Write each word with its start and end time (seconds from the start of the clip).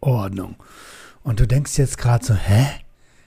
Ordnung. 0.00 0.56
Und 1.22 1.40
du 1.40 1.46
denkst 1.46 1.76
jetzt 1.78 1.98
gerade 1.98 2.24
so, 2.24 2.34
hä? 2.34 2.66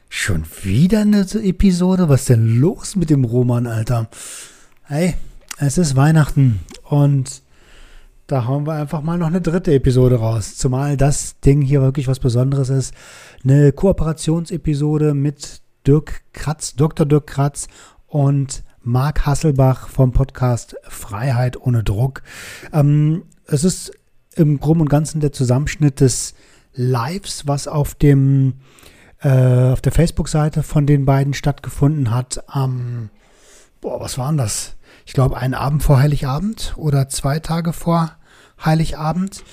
Schon 0.10 0.44
wieder 0.64 1.02
eine 1.02 1.22
Episode? 1.22 2.10
Was 2.10 2.22
ist 2.22 2.30
denn 2.30 2.60
los 2.60 2.96
mit 2.96 3.10
dem 3.10 3.24
Roman, 3.24 3.68
Alter? 3.68 4.10
Hey, 4.84 5.16
es 5.58 5.78
ist 5.78 5.96
Weihnachten 5.96 6.60
und 6.84 7.44
da 8.28 8.46
hauen 8.46 8.66
wir 8.66 8.74
einfach 8.74 9.02
mal 9.02 9.18
noch 9.18 9.28
eine 9.28 9.42
dritte 9.42 9.74
Episode 9.74 10.16
raus. 10.16 10.56
Zumal 10.56 10.98
das 10.98 11.40
Ding 11.42 11.62
hier 11.62 11.82
wirklich 11.82 12.08
was 12.08 12.20
Besonderes 12.20 12.70
ist. 12.70 12.94
Eine 13.44 13.72
Kooperationsepisode 13.72 15.14
mit 15.14 15.62
Dirk 15.86 16.22
Kratz, 16.34 16.76
Dr. 16.76 17.06
Dirk 17.06 17.28
Kratz 17.28 17.68
und 18.08 18.64
Marc 18.84 19.26
Hasselbach 19.26 19.90
vom 19.90 20.12
Podcast 20.12 20.76
Freiheit 20.84 21.60
ohne 21.60 21.84
Druck. 21.84 22.24
Ähm, 22.74 23.24
es 23.46 23.64
ist 23.64 23.92
im 24.36 24.60
Groben 24.60 24.82
und 24.82 24.90
Ganzen 24.90 25.20
der 25.20 25.32
Zusammenschnitt 25.32 26.00
des 26.00 26.34
Lives, 26.74 27.48
was 27.48 27.68
auf 27.68 27.96
dem 27.96 28.54
äh, 29.20 29.72
auf 29.72 29.82
der 29.82 29.92
Facebook-Seite 29.92 30.64
von 30.64 30.86
den 30.86 31.06
beiden 31.06 31.34
stattgefunden 31.34 32.12
hat 32.12 32.44
am 32.48 33.10
boah, 33.82 34.00
was 34.00 34.18
waren 34.18 34.38
das? 34.38 34.76
Ich 35.06 35.14
glaube, 35.14 35.38
einen 35.38 35.56
Abend 35.56 35.84
vor 35.84 36.00
Heiligabend 36.00 36.74
oder 36.78 37.10
zwei 37.10 37.40
Tage 37.40 37.74
vor 37.74 38.16
Heiligabend. 38.64 39.44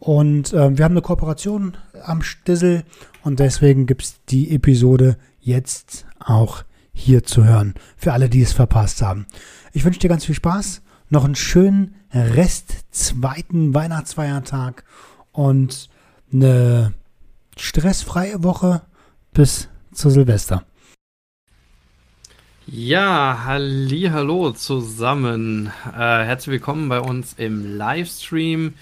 Und 0.00 0.52
äh, 0.52 0.76
wir 0.76 0.84
haben 0.84 0.92
eine 0.92 1.02
Kooperation 1.02 1.76
am 2.02 2.22
Stissel 2.22 2.84
und 3.22 3.40
deswegen 3.40 3.86
gibt 3.86 4.02
es 4.02 4.24
die 4.28 4.54
Episode 4.54 5.16
jetzt 5.40 6.06
auch 6.18 6.64
hier 6.92 7.24
zu 7.24 7.44
hören. 7.44 7.74
Für 7.96 8.12
alle, 8.12 8.28
die 8.28 8.42
es 8.42 8.52
verpasst 8.52 9.02
haben. 9.02 9.26
Ich 9.72 9.84
wünsche 9.84 10.00
dir 10.00 10.08
ganz 10.08 10.24
viel 10.24 10.34
Spaß, 10.34 10.82
noch 11.08 11.24
einen 11.24 11.34
schönen 11.34 11.94
Rest 12.12 12.84
zweiten 12.90 13.74
Weihnachtsfeiertag 13.74 14.84
und 15.32 15.88
eine 16.34 16.92
stressfreie 17.56 18.42
Woche 18.42 18.82
bis 19.32 19.68
zu 19.92 20.10
Silvester. 20.10 20.64
Ja, 22.66 23.42
halli, 23.44 24.10
hallo 24.12 24.50
zusammen. 24.52 25.70
Äh, 25.86 25.98
herzlich 25.98 26.54
willkommen 26.54 26.88
bei 26.88 27.00
uns 27.00 27.34
im 27.34 27.76
Livestream. 27.76 28.74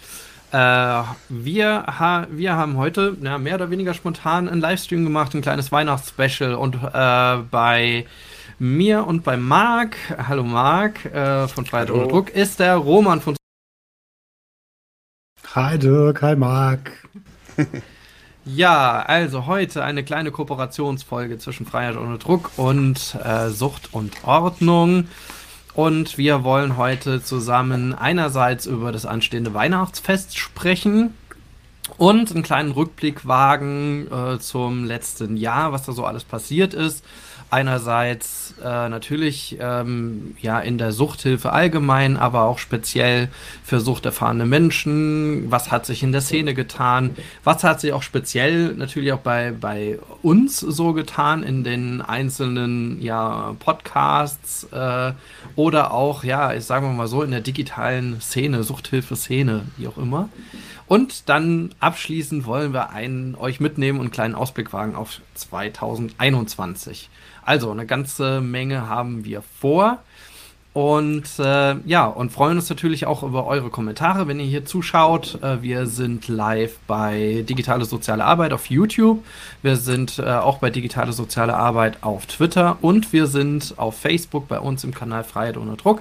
Äh, 0.53 1.03
wir, 1.29 1.85
ha 1.99 2.27
wir 2.31 2.55
haben 2.55 2.77
heute 2.77 3.17
ja, 3.21 3.39
mehr 3.39 3.57
oder 3.57 3.71
weniger 3.71 3.93
spontan 3.93 4.49
einen 4.49 4.61
Livestream 4.61 5.05
gemacht, 5.05 5.35
ein 5.35 5.43
kleines 5.43 5.73
Weihnachtsspecial 5.73 6.55
und 6.55 6.77
äh, 6.77 7.37
bei 7.51 8.07
mir 8.59 9.07
und 9.07 9.25
bei 9.25 9.37
Marc, 9.37 9.97
hallo 10.29 10.45
Marc 10.45 11.05
äh, 11.07 11.49
von 11.49 11.67
Freiheit 11.67 11.91
ohne 11.91 12.07
Druck, 12.07 12.31
ist 12.31 12.61
der 12.61 12.77
Roman 12.77 13.21
von 13.21 13.35
Hi 15.55 15.79
Dirk, 15.79 16.23
hi 16.23 16.35
Marc. 16.37 16.93
ja, 18.45 19.01
also 19.01 19.47
heute 19.47 19.85
eine 19.85 20.05
kleine 20.05 20.31
Kooperationsfolge 20.31 21.39
zwischen 21.39 21.67
Freiheit 21.67 21.97
ohne 21.97 22.19
Druck 22.19 22.51
und 22.57 23.17
äh, 23.23 23.51
Sucht 23.51 23.93
und 23.93 24.13
Ordnung. 24.25 25.09
Und 25.75 26.19
wir 26.19 26.45
wollen 26.45 26.77
heute 26.77 27.23
zusammen 27.23 27.95
einerseits 27.95 28.67
über 28.67 28.93
das 28.93 29.07
anstehende 29.07 29.55
Weihnachtsfest 29.55 30.37
sprechen 30.37 31.15
und 31.97 32.31
einen 32.31 32.43
kleinen 32.43 32.73
Rückblick 32.73 33.27
wagen 33.27 34.07
äh, 34.13 34.39
zum 34.39 34.85
letzten 34.85 35.37
Jahr, 35.37 35.73
was 35.73 35.85
da 35.85 35.93
so 35.93 36.05
alles 36.05 36.25
passiert 36.25 36.75
ist 36.75 37.05
einerseits 37.53 38.55
äh, 38.63 38.89
natürlich 38.89 39.59
ähm, 39.61 40.37
ja 40.41 40.59
in 40.61 40.79
der 40.79 40.93
Suchthilfe 40.93 41.53
allgemein, 41.53 42.17
aber 42.17 42.45
auch 42.45 42.59
speziell 42.59 43.29
für 43.63 43.81
suchterfahrene 43.81 44.47
Menschen. 44.47 45.51
Was 45.51 45.71
hat 45.71 45.85
sich 45.85 46.03
in 46.03 46.13
der 46.13 46.23
Szene 46.23 46.55
getan? 46.55 47.17
Was 47.45 47.63
hat 47.63 47.81
sich 47.81 47.93
auch 47.93 48.03
speziell 48.03 48.75
natürlich 48.75 49.13
auch 49.13 49.19
bei, 49.19 49.53
bei 49.53 49.99
uns 50.23 50.61
so 50.61 50.95
getan 50.95 51.43
in 51.43 51.63
den 51.63 52.01
einzelnen 52.01 53.01
ja, 53.03 53.55
Podcasts 53.59 54.65
äh, 54.73 55.13
oder 55.55 55.93
auch, 55.93 56.25
ja, 56.25 56.55
ich 56.55 56.65
sage 56.65 56.87
mal 56.87 57.07
so, 57.07 57.23
in 57.23 57.31
der 57.33 57.41
digitalen 57.41 58.21
Szene, 58.21 58.63
Suchthilfe-Szene, 58.63 59.67
wie 59.77 59.89
auch 59.89 59.99
immer. 59.99 60.31
Und 60.87 61.29
dann 61.29 61.75
abschließend 61.81 62.45
wollen 62.45 62.73
wir 62.73 62.91
einen 62.91 63.35
euch 63.35 63.61
mitnehmen 63.61 63.99
und 63.99 64.07
einen 64.07 64.13
kleinen 64.13 64.35
Ausblick 64.35 64.73
wagen 64.73 64.95
auf 64.95 65.21
2021. 65.35 67.09
Also 67.45 67.71
eine 67.71 67.87
ganze 67.87 68.41
Menge 68.41 68.89
haben 68.89 69.25
wir 69.25 69.43
vor. 69.43 69.99
Und 70.73 71.39
äh, 71.39 71.77
ja, 71.85 72.07
und 72.07 72.33
freuen 72.33 72.57
uns 72.57 72.71
natürlich 72.71 73.05
auch 73.05 73.23
über 73.23 73.47
eure 73.47 73.69
Kommentare, 73.69 74.27
wenn 74.27 74.41
ihr 74.41 74.47
hier 74.47 74.65
zuschaut. 74.65 75.39
Äh, 75.43 75.61
wir 75.61 75.87
sind 75.87 76.29
live 76.29 76.79
bei 76.87 77.45
Digitale 77.47 77.85
Soziale 77.85 78.25
Arbeit 78.25 78.55
auf 78.55 78.71
YouTube. 78.71 79.23
Wir 79.61 79.77
sind 79.77 80.19
äh, 80.19 80.23
auch 80.23 80.59
bei 80.59 80.71
Digitale 80.71 81.13
Soziale 81.13 81.55
Arbeit 81.55 81.99
auf 82.03 82.25
Twitter 82.25 82.79
und 82.81 83.13
wir 83.13 83.27
sind 83.27 83.75
auf 83.77 83.99
Facebook 83.99 84.49
bei 84.49 84.61
uns 84.61 84.83
im 84.83 84.95
Kanal 84.95 85.25
Freiheit 85.25 85.59
ohne 85.59 85.77
Druck. 85.77 86.01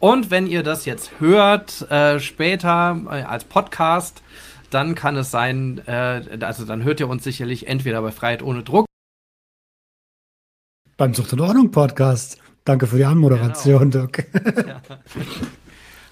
Und 0.00 0.30
wenn 0.30 0.46
ihr 0.46 0.62
das 0.62 0.84
jetzt 0.84 1.12
hört, 1.18 1.90
äh, 1.90 2.20
später 2.20 3.00
äh, 3.06 3.22
als 3.22 3.44
Podcast, 3.44 4.22
dann 4.68 4.94
kann 4.94 5.16
es 5.16 5.30
sein, 5.30 5.80
äh, 5.86 6.20
also 6.40 6.66
dann 6.66 6.82
hört 6.82 7.00
ihr 7.00 7.08
uns 7.08 7.24
sicherlich 7.24 7.68
entweder 7.68 8.02
bei 8.02 8.10
Freiheit 8.10 8.42
ohne 8.42 8.62
Druck 8.64 8.84
beim 10.96 11.14
Sucht 11.14 11.32
und 11.32 11.40
Ordnung 11.40 11.70
Podcast. 11.70 12.38
Danke 12.64 12.86
für 12.86 12.96
die 12.96 13.04
Anmoderation, 13.04 13.90
genau. 13.90 14.06
Dirk. 14.06 14.26
Ja. 14.66 14.80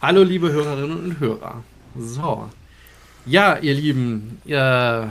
Hallo, 0.00 0.22
liebe 0.22 0.50
Hörerinnen 0.50 1.04
und 1.04 1.20
Hörer. 1.20 1.62
So. 1.98 2.50
Ja, 3.24 3.58
ihr 3.58 3.74
Lieben, 3.74 4.40
äh, 4.46 5.02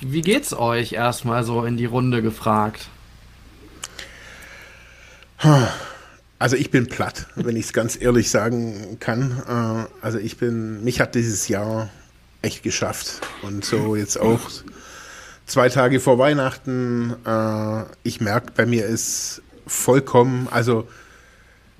wie 0.00 0.20
geht's 0.20 0.52
euch 0.52 0.92
erstmal 0.92 1.44
so 1.44 1.64
in 1.64 1.78
die 1.78 1.86
Runde 1.86 2.20
gefragt? 2.20 2.88
Also 6.38 6.56
ich 6.56 6.70
bin 6.70 6.88
platt, 6.88 7.26
wenn 7.36 7.56
ich 7.56 7.66
es 7.66 7.72
ganz 7.72 8.00
ehrlich 8.00 8.30
sagen 8.30 8.98
kann. 9.00 9.42
Äh, 9.48 10.04
also 10.04 10.18
ich 10.18 10.36
bin, 10.36 10.84
mich 10.84 11.00
hat 11.00 11.14
dieses 11.14 11.48
Jahr 11.48 11.88
echt 12.42 12.62
geschafft. 12.62 13.22
Und 13.42 13.64
so 13.64 13.96
jetzt 13.96 14.20
auch 14.20 14.40
zwei 15.48 15.68
Tage 15.68 15.98
vor 15.98 16.18
Weihnachten. 16.18 17.16
Äh, 17.26 17.84
ich 18.04 18.20
merke, 18.20 18.52
bei 18.54 18.66
mir 18.66 18.86
ist 18.86 19.42
vollkommen, 19.66 20.46
also 20.50 20.86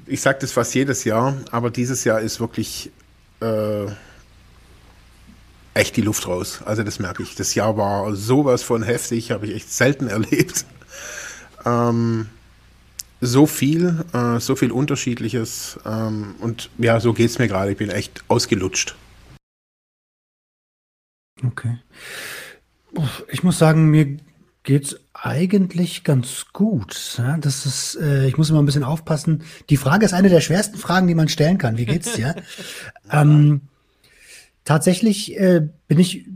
ich 0.07 0.21
sage 0.21 0.39
das 0.41 0.53
fast 0.53 0.75
jedes 0.75 1.05
Jahr, 1.05 1.37
aber 1.53 1.71
dieses 1.71 2.05
Jahr 2.05 2.21
ist 2.21 2.41
wirklich 2.41 2.91
äh, 3.41 3.87
echt 5.75 5.97
die 5.97 6.03
Luft 6.03 6.27
raus. 6.27 6.63
Also 6.65 6.83
das 6.83 6.99
merke 6.99 7.23
ich. 7.23 7.35
Das 7.37 7.55
Jahr 7.55 7.77
war 7.77 8.15
sowas 8.17 8.63
von 8.63 8.83
heftig, 8.83 9.31
habe 9.31 9.47
ich 9.47 9.55
echt 9.55 9.73
selten 9.73 10.09
erlebt. 10.09 10.65
Ähm, 11.65 12.29
so 13.21 13.47
viel, 13.47 14.05
äh, 14.13 14.41
so 14.41 14.57
viel 14.57 14.73
Unterschiedliches. 14.73 15.79
Ähm, 15.85 16.37
und 16.41 16.71
ja, 16.79 17.01
so 17.01 17.13
geht 17.13 17.31
es 17.31 17.39
mir 17.39 17.49
gerade. 17.49 17.73
Ich 17.73 17.79
bin 17.79 17.91
echt 17.91 18.25
ausgelutscht. 18.29 18.97
Okay. 21.45 21.79
Ich 23.31 23.43
muss 23.43 23.59
sagen, 23.59 23.91
mir 23.91 24.19
geht's 24.63 24.97
eigentlich 25.15 26.05
ganz 26.05 26.47
gut. 26.53 27.17
Ja, 27.19 27.37
das 27.39 27.67
ist, 27.67 27.97
äh, 28.01 28.27
ich 28.27 28.37
muss 28.37 28.51
immer 28.51 28.61
ein 28.61 28.67
bisschen 28.67 28.85
aufpassen. 28.85 29.43
Die 29.71 29.77
Frage 29.77 30.05
ist 30.05 30.13
eine 30.13 30.29
der 30.29 30.41
schwersten 30.41 30.77
Fragen, 30.77 31.07
die 31.07 31.15
man 31.15 31.29
stellen 31.29 31.59
kann. 31.59 31.79
Wie 31.79 31.87
geht's 31.87 32.13
dir? 32.13 32.37
ähm, 33.11 33.63
tatsächlich 34.65 35.39
äh, 35.39 35.69
bin 35.89 35.99
ich 35.99 36.27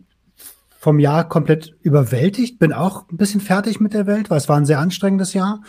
vom 0.79 0.99
Jahr 0.99 1.29
komplett 1.29 1.77
überwältigt, 1.83 2.59
bin 2.59 2.73
auch 2.73 3.09
ein 3.09 3.17
bisschen 3.17 3.41
fertig 3.41 3.79
mit 3.79 3.95
der 3.95 4.07
Welt, 4.07 4.31
weil 4.31 4.39
es 4.39 4.49
war 4.49 4.57
ein 4.57 4.67
sehr 4.67 4.81
anstrengendes 4.81 5.33
Jahr. 5.33 5.63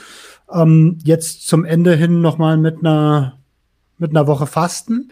Ähm, 0.51 0.97
jetzt 1.03 1.47
zum 1.47 1.65
Ende 1.65 1.95
hin 1.95 2.21
nochmal 2.21 2.57
mit 2.57 2.79
einer 2.79 3.37
mit 3.99 4.09
einer 4.09 4.25
Woche 4.25 4.47
Fasten 4.47 5.11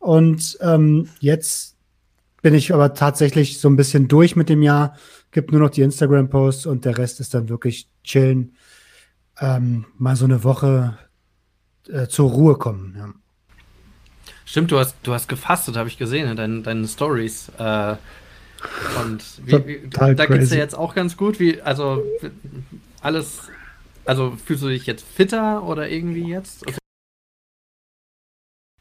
und 0.00 0.58
ähm, 0.60 1.08
jetzt 1.20 1.77
bin 2.42 2.54
ich 2.54 2.72
aber 2.72 2.94
tatsächlich 2.94 3.58
so 3.58 3.68
ein 3.68 3.76
bisschen 3.76 4.08
durch 4.08 4.36
mit 4.36 4.48
dem 4.48 4.62
Jahr. 4.62 4.96
Gibt 5.30 5.52
nur 5.52 5.60
noch 5.60 5.70
die 5.70 5.82
Instagram-Posts 5.82 6.66
und 6.66 6.84
der 6.84 6.98
Rest 6.98 7.20
ist 7.20 7.34
dann 7.34 7.48
wirklich 7.48 7.88
chillen. 8.04 8.56
Ähm, 9.40 9.84
mal 9.96 10.16
so 10.16 10.24
eine 10.24 10.44
Woche 10.44 10.98
äh, 11.88 12.06
zur 12.08 12.30
Ruhe 12.30 12.56
kommen. 12.56 12.94
Ja. 12.96 13.12
Stimmt, 14.44 14.70
du 14.70 14.78
hast, 14.78 14.96
du 15.02 15.12
hast 15.12 15.28
gefastet, 15.28 15.76
habe 15.76 15.88
ich 15.88 15.98
gesehen 15.98 16.28
in 16.28 16.36
deinen, 16.36 16.62
deinen 16.62 16.88
Stories. 16.88 17.50
Äh, 17.58 17.96
Und 19.00 19.22
wie, 19.44 19.66
wie, 19.66 19.88
da 19.88 20.12
geht 20.14 20.42
es 20.42 20.50
dir 20.50 20.58
jetzt 20.58 20.76
auch 20.76 20.94
ganz 20.94 21.16
gut. 21.16 21.38
Wie, 21.38 21.60
also 21.62 22.02
alles, 23.00 23.42
also 24.04 24.36
fühlst 24.44 24.62
du 24.62 24.68
dich 24.68 24.86
jetzt 24.86 25.04
fitter 25.04 25.62
oder 25.64 25.88
irgendwie 25.88 26.28
jetzt? 26.28 26.64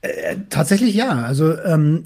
Äh, 0.01 0.37
tatsächlich 0.49 0.95
ja. 0.95 1.23
Also 1.23 1.57
ähm, 1.59 2.03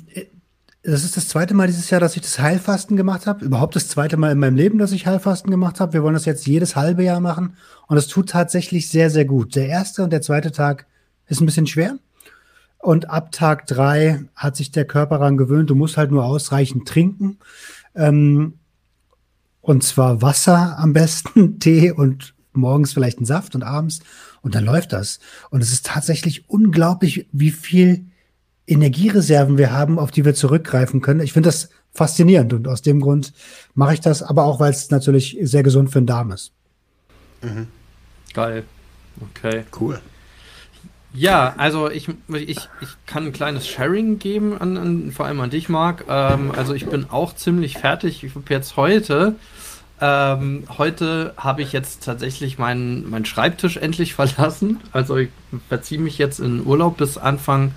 das 0.84 1.04
ist 1.04 1.16
das 1.16 1.28
zweite 1.28 1.54
Mal 1.54 1.68
dieses 1.68 1.90
Jahr, 1.92 2.02
dass 2.02 2.16
ich 2.16 2.24
das 2.24 2.40
Heilfasten 2.40 2.98
gemacht 2.98 3.28
habe. 3.28 3.46
Überhaupt 3.46 3.76
das 3.76 3.88
zweite 3.88 4.18
Mal 4.18 4.32
in 4.32 4.40
meinem 4.40 4.56
Leben, 4.56 4.80
dass 4.80 4.92
ich 4.92 5.06
Heilfasten 5.06 5.52
gemacht 5.52 5.80
habe. 5.80 5.94
Wir 5.94 6.02
wollen 6.02 6.16
das 6.16 6.26
jetzt 6.26 6.48
jedes 6.48 6.76
halbe 6.76 7.04
Jahr 7.04 7.20
machen. 7.20 7.56
Und 7.88 7.98
es 7.98 8.08
tut 8.08 8.30
tatsächlich 8.30 8.90
sehr, 8.90 9.12
sehr 9.12 9.26
gut. 9.26 9.56
Der 9.56 9.68
erste 9.68 10.04
und 10.04 10.12
der 10.12 10.22
zweite 10.22 10.52
Tag 10.52 10.88
ist 11.28 11.40
ein 11.40 11.46
bisschen 11.46 11.68
schwer. 11.68 12.00
Und 12.80 13.12
ab 13.12 13.32
Tag 13.32 13.68
drei 13.68 14.24
hat 14.36 14.56
sich 14.56 14.72
der 14.72 14.86
Körper 14.86 15.20
daran 15.20 15.38
gewöhnt. 15.38 15.70
Du 15.70 15.76
musst 15.76 15.98
halt 15.98 16.10
nur 16.10 16.26
ausreichend 16.26 16.88
trinken. 16.88 17.38
Ähm, 17.94 18.56
und 19.62 19.84
zwar 19.84 20.24
Wasser 20.24 20.80
am 20.80 20.94
besten, 20.94 21.60
Tee 21.60 21.92
und 21.92 22.34
morgens 22.54 22.94
vielleicht 22.94 23.20
einen 23.20 23.28
Saft 23.28 23.54
und 23.54 23.62
abends. 23.62 24.00
Und 24.42 24.56
dann 24.56 24.66
läuft 24.66 24.94
das. 24.94 25.20
Und 25.52 25.62
es 25.62 25.72
ist 25.72 25.86
tatsächlich 25.86 26.50
unglaublich, 26.50 27.28
wie 27.32 27.52
viel 27.52 28.08
Energiereserven 28.68 29.58
wir 29.58 29.72
haben, 29.72 30.00
auf 30.00 30.12
die 30.12 30.26
wir 30.26 30.34
zurückgreifen 30.34 31.02
können. 31.02 31.20
Ich 31.20 31.34
finde 31.34 31.48
das 31.48 31.70
faszinierend 31.94 32.54
und 32.54 32.68
aus 32.68 32.82
dem 32.82 33.02
Grund 33.02 33.34
mache 33.74 33.94
ich 33.96 34.02
das, 34.02 34.24
aber 34.24 34.46
auch, 34.46 34.60
weil 34.60 34.72
es 34.72 34.90
natürlich 34.92 35.38
sehr 35.42 35.64
gesund 35.64 35.92
für 35.92 36.00
den 36.00 36.08
Darm 36.08 36.32
ist. 36.32 36.54
Mhm. 37.42 37.68
Geil. 38.34 38.64
Okay. 39.20 39.64
Cool. 39.80 40.00
Ja, 41.14 41.54
also 41.58 41.90
ich, 41.90 42.08
ich, 42.30 42.58
ich 42.58 42.90
kann 43.06 43.26
ein 43.26 43.34
kleines 43.34 43.68
Sharing 43.68 44.18
geben, 44.20 44.58
an, 44.58 44.78
an 44.78 45.12
vor 45.12 45.26
allem 45.26 45.42
an 45.42 45.50
dich, 45.50 45.68
Marc. 45.68 46.06
Ähm, 46.08 46.52
also 46.56 46.74
ich 46.74 46.86
bin 46.86 47.10
auch 47.10 47.36
ziemlich 47.36 47.78
fertig. 47.78 48.24
Ich 48.24 48.34
habe 48.34 48.46
jetzt 48.48 48.78
heute, 48.78 49.36
ähm, 50.00 50.64
heute 50.78 51.34
habe 51.36 51.64
ich 51.64 51.74
jetzt 51.74 52.06
tatsächlich 52.06 52.58
meinen, 52.58 53.10
meinen 53.10 53.26
Schreibtisch 53.26 53.76
endlich 53.76 54.14
verlassen. 54.16 54.80
Also 54.94 55.18
ich 55.18 55.30
verziehe 55.68 56.00
mich 56.00 56.18
jetzt 56.18 56.40
in 56.40 56.66
Urlaub 56.66 56.96
bis 56.96 57.18
Anfang 57.18 57.74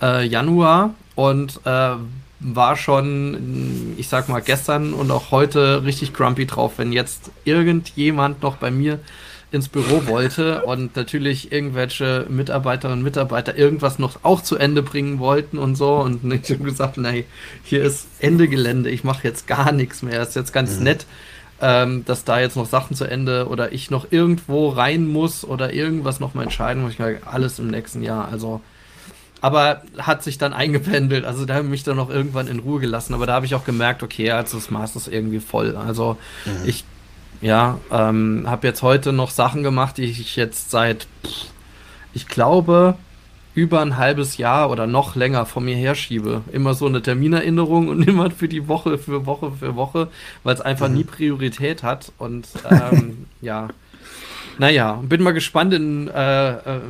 äh, 0.00 0.24
Januar 0.26 0.94
und 1.14 1.60
äh, 1.64 1.94
war 2.40 2.76
schon, 2.76 3.94
ich 3.98 4.08
sag 4.08 4.28
mal, 4.28 4.40
gestern 4.40 4.94
und 4.94 5.10
auch 5.10 5.30
heute 5.30 5.84
richtig 5.84 6.14
grumpy 6.14 6.46
drauf, 6.46 6.74
wenn 6.78 6.92
jetzt 6.92 7.30
irgendjemand 7.44 8.42
noch 8.42 8.56
bei 8.56 8.70
mir 8.70 8.98
ins 9.52 9.68
Büro 9.68 10.06
wollte 10.06 10.62
und 10.64 10.96
natürlich 10.96 11.52
irgendwelche 11.52 12.26
Mitarbeiterinnen 12.28 13.00
und 13.00 13.04
Mitarbeiter 13.04 13.56
irgendwas 13.56 13.98
noch 13.98 14.20
auch 14.22 14.42
zu 14.42 14.56
Ende 14.56 14.82
bringen 14.82 15.18
wollten 15.18 15.58
und 15.58 15.76
so. 15.76 15.96
Und 15.96 16.24
ich 16.32 16.50
habe 16.50 16.64
gesagt, 16.64 16.96
nein, 16.96 17.24
hier 17.62 17.82
ist 17.82 18.06
Ende 18.20 18.48
Gelände, 18.48 18.90
ich 18.90 19.04
mache 19.04 19.26
jetzt 19.26 19.46
gar 19.46 19.72
nichts 19.72 20.02
mehr. 20.02 20.22
Ist 20.22 20.36
jetzt 20.36 20.52
ganz 20.52 20.78
mhm. 20.78 20.84
nett, 20.84 21.06
ähm, 21.60 22.04
dass 22.06 22.24
da 22.24 22.40
jetzt 22.40 22.56
noch 22.56 22.66
Sachen 22.66 22.96
zu 22.96 23.04
Ende 23.04 23.48
oder 23.48 23.72
ich 23.72 23.90
noch 23.90 24.06
irgendwo 24.10 24.70
rein 24.70 25.06
muss 25.06 25.44
oder 25.44 25.74
irgendwas 25.74 26.20
noch 26.20 26.32
mal 26.32 26.44
entscheiden 26.44 26.82
muss. 26.82 26.92
Ich 26.92 26.98
meine, 26.98 27.18
alles 27.26 27.58
im 27.58 27.68
nächsten 27.68 28.02
Jahr. 28.02 28.28
Also 28.30 28.62
aber 29.40 29.82
hat 29.98 30.22
sich 30.22 30.38
dann 30.38 30.52
eingependelt. 30.52 31.24
Also 31.24 31.46
da 31.46 31.54
habe 31.54 31.64
ich 31.64 31.70
mich 31.70 31.82
dann 31.82 31.96
noch 31.96 32.10
irgendwann 32.10 32.46
in 32.46 32.58
Ruhe 32.58 32.80
gelassen. 32.80 33.14
Aber 33.14 33.26
da 33.26 33.34
habe 33.34 33.46
ich 33.46 33.54
auch 33.54 33.64
gemerkt, 33.64 34.02
okay, 34.02 34.30
also 34.30 34.58
das 34.58 34.70
Maß 34.70 34.96
ist 34.96 35.08
irgendwie 35.08 35.40
voll. 35.40 35.76
Also 35.76 36.16
mhm. 36.44 36.68
ich, 36.68 36.84
ja, 37.40 37.78
ähm, 37.90 38.44
habe 38.46 38.66
jetzt 38.66 38.82
heute 38.82 39.12
noch 39.12 39.30
Sachen 39.30 39.62
gemacht, 39.62 39.96
die 39.96 40.04
ich 40.04 40.36
jetzt 40.36 40.70
seit, 40.70 41.06
ich 42.12 42.28
glaube, 42.28 42.96
über 43.54 43.80
ein 43.80 43.96
halbes 43.96 44.36
Jahr 44.36 44.70
oder 44.70 44.86
noch 44.86 45.16
länger 45.16 45.46
vor 45.46 45.62
mir 45.62 45.76
herschiebe. 45.76 46.42
Immer 46.52 46.74
so 46.74 46.86
eine 46.86 47.02
Terminerinnerung 47.02 47.88
und 47.88 48.02
immer 48.08 48.30
für 48.30 48.48
die 48.48 48.68
Woche, 48.68 48.98
für 48.98 49.26
Woche, 49.26 49.52
für 49.52 49.74
Woche, 49.74 50.08
weil 50.44 50.54
es 50.54 50.60
einfach 50.60 50.88
mhm. 50.88 50.96
nie 50.96 51.04
Priorität 51.04 51.82
hat. 51.82 52.12
Und 52.18 52.46
ähm, 52.70 53.26
ja. 53.40 53.68
Naja, 54.60 55.00
bin 55.02 55.22
mal 55.22 55.32
gespannt, 55.32 55.72
in, 55.72 56.08
äh, 56.08 56.50
äh, 56.50 56.80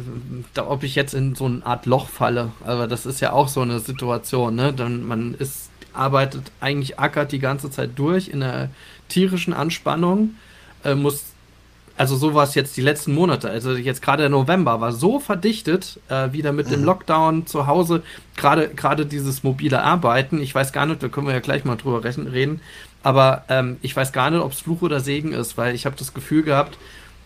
ob 0.56 0.82
ich 0.82 0.96
jetzt 0.96 1.14
in 1.14 1.36
so 1.36 1.44
eine 1.44 1.64
Art 1.64 1.86
Loch 1.86 2.08
falle. 2.08 2.50
Aber 2.64 2.88
das 2.88 3.06
ist 3.06 3.20
ja 3.20 3.32
auch 3.32 3.46
so 3.46 3.60
eine 3.60 3.78
Situation, 3.78 4.56
ne? 4.56 4.72
Dann 4.72 5.06
man 5.06 5.34
ist, 5.34 5.70
arbeitet 5.92 6.50
eigentlich 6.60 6.98
ackert 6.98 7.30
die 7.30 7.38
ganze 7.38 7.70
Zeit 7.70 7.90
durch 7.94 8.26
in 8.26 8.42
einer 8.42 8.70
tierischen 9.08 9.52
Anspannung, 9.52 10.34
äh, 10.82 10.96
muss 10.96 11.26
also 11.96 12.16
so 12.16 12.34
war 12.34 12.42
es 12.42 12.56
jetzt 12.56 12.76
die 12.76 12.80
letzten 12.80 13.14
Monate. 13.14 13.48
Also 13.48 13.76
jetzt 13.76 14.02
gerade 14.02 14.24
der 14.24 14.30
November 14.30 14.80
war 14.80 14.90
so 14.90 15.20
verdichtet, 15.20 16.00
äh, 16.08 16.32
wieder 16.32 16.50
mit 16.50 16.72
dem 16.72 16.80
mhm. 16.80 16.86
Lockdown 16.86 17.46
zu 17.46 17.68
Hause, 17.68 18.02
gerade 18.36 18.68
gerade 18.70 19.06
dieses 19.06 19.44
mobile 19.44 19.80
Arbeiten. 19.80 20.42
Ich 20.42 20.52
weiß 20.52 20.72
gar 20.72 20.86
nicht, 20.86 21.04
da 21.04 21.08
können 21.08 21.28
wir 21.28 21.34
ja 21.34 21.40
gleich 21.40 21.64
mal 21.64 21.76
drüber 21.76 22.02
reden, 22.02 22.62
aber 23.04 23.44
ähm, 23.48 23.76
ich 23.80 23.94
weiß 23.94 24.12
gar 24.12 24.30
nicht, 24.30 24.40
ob 24.40 24.50
es 24.50 24.60
Fluch 24.60 24.82
oder 24.82 24.98
Segen 24.98 25.32
ist, 25.32 25.56
weil 25.56 25.76
ich 25.76 25.86
habe 25.86 25.94
das 25.96 26.14
Gefühl 26.14 26.42
gehabt, 26.42 26.76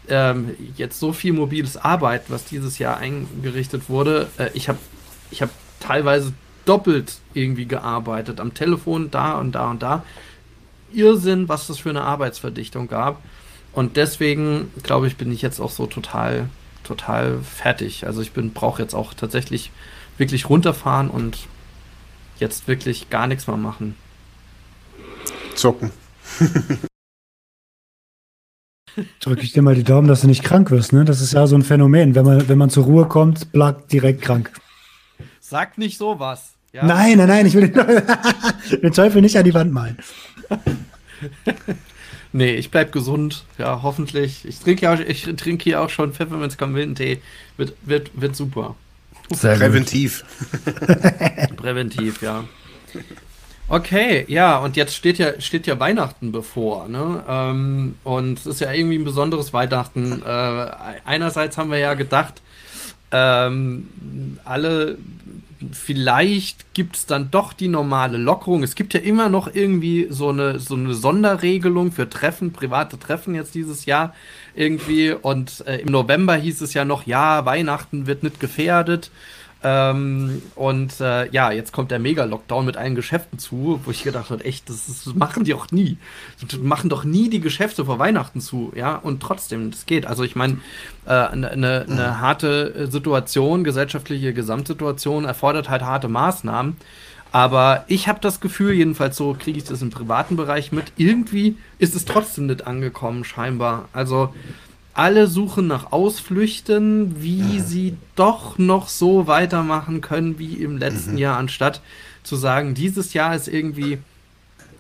ähm, 0.09 0.55
jetzt 0.77 0.99
so 1.01 1.13
viel 1.13 1.33
mobiles 1.33 1.77
Arbeiten, 1.77 2.33
was 2.33 2.45
dieses 2.45 2.79
Jahr 2.79 2.99
eingerichtet 2.99 3.89
wurde. 3.89 4.29
Äh, 4.39 4.51
ich 4.55 4.69
habe 4.69 4.79
ich 5.31 5.43
hab 5.43 5.51
teilweise 5.81 6.33
doppelt 6.65 7.19
irgendwie 7.35 7.67
gearbeitet, 7.67 8.41
am 8.41 8.55
Telefon 8.55 9.11
da 9.11 9.39
und 9.39 9.53
da 9.53 9.71
und 9.71 9.83
da. 9.83 10.05
Irrsinn, 10.93 11.49
was 11.49 11.67
das 11.67 11.79
für 11.79 11.91
eine 11.91 12.03
Arbeitsverdichtung 12.03 12.89
gab. 12.89 13.23
Und 13.73 13.97
deswegen, 13.97 14.71
glaube 14.83 15.09
ich, 15.09 15.17
bin 15.17 15.33
ich 15.33 15.43
jetzt 15.43 15.61
auch 15.61 15.71
so 15.71 15.87
total, 15.87 16.49
total 16.85 17.41
fertig. 17.43 18.07
Also 18.07 18.23
ich 18.23 18.33
bin, 18.33 18.53
brauche 18.53 18.81
jetzt 18.81 18.95
auch 18.95 19.15
tatsächlich 19.15 19.73
wirklich 20.17 20.49
runterfahren 20.49 21.11
und 21.11 21.49
jetzt 22.39 22.69
wirklich 22.69 23.11
gar 23.11 23.27
nichts 23.27 23.47
mehr 23.49 23.57
machen. 23.57 23.97
Zocken. 25.55 25.91
Drücke 29.21 29.43
ich 29.43 29.53
dir 29.53 29.63
mal 29.63 29.75
die 29.75 29.85
Daumen, 29.85 30.09
dass 30.09 30.21
du 30.21 30.27
nicht 30.27 30.45
krank 30.45 30.71
wirst, 30.71 30.93
ne? 30.93 31.05
Das 31.05 31.21
ist 31.21 31.33
ja 31.33 31.47
so 31.47 31.57
ein 31.57 31.63
Phänomen. 31.63 32.15
Wenn 32.15 32.25
man, 32.25 32.49
wenn 32.49 32.59
man 32.59 32.71
zur 32.71 32.85
Ruhe 32.85 33.07
kommt, 33.07 33.53
bleibt 33.53 33.93
direkt 33.93 34.23
krank. 34.23 34.53
Sag 35.41 35.79
nicht 35.79 35.99
sowas. 35.99 36.55
Ja? 36.73 36.85
Nein, 36.85 37.19
nein, 37.19 37.29
nein, 37.29 37.47
ich 37.47 37.55
will 37.55 37.69
den, 37.69 38.03
den 38.83 38.93
Teufel 38.93 39.23
nicht 39.23 39.37
an 39.37 39.45
die 39.45 39.55
Wand 39.55 39.73
malen. 39.73 39.97
nee, 42.33 42.55
ich 42.55 42.71
bleib 42.71 42.93
gesund. 42.93 43.45
Ja, 43.59 43.83
hoffentlich. 43.83 44.45
Ich 44.45 44.59
trinke 44.59 44.83
ja, 44.83 44.99
ich 44.99 45.23
trinke 45.23 45.63
hier 45.63 45.81
auch 45.81 45.91
schon 45.91 46.13
Pfefferminz 46.13 46.57
Kamillentee. 46.57 47.21
Wird, 47.57 47.75
wird, 47.83 48.11
wird 48.21 48.35
super. 48.35 48.75
Sehr 49.33 49.57
Präventiv. 49.57 50.25
Präventiv, 51.57 52.21
ja. 52.23 52.45
Okay, 53.67 54.27
ja, 54.29 54.59
und 54.59 54.77
jetzt 54.77 54.95
steht 54.95 55.17
ja, 55.17 55.41
steht 55.41 55.67
ja 55.67 55.81
Weihnachten 55.81 56.33
bevor, 56.33 56.87
ne? 56.87 57.25
Ähm, 57.27 57.95
und 58.05 58.39
es 58.39 58.47
ist 58.47 58.61
ja 58.61 58.71
irgendwie 58.73 58.99
ein 58.99 59.05
besonderes 59.05 59.55
Weihnachten. 59.55 60.23
Äh, 60.23 60.67
einerseits 61.05 61.57
haben 61.57 61.71
wir 61.71 61.79
ja 61.79 61.95
gedacht, 61.95 62.43
ähm, 63.11 63.89
alle, 64.45 64.99
vielleicht 65.73 66.75
gibt 66.75 66.97
es 66.97 67.07
dann 67.07 67.31
doch 67.31 67.55
die 67.55 67.69
normale 67.69 68.19
Lockerung. 68.19 68.63
Es 68.63 68.75
gibt 68.75 68.93
ja 68.93 69.01
immer 69.01 69.31
noch 69.31 69.55
irgendwie 69.55 70.09
so 70.11 70.29
eine, 70.29 70.59
so 70.59 70.75
eine 70.75 70.93
Sonderregelung 70.93 71.91
für 71.91 72.11
Treffen, 72.11 72.53
private 72.53 72.99
Treffen 72.99 73.35
jetzt 73.35 73.55
dieses 73.55 73.87
Jahr 73.87 74.15
irgendwie. 74.55 75.13
Und 75.13 75.67
äh, 75.67 75.79
im 75.79 75.91
November 75.91 76.35
hieß 76.35 76.61
es 76.61 76.75
ja 76.75 76.85
noch, 76.85 77.07
ja, 77.07 77.47
Weihnachten 77.47 78.07
wird 78.07 78.25
nicht 78.25 78.41
gefährdet. 78.41 79.11
Ähm, 79.67 80.43
und 80.57 81.01
äh, 81.01 81.31
ja, 81.31 81.51
jetzt 81.51 81.73
kommt 81.73 81.91
der 81.91 81.99
Mega-Lockdown 81.99 82.67
mit 82.67 82.77
allen 82.77 82.95
Geschäften 82.95 83.39
zu, 83.39 83.81
wo 83.85 83.91
ich 83.91 84.05
gedacht 84.05 84.29
habe, 84.29 84.45
echt, 84.45 84.69
das, 84.69 84.87
das 84.87 85.15
machen 85.15 85.45
die 85.45 85.55
auch 85.55 85.71
nie. 85.71 85.97
Die 86.43 86.59
machen 86.59 86.91
doch 86.91 87.05
nie 87.05 87.31
die 87.31 87.41
Geschäfte 87.41 87.87
vor 87.87 87.99
Weihnachten 87.99 88.43
zu, 88.43 88.73
ja, 88.77 88.95
und 88.97 89.23
trotzdem, 89.23 89.71
das 89.71 89.87
geht. 89.87 90.07
Also 90.07 90.23
ich 90.23 90.37
meine, 90.37 90.59
eine 91.07 91.51
äh, 91.51 91.57
ne, 91.57 91.87
ne 91.89 92.21
harte 92.21 92.89
Situation, 92.91 93.65
gesellschaftliche 93.65 94.35
Gesamtsituation 94.35 95.25
erfordert 95.25 95.71
halt 95.71 95.83
harte 95.83 96.09
Maßnahmen. 96.09 96.77
Aber 97.33 97.85
ich 97.89 98.07
habe 98.07 98.21
das 98.21 98.41
Gefühl, 98.41 98.75
jedenfalls 98.75 99.17
so 99.17 99.35
kriege 99.37 99.59
ich 99.59 99.65
das 99.65 99.83
im 99.83 99.91
privaten 99.91 100.37
Bereich 100.37 100.71
mit, 100.71 100.93
irgendwie 100.97 101.57
ist 101.79 101.97
es 101.97 102.05
trotzdem 102.05 102.47
nicht 102.47 102.67
angekommen, 102.67 103.25
scheinbar. 103.25 103.89
Also 103.93 104.33
alle 104.95 105.27
suchen 105.27 105.67
nach 105.67 105.93
Ausflüchten, 105.93 107.21
wie 107.23 107.61
sie 107.61 107.97
doch 108.15 108.59
noch 108.59 108.89
so 108.89 109.27
weitermachen 109.27 110.01
können 110.01 110.39
wie 110.39 110.55
im 110.55 110.79
letzten 110.79 111.13
mhm. 111.13 111.19
Jahr, 111.19 111.37
anstatt 111.37 111.81
zu 112.23 112.37
sagen, 112.37 112.75
dieses 112.75 113.13
Jahr 113.13 113.35
ist 113.35 113.49
irgendwie, 113.49 113.99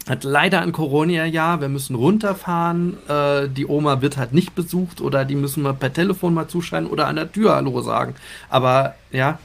hat 0.09 0.25
leider 0.25 0.61
ein 0.61 0.73
Corona-Jahr, 0.73 1.61
wir 1.61 1.69
müssen 1.69 1.97
runterfahren, 1.97 2.97
äh, 3.09 3.49
die 3.49 3.67
Oma 3.67 4.01
wird 4.03 4.17
halt 4.17 4.33
nicht 4.33 4.55
besucht 4.55 5.01
oder 5.01 5.25
die 5.25 5.35
müssen 5.35 5.63
wir 5.63 5.73
per 5.73 5.93
Telefon 5.93 6.33
mal 6.33 6.49
zuschreiben 6.49 6.89
oder 6.89 7.07
an 7.07 7.17
der 7.17 7.33
Tür 7.33 7.57
Hallo 7.57 7.81
sagen. 7.83 8.15
Aber 8.49 8.95
ja, 9.11 9.39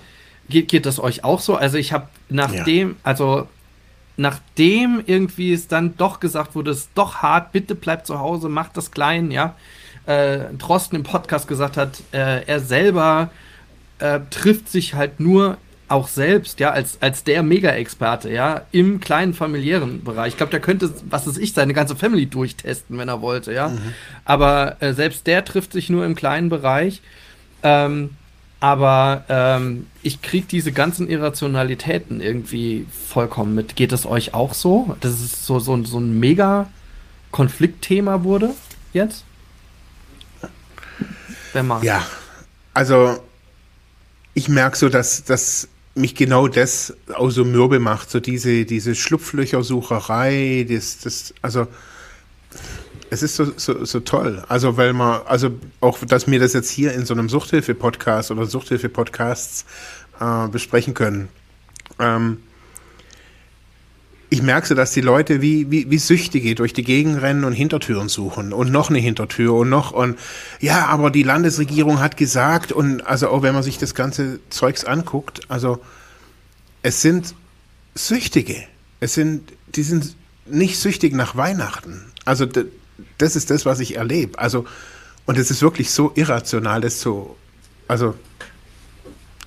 geht, 0.50 0.68
geht 0.68 0.86
das 0.86 1.00
euch 1.00 1.24
auch 1.24 1.40
so? 1.40 1.56
Also 1.56 1.78
ich 1.78 1.94
habe 1.94 2.08
nachdem, 2.30 2.90
ja. 2.90 2.96
also 3.04 3.48
nachdem 4.18 5.02
irgendwie 5.06 5.54
es 5.54 5.68
dann 5.68 5.96
doch 5.98 6.20
gesagt 6.20 6.54
wurde, 6.54 6.72
es 6.72 6.80
ist 6.80 6.90
doch 6.94 7.18
hart, 7.18 7.54
bitte 7.54 7.74
bleibt 7.74 8.06
zu 8.06 8.20
Hause, 8.20 8.50
macht 8.50 8.78
das 8.78 8.92
klein, 8.92 9.32
ja, 9.32 9.56
äh, 10.10 10.40
Drosten 10.58 10.96
im 10.96 11.04
Podcast 11.04 11.48
gesagt 11.48 11.78
hat, 11.78 12.02
äh, 12.12 12.44
er 12.46 12.60
selber 12.60 13.30
äh, 14.00 14.20
trifft 14.32 14.68
sich 14.68 14.96
halt 14.96 15.20
nur 15.20 15.58
auch 15.88 16.08
selbst, 16.08 16.60
ja, 16.60 16.72
als, 16.72 16.98
als 17.02 17.24
der 17.24 17.44
Mega-Experte, 17.44 18.32
ja, 18.32 18.62
im 18.72 19.00
kleinen 19.00 19.34
familiären 19.34 20.04
Bereich. 20.04 20.30
Ich 20.30 20.38
glaube, 20.38 20.52
der 20.52 20.60
könnte, 20.60 20.92
was 21.10 21.28
weiß 21.28 21.38
ich, 21.38 21.54
seine 21.54 21.74
ganze 21.74 21.96
Family 21.96 22.26
durchtesten, 22.26 22.98
wenn 22.98 23.08
er 23.08 23.22
wollte, 23.22 23.54
ja. 23.54 23.70
Mhm. 23.70 23.94
Aber 24.26 24.78
äh, 24.82 24.94
selbst 24.94 25.28
der 25.28 25.46
trifft 25.46 25.74
sich 25.74 25.90
nur 25.90 26.06
im 26.06 26.16
kleinen 26.16 26.50
Bereich. 26.50 27.02
Ähm, 27.62 28.12
aber 28.60 29.26
ähm, 29.30 29.88
ich 30.04 30.22
kriege 30.22 30.46
diese 30.50 30.72
ganzen 30.72 31.08
Irrationalitäten 31.08 32.20
irgendwie 32.20 32.86
vollkommen 33.08 33.56
mit. 33.56 33.76
Geht 33.76 33.92
es 33.92 34.06
euch 34.06 34.34
auch 34.34 34.54
so? 34.54 34.96
Dass 35.02 35.14
es 35.14 35.46
so, 35.46 35.60
so, 35.60 35.84
so 35.86 36.00
ein 36.00 36.20
mega 36.20 36.68
Konfliktthema 37.32 38.24
wurde 38.24 38.52
jetzt? 38.92 39.24
Wer 41.54 41.64
mag? 41.64 41.84
Ja, 41.84 42.06
also 42.74 43.20
ich 44.34 44.50
merke 44.50 44.78
so, 44.78 44.90
dass, 44.90 45.24
dass 45.24 45.68
mich 45.96 46.16
genau 46.16 46.48
das 46.48 46.94
auch 47.14 47.30
so 47.30 47.44
mürbe 47.44 47.80
macht, 47.80 48.10
so 48.10 48.20
diese, 48.20 48.66
diese 48.66 48.96
Schlupflöchersucherei, 48.96 50.66
das, 50.70 51.00
das, 51.00 51.34
also 51.42 51.68
es 53.10 53.24
ist 53.24 53.36
so, 53.36 53.52
so, 53.58 53.86
so 53.86 54.00
toll. 54.00 54.44
Also, 54.48 54.78
weil 54.78 54.94
man, 54.94 55.22
also 55.26 55.52
auch, 55.82 56.00
dass 56.00 56.28
wir 56.28 56.40
das 56.40 56.54
jetzt 56.54 56.70
hier 56.70 56.94
in 56.94 57.06
so 57.06 57.14
einem 57.14 57.28
Suchthilfe-Podcast 57.28 58.32
oder 58.32 58.46
Suchthilfe-Podcasts 58.46 59.66
äh, 60.20 60.48
besprechen 60.48 60.94
können. 60.94 61.30
Ähm, 62.00 62.38
ich 64.30 64.42
merke 64.42 64.76
dass 64.76 64.92
die 64.92 65.02
Leute 65.02 65.42
wie, 65.42 65.72
wie, 65.72 65.90
wie 65.90 65.98
Süchtige 65.98 66.56
durch 66.56 66.74
die 66.74 66.84
Gegend 66.84 67.22
rennen 67.22 67.44
und 67.44 67.54
Hintertüren 67.54 68.10
suchen 68.10 68.54
und 68.54 68.72
noch 68.72 68.90
eine 68.90 69.00
Hintertür 69.00 69.54
und 69.54 69.70
noch 69.70 69.92
und 69.92 70.18
ja, 70.60 70.86
aber 70.86 71.12
die 71.12 71.24
Landesregierung 71.24 72.00
hat 72.00 72.18
gesagt 72.18 72.72
und 72.72 73.02
also 73.02 73.30
auch 73.30 73.42
wenn 73.42 73.54
man 73.54 73.64
sich 73.64 73.78
das 73.78 73.96
ganze 73.96 74.40
Zeugs 74.50 74.86
anguckt, 74.86 75.42
also 75.50 75.80
es 76.82 77.02
sind 77.02 77.34
Süchtige. 77.96 78.56
Es 79.00 79.14
sind, 79.14 79.54
die 79.76 79.84
sind 79.84 80.16
nicht 80.46 80.80
süchtig 80.80 81.14
nach 81.14 81.36
Weihnachten. 81.36 82.12
Also 82.26 82.48
das 83.18 83.36
ist 83.36 83.50
das, 83.50 83.66
was 83.66 83.80
ich 83.80 83.96
erlebe. 83.96 84.40
Also, 84.40 84.66
und 85.26 85.38
es 85.38 85.52
ist 85.52 85.62
wirklich 85.62 85.92
so 85.92 86.12
irrational, 86.16 86.82
das 86.82 87.02
so, 87.02 87.36
also, 87.88 88.16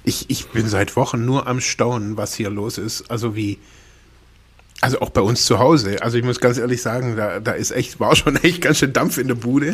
ich, 0.05 0.31
ich 0.31 0.49
bin 0.49 0.69
seit 0.69 0.97
Wochen 0.97 1.25
nur 1.25 1.47
am 1.47 1.61
Staunen, 1.61 2.17
was 2.17 2.35
hier 2.35 2.51
los 2.51 2.79
ist. 2.79 3.11
Also 3.11 3.37
wie, 3.37 3.59
also 4.83 5.01
auch 5.01 5.11
bei 5.11 5.21
uns 5.21 5.47
zu 5.47 5.59
Hause. 5.61 6.03
Also 6.03 6.19
ich 6.19 6.25
muss 6.25 6.41
ganz 6.41 6.59
ehrlich 6.59 6.83
sagen, 6.83 7.17
da, 7.17 7.41
da 7.41 7.53
ist 7.53 7.71
echt, 7.71 8.01
war 8.01 8.15
schon 8.17 8.37
echt 8.43 8.61
ganz 8.61 8.79
schön 8.79 8.93
Dampf 8.93 9.17
in 9.17 9.29
der 9.29 9.37
Bude. 9.37 9.73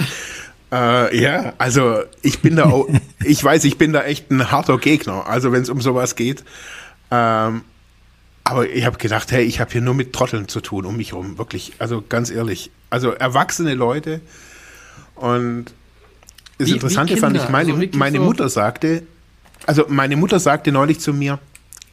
Äh, 0.71 1.19
ja, 1.19 1.55
also 1.57 2.03
ich 2.23 2.41
bin 2.41 2.57
da 2.57 2.67
auch, 2.67 2.87
ich 3.25 3.43
weiß, 3.43 3.65
ich 3.65 3.79
bin 3.79 3.93
da 3.93 4.05
echt 4.05 4.31
ein 4.31 4.53
harter 4.53 4.77
Gegner. 4.79 5.27
Also 5.27 5.51
wenn 5.51 5.63
es 5.63 5.71
um 5.71 5.81
sowas 5.81 6.15
geht. 6.15 6.45
Ähm, 7.11 7.63
aber 8.45 8.69
ich 8.69 8.85
habe 8.85 8.99
gedacht, 8.99 9.33
hey, 9.33 9.45
ich 9.45 9.61
habe 9.61 9.71
hier 9.73 9.81
nur 9.81 9.95
mit 9.95 10.13
Trotteln 10.13 10.47
zu 10.47 10.61
tun 10.61 10.85
um 10.85 10.99
mich 10.99 11.13
herum, 11.13 11.39
wirklich. 11.39 11.73
Also 11.79 12.05
ganz 12.07 12.31
ehrlich. 12.31 12.71
Also 12.91 13.13
erwachsene 13.13 13.75
Leute. 13.75 14.21
Und 15.15 15.67
das 16.59 16.69
wie, 16.69 16.73
Interessante 16.73 17.17
wie 17.17 17.19
fand 17.19 17.37
ich, 17.37 17.49
meine, 17.49 17.73
also 17.73 17.89
meine 17.99 18.21
Mutter 18.21 18.51
sagte, 18.51 19.05
also 19.67 19.87
meine 19.89 20.17
Mutter 20.17 20.39
sagte 20.39 20.71
neulich 20.71 21.01
zu 21.01 21.15
mir, 21.15 21.39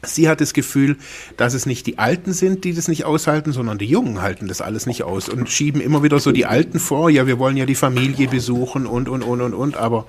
sie 0.06 0.28
hat 0.28 0.40
das 0.40 0.52
Gefühl, 0.52 0.96
dass 1.36 1.54
es 1.54 1.66
nicht 1.66 1.86
die 1.86 1.98
Alten 1.98 2.32
sind, 2.32 2.64
die 2.64 2.74
das 2.74 2.88
nicht 2.88 3.04
aushalten, 3.04 3.52
sondern 3.52 3.78
die 3.78 3.86
Jungen 3.86 4.22
halten 4.22 4.48
das 4.48 4.60
alles 4.60 4.86
nicht 4.86 5.02
aus 5.02 5.28
und 5.28 5.48
schieben 5.48 5.80
immer 5.80 6.02
wieder 6.02 6.18
so 6.18 6.32
die 6.32 6.46
Alten 6.46 6.78
vor, 6.78 7.10
ja, 7.10 7.26
wir 7.26 7.38
wollen 7.38 7.56
ja 7.56 7.66
die 7.66 7.74
Familie 7.74 8.28
besuchen 8.28 8.86
und, 8.86 9.08
und, 9.08 9.22
und, 9.22 9.40
und, 9.40 9.54
und, 9.54 9.76
aber 9.76 10.06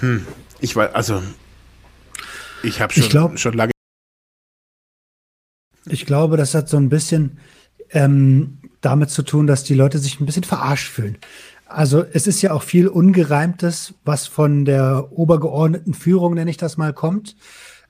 hm, 0.00 0.26
ich 0.60 0.74
weiß, 0.74 0.94
also 0.94 1.22
ich 2.62 2.80
habe 2.80 2.92
schon, 2.92 3.38
schon 3.38 3.54
lange 3.54 3.72
ich 5.88 6.04
glaube, 6.04 6.36
das 6.36 6.54
hat 6.54 6.68
so 6.68 6.76
ein 6.76 6.88
bisschen 6.88 7.38
ähm, 7.90 8.58
damit 8.80 9.10
zu 9.10 9.22
tun, 9.22 9.46
dass 9.46 9.64
die 9.64 9.74
Leute 9.74 9.98
sich 9.98 10.20
ein 10.20 10.26
bisschen 10.26 10.44
verarscht 10.44 10.88
fühlen. 10.88 11.18
Also 11.66 12.04
es 12.12 12.26
ist 12.26 12.42
ja 12.42 12.52
auch 12.52 12.62
viel 12.62 12.88
Ungereimtes, 12.88 13.94
was 14.04 14.26
von 14.26 14.64
der 14.64 15.08
obergeordneten 15.10 15.94
Führung, 15.94 16.34
nenne 16.34 16.50
ich 16.50 16.56
das 16.56 16.76
mal, 16.76 16.92
kommt. 16.92 17.36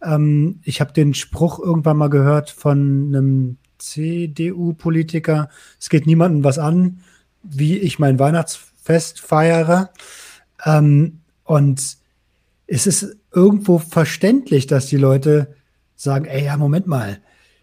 Ähm, 0.02 0.60
ich 0.62 0.80
habe 0.80 0.92
den 0.92 1.14
Spruch 1.14 1.58
irgendwann 1.58 1.96
mal 1.96 2.10
gehört 2.10 2.50
von 2.50 3.08
einem 3.08 3.58
CDU-Politiker, 3.78 5.48
es 5.78 5.88
geht 5.88 6.06
niemandem 6.06 6.44
was 6.44 6.58
an, 6.58 7.00
wie 7.42 7.76
ich 7.78 7.98
mein 7.98 8.18
Weihnachtsfest 8.18 9.20
feiere. 9.20 9.90
Ähm, 10.64 11.20
und 11.44 11.98
es 12.66 12.86
ist 12.86 13.16
irgendwo 13.32 13.78
verständlich, 13.78 14.66
dass 14.66 14.86
die 14.86 14.96
Leute 14.96 15.54
sagen, 15.94 16.24
ey, 16.24 16.44
ja, 16.44 16.56
Moment 16.56 16.86
mal, 16.86 17.18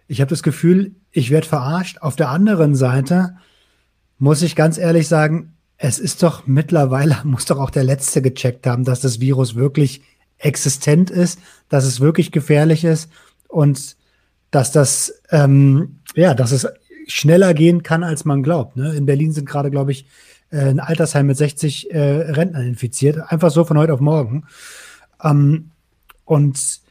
ich 0.07 0.21
habe 0.21 0.29
das 0.29 0.43
Gefühl, 0.43 0.95
ich 1.11 1.29
werde 1.29 1.47
verarscht. 1.47 1.99
Auf 2.01 2.15
der 2.15 2.29
anderen 2.29 2.75
Seite 2.75 3.37
muss 4.17 4.41
ich 4.41 4.55
ganz 4.55 4.77
ehrlich 4.77 5.07
sagen, 5.07 5.53
es 5.77 5.99
ist 5.99 6.23
doch 6.23 6.47
mittlerweile, 6.47 7.17
muss 7.23 7.45
doch 7.45 7.59
auch 7.59 7.69
der 7.69 7.83
Letzte 7.83 8.21
gecheckt 8.21 8.65
haben, 8.67 8.83
dass 8.83 9.01
das 9.01 9.19
Virus 9.19 9.55
wirklich 9.55 10.01
existent 10.43 11.09
ist, 11.09 11.39
dass 11.69 11.85
es 11.85 11.99
wirklich 11.99 12.31
gefährlich 12.31 12.83
ist 12.83 13.09
und 13.47 13.95
dass 14.51 14.71
das, 14.71 15.21
ähm, 15.31 15.99
ja, 16.15 16.33
dass 16.33 16.51
es 16.51 16.67
schneller 17.07 17.53
gehen 17.53 17.83
kann, 17.83 18.03
als 18.03 18.25
man 18.25 18.43
glaubt. 18.43 18.77
Ne? 18.77 18.93
In 18.95 19.05
Berlin 19.05 19.31
sind 19.31 19.47
gerade, 19.47 19.71
glaube 19.71 19.91
ich, 19.91 20.05
äh, 20.51 20.69
ein 20.69 20.79
Altersheim 20.79 21.27
mit 21.27 21.37
60 21.37 21.91
äh, 21.91 21.99
Rentnern 21.99 22.67
infiziert. 22.67 23.31
Einfach 23.31 23.51
so 23.51 23.65
von 23.65 23.77
heute 23.77 23.93
auf 23.93 23.99
morgen. 23.99 24.45
Ähm, 25.23 25.71
und 26.25 26.81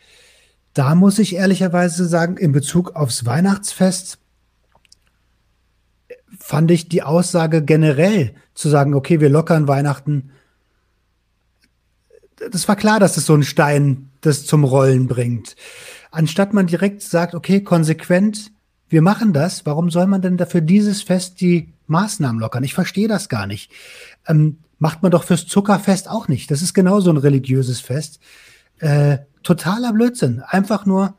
da 0.74 0.94
muss 0.94 1.18
ich 1.18 1.36
ehrlicherweise 1.36 2.06
sagen, 2.06 2.36
in 2.36 2.52
Bezug 2.52 2.96
aufs 2.96 3.24
Weihnachtsfest 3.24 4.18
fand 6.38 6.70
ich 6.70 6.88
die 6.88 7.02
Aussage 7.02 7.62
generell 7.62 8.34
zu 8.54 8.68
sagen, 8.68 8.94
okay, 8.94 9.20
wir 9.20 9.28
lockern 9.28 9.68
Weihnachten. 9.68 10.30
Das 12.50 12.68
war 12.68 12.76
klar, 12.76 13.00
dass 13.00 13.16
es 13.16 13.26
so 13.26 13.34
ein 13.34 13.42
Stein 13.42 14.10
das 14.20 14.46
zum 14.46 14.64
Rollen 14.64 15.06
bringt. 15.06 15.56
Anstatt 16.10 16.52
man 16.52 16.66
direkt 16.66 17.02
sagt, 17.02 17.34
okay, 17.34 17.62
konsequent, 17.62 18.52
wir 18.88 19.02
machen 19.02 19.32
das, 19.32 19.64
warum 19.64 19.90
soll 19.90 20.06
man 20.06 20.20
denn 20.20 20.36
dafür 20.36 20.60
dieses 20.60 21.02
Fest 21.02 21.40
die 21.40 21.72
Maßnahmen 21.86 22.40
lockern? 22.40 22.64
Ich 22.64 22.74
verstehe 22.74 23.08
das 23.08 23.28
gar 23.28 23.46
nicht. 23.46 23.70
Ähm, 24.26 24.58
macht 24.78 25.02
man 25.02 25.10
doch 25.10 25.24
fürs 25.24 25.46
Zuckerfest 25.46 26.10
auch 26.10 26.28
nicht. 26.28 26.50
Das 26.50 26.60
ist 26.60 26.74
genauso 26.74 27.10
ein 27.10 27.16
religiöses 27.16 27.80
Fest. 27.80 28.20
Äh, 28.78 29.18
totaler 29.42 29.92
Blödsinn. 29.92 30.42
Einfach 30.46 30.86
nur 30.86 31.14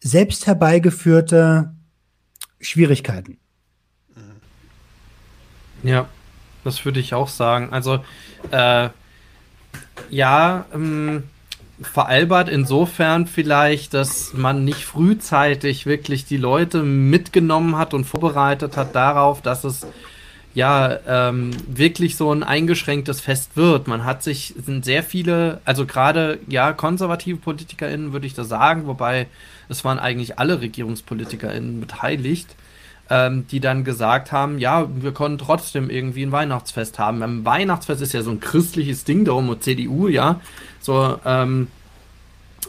selbst 0.00 0.46
herbeigeführte 0.46 1.74
Schwierigkeiten. 2.60 3.38
Ja, 5.82 6.08
das 6.64 6.84
würde 6.84 7.00
ich 7.00 7.14
auch 7.14 7.28
sagen. 7.28 7.72
Also, 7.72 8.04
äh, 8.50 8.90
ja, 10.10 10.66
ähm, 10.74 11.24
veralbert 11.80 12.48
insofern 12.48 13.26
vielleicht, 13.26 13.92
dass 13.94 14.32
man 14.32 14.64
nicht 14.64 14.84
frühzeitig 14.84 15.86
wirklich 15.86 16.24
die 16.24 16.38
Leute 16.38 16.82
mitgenommen 16.82 17.76
hat 17.76 17.92
und 17.92 18.04
vorbereitet 18.04 18.76
hat 18.76 18.94
darauf, 18.94 19.42
dass 19.42 19.64
es 19.64 19.86
ja 20.54 20.98
ähm, 21.06 21.50
wirklich 21.68 22.16
so 22.16 22.32
ein 22.32 22.42
eingeschränktes 22.42 23.20
Fest 23.20 23.56
wird. 23.56 23.88
Man 23.88 24.06
hat 24.06 24.22
sich, 24.22 24.54
sind 24.64 24.86
sehr 24.86 25.02
viele, 25.02 25.60
also 25.66 25.84
gerade 25.84 26.38
ja 26.48 26.72
konservative 26.72 27.36
PolitikerInnen 27.36 28.14
würde 28.14 28.26
ich 28.26 28.32
da 28.32 28.44
sagen, 28.44 28.86
wobei 28.86 29.26
es 29.68 29.84
waren 29.84 29.98
eigentlich 29.98 30.38
alle 30.38 30.62
RegierungspolitikerInnen 30.62 31.78
beteiligt, 31.80 32.54
ähm, 33.10 33.46
die 33.48 33.60
dann 33.60 33.84
gesagt 33.84 34.32
haben, 34.32 34.58
ja, 34.58 34.86
wir 34.94 35.12
können 35.12 35.38
trotzdem 35.38 35.90
irgendwie 35.90 36.24
ein 36.24 36.32
Weihnachtsfest 36.32 36.98
haben. 36.98 37.22
Ein 37.22 37.44
Weihnachtsfest 37.44 38.02
ist 38.02 38.12
ja 38.12 38.22
so 38.22 38.30
ein 38.30 38.40
christliches 38.40 39.04
Ding, 39.04 39.24
darum 39.24 39.48
und 39.48 39.62
CDU, 39.62 40.08
ja, 40.08 40.40
so 40.80 41.18
ähm, 41.24 41.68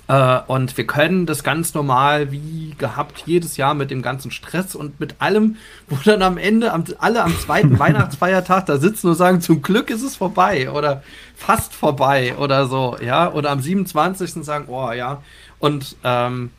äh, 0.08 0.40
und 0.48 0.78
wir 0.78 0.88
können 0.88 1.26
das 1.26 1.44
ganz 1.44 1.74
normal 1.74 2.32
wie 2.32 2.76
gehabt 2.78 3.24
jedes 3.26 3.58
Jahr 3.58 3.74
mit 3.74 3.92
dem 3.92 4.02
ganzen 4.02 4.32
Stress 4.32 4.76
und 4.76 5.00
mit 5.00 5.16
allem, 5.20 5.58
wo 5.90 5.98
dann 6.04 6.22
am 6.22 6.38
Ende 6.38 6.72
am, 6.72 6.86
alle 7.00 7.24
am 7.24 7.38
zweiten 7.38 7.78
Weihnachtsfeiertag 7.80 8.66
da 8.68 8.78
sitzen 8.78 9.10
und 9.10 9.16
sagen, 9.16 9.42
zum 9.42 9.62
Glück 9.62 9.90
ist 9.90 10.04
es 10.04 10.16
vorbei 10.16 10.72
oder 10.72 11.04
fast 11.36 11.74
vorbei 11.74 12.36
oder 12.38 12.68
so, 12.68 12.96
ja, 13.02 13.32
oder 13.32 13.52
am 13.52 13.62
27. 13.62 14.46
sagen, 14.46 14.66
oh 14.70 14.92
ja, 14.92 15.22
und 15.60 15.98
ähm, 16.04 16.52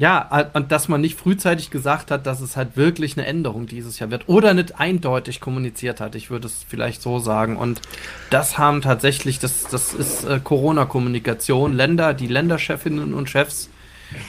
ja, 0.00 0.48
und 0.54 0.72
dass 0.72 0.88
man 0.88 1.02
nicht 1.02 1.18
frühzeitig 1.18 1.70
gesagt 1.70 2.10
hat, 2.10 2.24
dass 2.24 2.40
es 2.40 2.56
halt 2.56 2.74
wirklich 2.74 3.18
eine 3.18 3.26
Änderung 3.26 3.66
dieses 3.66 3.98
Jahr 3.98 4.10
wird 4.10 4.30
oder 4.30 4.54
nicht 4.54 4.80
eindeutig 4.80 5.42
kommuniziert 5.42 6.00
hat. 6.00 6.14
Ich 6.14 6.30
würde 6.30 6.46
es 6.46 6.64
vielleicht 6.66 7.02
so 7.02 7.18
sagen. 7.18 7.58
Und 7.58 7.82
das 8.30 8.56
haben 8.56 8.80
tatsächlich, 8.80 9.40
das, 9.40 9.64
das 9.64 9.92
ist 9.92 10.24
äh, 10.24 10.40
Corona-Kommunikation, 10.42 11.74
Länder, 11.74 12.14
die 12.14 12.28
Länderchefinnen 12.28 13.12
und 13.12 13.28
Chefs 13.28 13.68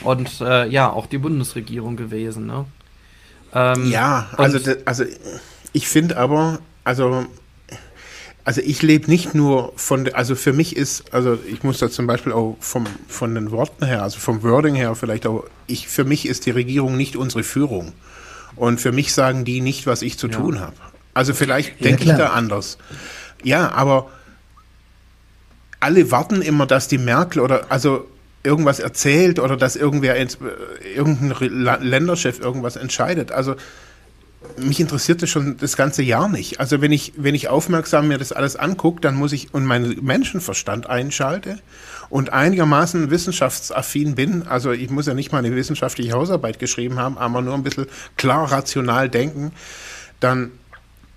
und 0.02 0.42
äh, 0.42 0.68
ja, 0.68 0.92
auch 0.92 1.06
die 1.06 1.16
Bundesregierung 1.16 1.96
gewesen. 1.96 2.44
Ne? 2.44 2.66
Ähm, 3.54 3.90
ja, 3.90 4.26
also, 4.36 4.58
also 4.84 5.04
ich 5.72 5.88
finde 5.88 6.18
aber, 6.18 6.58
also 6.84 7.24
also 8.44 8.60
ich 8.60 8.82
lebe 8.82 9.08
nicht 9.08 9.34
nur 9.34 9.72
von, 9.76 10.12
also 10.14 10.34
für 10.34 10.52
mich 10.52 10.76
ist, 10.76 11.12
also 11.14 11.38
ich 11.46 11.62
muss 11.62 11.78
da 11.78 11.90
zum 11.90 12.06
Beispiel 12.06 12.32
auch 12.32 12.56
vom, 12.60 12.86
von 13.08 13.34
den 13.34 13.50
Worten 13.52 13.84
her, 13.84 14.02
also 14.02 14.18
vom 14.18 14.42
Wording 14.42 14.74
her 14.74 14.94
vielleicht 14.94 15.26
auch, 15.26 15.44
ich, 15.66 15.86
für 15.86 16.04
mich 16.04 16.26
ist 16.26 16.46
die 16.46 16.50
Regierung 16.50 16.96
nicht 16.96 17.16
unsere 17.16 17.44
Führung. 17.44 17.92
Und 18.56 18.80
für 18.80 18.92
mich 18.92 19.14
sagen 19.14 19.44
die 19.44 19.60
nicht, 19.60 19.86
was 19.86 20.02
ich 20.02 20.18
zu 20.18 20.28
ja. 20.28 20.36
tun 20.36 20.60
habe. 20.60 20.74
Also 21.14 21.34
vielleicht 21.34 21.80
ja, 21.80 21.88
denke 21.88 22.04
ich 22.04 22.10
da 22.10 22.30
anders. 22.30 22.78
Ja, 23.42 23.70
aber 23.72 24.10
alle 25.80 26.10
warten 26.10 26.42
immer, 26.42 26.66
dass 26.66 26.88
die 26.88 26.98
Merkel 26.98 27.40
oder 27.40 27.66
also 27.70 28.08
irgendwas 28.42 28.80
erzählt 28.80 29.38
oder 29.38 29.56
dass 29.56 29.76
irgendwer 29.76 30.16
irgendein 30.16 31.82
Länderchef 31.82 32.40
irgendwas 32.40 32.76
entscheidet. 32.76 33.30
Also 33.30 33.54
mich 34.56 34.80
interessiert 34.80 35.22
das 35.22 35.30
schon 35.30 35.56
das 35.56 35.76
ganze 35.76 36.02
Jahr 36.02 36.28
nicht. 36.28 36.60
Also 36.60 36.80
wenn 36.80 36.92
ich, 36.92 37.12
wenn 37.16 37.34
ich 37.34 37.48
aufmerksam 37.48 38.08
mir 38.08 38.18
das 38.18 38.32
alles 38.32 38.56
angucke, 38.56 39.00
dann 39.00 39.14
muss 39.14 39.32
ich 39.32 39.54
und 39.54 39.64
meinen 39.64 40.04
Menschenverstand 40.04 40.88
einschalte 40.88 41.58
und 42.10 42.32
einigermaßen 42.32 43.10
wissenschaftsaffin 43.10 44.14
bin, 44.14 44.46
also 44.46 44.72
ich 44.72 44.90
muss 44.90 45.06
ja 45.06 45.14
nicht 45.14 45.32
mal 45.32 45.38
eine 45.38 45.54
wissenschaftliche 45.54 46.12
Hausarbeit 46.12 46.58
geschrieben 46.58 46.98
haben, 46.98 47.18
aber 47.18 47.40
nur 47.42 47.54
ein 47.54 47.62
bisschen 47.62 47.86
klar 48.16 48.50
rational 48.50 49.08
denken, 49.08 49.52
dann, 50.20 50.50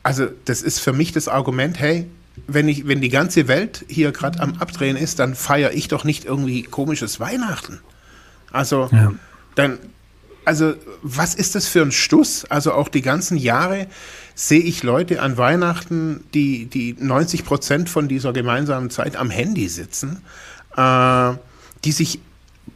also 0.04 0.28
das 0.46 0.62
ist 0.62 0.80
für 0.80 0.94
mich 0.94 1.12
das 1.12 1.28
Argument, 1.28 1.80
hey, 1.80 2.10
wenn 2.48 2.68
ich, 2.68 2.88
wenn 2.88 3.02
die 3.02 3.10
ganze 3.10 3.48
Welt 3.48 3.86
hier 3.88 4.12
gerade 4.12 4.40
am 4.40 4.56
Abdrehen 4.56 4.98
ist, 4.98 5.20
dann 5.20 5.36
feiere 5.36 5.72
ich 5.74 5.88
doch 5.88 6.04
nicht 6.04 6.26
irgendwie 6.26 6.64
komisches 6.64 7.20
Weihnachten. 7.20 7.80
Also 8.52 8.90
ja. 8.92 9.14
dann 9.56 9.80
also 10.46 10.76
was 11.02 11.36
ist 11.36 11.56
das 11.56 11.68
für 11.68 11.82
ein 11.82 11.92
Stuss? 11.92 12.46
Also 12.46 12.74
auch 12.74 12.88
die 12.88 13.02
ganzen 13.02 13.38
Jahre 13.38 13.88
sehe 14.36 14.62
ich 14.62 14.84
Leute 14.84 15.22
an 15.22 15.38
Weihnachten, 15.38 16.24
die, 16.34 16.66
die 16.66 16.96
90 17.00 17.46
Prozent 17.46 17.90
von 17.90 18.08
dieser 18.08 18.32
gemeinsamen 18.34 18.90
Zeit 18.90 19.16
am 19.16 19.30
Handy 19.30 19.68
sitzen, 19.68 20.22
äh, 20.78 21.34
die 21.84 21.92
sich 21.92 22.20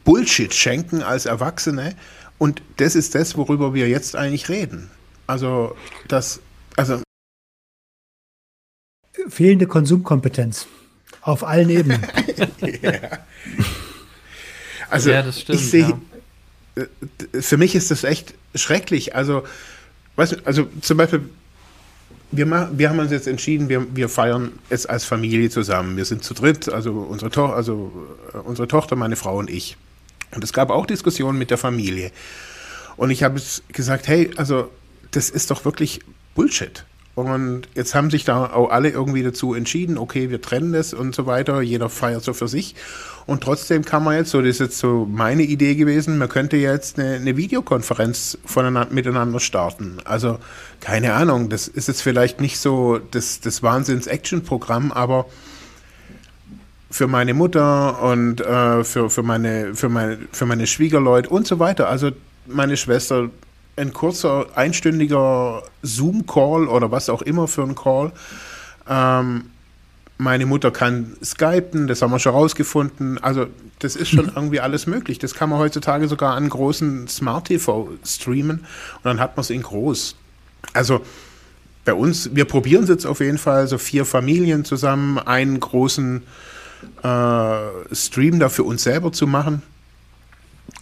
Bullshit 0.03 0.53
schenken 0.53 1.03
als 1.03 1.25
Erwachsene. 1.25 1.95
Und 2.37 2.61
das 2.77 2.95
ist 2.95 3.15
das, 3.15 3.37
worüber 3.37 3.73
wir 3.73 3.87
jetzt 3.89 4.15
eigentlich 4.15 4.49
reden. 4.49 4.89
Also 5.27 5.75
das, 6.07 6.39
also 6.75 7.01
fehlende 9.27 9.67
Konsumkompetenz 9.67 10.67
auf 11.21 11.43
allen 11.43 11.69
Ebenen. 11.69 12.01
ja. 12.81 13.19
Also 14.89 15.11
ja, 15.11 15.31
stimmt, 15.31 15.59
ich 15.59 15.69
sehe 15.69 15.89
ja. 15.89 15.99
Äh, 16.79 17.41
für 17.41 17.57
mich 17.57 17.75
ist 17.75 17.91
das 17.91 18.03
echt 18.03 18.33
schrecklich. 18.55 19.15
Also, 19.15 19.43
weißt 20.15 20.33
du, 20.33 20.35
also 20.45 20.67
zum 20.81 20.97
Beispiel, 20.97 21.21
wir, 22.31 22.45
machen, 22.45 22.77
wir 22.77 22.89
haben 22.89 22.99
uns 22.99 23.11
jetzt 23.11 23.27
entschieden, 23.27 23.69
wir, 23.69 23.95
wir 23.95 24.09
feiern 24.09 24.51
es 24.69 24.85
als 24.85 25.05
Familie 25.05 25.49
zusammen. 25.49 25.97
Wir 25.97 26.05
sind 26.05 26.23
zu 26.23 26.33
dritt, 26.33 26.69
also 26.69 26.93
unsere, 26.93 27.31
to 27.31 27.47
also 27.47 27.91
äh, 28.33 28.37
unsere 28.37 28.67
Tochter, 28.67 28.95
meine 28.95 29.15
Frau 29.15 29.37
und 29.37 29.49
ich. 29.49 29.77
Und 30.35 30.43
es 30.43 30.53
gab 30.53 30.69
auch 30.69 30.85
Diskussionen 30.85 31.39
mit 31.39 31.49
der 31.49 31.57
Familie. 31.57 32.11
Und 32.97 33.09
ich 33.11 33.23
habe 33.23 33.41
gesagt, 33.73 34.07
hey, 34.07 34.29
also 34.35 34.69
das 35.11 35.29
ist 35.29 35.49
doch 35.49 35.65
wirklich 35.65 36.01
Bullshit. 36.35 36.85
Und 37.15 37.63
jetzt 37.75 37.95
haben 37.95 38.11
sich 38.11 38.23
da 38.23 38.45
auch 38.45 38.69
alle 38.69 38.89
irgendwie 38.89 39.23
dazu 39.23 39.53
entschieden, 39.53 39.97
okay, 39.97 40.29
wir 40.29 40.41
trennen 40.41 40.71
das 40.71 40.93
und 40.93 41.13
so 41.13 41.25
weiter, 41.25 41.61
jeder 41.61 41.89
feiert 41.89 42.23
so 42.23 42.33
für 42.33 42.47
sich. 42.47 42.75
Und 43.29 43.43
trotzdem 43.43 43.85
kann 43.85 44.03
man 44.03 44.15
jetzt, 44.15 44.31
so 44.31 44.41
das 44.41 44.49
ist 44.49 44.59
jetzt 44.59 44.79
so 44.79 45.07
meine 45.07 45.43
Idee 45.43 45.75
gewesen, 45.75 46.17
man 46.17 46.29
könnte 46.29 46.57
jetzt 46.57 46.97
eine, 46.97 47.13
eine 47.13 47.37
Videokonferenz 47.37 48.39
voneinander, 48.43 48.91
miteinander 48.91 49.39
starten. 49.39 49.97
Also 50.03 50.39
keine 50.79 51.13
Ahnung, 51.13 51.49
das 51.49 51.67
ist 51.67 51.87
jetzt 51.87 52.01
vielleicht 52.01 52.41
nicht 52.41 52.57
so 52.57 52.97
das, 52.97 53.39
das 53.39 53.61
Wahnsinns-Action-Programm, 53.61 54.91
aber 54.91 55.27
für 56.89 57.05
meine 57.05 57.35
Mutter 57.35 58.01
und 58.01 58.41
äh, 58.41 58.83
für, 58.83 59.11
für, 59.11 59.21
meine, 59.21 59.75
für, 59.75 59.89
meine, 59.89 60.17
für 60.31 60.47
meine 60.47 60.65
Schwiegerleute 60.65 61.29
und 61.29 61.45
so 61.45 61.59
weiter. 61.59 61.87
Also 61.87 62.09
meine 62.47 62.77
Schwester 62.77 63.29
ein 63.75 63.93
kurzer, 63.93 64.47
einstündiger 64.55 65.61
Zoom-Call 65.83 66.67
oder 66.67 66.89
was 66.89 67.09
auch 67.09 67.21
immer 67.21 67.47
für 67.47 67.61
ein 67.61 67.75
Call. 67.75 68.11
Ähm, 68.89 69.51
meine 70.19 70.45
Mutter 70.45 70.69
kann 70.69 71.15
skypen, 71.23 71.87
das 71.87 72.01
haben 72.01 72.11
wir 72.11 72.19
schon 72.19 72.33
rausgefunden. 72.33 73.23
Also 73.23 73.47
das 73.79 73.95
ist 73.95 74.09
schon 74.09 74.29
irgendwie 74.35 74.59
alles 74.59 74.85
möglich. 74.85 75.17
Das 75.17 75.33
kann 75.33 75.49
man 75.49 75.59
heutzutage 75.59 76.09
sogar 76.09 76.35
an 76.35 76.49
großen 76.49 77.07
Smart 77.07 77.47
TV 77.47 77.89
streamen 78.05 78.59
und 78.59 79.05
dann 79.05 79.19
hat 79.19 79.37
man 79.37 79.41
es 79.41 79.49
in 79.49 79.61
groß. 79.61 80.17
Also 80.73 81.01
bei 81.85 81.93
uns, 81.93 82.35
wir 82.35 82.43
probieren 82.43 82.83
es 82.83 82.89
jetzt 82.89 83.05
auf 83.05 83.21
jeden 83.21 83.37
Fall, 83.37 83.67
so 83.67 83.77
vier 83.77 84.05
Familien 84.05 84.65
zusammen, 84.65 85.19
einen 85.19 85.57
großen 85.57 86.21
äh, 87.01 87.95
Stream 87.95 88.39
da 88.39 88.49
für 88.49 88.63
uns 88.63 88.83
selber 88.83 89.13
zu 89.13 89.25
machen. 89.25 89.61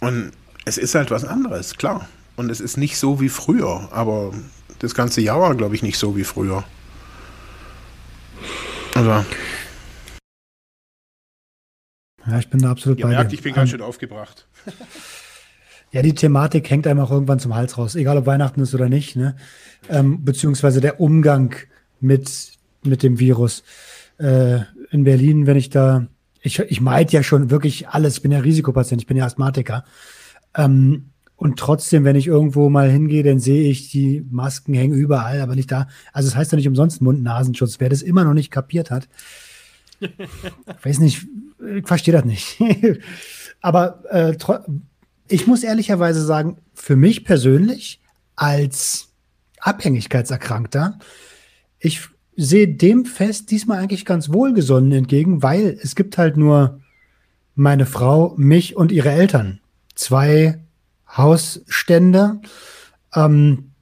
Und 0.00 0.32
es 0.64 0.78
ist 0.78 0.96
halt 0.96 1.12
was 1.12 1.24
anderes, 1.24 1.76
klar. 1.76 2.08
Und 2.34 2.50
es 2.50 2.60
ist 2.60 2.76
nicht 2.76 2.98
so 2.98 3.20
wie 3.20 3.28
früher, 3.28 3.88
aber 3.92 4.32
das 4.80 4.96
ganze 4.96 5.20
Jahr 5.20 5.40
war, 5.40 5.54
glaube 5.54 5.76
ich, 5.76 5.82
nicht 5.82 5.98
so 5.98 6.16
wie 6.16 6.24
früher. 6.24 6.64
Also. 8.98 9.24
Ja, 12.26 12.38
ich 12.40 12.50
bin 12.50 12.60
da 12.60 12.72
absolut 12.72 12.98
Ihr 12.98 13.04
bei 13.04 13.10
merkt, 13.10 13.30
dir. 13.30 13.36
ich 13.36 13.42
bin 13.42 13.54
ganz 13.54 13.70
schön 13.70 13.80
aufgebracht. 13.80 14.46
Ja, 15.90 16.02
die 16.02 16.14
Thematik 16.14 16.68
hängt 16.68 16.86
einem 16.86 17.00
auch 17.00 17.10
irgendwann 17.10 17.38
zum 17.38 17.54
Hals 17.54 17.78
raus, 17.78 17.94
egal 17.94 18.18
ob 18.18 18.26
Weihnachten 18.26 18.60
ist 18.60 18.74
oder 18.74 18.90
nicht, 18.90 19.16
ne? 19.16 19.36
Ähm, 19.88 20.22
beziehungsweise 20.22 20.82
der 20.82 21.00
Umgang 21.00 21.56
mit, 21.98 22.52
mit 22.82 23.02
dem 23.02 23.18
Virus. 23.18 23.62
Äh, 24.18 24.58
in 24.90 25.04
Berlin, 25.04 25.46
wenn 25.46 25.56
ich 25.56 25.70
da, 25.70 26.06
ich, 26.42 26.58
ich 26.58 26.82
meide 26.82 27.10
ja 27.12 27.22
schon 27.22 27.48
wirklich 27.48 27.88
alles, 27.88 28.16
ich 28.18 28.22
bin 28.22 28.32
ja 28.32 28.40
Risikopatient, 28.40 29.00
ich 29.00 29.06
bin 29.06 29.16
ja 29.16 29.24
Asthmatiker. 29.24 29.86
Ähm, 30.54 31.08
und 31.38 31.56
trotzdem, 31.56 32.02
wenn 32.04 32.16
ich 32.16 32.26
irgendwo 32.26 32.68
mal 32.68 32.90
hingehe, 32.90 33.22
dann 33.22 33.38
sehe 33.38 33.70
ich, 33.70 33.90
die 33.92 34.26
Masken 34.28 34.74
hängen 34.74 34.92
überall, 34.98 35.40
aber 35.40 35.54
nicht 35.54 35.70
da. 35.70 35.86
Also 36.12 36.26
es 36.26 36.32
das 36.32 36.36
heißt 36.36 36.52
ja 36.52 36.56
nicht 36.56 36.66
umsonst 36.66 37.00
Mund-Nasenschutz. 37.00 37.78
Wer 37.78 37.88
das 37.88 38.02
immer 38.02 38.24
noch 38.24 38.34
nicht 38.34 38.50
kapiert 38.50 38.90
hat, 38.90 39.08
weiß 40.82 40.98
nicht, 40.98 41.28
ich 41.76 41.86
verstehe 41.86 42.12
das 42.12 42.24
nicht. 42.24 42.58
aber 43.60 44.02
äh, 44.10 44.36
ich 45.28 45.46
muss 45.46 45.62
ehrlicherweise 45.62 46.24
sagen, 46.24 46.56
für 46.74 46.96
mich 46.96 47.24
persönlich 47.24 48.00
als 48.34 49.10
Abhängigkeitserkrankter, 49.60 50.98
ich 51.78 52.00
sehe 52.34 52.66
dem 52.66 53.04
Fest 53.04 53.52
diesmal 53.52 53.78
eigentlich 53.78 54.04
ganz 54.04 54.32
wohlgesonnen 54.32 54.90
entgegen, 54.90 55.40
weil 55.44 55.78
es 55.80 55.94
gibt 55.94 56.18
halt 56.18 56.36
nur 56.36 56.80
meine 57.54 57.86
Frau, 57.86 58.34
mich 58.36 58.74
und 58.74 58.90
ihre 58.90 59.10
Eltern. 59.10 59.60
Zwei 59.94 60.58
Hausstände. 61.16 62.40
Ähm, 63.14 63.72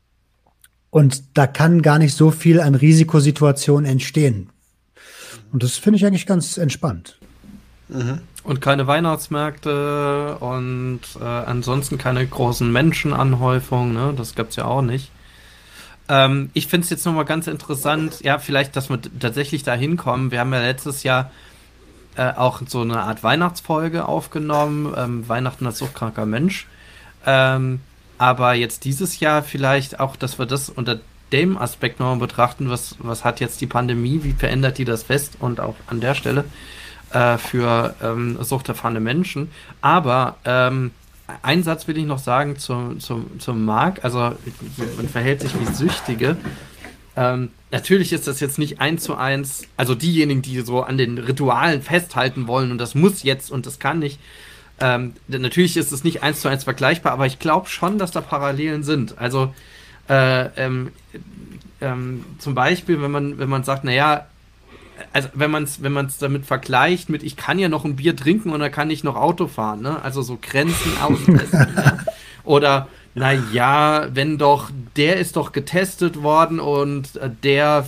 und 0.90 1.36
da 1.36 1.46
kann 1.46 1.82
gar 1.82 1.98
nicht 1.98 2.14
so 2.14 2.30
viel 2.30 2.60
an 2.60 2.74
Risikosituationen 2.74 3.90
entstehen. 3.90 4.50
Und 5.52 5.62
das 5.62 5.76
finde 5.76 5.98
ich 5.98 6.06
eigentlich 6.06 6.26
ganz 6.26 6.56
entspannt. 6.56 7.18
Mhm. 7.88 8.20
Und 8.42 8.60
keine 8.60 8.86
Weihnachtsmärkte 8.86 10.38
und 10.38 11.00
äh, 11.20 11.24
ansonsten 11.24 11.98
keine 11.98 12.26
großen 12.26 12.70
Menschenanhäufungen, 12.70 13.92
ne? 13.92 14.14
das 14.16 14.34
gab 14.34 14.50
es 14.50 14.56
ja 14.56 14.64
auch 14.64 14.82
nicht. 14.82 15.10
Ähm, 16.08 16.50
ich 16.54 16.68
finde 16.68 16.84
es 16.84 16.90
jetzt 16.90 17.04
nochmal 17.04 17.24
ganz 17.24 17.46
interessant, 17.48 18.20
ja, 18.22 18.38
vielleicht, 18.38 18.76
dass 18.76 18.88
wir 18.88 19.00
tatsächlich 19.18 19.64
da 19.64 19.74
hinkommen. 19.74 20.30
Wir 20.30 20.40
haben 20.40 20.52
ja 20.52 20.60
letztes 20.60 21.02
Jahr 21.02 21.30
äh, 22.16 22.32
auch 22.32 22.62
so 22.66 22.82
eine 22.82 23.00
Art 23.02 23.22
Weihnachtsfolge 23.22 24.06
aufgenommen, 24.06 24.94
ähm, 24.96 25.28
Weihnachten 25.28 25.66
als 25.66 25.78
suchtkranker 25.78 26.26
Mensch. 26.26 26.66
Ähm, 27.26 27.80
aber 28.18 28.54
jetzt 28.54 28.84
dieses 28.84 29.20
Jahr 29.20 29.42
vielleicht 29.42 30.00
auch, 30.00 30.16
dass 30.16 30.38
wir 30.38 30.46
das 30.46 30.70
unter 30.70 31.00
dem 31.32 31.58
Aspekt 31.58 32.00
nochmal 32.00 32.18
betrachten, 32.18 32.70
was, 32.70 32.96
was 32.98 33.24
hat 33.24 33.40
jetzt 33.40 33.60
die 33.60 33.66
Pandemie, 33.66 34.20
wie 34.22 34.32
verändert 34.32 34.78
die 34.78 34.84
das 34.84 35.02
fest 35.02 35.36
und 35.40 35.60
auch 35.60 35.74
an 35.88 36.00
der 36.00 36.14
Stelle 36.14 36.44
äh, 37.10 37.36
für 37.36 37.94
ähm, 38.02 38.38
suchterfahrene 38.40 39.00
Menschen. 39.00 39.50
Aber 39.80 40.36
ähm, 40.44 40.92
einen 41.42 41.64
Satz 41.64 41.88
will 41.88 41.98
ich 41.98 42.06
noch 42.06 42.18
sagen 42.18 42.56
zum, 42.56 43.00
zum, 43.00 43.40
zum 43.40 43.64
Marc. 43.64 44.04
Also 44.04 44.32
man 44.96 45.08
verhält 45.08 45.40
sich 45.40 45.58
wie 45.58 45.72
Süchtige. 45.74 46.36
Ähm, 47.16 47.50
natürlich 47.70 48.12
ist 48.12 48.28
das 48.28 48.40
jetzt 48.40 48.58
nicht 48.58 48.80
eins 48.80 49.02
zu 49.02 49.16
eins, 49.16 49.64
also 49.76 49.94
diejenigen, 49.94 50.42
die 50.42 50.60
so 50.60 50.82
an 50.82 50.98
den 50.98 51.18
Ritualen 51.18 51.82
festhalten 51.82 52.46
wollen 52.46 52.70
und 52.70 52.78
das 52.78 52.94
muss 52.94 53.22
jetzt 53.22 53.50
und 53.50 53.66
das 53.66 53.78
kann 53.78 53.98
nicht, 53.98 54.20
ähm, 54.80 55.14
natürlich 55.28 55.76
ist 55.76 55.92
es 55.92 56.04
nicht 56.04 56.22
eins 56.22 56.40
zu 56.40 56.48
eins 56.48 56.64
vergleichbar, 56.64 57.12
aber 57.12 57.26
ich 57.26 57.38
glaube 57.38 57.68
schon, 57.68 57.98
dass 57.98 58.10
da 58.10 58.20
Parallelen 58.20 58.82
sind. 58.82 59.18
Also 59.18 59.54
äh, 60.08 60.46
ähm, 60.56 60.92
ähm, 61.80 62.24
zum 62.38 62.54
Beispiel, 62.54 63.00
wenn 63.00 63.10
man, 63.10 63.38
wenn 63.38 63.48
man 63.48 63.64
sagt, 63.64 63.84
naja, 63.84 64.26
also 65.12 65.28
wenn 65.34 65.50
man 65.50 65.64
es 65.64 65.82
wenn 65.82 65.92
man's 65.92 66.18
damit 66.18 66.46
vergleicht 66.46 67.08
mit, 67.08 67.22
ich 67.22 67.36
kann 67.36 67.58
ja 67.58 67.68
noch 67.68 67.84
ein 67.84 67.96
Bier 67.96 68.16
trinken 68.16 68.50
und 68.50 68.60
dann 68.60 68.72
kann 68.72 68.90
ich 68.90 69.04
noch 69.04 69.16
Auto 69.16 69.46
fahren, 69.46 69.82
ne? 69.82 70.02
Also 70.02 70.22
so 70.22 70.38
Grenzen 70.40 70.92
austesten. 71.00 71.68
ja? 71.76 71.98
Oder, 72.44 72.88
naja, 73.14 74.08
wenn 74.12 74.38
doch, 74.38 74.70
der 74.96 75.16
ist 75.16 75.36
doch 75.36 75.52
getestet 75.52 76.22
worden 76.22 76.60
und 76.60 77.16
äh, 77.16 77.30
der 77.42 77.86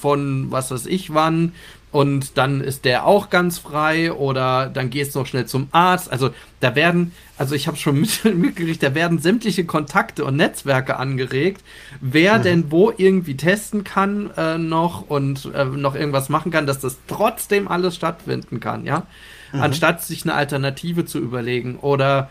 von 0.00 0.50
was 0.50 0.70
weiß 0.70 0.86
ich 0.86 1.14
wann 1.14 1.52
und 1.92 2.38
dann 2.38 2.60
ist 2.60 2.84
der 2.84 3.04
auch 3.06 3.30
ganz 3.30 3.58
frei 3.58 4.12
oder 4.12 4.68
dann 4.68 4.90
gehst 4.90 5.14
du 5.14 5.20
noch 5.20 5.26
schnell 5.26 5.46
zum 5.46 5.68
Arzt. 5.72 6.10
Also 6.10 6.30
da 6.60 6.76
werden, 6.76 7.12
also 7.36 7.54
ich 7.54 7.66
habe 7.66 7.76
schon 7.76 8.00
mit, 8.00 8.24
mitgekriegt, 8.24 8.82
da 8.82 8.94
werden 8.94 9.18
sämtliche 9.18 9.64
Kontakte 9.64 10.24
und 10.24 10.36
Netzwerke 10.36 10.96
angeregt, 10.96 11.62
wer 12.00 12.38
mhm. 12.38 12.42
denn 12.42 12.70
wo 12.70 12.92
irgendwie 12.96 13.36
testen 13.36 13.82
kann 13.82 14.30
äh, 14.36 14.56
noch 14.58 15.08
und 15.08 15.50
äh, 15.54 15.64
noch 15.64 15.96
irgendwas 15.96 16.28
machen 16.28 16.52
kann, 16.52 16.66
dass 16.66 16.78
das 16.78 16.98
trotzdem 17.08 17.66
alles 17.66 17.96
stattfinden 17.96 18.60
kann, 18.60 18.84
ja. 18.84 19.06
Mhm. 19.52 19.62
Anstatt 19.62 20.02
sich 20.02 20.22
eine 20.22 20.34
Alternative 20.34 21.04
zu 21.04 21.18
überlegen 21.18 21.76
oder 21.80 22.30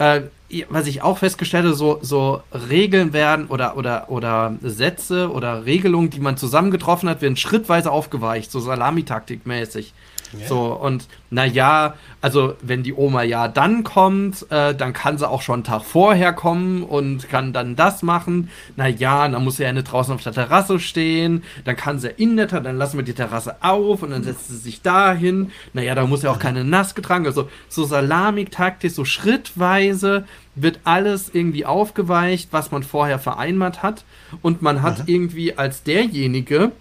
äh, 0.00 0.22
was 0.68 0.86
ich 0.86 1.02
auch 1.02 1.18
festgestellt 1.18 1.76
so, 1.76 1.98
so 2.02 2.42
Regeln 2.52 3.12
werden 3.12 3.46
oder, 3.46 3.76
oder, 3.76 4.10
oder 4.10 4.56
Sätze 4.62 5.30
oder 5.30 5.64
Regelungen, 5.64 6.10
die 6.10 6.20
man 6.20 6.36
zusammengetroffen 6.36 7.08
hat, 7.08 7.22
werden 7.22 7.36
schrittweise 7.36 7.92
aufgeweicht, 7.92 8.50
so 8.50 8.58
Salamitaktik 8.58 9.46
mäßig. 9.46 9.92
Yeah. 10.32 10.48
So, 10.48 10.72
und 10.74 11.08
naja, 11.30 11.94
also 12.20 12.54
wenn 12.62 12.82
die 12.82 12.94
Oma 12.94 13.22
ja 13.22 13.48
dann 13.48 13.82
kommt, 13.84 14.46
äh, 14.50 14.74
dann 14.74 14.92
kann 14.92 15.18
sie 15.18 15.28
auch 15.28 15.42
schon 15.42 15.54
einen 15.54 15.64
Tag 15.64 15.82
vorher 15.82 16.32
kommen 16.32 16.82
und 16.82 17.28
kann 17.28 17.52
dann 17.52 17.76
das 17.76 18.02
machen. 18.02 18.50
Naja, 18.76 19.26
dann 19.28 19.42
muss 19.42 19.56
sie 19.56 19.64
ja 19.64 19.72
nicht 19.72 19.90
draußen 19.90 20.14
auf 20.14 20.22
der 20.22 20.32
Terrasse 20.32 20.78
stehen, 20.78 21.42
dann 21.64 21.76
kann 21.76 21.98
sie 21.98 22.08
in 22.08 22.36
der 22.36 22.48
Terrasse, 22.48 22.64
dann 22.64 22.78
lassen 22.78 22.96
wir 22.96 23.04
die 23.04 23.12
Terrasse 23.12 23.56
auf 23.60 24.02
und 24.02 24.10
dann 24.10 24.22
setzt 24.22 24.48
sie 24.48 24.56
sich 24.56 24.82
dahin. 24.82 25.50
Naja, 25.72 25.94
da 25.94 26.06
muss 26.06 26.22
ja 26.22 26.30
auch 26.30 26.38
keine 26.38 26.64
nass 26.64 26.94
getragen. 26.94 27.26
Also 27.26 27.48
so 27.68 27.84
Salamik-Taktik, 27.84 28.90
so 28.90 29.04
schrittweise 29.04 30.24
wird 30.54 30.80
alles 30.84 31.30
irgendwie 31.32 31.64
aufgeweicht, 31.64 32.48
was 32.52 32.70
man 32.70 32.82
vorher 32.82 33.18
vereinbart 33.18 33.82
hat. 33.82 34.04
Und 34.42 34.62
man 34.62 34.82
hat 34.82 35.00
mhm. 35.00 35.04
irgendwie 35.06 35.58
als 35.58 35.82
derjenige, 35.82 36.72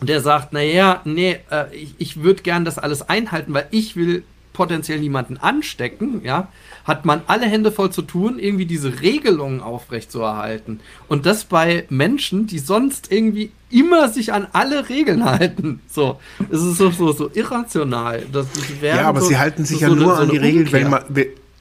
und 0.00 0.08
der 0.08 0.20
sagt, 0.20 0.52
naja, 0.52 1.00
nee, 1.04 1.38
äh, 1.50 1.74
ich, 1.74 1.94
ich 1.98 2.22
würde 2.22 2.42
gern 2.42 2.64
das 2.64 2.78
alles 2.78 3.08
einhalten, 3.08 3.54
weil 3.54 3.66
ich 3.70 3.96
will 3.96 4.22
potenziell 4.52 4.98
niemanden 4.98 5.36
anstecken, 5.36 6.20
ja, 6.24 6.48
hat 6.84 7.04
man 7.04 7.22
alle 7.28 7.46
Hände 7.46 7.70
voll 7.70 7.90
zu 7.90 8.02
tun, 8.02 8.40
irgendwie 8.40 8.66
diese 8.66 9.02
Regelungen 9.02 9.60
aufrechtzuerhalten. 9.60 10.80
Und 11.06 11.26
das 11.26 11.44
bei 11.44 11.84
Menschen, 11.90 12.48
die 12.48 12.58
sonst 12.58 13.12
irgendwie 13.12 13.52
immer 13.70 14.08
sich 14.08 14.32
an 14.32 14.48
alle 14.52 14.88
Regeln 14.88 15.24
halten. 15.24 15.80
So, 15.88 16.18
es 16.50 16.60
ist 16.60 16.78
so, 16.78 16.90
so, 16.90 17.12
so 17.12 17.30
irrational. 17.34 18.24
Dass 18.32 18.46
die 18.50 18.84
ja, 18.84 19.08
aber 19.08 19.20
so, 19.20 19.28
sie 19.28 19.38
halten 19.38 19.64
sich 19.64 19.78
so 19.78 19.86
ja 19.86 19.94
nur 19.94 20.18
an 20.18 20.28
die 20.28 20.38
Regeln, 20.38 20.72
wenn 20.72 20.90
man. 20.90 21.04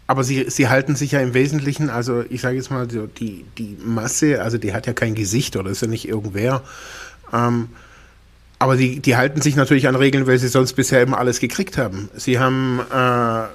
Aber 0.08 0.24
sie, 0.24 0.50
sie 0.50 0.70
halten 0.70 0.96
sich 0.96 1.12
ja 1.12 1.20
im 1.20 1.34
Wesentlichen, 1.34 1.90
also 1.90 2.24
ich 2.30 2.40
sage 2.40 2.56
jetzt 2.56 2.72
mal, 2.72 2.90
so 2.90 3.08
die, 3.08 3.44
die 3.58 3.78
Masse, 3.84 4.42
also 4.42 4.58
die 4.58 4.74
hat 4.74 4.88
ja 4.88 4.94
kein 4.94 5.16
Gesicht 5.16 5.58
oder 5.58 5.70
ist 5.70 5.82
ja 5.82 5.88
nicht 5.88 6.08
irgendwer. 6.08 6.64
Ähm, 7.34 7.68
aber 8.60 8.76
die, 8.76 9.00
die 9.00 9.16
halten 9.16 9.42
sich 9.42 9.56
natürlich 9.56 9.88
an 9.88 9.96
Regeln, 9.96 10.28
weil 10.28 10.40
sie 10.40 10.48
sonst 10.48 10.74
bisher 10.74 11.02
immer 11.02 11.20
alles 11.20 11.40
gekriegt 11.40 11.78
haben. 11.78 12.10
Sie 12.16 12.40
haben 12.40 12.80
äh, 12.92 13.48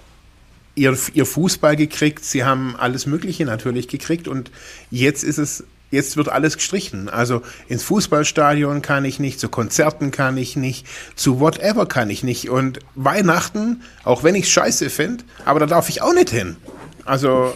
ihr, 0.74 0.96
ihr 1.14 1.26
Fußball 1.26 1.76
gekriegt, 1.76 2.24
sie 2.24 2.44
haben 2.44 2.76
alles 2.76 3.06
Mögliche 3.06 3.44
natürlich 3.44 3.88
gekriegt 3.88 4.28
und 4.28 4.50
jetzt 4.90 5.24
ist 5.24 5.38
es, 5.38 5.64
jetzt 5.90 6.16
wird 6.16 6.28
alles 6.28 6.56
gestrichen. 6.56 7.08
Also 7.08 7.42
ins 7.68 7.82
Fußballstadion 7.82 8.80
kann 8.80 9.04
ich 9.04 9.18
nicht, 9.18 9.40
zu 9.40 9.48
Konzerten 9.48 10.12
kann 10.12 10.36
ich 10.36 10.56
nicht, 10.56 10.86
zu 11.16 11.40
whatever 11.40 11.86
kann 11.86 12.08
ich 12.08 12.22
nicht. 12.22 12.48
Und 12.48 12.78
Weihnachten, 12.94 13.82
auch 14.04 14.22
wenn 14.22 14.36
ich 14.36 14.50
scheiße 14.52 14.88
finde, 14.88 15.24
aber 15.44 15.60
da 15.60 15.66
darf 15.66 15.88
ich 15.88 16.00
auch 16.00 16.14
nicht 16.14 16.30
hin. 16.30 16.56
Also, 17.04 17.54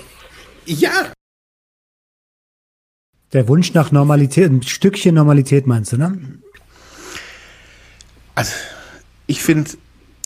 ja. 0.64 1.12
Der 3.32 3.48
Wunsch 3.48 3.72
nach 3.74 3.92
Normalität, 3.92 4.50
ein 4.50 4.62
Stückchen 4.62 5.14
Normalität 5.14 5.66
meinst 5.66 5.92
du, 5.92 5.96
ne? 5.96 6.40
Also, 8.36 8.52
ich 9.26 9.42
finde, 9.42 9.72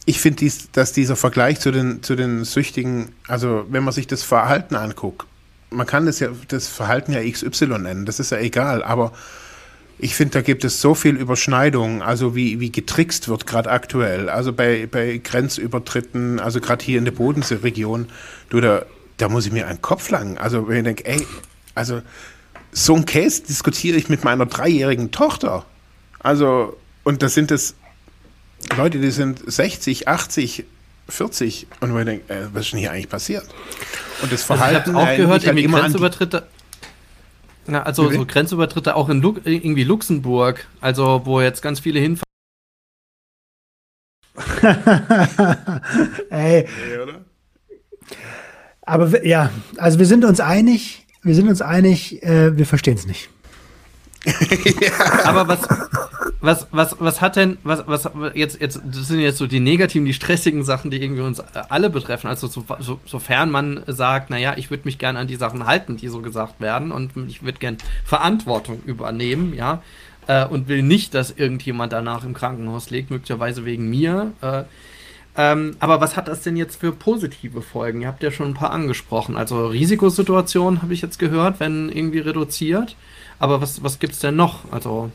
ich 0.05 0.21
finde, 0.21 0.41
dies, 0.41 0.71
dass 0.73 0.93
dieser 0.93 1.17
Vergleich 1.17 1.61
zu 1.61 1.71
den, 1.71 2.03
zu 2.03 2.17
den 2.17 2.45
Süchtigen, 2.45 3.13
also 3.27 3.65
wenn 3.71 3.85
man 3.85 3.95
sich 3.95 4.07
das 4.07 4.23
Verhalten 4.23 4.75
anguckt, 4.75 5.27
man 5.71 5.87
kann 5.87 6.05
das 6.05 6.19
ja, 6.19 6.29
das 6.49 6.69
Verhalten 6.69 7.13
ja 7.13 7.23
XY 7.23 7.79
nennen, 7.79 8.05
das 8.05 8.21
ist 8.21 8.33
ja 8.33 8.39
egal, 8.39 8.83
aber 8.83 9.13
ich 10.03 10.15
finde, 10.15 10.33
da 10.33 10.43
gibt 10.43 10.65
es 10.65 10.81
so 10.81 10.95
viel 10.95 11.15
Überschneidung, 11.17 12.03
also 12.03 12.35
wie, 12.35 12.59
wie 12.59 12.73
getrickst 12.73 13.29
wird 13.29 13.47
gerade 13.47 13.71
aktuell, 13.71 14.29
also 14.29 14.53
bei, 14.53 14.89
bei 14.91 15.19
Grenzübertritten, 15.19 16.41
also 16.41 16.61
gerade 16.61 16.85
hier 16.85 16.99
in 16.99 17.05
der 17.05 17.13
Bodenseeregion, 17.13 18.09
du, 18.49 18.61
da, 18.61 18.85
da 19.19 19.29
muss 19.29 19.47
ich 19.47 19.53
mir 19.53 19.67
einen 19.67 19.83
Kopf 19.83 20.11
langen. 20.11 20.39
Also 20.39 20.69
wenn 20.69 20.79
ich 20.79 20.85
denke, 20.85 21.05
ey, 21.05 21.27
also 21.75 22.03
so 22.73 22.95
ein 22.95 23.05
Case 23.05 23.43
diskutiere 23.43 23.97
ich 23.97 24.09
mit 24.09 24.25
meiner 24.25 24.47
dreijährigen 24.47 25.11
Tochter. 25.11 25.67
Also, 26.19 26.77
und 27.05 27.23
das 27.23 27.35
sind 27.35 27.51
es 27.51 27.75
Leute, 28.77 28.99
die 28.99 29.11
sind 29.11 29.41
60, 29.47 30.09
80, 30.09 30.65
40 31.09 31.67
und 31.81 31.93
man 31.93 32.07
denkt, 32.07 32.31
äh, 32.31 32.47
was 32.53 32.67
ist 32.67 32.73
denn 32.73 32.81
hier 32.81 32.93
eigentlich 32.93 33.09
passiert? 33.09 33.47
Und 34.23 34.33
das 34.33 34.43
Verhalten. 34.43 34.91
Also 34.91 34.91
ich 34.91 34.97
habe 34.97 35.13
auch 35.13 35.17
gehört, 35.17 35.45
irgendwie 35.45 35.67
Grenzübertritte. 35.67 36.47
Ja, 37.67 37.83
also 37.83 38.11
so 38.11 38.27
Grenzübertritte 38.27 38.97
auch 38.97 39.09
in 39.09 39.21
Lu 39.21 39.37
irgendwie 39.45 39.85
Luxemburg, 39.85 40.67
also 40.81 41.23
wo 41.25 41.41
jetzt 41.41 41.63
ganz 41.63 41.81
viele 41.81 42.01
hinfahren. 42.01 42.25
Ey. 46.31 46.67
oder? 47.03 47.25
Aber 48.83 49.25
ja, 49.25 49.51
also 49.77 49.99
wir 49.99 50.07
sind 50.07 50.25
uns 50.25 50.41
einig, 50.41 51.07
wir 51.23 51.35
sind 51.35 51.49
uns 51.49 51.63
einig, 51.63 52.23
äh, 52.23 52.57
wir 52.57 52.67
verstehen 52.67 52.97
es 52.97 53.07
nicht. 53.07 53.29
Aber 55.25 55.49
was, 55.49 55.61
was, 56.41 56.67
was, 56.71 56.97
was 56.99 57.21
hat 57.21 57.37
denn, 57.37 57.59
was, 57.63 57.87
was, 57.87 58.09
jetzt, 58.35 58.61
jetzt, 58.61 58.81
das 58.85 59.09
sind 59.09 59.21
jetzt 59.21 59.39
so 59.39 59.47
die 59.47 59.61
negativen, 59.61 60.05
die 60.05 60.15
stressigen 60.15 60.65
Sachen, 60.65 60.91
die 60.91 61.03
irgendwie 61.03 61.23
uns 61.23 61.41
alle 61.41 61.91
betreffen. 61.91 62.29
Also, 62.29 62.47
so, 62.47 62.65
so, 62.81 63.01
sofern 63.05 63.51
man 63.51 63.83
sagt, 63.87 64.31
naja, 64.31 64.55
ich 64.57 64.71
würde 64.71 64.85
mich 64.85 64.99
gerne 64.99 65.19
an 65.19 65.27
die 65.27 65.37
Sachen 65.37 65.67
halten, 65.67 65.97
die 65.97 66.09
so 66.09 66.21
gesagt 66.21 66.61
werden 66.61 66.93
und 66.93 67.13
ich 67.29 67.43
würde 67.43 67.59
gerne 67.59 67.79
Verantwortung 68.05 68.83
übernehmen, 68.85 69.55
ja, 69.55 69.83
äh, 70.27 70.47
und 70.47 70.69
will 70.69 70.83
nicht, 70.83 71.15
dass 71.15 71.31
irgendjemand 71.31 71.93
danach 71.93 72.25
im 72.25 72.35
Krankenhaus 72.35 72.91
liegt, 72.91 73.11
möglicherweise 73.11 73.65
wegen 73.65 73.89
mir. 73.89 74.33
Äh, 74.43 74.65
ähm, 75.37 75.77
aber 75.79 76.01
was 76.01 76.17
hat 76.17 76.29
das 76.29 76.43
denn 76.43 76.57
jetzt 76.57 76.81
für 76.81 76.93
positive 76.93 77.63
Folgen? 77.63 78.03
Ihr 78.03 78.09
habt 78.09 78.23
ja 78.23 78.31
schon 78.31 78.49
ein 78.49 78.55
paar 78.55 78.73
angesprochen. 78.73 79.37
Also 79.37 79.69
Risikosituationen 79.69 80.83
habe 80.83 80.93
ich 80.93 81.03
jetzt 81.03 81.19
gehört, 81.19 81.61
wenn 81.61 81.89
irgendwie 81.89 82.19
reduziert. 82.19 82.97
Aber 83.41 83.61
was, 83.61 83.83
was 83.83 83.99
gibt 83.99 84.13
es 84.13 84.21
denn 84.21 84.37
noch? 84.37 84.71
Also 84.71 85.11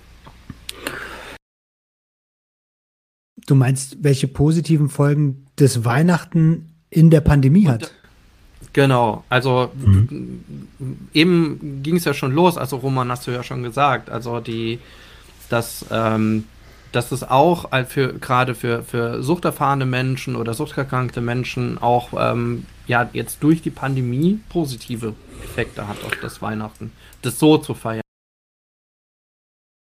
Du 3.47 3.53
meinst, 3.53 4.03
welche 4.03 4.27
positiven 4.27 4.89
Folgen 4.89 5.45
das 5.57 5.85
Weihnachten 5.85 6.73
in 6.89 7.09
der 7.09 7.21
Pandemie 7.21 7.67
hat? 7.67 7.91
Genau, 8.73 9.23
also 9.29 9.71
mhm. 9.73 10.41
eben 11.13 11.81
ging 11.83 11.95
es 11.95 12.05
ja 12.05 12.13
schon 12.13 12.33
los, 12.33 12.57
also 12.57 12.77
Roman 12.77 13.09
hast 13.09 13.27
du 13.27 13.31
ja 13.31 13.43
schon 13.43 13.63
gesagt, 13.63 14.09
also 14.09 14.39
die, 14.39 14.79
dass, 15.49 15.85
ähm, 15.91 16.45
dass 16.91 17.11
es 17.11 17.23
auch 17.23 17.69
für 17.87 18.13
gerade 18.13 18.55
für, 18.55 18.83
für 18.83 19.23
suchterfahrene 19.23 19.85
Menschen 19.85 20.35
oder 20.35 20.53
suchterkrankte 20.53 21.21
Menschen 21.21 21.77
auch 21.77 22.09
ähm, 22.17 22.65
ja 22.87 23.09
jetzt 23.13 23.43
durch 23.43 23.61
die 23.61 23.69
Pandemie 23.69 24.39
positive 24.49 25.13
Effekte 25.43 25.87
hat 25.87 26.03
auf 26.03 26.17
das 26.21 26.41
Weihnachten, 26.41 26.91
das 27.21 27.39
so 27.39 27.57
zu 27.57 27.75
feiern. 27.75 28.04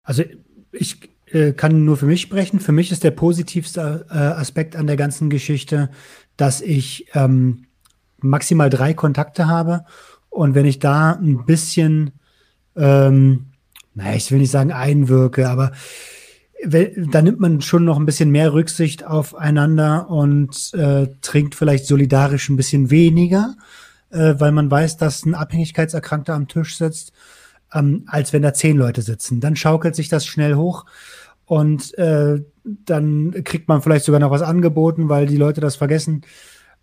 Also 0.08 0.24
ich 0.72 1.10
äh, 1.32 1.52
kann 1.52 1.84
nur 1.84 1.98
für 1.98 2.06
mich 2.06 2.22
sprechen. 2.22 2.60
Für 2.60 2.72
mich 2.72 2.90
ist 2.90 3.04
der 3.04 3.10
positivste 3.10 4.06
äh, 4.08 4.14
Aspekt 4.14 4.74
an 4.74 4.86
der 4.86 4.96
ganzen 4.96 5.28
Geschichte, 5.28 5.90
dass 6.38 6.62
ich 6.62 7.08
ähm, 7.12 7.66
maximal 8.16 8.70
drei 8.70 8.94
Kontakte 8.94 9.48
habe. 9.48 9.84
Und 10.30 10.54
wenn 10.54 10.64
ich 10.64 10.78
da 10.78 11.12
ein 11.12 11.44
bisschen, 11.44 12.12
ähm, 12.74 13.48
naja, 13.94 14.16
ich 14.16 14.32
will 14.32 14.38
nicht 14.38 14.50
sagen 14.50 14.72
einwirke, 14.72 15.50
aber 15.50 15.72
da 16.64 17.20
nimmt 17.20 17.38
man 17.38 17.60
schon 17.60 17.84
noch 17.84 17.98
ein 17.98 18.06
bisschen 18.06 18.30
mehr 18.30 18.54
Rücksicht 18.54 19.04
aufeinander 19.04 20.08
und 20.08 20.72
äh, 20.72 21.08
trinkt 21.20 21.54
vielleicht 21.54 21.84
solidarisch 21.84 22.48
ein 22.48 22.56
bisschen 22.56 22.90
weniger, 22.90 23.56
äh, 24.08 24.36
weil 24.38 24.52
man 24.52 24.70
weiß, 24.70 24.96
dass 24.96 25.26
ein 25.26 25.34
Abhängigkeitserkrankter 25.34 26.32
am 26.32 26.48
Tisch 26.48 26.78
sitzt, 26.78 27.12
ähm, 27.72 28.04
als 28.06 28.32
wenn 28.32 28.42
da 28.42 28.54
zehn 28.54 28.76
Leute 28.76 29.02
sitzen. 29.02 29.40
Dann 29.40 29.56
schaukelt 29.56 29.94
sich 29.94 30.08
das 30.08 30.26
schnell 30.26 30.54
hoch 30.54 30.84
und 31.44 31.96
äh, 31.98 32.42
dann 32.64 33.44
kriegt 33.44 33.68
man 33.68 33.82
vielleicht 33.82 34.04
sogar 34.04 34.20
noch 34.20 34.30
was 34.30 34.42
angeboten, 34.42 35.08
weil 35.08 35.26
die 35.26 35.36
Leute 35.36 35.60
das 35.60 35.76
vergessen. 35.76 36.22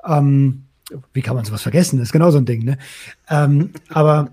Ähm, 0.06 0.63
wie 1.13 1.21
kann 1.21 1.36
man 1.36 1.45
sowas 1.45 1.62
vergessen? 1.62 1.98
Das 1.98 2.10
ist 2.10 2.13
genau 2.13 2.32
so 2.32 2.38
ein 2.38 2.45
Ding, 2.45 2.63
ne? 2.63 2.78
Ähm, 3.30 3.71
aber 3.89 4.30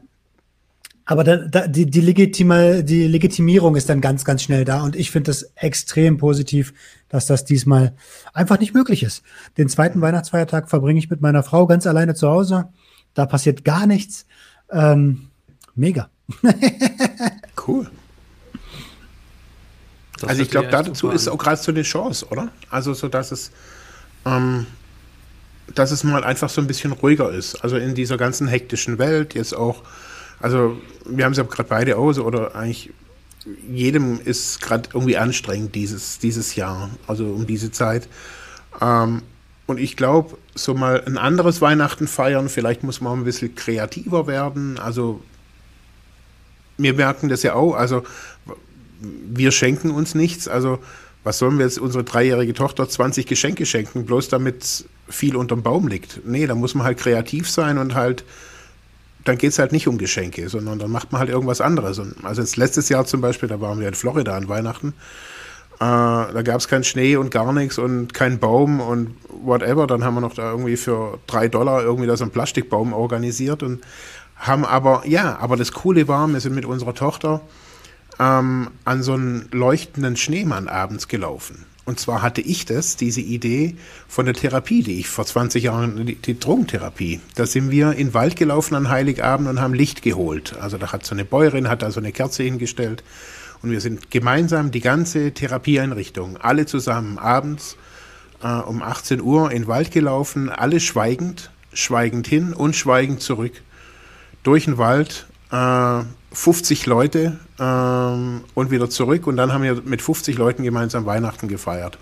aber 1.05 1.25
da, 1.25 1.37
da, 1.37 1.67
die, 1.67 1.87
die, 1.87 2.01
Legitime, 2.01 2.85
die 2.85 3.09
Legitimierung 3.09 3.75
ist 3.75 3.88
dann 3.88 4.01
ganz, 4.01 4.25
ganz 4.25 4.43
schnell 4.43 4.65
da. 4.65 4.83
Und 4.83 4.95
ich 4.95 5.11
finde 5.11 5.31
das 5.31 5.51
extrem 5.57 6.17
positiv, 6.17 6.73
dass 7.09 7.27
das 7.27 7.45
diesmal 7.45 7.93
einfach 8.33 8.61
nicht 8.61 8.73
möglich 8.73 9.03
ist. 9.03 9.23
Den 9.59 9.69
zweiten 9.69 10.01
Weihnachtsfeiertag 10.01 10.71
verbringe 10.71 11.01
ich 11.01 11.11
mit 11.11 11.21
meiner 11.21 11.43
Frau 11.43 11.67
ganz 11.67 11.87
alleine 11.87 12.15
zu 12.15 12.29
Hause. 12.29 12.69
Da 13.15 13.27
passiert 13.27 13.65
gar 13.65 13.87
nichts. 13.87 14.27
Ähm, 14.71 15.29
mega. 15.75 16.09
cool. 17.66 17.90
Das 20.21 20.31
also 20.31 20.42
ich 20.42 20.51
glaube, 20.51 20.68
dazu 20.68 21.11
ist 21.11 21.29
auch 21.29 21.38
gerade 21.38 21.61
so 21.61 21.73
eine 21.73 21.83
Chance, 21.83 22.27
oder? 22.31 22.49
Also 22.71 22.95
so, 22.95 23.09
dass 23.09 23.33
es, 23.33 23.51
ähm, 24.25 24.66
dass 25.75 25.90
es 25.90 26.05
mal 26.05 26.23
einfach 26.23 26.49
so 26.49 26.61
ein 26.61 26.66
bisschen 26.66 26.92
ruhiger 26.92 27.31
ist. 27.31 27.57
Also 27.57 27.77
in 27.77 27.95
dieser 27.95 28.16
ganzen 28.16 28.47
hektischen 28.47 28.99
Welt 28.99 29.35
jetzt 29.35 29.55
auch, 29.55 29.83
also 30.40 30.77
wir 31.07 31.25
haben 31.25 31.33
es 31.33 31.38
ja 31.38 31.45
gerade 31.45 31.68
beide 31.68 31.97
aus, 31.97 32.18
oder 32.18 32.55
eigentlich 32.55 32.92
jedem 33.68 34.21
ist 34.25 34.61
gerade 34.61 34.90
irgendwie 34.95 35.16
anstrengend 35.16 35.75
dieses, 35.75 36.18
dieses 36.21 36.55
Jahr, 36.55 36.90
also 37.09 37.27
um 37.27 37.47
diese 37.47 37.73
Zeit. 37.73 38.09
Ähm, 38.81 39.23
und 39.66 39.79
ich 39.79 39.97
glaube, 39.97 40.37
so 40.55 40.75
mal 40.75 41.03
ein 41.05 41.18
anderes 41.18 41.61
Weihnachten 41.61 42.07
feiern, 42.07 42.49
vielleicht 42.49 42.83
muss 42.83 43.01
man 43.01 43.21
ein 43.21 43.25
bisschen 43.25 43.55
kreativer 43.55 44.27
werden. 44.27 44.79
Also 44.79 45.21
wir 46.83 46.95
merken 46.95 47.29
das 47.29 47.42
ja 47.42 47.55
auch, 47.55 47.75
also 47.75 48.03
wir 49.01 49.51
schenken 49.51 49.90
uns 49.90 50.14
nichts. 50.14 50.49
Also 50.49 50.79
was 51.25 51.38
sollen 51.38 51.59
wir 51.59 51.64
jetzt 51.64 51.79
unsere 51.79 52.05
dreijährige 52.05 52.53
Tochter 52.53 52.88
20 52.88 53.27
Geschenke 53.27 53.64
schenken, 53.66 54.07
bloß 54.07 54.29
damit 54.29 54.87
viel 55.09 55.37
unterm 55.37 55.62
Baum 55.62 55.88
liegt? 55.88 56.21
Nee, 56.27 56.47
da 56.47 56.55
muss 56.55 56.75
man 56.75 56.85
halt 56.85 56.99
kreativ 56.99 57.49
sein 57.49 57.79
und 57.79 57.95
halt, 57.95 58.25
dann 59.25 59.38
geht 59.38 59.53
es 59.53 59.59
halt 59.59 59.71
nicht 59.73 59.87
um 59.87 59.99
Geschenke, 59.99 60.49
sondern 60.49 60.79
dann 60.79 60.90
macht 60.90 61.12
man 61.12 61.21
halt 61.21 61.31
irgendwas 61.31 61.61
anderes. 61.61 61.99
Und 61.99 62.25
also 62.25 62.42
jetzt 62.42 62.57
letztes 62.57 62.88
Jahr 62.88 63.07
zum 63.07 63.21
Beispiel, 63.21 63.49
da 63.49 63.61
waren 63.61 63.79
wir 63.79 63.87
in 63.87 63.95
Florida 63.95 64.37
an 64.37 64.49
Weihnachten, 64.49 64.95
äh, 65.75 65.85
da 65.85 66.42
gab 66.42 66.61
es 66.61 66.68
keinen 66.68 66.85
Schnee 66.85 67.16
und 67.16 67.31
gar 67.31 67.53
nichts 67.53 67.79
und 67.79 68.14
keinen 68.14 68.38
Baum 68.38 68.81
und 68.81 69.16
whatever. 69.29 69.87
Dann 69.87 70.05
haben 70.05 70.14
wir 70.14 70.21
noch 70.21 70.35
da 70.35 70.51
irgendwie 70.51 70.77
für 70.77 71.18
drei 71.27 71.49
Dollar 71.49 71.83
irgendwie 71.83 72.07
da 72.07 72.16
so 72.16 72.25
einen 72.25 72.31
Plastikbaum 72.31 72.92
organisiert 72.92 73.62
und 73.62 73.81
haben 74.43 74.65
aber, 74.65 75.05
ja, 75.07 75.39
aber 75.39 75.57
das 75.57 75.73
Coole 75.73 76.09
war, 76.09 76.27
wir 76.29 76.41
sind 76.41 76.55
mit 76.55 76.67
unserer 76.67 76.95
Tochter 76.95 77.41
ähm, 78.19 78.71
an 78.85 79.03
so 79.03 79.15
einen 79.15 79.49
leuchtenden 79.53 80.17
Schneemann 80.17 80.69
abends 80.69 81.09
gelaufen. 81.09 81.65
Und 81.85 81.99
zwar 81.99 82.23
hatte 82.23 82.41
ich 82.41 82.65
das, 82.65 82.97
diese 82.97 83.21
Idee 83.21 83.77
von 84.07 84.27
der 84.27 84.35
Therapie, 84.35 84.83
die 84.83 85.01
ich 85.01 85.09
vor 85.09 85.27
20 85.27 85.65
Jahren, 85.65 86.07
die, 86.07 86.15
die 86.17 86.39
Drogentherapie. 86.39 87.21
Da 87.35 87.47
sind 87.47 87.71
wir 87.71 87.93
in 87.93 88.09
den 88.09 88.15
Wald 88.15 88.37
gelaufen 88.37 88.75
an 88.75 88.89
Heiligabend 88.89 89.49
und 89.49 89.61
haben 89.61 89.75
Licht 89.75 90.03
geholt. 90.03 90.57
Also 90.61 90.77
da 90.77 90.93
hat 90.93 91.05
so 91.05 91.15
eine 91.15 91.25
Bäuerin, 91.25 91.69
hat 91.69 91.83
da 91.83 91.91
so 91.91 92.01
eine 92.01 92.13
Kerze 92.13 92.43
hingestellt. 92.45 93.03
Und 93.63 93.71
wir 93.71 93.81
sind 93.81 94.11
gemeinsam 94.11 94.73
die 94.73 94.81
ganze 94.81 95.33
Therapieeinrichtung, 95.33 96.37
alle 96.37 96.67
zusammen 96.67 97.19
abends 97.19 97.77
äh, 98.43 98.49
um 98.49 98.83
18 98.83 99.21
Uhr 99.21 99.51
in 99.51 99.63
den 99.63 99.69
Wald 99.69 99.93
gelaufen, 99.93 100.51
alle 100.51 100.81
schweigend, 100.81 101.51
schweigend 101.73 102.27
hin 102.27 102.53
und 102.53 102.75
schweigend 102.77 103.23
zurück. 103.23 103.53
Durch 104.43 104.65
den 104.65 104.79
Wald, 104.79 105.27
äh, 105.51 106.03
50 106.33 106.87
Leute 106.87 107.39
ähm, 107.59 108.43
und 108.55 108.71
wieder 108.71 108.89
zurück 108.91 109.27
und 109.27 109.37
dann 109.37 109.53
haben 109.53 109.63
wir 109.63 109.83
mit 109.85 110.03
50 110.03 110.37
Leuten 110.39 110.63
gemeinsam 110.63 111.07
Weihnachten 111.07 111.49
gefeiert. 111.49 111.99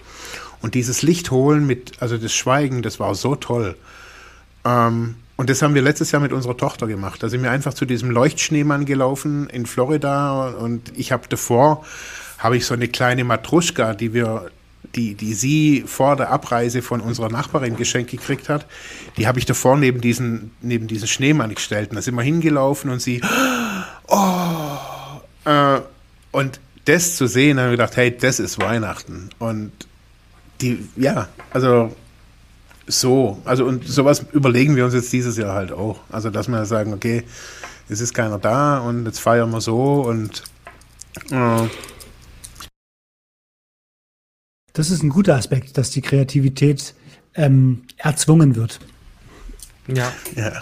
Und 0.62 0.74
dieses 0.74 1.02
Licht 1.02 1.30
holen 1.30 1.66
mit, 1.66 2.00
also 2.00 2.16
das 2.16 2.32
Schweigen, 2.32 2.82
das 2.82 3.00
war 3.00 3.14
so 3.14 3.34
toll. 3.34 3.76
Ähm, 4.64 5.16
und 5.36 5.48
das 5.48 5.62
haben 5.62 5.74
wir 5.74 5.82
letztes 5.82 6.12
Jahr 6.12 6.20
mit 6.20 6.32
unserer 6.32 6.56
Tochter 6.56 6.86
gemacht. 6.86 7.22
Da 7.22 7.28
sind 7.30 7.42
wir 7.42 7.50
einfach 7.50 7.72
zu 7.72 7.86
diesem 7.86 8.10
Leuchtschneemann 8.10 8.84
gelaufen 8.84 9.48
in 9.48 9.64
Florida 9.64 10.50
und 10.50 10.92
ich 10.96 11.12
habe 11.12 11.28
davor, 11.28 11.84
habe 12.38 12.58
ich 12.58 12.66
so 12.66 12.74
eine 12.74 12.88
kleine 12.88 13.24
Matruschka, 13.24 13.94
die 13.94 14.12
wir 14.12 14.50
die, 14.94 15.14
die 15.14 15.34
sie 15.34 15.84
vor 15.86 16.16
der 16.16 16.30
Abreise 16.30 16.82
von 16.82 17.00
unserer 17.00 17.28
Nachbarin 17.28 17.76
geschenkt 17.76 18.10
gekriegt 18.10 18.48
hat, 18.48 18.66
die 19.16 19.26
habe 19.26 19.38
ich 19.38 19.46
davor 19.46 19.76
neben 19.76 20.00
diesen, 20.00 20.50
neben 20.60 20.86
diesen 20.86 21.08
Schneemann 21.08 21.54
gestellt. 21.54 21.90
Und 21.90 21.96
da 21.96 22.02
sind 22.02 22.14
wir 22.14 22.22
hingelaufen 22.22 22.90
und 22.90 23.00
sie, 23.00 23.20
oh, 24.08 24.78
äh, 25.44 25.80
und 26.32 26.60
das 26.84 27.16
zu 27.16 27.26
sehen, 27.26 27.58
habe 27.58 27.70
ich 27.70 27.74
gedacht, 27.74 27.96
hey, 27.96 28.16
das 28.16 28.40
ist 28.40 28.60
Weihnachten. 28.60 29.30
Und 29.38 29.72
die, 30.60 30.88
ja, 30.96 31.28
also 31.52 31.94
so, 32.86 33.40
also 33.44 33.64
und 33.64 33.86
sowas 33.86 34.26
überlegen 34.32 34.76
wir 34.76 34.84
uns 34.84 34.94
jetzt 34.94 35.12
dieses 35.12 35.36
Jahr 35.36 35.54
halt 35.54 35.72
auch. 35.72 36.00
Also, 36.10 36.30
dass 36.30 36.48
wir 36.48 36.64
sagen, 36.64 36.92
okay, 36.92 37.22
es 37.88 38.00
ist 38.00 38.14
keiner 38.14 38.38
da 38.38 38.78
und 38.78 39.06
jetzt 39.06 39.20
feiern 39.20 39.50
wir 39.50 39.60
so 39.60 40.02
und 40.02 40.42
äh, 41.30 41.68
das 44.72 44.90
ist 44.90 45.02
ein 45.02 45.10
guter 45.10 45.36
Aspekt, 45.36 45.76
dass 45.78 45.90
die 45.90 46.00
Kreativität 46.00 46.94
ähm, 47.34 47.82
erzwungen 47.96 48.56
wird. 48.56 48.80
Ja. 49.86 50.12
ja. 50.36 50.52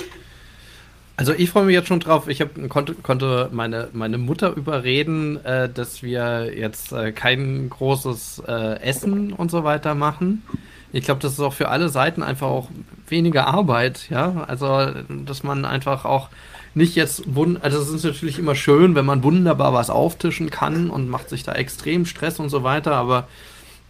Also 1.17 1.33
ich 1.33 1.51
freue 1.51 1.65
mich 1.65 1.75
jetzt 1.75 1.89
schon 1.89 2.01
drauf. 2.01 2.29
Ich 2.29 2.41
hab, 2.41 2.51
konnte, 2.69 2.95
konnte 2.95 3.49
meine, 3.53 3.89
meine 3.93 4.19
Mutter 4.19 4.55
überreden, 4.55 5.45
äh, 5.45 5.69
dass 5.69 6.03
wir 6.03 6.57
jetzt 6.57 6.93
äh, 6.93 7.11
kein 7.13 7.69
großes 7.71 8.43
äh, 8.47 8.81
Essen 8.81 9.33
und 9.33 9.51
so 9.51 9.65
weiter 9.65 9.95
machen. 9.95 10.45
Ich 10.93 11.05
glaube, 11.05 11.21
das 11.21 11.33
ist 11.33 11.41
auch 11.41 11.55
für 11.55 11.69
alle 11.69 11.89
Seiten 11.89 12.23
einfach 12.23 12.47
auch 12.47 12.71
weniger 13.09 13.49
Arbeit, 13.49 14.09
ja. 14.11 14.45
Also, 14.47 14.93
dass 15.27 15.43
man 15.43 15.65
einfach 15.65 16.05
auch 16.05 16.29
nicht 16.75 16.95
jetzt, 16.95 17.25
also 17.61 17.79
es 17.81 17.89
ist 17.91 18.05
natürlich 18.05 18.39
immer 18.39 18.55
schön, 18.55 18.95
wenn 18.95 19.05
man 19.05 19.25
wunderbar 19.25 19.73
was 19.73 19.91
auftischen 19.91 20.51
kann 20.51 20.89
und 20.89 21.09
macht 21.09 21.29
sich 21.29 21.43
da 21.43 21.53
extrem 21.53 22.07
Stress 22.07 22.39
und 22.39 22.49
so 22.49 22.63
weiter, 22.63 22.95
aber 22.95 23.27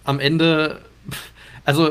am 0.08 0.20
Ende, 0.20 0.80
also 1.64 1.90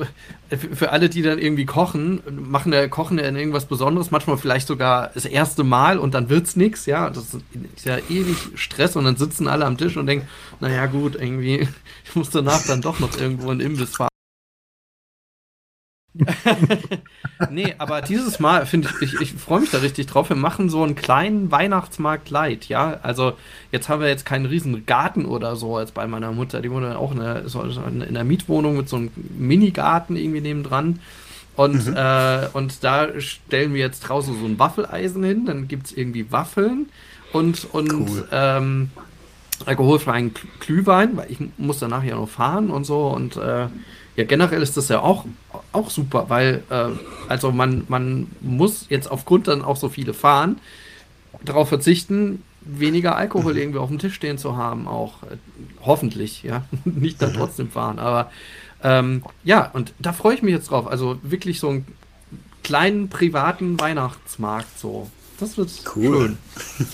für 0.50 0.92
alle, 0.92 1.08
die 1.08 1.22
dann 1.22 1.38
irgendwie 1.38 1.66
kochen, 1.66 2.22
machen 2.50 2.72
der 2.72 2.90
Kochen 2.90 3.20
ja 3.20 3.26
irgendwas 3.26 3.66
Besonderes, 3.68 4.10
manchmal 4.10 4.38
vielleicht 4.38 4.68
sogar 4.68 5.12
das 5.14 5.26
erste 5.26 5.64
Mal 5.64 6.00
und 6.00 6.16
dann 6.16 6.30
wird's 6.30 6.56
nichts, 6.56 6.88
ja, 6.88 7.12
das 7.12 7.36
ist 7.76 7.86
ja 7.86 7.98
ewig 8.10 8.38
Stress 8.56 8.96
und 8.96 9.06
dann 9.06 9.18
sitzen 9.18 9.48
alle 9.48 9.66
am 9.66 9.78
Tisch 9.78 9.98
und 9.98 10.08
denken, 10.08 10.28
naja 10.60 10.88
gut, 10.88 11.16
irgendwie, 11.16 11.68
ich 12.06 12.16
muss 12.16 12.32
danach 12.32 12.66
dann 12.66 12.82
doch 12.82 13.00
noch 13.00 13.16
irgendwo 13.20 13.52
in 13.52 13.60
Imbiss 13.60 13.96
fahren. 13.96 14.10
nee, 17.52 17.76
aber 17.78 18.02
dieses 18.02 18.40
Mal 18.40 18.66
finde 18.66 18.90
ich, 19.02 19.14
ich, 19.14 19.22
ich 19.22 19.34
freue 19.34 19.62
mich 19.62 19.72
da 19.72 19.80
richtig 19.80 20.08
drauf. 20.08 20.30
Wir 20.30 20.36
machen 20.36 20.70
so 20.70 20.84
einen 20.84 20.96
kleinen 20.96 21.52
Weihnachtsmarkt 21.52 22.30
light, 22.30 22.68
ja. 22.70 23.00
Also 23.04 23.34
jetzt 23.72 23.90
haben 23.90 24.02
wir 24.02 24.08
jetzt 24.08 24.26
keinen 24.26 24.46
riesen 24.46 24.86
Garten 24.86 25.26
oder 25.26 25.56
so 25.56 25.78
als 25.78 25.92
bei 25.92 26.08
meiner 26.08 26.32
Mutter. 26.32 26.62
Die 26.62 26.72
wohnt 26.72 26.86
dann 26.86 26.96
auch 26.96 27.12
in 27.12 27.22
einer, 27.22 27.48
so 27.48 27.62
in 27.62 28.02
einer 28.02 28.24
Mietwohnung 28.24 28.78
mit 28.78 28.90
so 28.90 28.98
einem 28.98 29.12
Minigarten 29.38 30.16
irgendwie 30.16 30.42
nebendran. 30.42 31.00
Und, 31.56 31.88
mhm. 31.88 31.96
äh, 31.96 32.48
und 32.54 32.84
da 32.84 33.20
stellen 33.20 33.74
wir 33.74 33.80
jetzt 33.80 34.02
draußen 34.02 34.40
so 34.40 34.46
ein 34.46 34.60
Waffeleisen 34.60 35.24
hin. 35.24 35.46
Dann 35.46 35.68
gibt 35.68 35.88
es 35.88 35.98
irgendwie 35.98 36.32
Waffeln 36.32 36.88
und, 37.34 37.68
und 37.74 37.92
cool. 37.92 38.28
ähm, 38.32 38.92
alkoholfreien 39.66 40.34
Glühwein, 40.60 41.18
weil 41.18 41.32
ich 41.32 41.40
muss 41.58 41.80
danach 41.80 42.04
ja 42.04 42.16
noch 42.16 42.30
fahren 42.30 42.70
und 42.70 42.86
so. 42.86 43.08
Und 43.08 43.38
äh, 43.38 43.68
ja, 44.18 44.24
generell 44.24 44.64
ist 44.64 44.76
das 44.76 44.90
ja 44.90 45.00
auch, 45.00 45.26
auch 45.72 45.90
super, 45.92 46.26
weil 46.28 46.64
äh, 46.70 46.90
also 47.30 47.52
man, 47.52 47.86
man 47.88 48.28
muss 48.42 48.88
jetzt 48.90 49.10
aufgrund 49.10 49.48
dann 49.48 49.64
auch 49.64 49.78
so 49.78 49.90
viele 49.90 50.14
fahren, 50.14 50.58
darauf 51.44 51.70
verzichten, 51.70 52.42
weniger 52.62 53.16
Alkohol 53.16 53.54
mhm. 53.54 53.60
irgendwie 53.60 53.80
auf 53.80 53.90
dem 53.90 54.00
Tisch 54.00 54.16
stehen 54.16 54.40
zu 54.40 54.58
haben, 54.58 54.88
auch 54.88 55.22
äh, 55.24 55.38
hoffentlich, 55.84 56.42
ja, 56.42 56.66
nicht 56.86 57.22
dann 57.22 57.32
mhm. 57.32 57.36
trotzdem 57.36 57.70
fahren, 57.70 58.00
aber 58.00 58.32
ähm, 58.84 59.24
ja, 59.44 59.70
und 59.74 59.94
da 60.00 60.14
freue 60.14 60.34
ich 60.36 60.42
mich 60.42 60.54
jetzt 60.54 60.72
drauf, 60.72 60.88
also 60.88 61.20
wirklich 61.22 61.60
so 61.60 61.70
einen 61.70 61.86
kleinen 62.64 63.10
privaten 63.10 63.80
Weihnachtsmarkt 63.80 64.78
so. 64.80 65.10
Das 65.40 65.58
wird 65.58 65.70
cool. 65.96 66.36
schön. 66.68 66.88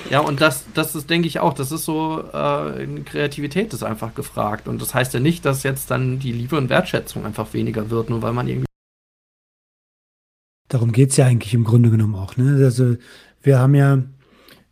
ja, 0.10 0.20
und 0.20 0.40
das, 0.40 0.64
das 0.74 0.94
ist, 0.94 1.10
denke 1.10 1.26
ich 1.26 1.40
auch, 1.40 1.52
das 1.52 1.72
ist 1.72 1.84
so, 1.84 2.20
äh, 2.32 2.86
Kreativität 3.04 3.74
ist 3.74 3.82
einfach 3.82 4.14
gefragt. 4.14 4.68
Und 4.68 4.80
das 4.80 4.94
heißt 4.94 5.14
ja 5.14 5.20
nicht, 5.20 5.44
dass 5.44 5.64
jetzt 5.64 5.90
dann 5.90 6.18
die 6.18 6.32
Liebe 6.32 6.56
und 6.56 6.68
Wertschätzung 6.68 7.24
einfach 7.24 7.52
weniger 7.54 7.90
wird, 7.90 8.08
nur 8.10 8.22
weil 8.22 8.32
man 8.32 8.46
irgendwie. 8.46 8.66
Darum 10.68 10.92
geht 10.92 11.10
es 11.10 11.16
ja 11.16 11.26
eigentlich 11.26 11.54
im 11.54 11.64
Grunde 11.64 11.90
genommen 11.90 12.14
auch. 12.14 12.36
Ne? 12.36 12.64
Also, 12.64 12.96
wir 13.42 13.58
haben 13.58 13.74
ja 13.74 14.02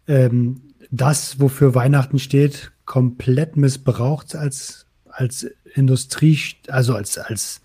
ähm, 0.07 0.75
das, 0.91 1.41
wofür 1.41 1.75
Weihnachten 1.75 2.19
steht, 2.19 2.73
komplett 2.85 3.57
missbraucht 3.57 4.37
als, 4.37 4.87
als 5.09 5.47
Industrie, 5.75 6.39
also 6.69 6.95
als, 6.95 7.19
als, 7.19 7.61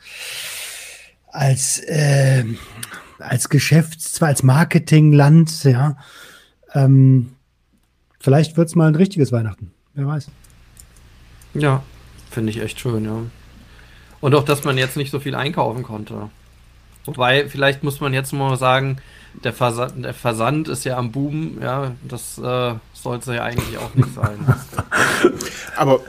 als, 1.27 1.79
äh, 1.79 2.45
als 3.19 3.49
Geschäfts-, 3.49 4.13
zwar 4.13 4.29
als 4.29 4.43
Marketingland, 4.43 5.63
ja. 5.63 5.97
Ähm, 6.73 7.32
vielleicht 8.19 8.58
wird 8.58 8.67
es 8.67 8.75
mal 8.75 8.88
ein 8.88 8.95
richtiges 8.95 9.32
Weihnachten. 9.32 9.71
Wer 9.93 10.08
weiß. 10.08 10.27
Ja, 11.53 11.84
finde 12.29 12.51
ich 12.51 12.62
echt 12.62 12.79
schön, 12.79 13.05
ja. 13.05 13.21
Und 14.21 14.36
auch, 14.36 14.43
dass 14.43 14.63
man 14.63 14.77
jetzt 14.77 14.97
nicht 14.97 15.12
so 15.12 15.19
viel 15.19 15.36
einkaufen 15.36 15.84
konnte. 15.84 16.29
Wobei, 17.05 17.47
vielleicht 17.47 17.84
muss 17.84 18.01
man 18.01 18.13
jetzt 18.13 18.34
mal 18.34 18.58
sagen, 18.58 18.97
der 19.43 19.53
Versand, 19.53 20.03
der 20.03 20.13
Versand 20.13 20.67
ist 20.67 20.84
ja 20.84 20.97
am 20.97 21.12
Boom, 21.12 21.62
ja, 21.62 21.95
das 22.08 22.38
äh, 22.38 22.73
sollte 22.93 23.36
ja 23.36 23.43
eigentlich 23.43 23.77
auch 23.77 23.93
nicht 23.95 24.13
sein. 24.13 24.38
Aber 25.77 26.01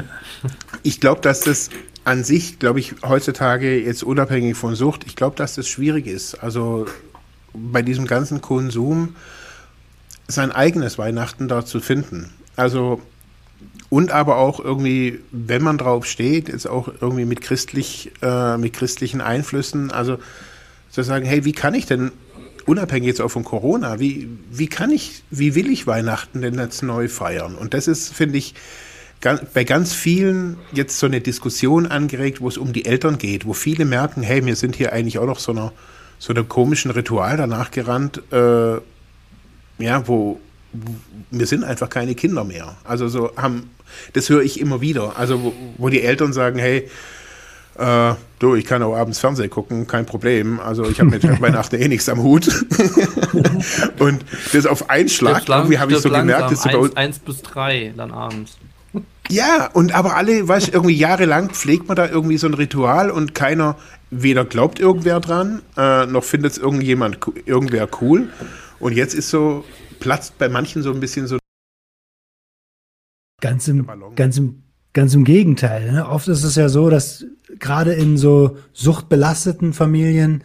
ich 0.83 1.01
glaube, 1.01 1.21
dass 1.21 1.41
das 1.41 1.71
an 2.11 2.25
sich, 2.25 2.59
glaube 2.59 2.81
ich, 2.81 2.97
heutzutage 3.07 3.81
jetzt 3.81 4.03
unabhängig 4.03 4.57
von 4.57 4.75
Sucht, 4.75 5.05
ich 5.07 5.15
glaube, 5.15 5.37
dass 5.37 5.55
das 5.55 5.69
schwierig 5.69 6.09
ist. 6.09 6.35
Also 6.43 6.87
bei 7.55 7.83
diesem 7.83 8.09
ganzen 8.09 8.41
Konsum 8.41 9.15
sein 10.27 10.51
eigenes 10.51 10.99
Weihnachten 10.99 11.47
da 11.47 11.65
zu 11.65 11.79
finden. 11.79 12.31
Also 12.57 13.01
und 13.91 14.11
aber 14.11 14.39
auch 14.39 14.59
irgendwie, 14.59 15.21
wenn 15.31 15.63
man 15.63 15.79
drauf 15.79 16.05
steht, 16.05 16.49
ist 16.49 16.67
auch 16.67 16.89
irgendwie 17.01 17.25
mit 17.25 17.43
christlich, 17.43 18.11
äh, 18.23 18.57
mit 18.57 18.73
christlichen 18.73 19.21
Einflüssen, 19.21 19.93
also 19.93 20.19
zu 20.91 21.03
sagen, 21.03 21.25
hey, 21.25 21.45
wie 21.45 21.53
kann 21.53 21.75
ich 21.75 21.87
denn, 21.87 22.11
unabhängig 22.67 23.07
jetzt 23.07 23.21
auch 23.21 23.29
von 23.31 23.45
Corona, 23.45 24.01
wie, 24.01 24.29
wie 24.51 24.67
kann 24.67 24.91
ich, 24.91 25.23
wie 25.31 25.55
will 25.55 25.71
ich 25.71 25.87
Weihnachten 25.87 26.43
denn 26.43 26.59
jetzt 26.59 26.83
neu 26.83 27.09
feiern? 27.09 27.55
Und 27.55 27.73
das 27.73 27.87
ist, 27.87 28.13
finde 28.13 28.39
ich, 28.39 28.55
bei 29.21 29.65
ganz 29.65 29.93
vielen 29.93 30.57
jetzt 30.73 30.99
so 30.99 31.07
eine 31.07 31.21
Diskussion 31.21 31.87
angeregt, 31.87 32.41
wo 32.41 32.49
es 32.49 32.57
um 32.57 32.73
die 32.73 32.87
Eltern 32.87 33.19
geht, 33.19 33.47
wo 33.47 33.53
viele 33.53 33.85
merken, 33.85 34.23
hey, 34.23 34.45
wir 34.47 34.57
sind 34.57 34.77
hier 34.77 34.93
eigentlich 34.93 35.19
auch 35.19 35.27
noch 35.27 35.39
so 35.39 35.53
einer, 35.53 35.73
so 36.19 36.33
einem 36.33 36.49
komischen 36.49 36.91
Ritual 36.91 37.37
danach 37.37 37.71
gerannt, 37.71 38.23
äh, 38.33 38.77
ja, 39.79 40.07
wo, 40.07 40.41
wir 41.31 41.47
sind 41.47 41.65
einfach 41.65 41.91
keine 41.91 42.15
Kinder 42.15 42.45
mehr. 42.45 42.77
Also 42.85 43.09
so 43.09 43.33
haben, 43.37 43.71
das 44.15 44.29
höre 44.31 44.43
ich 44.43 44.59
immer 44.59 44.81
wieder. 44.81 45.19
Also 45.19 45.43
wo, 45.43 45.53
wo 45.77 45.89
die 45.91 46.03
Eltern 46.03 46.33
sagen, 46.33 46.59
hey, 46.59 46.89
äh, 47.79 48.15
du, 48.39 48.55
ich 48.55 48.65
kann 48.65 48.83
auch 48.83 48.97
abends 48.97 49.19
Fernsehen 49.19 49.51
gucken, 49.51 49.87
kein 49.87 50.07
Problem. 50.07 50.61
Also 50.61 50.89
ich 50.89 50.99
habe 50.99 51.11
mit 51.11 51.41
Weihnachten 51.43 51.77
eh 51.77 51.89
nichts 51.89 52.09
am 52.09 52.23
Hut. 52.23 52.49
und 53.99 54.25
das 54.53 54.67
auf 54.67 54.89
einen 54.89 55.09
Schlag, 55.09 55.47
irgendwie 55.47 55.79
habe 55.79 55.93
ich 55.93 55.99
so 55.99 56.11
gemerkt, 56.11 56.53
dass 56.53 56.67
eins, 56.67 56.97
eins 56.97 57.19
bis 57.19 57.43
drei 57.43 57.93
dann 57.97 58.13
abends. 58.13 58.57
Ja, 59.31 59.71
und 59.73 59.93
aber 59.93 60.17
alle, 60.17 60.47
weißt 60.47 60.69
du, 60.69 60.73
irgendwie 60.73 60.97
jahrelang 60.97 61.51
pflegt 61.51 61.87
man 61.87 61.97
da 61.97 62.09
irgendwie 62.09 62.37
so 62.37 62.49
ein 62.49 62.55
Ritual 62.55 63.11
und 63.11 63.35
keiner 63.35 63.77
weder 64.11 64.45
glaubt 64.45 64.81
irgendwer 64.81 65.21
dran, 65.21 65.63
äh, 65.77 66.07
noch 66.07 66.25
findet 66.25 66.53
es 66.53 66.59
irgendjemand, 66.59 67.19
irgendwer 67.47 67.89
cool. 68.01 68.29
Und 68.81 68.93
jetzt 68.93 69.15
ist 69.15 69.31
so, 69.31 69.65
platzt 70.01 70.37
bei 70.39 70.49
manchen 70.49 70.83
so 70.83 70.93
ein 70.93 71.01
bisschen 71.01 71.27
so. 71.29 71.39
Ganz 73.41 73.69
im, 73.69 73.87
ganz 74.17 74.37
im, 74.37 74.65
ganz 74.93 75.15
im 75.15 75.25
Gegenteil. 75.25 75.93
Ne? 75.93 76.09
Oft 76.09 76.29
ist 76.29 76.43
es 76.43 76.57
ja 76.57 76.69
so, 76.69 76.91
dass 76.91 77.25
gerade 77.59 77.93
in 77.93 78.17
so 78.19 78.59
suchtbelasteten 78.73 79.73
Familien, 79.73 80.43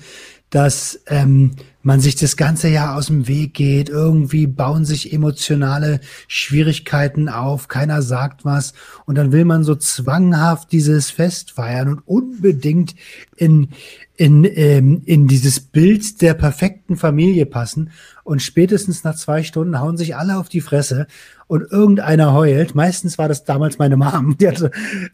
dass 0.49 1.01
ähm, 1.07 1.55
man 1.85 1.99
sich 1.99 2.15
das 2.15 2.35
ganze 2.35 2.67
Jahr 2.67 2.97
aus 2.97 3.07
dem 3.07 3.27
Weg 3.27 3.53
geht, 3.53 3.89
irgendwie 3.89 4.47
bauen 4.47 4.85
sich 4.85 5.13
emotionale 5.13 5.99
Schwierigkeiten 6.27 7.29
auf, 7.29 7.67
keiner 7.67 8.01
sagt 8.01 8.43
was 8.43 8.73
und 9.05 9.15
dann 9.15 9.31
will 9.31 9.45
man 9.45 9.63
so 9.63 9.75
zwanghaft 9.75 10.71
dieses 10.71 11.11
Fest 11.11 11.51
feiern 11.51 11.89
und 11.89 11.99
unbedingt 12.07 12.95
in, 13.35 13.69
in, 14.17 14.45
ähm, 14.45 15.03
in 15.05 15.27
dieses 15.27 15.59
Bild 15.59 16.21
der 16.21 16.33
perfekten 16.33 16.97
Familie 16.97 17.45
passen 17.45 17.91
und 18.23 18.41
spätestens 18.41 19.03
nach 19.03 19.15
zwei 19.15 19.43
Stunden 19.43 19.79
hauen 19.79 19.97
sich 19.97 20.15
alle 20.15 20.37
auf 20.37 20.49
die 20.49 20.61
Fresse 20.61 21.05
und 21.45 21.71
irgendeiner 21.71 22.33
heult. 22.33 22.73
Meistens 22.73 23.19
war 23.19 23.27
das 23.27 23.43
damals 23.43 23.77
meine 23.77 23.95
Mom. 23.95 24.35
Hatte, 24.43 24.71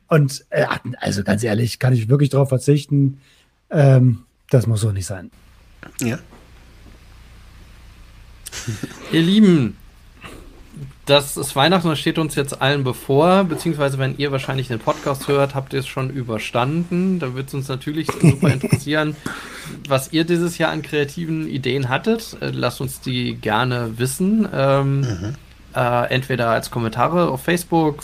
und 0.07 0.45
äh, 0.49 0.65
also 0.99 1.23
ganz 1.23 1.43
ehrlich, 1.43 1.79
kann 1.79 1.91
ich 1.91 2.07
wirklich 2.07 2.29
darauf 2.29 2.47
verzichten. 2.47 3.19
Ähm, 3.69 4.19
das 4.49 4.67
muss 4.67 4.79
so 4.79 4.91
nicht 4.93 5.05
sein. 5.05 5.31
Ja. 5.99 6.19
Ihr 9.11 9.21
Lieben, 9.21 9.77
das 11.05 11.35
ist 11.35 11.55
Weihnachten, 11.55 11.89
das 11.89 11.99
steht 11.99 12.19
uns 12.19 12.35
jetzt 12.35 12.61
allen 12.61 12.83
bevor, 12.83 13.43
beziehungsweise 13.43 13.97
wenn 13.97 14.17
ihr 14.17 14.31
wahrscheinlich 14.31 14.67
den 14.67 14.79
Podcast 14.79 15.27
hört, 15.27 15.55
habt 15.55 15.73
ihr 15.73 15.79
es 15.79 15.87
schon 15.87 16.09
überstanden. 16.09 17.19
Da 17.19 17.33
wird 17.33 17.47
es 17.47 17.53
uns 17.53 17.67
natürlich 17.67 18.07
super 18.11 18.49
interessieren, 18.53 19.15
was 19.87 20.13
ihr 20.13 20.23
dieses 20.23 20.57
Jahr 20.57 20.71
an 20.71 20.81
kreativen 20.83 21.49
Ideen 21.49 21.89
hattet. 21.89 22.37
Äh, 22.39 22.51
lasst 22.51 22.81
uns 22.81 23.01
die 23.01 23.35
gerne 23.35 23.97
wissen. 23.97 24.47
Ähm, 24.53 24.99
mhm. 25.01 25.35
äh, 25.75 26.05
entweder 26.13 26.49
als 26.49 26.71
Kommentare 26.71 27.29
auf 27.29 27.43
Facebook, 27.43 28.03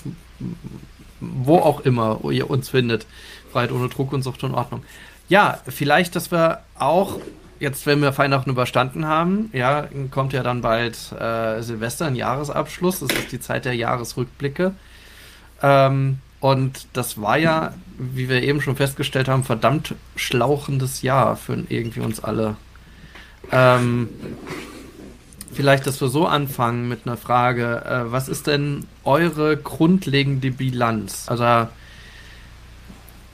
wo 1.19 1.57
auch 1.59 1.81
immer 1.81 2.19
ihr 2.31 2.49
uns 2.49 2.69
findet. 2.69 3.05
Freiheit 3.51 3.71
ohne 3.71 3.89
Druck 3.89 4.11
und 4.11 4.23
Sucht 4.23 4.43
und 4.43 4.53
Ordnung. 4.53 4.83
Ja, 5.29 5.59
vielleicht, 5.67 6.15
dass 6.15 6.31
wir 6.31 6.61
auch 6.77 7.19
jetzt, 7.59 7.85
wenn 7.85 8.01
wir 8.01 8.17
Weihnachten 8.17 8.49
überstanden 8.49 9.05
haben, 9.05 9.49
ja, 9.53 9.87
kommt 10.11 10.33
ja 10.33 10.43
dann 10.43 10.61
bald 10.61 10.97
äh, 11.13 11.61
Silvester, 11.61 12.05
ein 12.05 12.15
Jahresabschluss. 12.15 12.99
Das 12.99 13.11
ist 13.11 13.31
die 13.31 13.39
Zeit 13.39 13.65
der 13.65 13.75
Jahresrückblicke. 13.75 14.73
Ähm, 15.61 16.19
und 16.39 16.87
das 16.93 17.19
war 17.19 17.37
ja, 17.37 17.73
wie 17.97 18.29
wir 18.29 18.43
eben 18.43 18.61
schon 18.61 18.75
festgestellt 18.75 19.27
haben, 19.27 19.43
verdammt 19.43 19.95
schlauchendes 20.15 21.01
Jahr 21.01 21.35
für 21.35 21.63
irgendwie 21.69 22.01
uns 22.01 22.23
alle. 22.23 22.55
Ähm, 23.51 24.09
vielleicht, 25.53 25.87
dass 25.87 25.99
wir 25.99 26.09
so 26.09 26.27
anfangen 26.27 26.87
mit 26.87 27.01
einer 27.05 27.17
Frage: 27.17 27.83
äh, 27.85 28.11
Was 28.11 28.29
ist 28.29 28.47
denn 28.47 28.85
eure 29.03 29.57
grundlegende 29.57 30.51
Bilanz? 30.51 31.25
Also, 31.27 31.67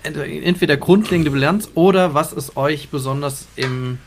entweder 0.04 0.78
grundlegende 0.78 1.32
Bilanz 1.32 1.70
oder 1.76 2.14
was 2.14 2.34
ist 2.34 2.58
euch 2.58 2.90
besonders 2.90 3.48
im 3.56 4.00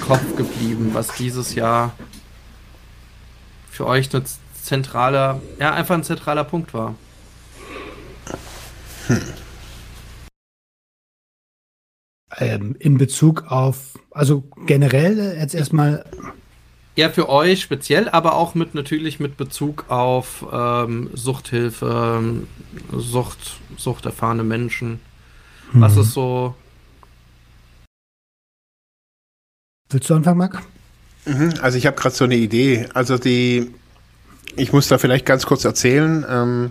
Kopf 0.00 0.36
geblieben, 0.36 0.90
was 0.92 1.14
dieses 1.14 1.54
Jahr 1.54 1.92
für 3.70 3.86
euch 3.86 4.14
ein 4.14 4.24
zentraler, 4.60 5.40
ja, 5.58 5.72
einfach 5.72 5.94
ein 5.94 6.04
zentraler 6.04 6.44
Punkt 6.44 6.74
war? 6.74 6.94
Hm. 9.06 9.20
Ähm, 12.38 12.76
in 12.78 12.96
Bezug 12.98 13.44
auf, 13.50 13.98
also 14.10 14.44
generell 14.66 15.36
jetzt 15.38 15.54
erstmal. 15.54 16.04
Ja, 16.94 17.08
für 17.08 17.28
euch 17.28 17.62
speziell, 17.62 18.08
aber 18.08 18.34
auch 18.34 18.54
mit 18.54 18.74
natürlich 18.74 19.18
mit 19.18 19.36
Bezug 19.36 19.86
auf 19.88 20.44
ähm, 20.52 21.10
Suchthilfe, 21.14 22.22
Sucht, 22.92 23.56
suchterfahrene 23.78 24.44
Menschen. 24.44 25.00
Was 25.72 25.94
mhm. 25.94 26.00
ist 26.02 26.12
so 26.12 26.54
Willst 29.92 30.08
du 30.08 30.14
anfangen, 30.14 30.38
Marc? 30.38 30.62
Mhm, 31.26 31.54
also 31.60 31.76
ich 31.76 31.86
habe 31.86 31.96
gerade 31.96 32.14
so 32.14 32.24
eine 32.24 32.36
Idee. 32.36 32.88
Also 32.94 33.18
die, 33.18 33.70
ich 34.56 34.72
muss 34.72 34.88
da 34.88 34.98
vielleicht 34.98 35.26
ganz 35.26 35.46
kurz 35.46 35.64
erzählen. 35.64 36.24
Ähm, 36.28 36.70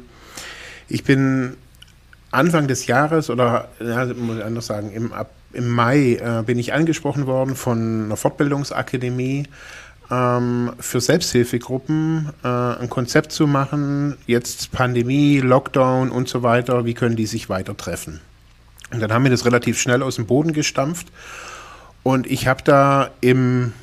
ich 0.90 1.04
bin 1.04 1.56
Anfang 2.32 2.68
des 2.68 2.88
Jahres 2.88 3.30
oder 3.30 3.70
ja, 3.80 4.06
muss 4.06 4.38
ich 4.38 4.44
anders 4.44 4.66
sagen, 4.66 4.92
im, 4.92 5.14
ab, 5.14 5.32
im 5.54 5.70
Mai 5.70 6.16
äh, 6.16 6.44
bin 6.46 6.58
ich 6.58 6.74
angesprochen 6.74 7.28
worden 7.28 7.56
von 7.56 8.06
einer 8.06 8.18
Fortbildungsakademie 8.18 9.48
ähm, 10.10 10.74
für 10.80 11.00
Selbsthilfegruppen 11.00 12.30
äh, 12.44 12.48
ein 12.48 12.90
Konzept 12.90 13.32
zu 13.32 13.48
machen. 13.48 14.18
Jetzt 14.26 14.72
Pandemie, 14.72 15.40
Lockdown 15.40 16.10
und 16.10 16.28
so 16.28 16.44
weiter. 16.44 16.86
Wie 16.86 16.94
können 16.94 17.16
die 17.16 17.26
sich 17.26 17.50
weiter 17.50 17.78
treffen? 17.78 18.20
Und 18.92 19.00
dann 19.00 19.14
haben 19.14 19.24
wir 19.24 19.32
das 19.32 19.46
relativ 19.46 19.80
schnell 19.80 20.02
aus 20.04 20.16
dem 20.16 20.26
Boden 20.26 20.54
gestampft 20.54 21.08
und 22.04 22.28
ich 22.28 22.48
habe 22.48 22.64
da 22.64 23.12
im, 23.22 23.74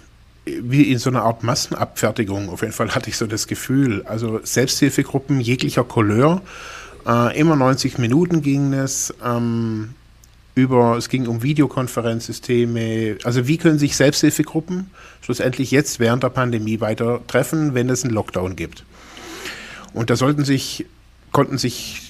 wie 0.45 0.91
in 0.91 0.99
so 0.99 1.11
einer 1.11 1.23
Art 1.23 1.43
Massenabfertigung, 1.43 2.49
auf 2.49 2.63
jeden 2.63 2.73
Fall 2.73 2.95
hatte 2.95 3.11
ich 3.11 3.17
so 3.17 3.27
das 3.27 3.47
Gefühl, 3.47 4.03
also 4.07 4.41
Selbsthilfegruppen 4.43 5.41
jeglicher 5.41 5.85
Couleur, 5.85 6.43
äh, 7.07 7.39
immer 7.39 7.57
90 7.57 7.99
Minuten 7.99 8.43
ging 8.43 8.73
es, 8.73 9.15
ähm, 9.25 9.95
über, 10.55 10.97
es 10.97 11.09
ging 11.09 11.29
um 11.29 11.43
Videokonferenzsysteme, 11.43 13.19
also 13.23 13.47
wie 13.47 13.59
können 13.59 13.79
sich 13.79 13.97
Selbsthilfegruppen 13.97 14.91
schlussendlich 15.21 15.71
jetzt 15.71 16.01
während 16.01 16.25
der 16.25 16.31
Pandemie 16.31 16.81
weiter 16.81 17.21
treffen, 17.29 17.75
wenn 17.75 17.89
es 17.89 18.03
einen 18.03 18.13
Lockdown 18.13 18.57
gibt. 18.57 18.85
Und 19.95 20.11
da 20.11 20.17
sollten 20.17 20.45
sich, 20.45 20.87
konnten 21.31 21.59
sich 21.59 22.08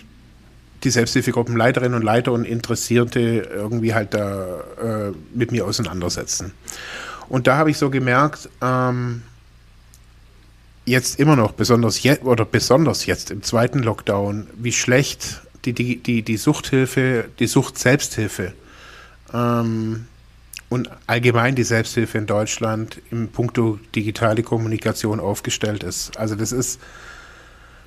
die 0.84 0.90
Selbsthilfegruppenleiterinnen 0.90 1.94
und 1.94 2.02
Leiter 2.02 2.32
und 2.32 2.44
Interessierte 2.44 3.20
irgendwie 3.20 3.94
halt 3.94 4.14
da 4.14 4.60
äh, 4.82 5.12
mit 5.34 5.52
mir 5.52 5.66
auseinandersetzen. 5.66 6.52
Und 7.28 7.46
da 7.46 7.56
habe 7.56 7.70
ich 7.70 7.78
so 7.78 7.90
gemerkt, 7.90 8.48
ähm, 8.62 9.22
jetzt 10.84 11.20
immer 11.20 11.36
noch, 11.36 11.52
besonders 11.52 12.02
jetzt 12.02 12.24
oder 12.24 12.44
besonders 12.44 13.06
jetzt 13.06 13.30
im 13.30 13.42
zweiten 13.42 13.80
Lockdown, 13.80 14.46
wie 14.56 14.72
schlecht 14.72 15.42
die, 15.64 15.72
die, 15.72 15.96
die, 15.96 16.22
die 16.22 16.36
Suchthilfe, 16.36 17.26
die 17.38 17.46
Sucht-Selbsthilfe 17.46 18.54
ähm, 19.34 20.06
und 20.68 20.90
allgemein 21.06 21.54
die 21.54 21.64
Selbsthilfe 21.64 22.18
in 22.18 22.26
Deutschland 22.26 23.00
im 23.10 23.28
Puncto 23.28 23.78
digitale 23.94 24.42
Kommunikation 24.42 25.20
aufgestellt 25.20 25.82
ist. 25.82 26.16
Also 26.16 26.34
das 26.34 26.52
ist 26.52 26.80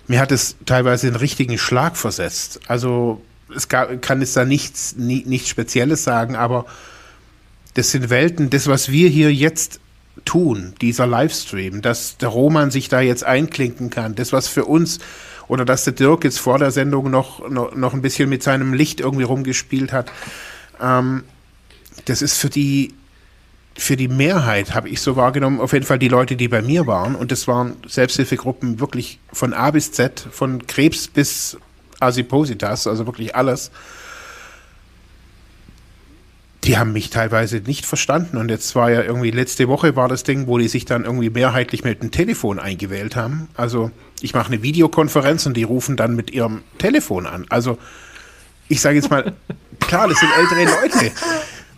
mir 0.07 0.19
hat 0.19 0.31
es 0.31 0.55
teilweise 0.65 1.07
einen 1.07 1.15
richtigen 1.15 1.57
Schlag 1.57 1.97
versetzt. 1.97 2.59
Also 2.67 3.21
es 3.55 3.67
gab, 3.67 4.01
kann 4.01 4.21
es 4.21 4.33
da 4.33 4.45
nichts, 4.45 4.95
nie, 4.95 5.23
nichts 5.25 5.49
Spezielles 5.49 6.03
sagen, 6.03 6.35
aber 6.35 6.65
das 7.73 7.91
sind 7.91 8.09
Welten, 8.09 8.49
das, 8.49 8.67
was 8.67 8.91
wir 8.91 9.09
hier 9.09 9.33
jetzt 9.33 9.79
tun, 10.25 10.73
dieser 10.81 11.07
Livestream, 11.07 11.81
dass 11.81 12.17
der 12.17 12.29
Roman 12.29 12.71
sich 12.71 12.89
da 12.89 13.01
jetzt 13.01 13.23
einklinken 13.23 13.89
kann, 13.89 14.15
das, 14.15 14.33
was 14.33 14.47
für 14.47 14.65
uns, 14.65 14.99
oder 15.47 15.65
dass 15.65 15.83
der 15.83 15.93
Dirk 15.93 16.23
jetzt 16.23 16.39
vor 16.39 16.59
der 16.59 16.71
Sendung 16.71 17.09
noch, 17.09 17.49
noch, 17.49 17.75
noch 17.75 17.93
ein 17.93 18.01
bisschen 18.01 18.29
mit 18.29 18.43
seinem 18.43 18.73
Licht 18.73 18.99
irgendwie 18.99 19.23
rumgespielt 19.23 19.91
hat, 19.91 20.11
ähm, 20.81 21.23
das 22.05 22.21
ist 22.21 22.37
für 22.37 22.49
die 22.49 22.93
für 23.77 23.95
die 23.95 24.07
Mehrheit 24.07 24.75
habe 24.75 24.89
ich 24.89 25.01
so 25.01 25.15
wahrgenommen, 25.15 25.59
auf 25.59 25.73
jeden 25.73 25.85
Fall 25.85 25.99
die 25.99 26.07
Leute, 26.07 26.35
die 26.35 26.47
bei 26.47 26.61
mir 26.61 26.87
waren, 26.87 27.15
und 27.15 27.31
das 27.31 27.47
waren 27.47 27.75
Selbsthilfegruppen 27.87 28.79
wirklich 28.79 29.19
von 29.31 29.53
A 29.53 29.71
bis 29.71 29.91
Z, 29.91 30.27
von 30.31 30.67
Krebs 30.67 31.07
bis 31.07 31.57
Asipositas, 31.99 32.87
also 32.87 33.05
wirklich 33.05 33.35
alles. 33.35 33.71
Die 36.63 36.77
haben 36.77 36.93
mich 36.93 37.09
teilweise 37.09 37.57
nicht 37.57 37.87
verstanden. 37.87 38.37
Und 38.37 38.49
jetzt 38.49 38.75
war 38.75 38.91
ja 38.91 39.01
irgendwie 39.01 39.31
letzte 39.31 39.67
Woche 39.67 39.95
war 39.95 40.07
das 40.07 40.23
Ding, 40.23 40.45
wo 40.45 40.59
die 40.59 40.67
sich 40.67 40.85
dann 40.85 41.05
irgendwie 41.05 41.31
mehrheitlich 41.31 41.83
mit 41.83 42.03
dem 42.03 42.11
Telefon 42.11 42.59
eingewählt 42.59 43.15
haben. 43.15 43.47
Also 43.55 43.89
ich 44.21 44.35
mache 44.35 44.53
eine 44.53 44.61
Videokonferenz 44.61 45.47
und 45.47 45.57
die 45.57 45.63
rufen 45.63 45.97
dann 45.97 46.15
mit 46.15 46.29
ihrem 46.29 46.61
Telefon 46.77 47.25
an. 47.25 47.45
Also 47.49 47.79
ich 48.67 48.79
sage 48.79 48.97
jetzt 48.97 49.09
mal, 49.09 49.33
klar, 49.79 50.07
das 50.07 50.19
sind 50.19 50.29
ältere 50.37 50.65
Leute. 50.65 51.11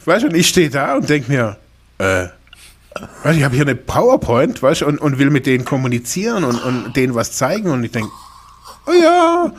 Weißt 0.03 0.23
du, 0.23 0.27
und 0.27 0.35
ich 0.35 0.49
stehe 0.49 0.69
da 0.69 0.97
und 0.97 1.09
denke 1.09 1.31
mir, 1.31 1.57
äh, 1.97 2.27
weißt, 3.23 3.37
ich 3.37 3.43
habe 3.43 3.55
hier 3.55 3.63
eine 3.63 3.75
PowerPoint, 3.75 4.61
weißt 4.61 4.81
du, 4.81 4.87
und, 4.87 4.99
und 4.99 5.17
will 5.19 5.29
mit 5.29 5.45
denen 5.45 5.65
kommunizieren 5.65 6.43
und, 6.43 6.61
und 6.63 6.95
denen 6.95 7.15
was 7.15 7.33
zeigen 7.33 7.71
und 7.71 7.83
ich 7.83 7.91
denke, 7.91 8.09
oh 8.85 8.91
ja, 8.91 9.51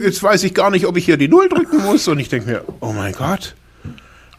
jetzt 0.00 0.22
weiß 0.22 0.44
ich 0.44 0.54
gar 0.54 0.70
nicht, 0.70 0.86
ob 0.86 0.96
ich 0.96 1.04
hier 1.04 1.16
die 1.16 1.28
Null 1.28 1.48
drücken 1.48 1.84
muss 1.84 2.08
und 2.08 2.18
ich 2.18 2.28
denke 2.28 2.50
mir, 2.50 2.64
oh 2.80 2.92
mein 2.92 3.12
Gott. 3.12 3.54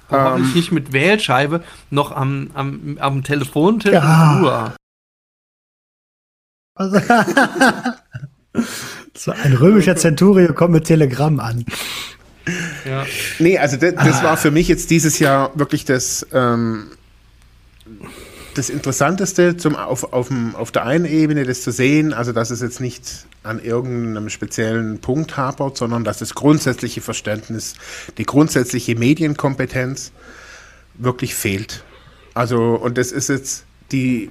Warum 0.09 0.43
ähm, 0.43 0.53
nicht 0.53 0.71
mit 0.71 0.93
Wählscheibe 0.93 1.63
noch 1.89 2.13
am, 2.13 2.49
am, 2.53 2.97
am 2.99 3.23
Telefontisch 3.23 3.91
ja. 3.91 4.73
So 9.13 9.31
ein 9.31 9.53
römischer 9.53 9.95
Centurio 9.95 10.53
kommt 10.53 10.73
mit 10.73 10.85
Telegramm 10.85 11.39
an. 11.39 11.65
Ja. 12.85 13.05
Nee, 13.39 13.57
also 13.57 13.77
das, 13.77 13.95
das 13.95 14.19
ah. 14.19 14.23
war 14.23 14.37
für 14.37 14.51
mich 14.51 14.67
jetzt 14.67 14.91
dieses 14.91 15.19
Jahr 15.19 15.51
wirklich 15.55 15.85
das, 15.85 16.25
ähm, 16.31 16.91
das 18.57 18.69
Interessanteste 18.69 19.57
zum, 19.57 19.75
auf, 19.75 20.13
auf, 20.13 20.29
auf 20.53 20.71
der 20.71 20.85
einen 20.85 21.05
Ebene, 21.05 21.45
das 21.45 21.61
zu 21.61 21.71
sehen, 21.71 22.13
also 22.13 22.31
dass 22.31 22.49
es 22.49 22.61
jetzt 22.61 22.79
nicht 22.79 23.27
an 23.43 23.63
irgendeinem 23.63 24.29
speziellen 24.29 24.99
Punkt 24.99 25.37
hapert, 25.37 25.77
sondern 25.77 26.03
dass 26.03 26.19
das 26.19 26.35
grundsätzliche 26.35 27.01
Verständnis, 27.01 27.75
die 28.17 28.25
grundsätzliche 28.25 28.95
Medienkompetenz 28.95 30.11
wirklich 30.95 31.35
fehlt. 31.35 31.83
Also, 32.33 32.75
und 32.75 32.97
das 32.97 33.11
ist 33.11 33.29
jetzt 33.29 33.65
die 33.91 34.29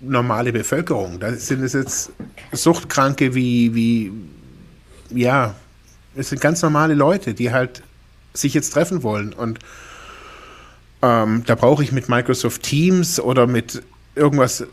normale 0.00 0.52
Bevölkerung. 0.52 1.20
Da 1.20 1.32
sind 1.34 1.62
es 1.62 1.72
jetzt 1.72 2.12
Suchtkranke 2.52 3.34
wie, 3.34 3.74
wie, 3.74 4.12
ja, 5.10 5.54
es 6.16 6.30
sind 6.30 6.40
ganz 6.40 6.62
normale 6.62 6.94
Leute, 6.94 7.34
die 7.34 7.52
halt 7.52 7.82
sich 8.34 8.54
jetzt 8.54 8.70
treffen 8.70 9.02
wollen. 9.02 9.32
Und 9.32 9.58
ähm, 11.02 11.44
da 11.46 11.54
brauche 11.54 11.82
ich 11.82 11.92
mit 11.92 12.08
Microsoft 12.08 12.62
Teams 12.62 13.20
oder 13.20 13.46
mit 13.46 13.82
irgendwas, 14.14 14.64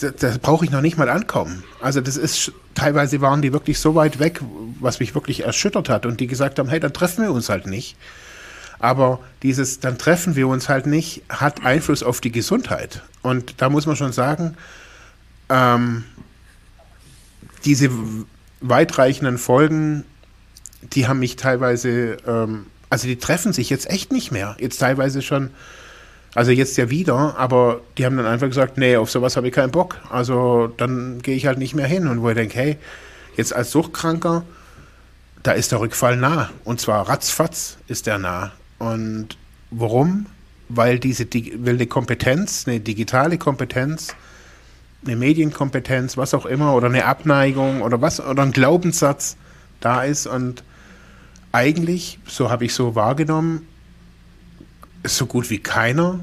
da, 0.00 0.10
da 0.10 0.34
brauche 0.40 0.64
ich 0.64 0.70
noch 0.70 0.80
nicht 0.80 0.96
mal 0.96 1.08
ankommen. 1.08 1.64
Also 1.80 2.00
das 2.00 2.16
ist, 2.16 2.52
teilweise 2.74 3.20
waren 3.20 3.42
die 3.42 3.52
wirklich 3.52 3.78
so 3.78 3.94
weit 3.94 4.18
weg, 4.18 4.40
was 4.80 5.00
mich 5.00 5.14
wirklich 5.14 5.44
erschüttert 5.44 5.88
hat. 5.88 6.06
Und 6.06 6.20
die 6.20 6.26
gesagt 6.26 6.58
haben, 6.58 6.68
hey, 6.68 6.80
dann 6.80 6.92
treffen 6.92 7.24
wir 7.24 7.32
uns 7.32 7.48
halt 7.48 7.66
nicht. 7.66 7.96
Aber 8.78 9.20
dieses, 9.42 9.80
dann 9.80 9.98
treffen 9.98 10.36
wir 10.36 10.48
uns 10.48 10.68
halt 10.68 10.86
nicht, 10.86 11.22
hat 11.28 11.64
Einfluss 11.64 12.02
auf 12.02 12.20
die 12.20 12.32
Gesundheit. 12.32 13.02
Und 13.22 13.60
da 13.60 13.70
muss 13.70 13.86
man 13.86 13.96
schon 13.96 14.12
sagen, 14.12 14.56
ähm, 15.48 16.04
diese 17.64 17.90
weitreichenden 18.60 19.38
Folgen 19.38 20.04
die 20.92 21.06
haben 21.06 21.18
mich 21.18 21.36
teilweise, 21.36 22.16
ähm, 22.26 22.66
also 22.94 23.08
die 23.08 23.16
treffen 23.16 23.52
sich 23.52 23.70
jetzt 23.70 23.90
echt 23.90 24.12
nicht 24.12 24.30
mehr. 24.30 24.56
Jetzt 24.60 24.78
teilweise 24.78 25.20
schon, 25.20 25.50
also 26.36 26.52
jetzt 26.52 26.76
ja 26.76 26.90
wieder, 26.90 27.36
aber 27.36 27.80
die 27.98 28.06
haben 28.06 28.16
dann 28.16 28.26
einfach 28.26 28.46
gesagt, 28.46 28.78
nee, 28.78 28.96
auf 28.96 29.10
sowas 29.10 29.36
habe 29.36 29.48
ich 29.48 29.52
keinen 29.52 29.72
Bock. 29.72 29.96
Also 30.10 30.72
dann 30.76 31.20
gehe 31.20 31.34
ich 31.34 31.46
halt 31.46 31.58
nicht 31.58 31.74
mehr 31.74 31.88
hin. 31.88 32.06
Und 32.06 32.22
wo 32.22 32.28
ich 32.28 32.36
denke, 32.36 32.56
hey, 32.56 32.76
jetzt 33.36 33.52
als 33.52 33.72
Suchtkranker, 33.72 34.44
da 35.42 35.50
ist 35.50 35.72
der 35.72 35.80
Rückfall 35.80 36.16
nah. 36.16 36.50
Und 36.62 36.80
zwar 36.80 37.08
ratzfatz 37.08 37.78
ist 37.88 38.06
der 38.06 38.18
nah. 38.18 38.52
Und 38.78 39.36
warum? 39.72 40.26
Weil 40.68 41.00
diese 41.00 41.26
weil 41.34 41.74
eine 41.74 41.88
Kompetenz, 41.88 42.68
eine 42.68 42.78
digitale 42.78 43.38
Kompetenz, 43.38 44.14
eine 45.04 45.16
Medienkompetenz, 45.16 46.16
was 46.16 46.32
auch 46.32 46.46
immer, 46.46 46.76
oder 46.76 46.86
eine 46.86 47.06
Abneigung 47.06 47.82
oder 47.82 48.00
was, 48.00 48.20
oder 48.20 48.44
ein 48.44 48.52
Glaubenssatz 48.52 49.36
da 49.80 50.04
ist 50.04 50.28
und 50.28 50.62
eigentlich, 51.54 52.18
so 52.26 52.50
habe 52.50 52.64
ich 52.64 52.74
so 52.74 52.94
wahrgenommen, 52.96 53.66
so 55.04 55.26
gut 55.26 55.50
wie 55.50 55.58
keiner 55.58 56.20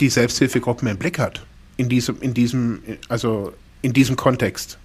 die 0.00 0.10
Selbsthilfegruppen 0.10 0.86
im 0.86 0.98
Blick 0.98 1.18
hat. 1.18 1.46
In 1.76 1.88
diesem, 1.88 2.20
in 2.20 2.34
diesem, 2.34 2.80
also 3.08 3.52
in 3.80 3.92
diesem 3.94 4.16
Kontext. 4.16 4.78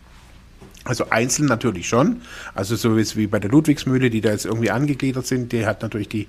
Also 0.86 1.10
einzeln 1.10 1.48
natürlich 1.48 1.90
schon. 1.90 2.22
Also 2.56 2.76
so 2.78 2.96
wie 2.98 3.28
bei 3.28 3.40
der 3.40 3.52
Ludwigsmühle, 3.52 4.10
die 4.10 4.22
da 4.22 4.32
jetzt 4.32 4.46
irgendwie 4.46 4.72
angegliedert 4.72 5.28
sind, 5.28 5.52
die 5.52 5.66
hat 5.66 5.82
natürlich 5.82 6.08
die. 6.08 6.28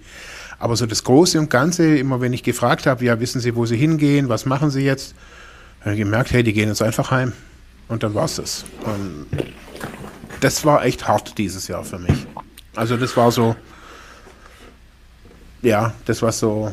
Aber 0.58 0.74
so 0.76 0.86
das 0.86 1.04
Große 1.04 1.38
und 1.38 1.50
Ganze, 1.50 1.96
immer 1.96 2.20
wenn 2.20 2.32
ich 2.32 2.42
gefragt 2.42 2.86
habe, 2.86 3.04
ja, 3.04 3.20
wissen 3.20 3.40
Sie, 3.40 3.54
wo 3.54 3.64
Sie 3.64 3.76
hingehen, 3.76 4.28
was 4.28 4.44
machen 4.44 4.70
Sie 4.70 4.82
jetzt, 4.82 5.14
habe 5.82 5.96
gemerkt, 5.96 6.32
hey, 6.32 6.42
die 6.42 6.52
gehen 6.52 6.68
jetzt 6.68 6.82
einfach 6.82 7.10
heim. 7.12 7.32
Und 7.86 8.02
dann 8.02 8.14
war 8.14 8.24
es 8.24 8.36
das. 8.36 8.64
Und 8.84 9.26
das 10.40 10.64
war 10.64 10.84
echt 10.84 11.06
hart 11.06 11.38
dieses 11.38 11.68
Jahr 11.68 11.84
für 11.84 11.98
mich. 11.98 12.26
Also 12.74 12.96
das 12.96 13.16
war 13.16 13.32
so, 13.32 13.56
ja, 15.62 15.92
das 16.06 16.22
war 16.22 16.32
so, 16.32 16.72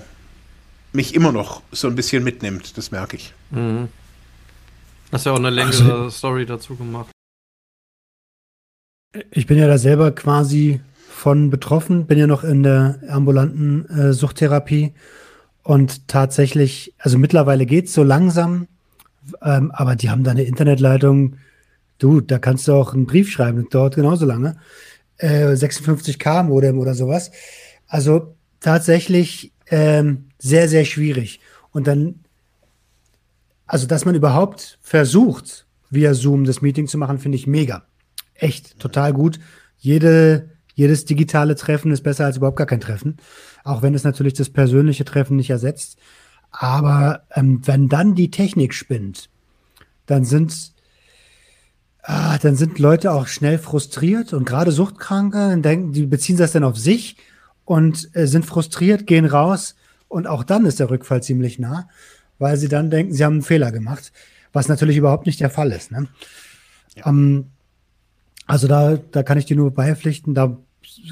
mich 0.93 1.15
immer 1.15 1.31
noch 1.31 1.61
so 1.71 1.87
ein 1.87 1.95
bisschen 1.95 2.23
mitnimmt, 2.23 2.77
das 2.77 2.91
merke 2.91 3.17
ich. 3.17 3.33
Mhm. 3.51 3.87
Hast 5.11 5.25
ja 5.25 5.31
auch 5.31 5.37
eine 5.37 5.49
längere 5.49 5.93
also, 5.93 6.09
Story 6.09 6.45
dazu 6.45 6.75
gemacht. 6.75 7.09
Ich 9.31 9.47
bin 9.47 9.57
ja 9.57 9.67
da 9.67 9.77
selber 9.77 10.11
quasi 10.11 10.81
von 11.09 11.49
betroffen, 11.49 12.05
bin 12.05 12.19
ja 12.19 12.27
noch 12.27 12.43
in 12.43 12.61
der 12.61 12.99
ambulanten 13.09 13.89
äh, 13.89 14.13
Suchttherapie 14.13 14.93
und 15.63 16.07
tatsächlich, 16.07 16.93
also 16.99 17.17
mittlerweile 17.17 17.65
geht 17.65 17.85
es 17.85 17.93
so 17.93 18.03
langsam, 18.03 18.67
ähm, 19.41 19.71
aber 19.71 19.95
die 19.95 20.09
haben 20.09 20.23
da 20.23 20.31
eine 20.31 20.43
Internetleitung, 20.43 21.37
du, 21.97 22.21
da 22.21 22.37
kannst 22.37 22.67
du 22.67 22.73
auch 22.73 22.93
einen 22.93 23.07
Brief 23.07 23.31
schreiben, 23.31 23.63
das 23.63 23.69
dauert 23.69 23.95
genauso 23.95 24.25
lange 24.25 24.57
äh, 25.17 25.47
56k 25.47 26.43
Modem 26.43 26.79
oder 26.79 26.93
sowas. 26.93 27.31
Also 27.87 28.35
tatsächlich 28.59 29.53
ähm, 29.69 30.29
sehr, 30.37 30.69
sehr 30.69 30.85
schwierig. 30.85 31.39
Und 31.71 31.87
dann, 31.87 32.21
also 33.65 33.87
dass 33.87 34.05
man 34.05 34.15
überhaupt 34.15 34.79
versucht, 34.81 35.65
via 35.89 36.13
Zoom 36.13 36.43
das 36.43 36.61
Meeting 36.61 36.87
zu 36.87 36.97
machen, 36.97 37.19
finde 37.19 37.37
ich 37.37 37.47
mega. 37.47 37.83
Echt, 38.33 38.79
total 38.79 39.13
gut. 39.13 39.39
Jede, 39.77 40.51
jedes 40.73 41.05
digitale 41.05 41.55
Treffen 41.55 41.91
ist 41.91 42.03
besser 42.03 42.25
als 42.25 42.37
überhaupt 42.37 42.57
gar 42.57 42.67
kein 42.67 42.81
Treffen. 42.81 43.17
Auch 43.63 43.81
wenn 43.81 43.93
es 43.93 44.03
natürlich 44.03 44.33
das 44.33 44.49
persönliche 44.49 45.05
Treffen 45.05 45.37
nicht 45.37 45.49
ersetzt. 45.49 45.97
Aber 46.51 47.23
ähm, 47.33 47.61
wenn 47.65 47.89
dann 47.89 48.15
die 48.15 48.31
Technik 48.31 48.73
spinnt, 48.73 49.29
dann 50.05 50.23
sind 50.23 50.73
ah, 52.07 52.37
dann 52.37 52.55
sind 52.55 52.79
Leute 52.79 53.11
auch 53.11 53.27
schnell 53.27 53.59
frustriert 53.59 54.33
und 54.33 54.45
gerade 54.45 54.71
Suchtkranke, 54.71 55.57
denken, 55.59 55.91
die 55.91 56.05
beziehen 56.05 56.37
das 56.37 56.53
dann 56.53 56.63
auf 56.63 56.77
sich 56.77 57.17
und 57.65 58.09
äh, 58.13 58.25
sind 58.27 58.45
frustriert, 58.45 59.05
gehen 59.05 59.25
raus 59.25 59.75
und 60.07 60.25
auch 60.25 60.43
dann 60.43 60.65
ist 60.65 60.79
der 60.79 60.89
Rückfall 60.89 61.21
ziemlich 61.21 61.59
nah, 61.59 61.89
weil 62.39 62.55
sie 62.55 62.69
dann 62.69 62.89
denken, 62.89 63.13
sie 63.13 63.25
haben 63.25 63.33
einen 63.33 63.41
Fehler 63.41 63.73
gemacht, 63.73 64.13
was 64.53 64.69
natürlich 64.69 64.95
überhaupt 64.95 65.25
nicht 65.25 65.41
der 65.41 65.49
Fall 65.49 65.71
ist. 65.71 65.91
Ne? 65.91 66.07
Ja. 66.95 67.07
Ähm, 67.07 67.47
also 68.45 68.69
da, 68.69 68.95
da 68.95 69.23
kann 69.23 69.37
ich 69.37 69.45
dir 69.45 69.57
nur 69.57 69.71
beipflichten, 69.71 70.33
da 70.33 70.57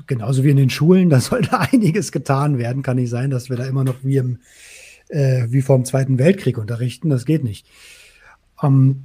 genauso 0.07 0.45
wie 0.45 0.51
in 0.51 0.57
den 0.57 0.69
Schulen, 0.69 1.09
da 1.09 1.19
sollte 1.19 1.59
einiges 1.59 2.13
getan 2.13 2.57
werden. 2.57 2.83
Kann 2.83 2.95
nicht 2.95 3.09
sein, 3.09 3.29
dass 3.29 3.49
wir 3.49 3.57
da 3.57 3.65
immer 3.65 3.83
noch 3.83 3.97
wie 4.03 4.15
im 4.15 4.39
äh, 5.09 5.47
wie 5.49 5.61
vor 5.61 5.77
dem 5.77 5.83
Zweiten 5.83 6.17
Weltkrieg 6.17 6.57
unterrichten. 6.57 7.09
Das 7.09 7.25
geht 7.25 7.43
nicht. 7.43 7.67
Ähm, 8.63 9.03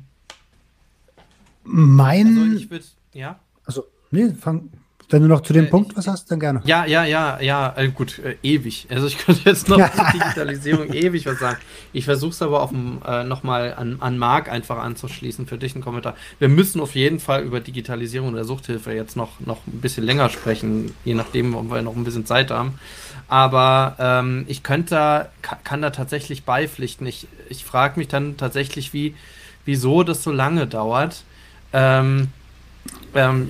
mein. 1.70 2.38
Also 2.38 2.56
ich 2.56 2.70
würde, 2.70 2.84
ja. 3.14 3.38
Also, 3.64 3.84
nee, 4.10 4.32
fang. 4.34 4.70
Wenn 5.10 5.22
du 5.22 5.28
noch 5.28 5.40
zu 5.40 5.52
dem 5.52 5.64
äh, 5.64 5.68
Punkt 5.68 5.96
was 5.96 6.06
hast, 6.06 6.30
dann 6.30 6.38
gerne. 6.38 6.62
Ja, 6.64 6.84
ja, 6.84 7.04
ja, 7.04 7.40
ja, 7.40 7.74
äh, 7.76 7.88
gut, 7.88 8.20
äh, 8.20 8.36
ewig. 8.44 8.86
Also 8.90 9.08
ich 9.08 9.18
könnte 9.24 9.40
jetzt 9.44 9.68
noch 9.68 9.78
zur 9.94 10.04
Digitalisierung 10.12 10.92
ewig 10.92 11.26
was 11.26 11.40
sagen. 11.40 11.58
Ich 11.92 12.04
versuche 12.04 12.30
es 12.30 12.42
aber 12.42 12.62
auf 12.62 12.70
äh, 12.72 13.24
nochmal 13.24 13.74
an, 13.74 13.96
an 13.98 14.18
Marc 14.18 14.48
einfach 14.48 14.78
anzuschließen 14.78 15.48
für 15.48 15.58
dich 15.58 15.74
einen 15.74 15.82
Kommentar. 15.82 16.14
Wir 16.38 16.48
müssen 16.48 16.80
auf 16.80 16.94
jeden 16.94 17.18
Fall 17.18 17.42
über 17.42 17.58
Digitalisierung 17.58 18.34
der 18.34 18.44
Suchthilfe 18.44 18.92
jetzt 18.92 19.16
noch, 19.16 19.40
noch 19.40 19.66
ein 19.66 19.80
bisschen 19.80 20.04
länger 20.04 20.28
sprechen, 20.28 20.94
je 21.04 21.14
nachdem, 21.14 21.56
ob 21.56 21.70
wir 21.70 21.82
noch 21.82 21.96
ein 21.96 22.04
bisschen 22.04 22.24
Zeit 22.24 22.52
haben. 22.52 22.74
Aber 23.26 23.96
ähm, 23.98 24.44
ich 24.46 24.62
könnte 24.62 24.94
da, 24.94 25.28
kann 25.64 25.82
da 25.82 25.90
tatsächlich 25.90 26.44
beipflichten. 26.44 27.06
Ich, 27.06 27.26
ich 27.48 27.64
frage 27.64 27.98
mich 27.98 28.06
dann 28.06 28.36
tatsächlich, 28.36 28.92
wie, 28.92 29.16
wieso 29.64 30.04
das 30.04 30.22
so 30.22 30.30
lange 30.30 30.68
dauert 30.68 31.24
ähm, 31.72 32.28
ähm, 33.14 33.48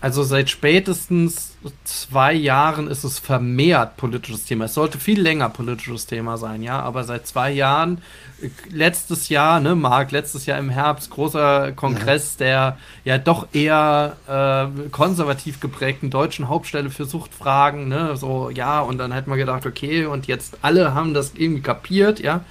also 0.00 0.22
seit 0.22 0.50
spätestens 0.50 1.56
zwei 1.84 2.32
Jahren 2.32 2.88
ist 2.88 3.04
es 3.04 3.18
vermehrt 3.18 3.96
politisches 3.96 4.44
Thema. 4.44 4.66
Es 4.66 4.74
sollte 4.74 4.98
viel 4.98 5.20
länger 5.20 5.48
politisches 5.48 6.06
Thema 6.06 6.36
sein, 6.36 6.62
ja, 6.62 6.80
aber 6.80 7.04
seit 7.04 7.26
zwei 7.26 7.50
Jahren, 7.50 8.00
letztes 8.70 9.28
Jahr, 9.28 9.60
ne, 9.60 9.74
Marc, 9.74 10.10
letztes 10.10 10.46
Jahr 10.46 10.58
im 10.58 10.70
Herbst, 10.70 11.10
großer 11.10 11.72
Kongress 11.72 12.36
der 12.36 12.78
ja 13.04 13.18
doch 13.18 13.48
eher 13.52 14.16
äh, 14.28 14.88
konservativ 14.90 15.60
geprägten 15.60 16.10
deutschen 16.10 16.48
Hauptstelle 16.48 16.90
für 16.90 17.04
Suchtfragen, 17.04 17.88
ne, 17.88 18.16
so, 18.16 18.50
ja, 18.50 18.80
und 18.80 18.98
dann 18.98 19.12
hätten 19.12 19.30
wir 19.30 19.36
gedacht, 19.36 19.66
okay, 19.66 20.06
und 20.06 20.26
jetzt 20.26 20.58
alle 20.62 20.94
haben 20.94 21.14
das 21.14 21.32
irgendwie 21.34 21.62
kapiert, 21.62 22.20
ja, 22.20 22.44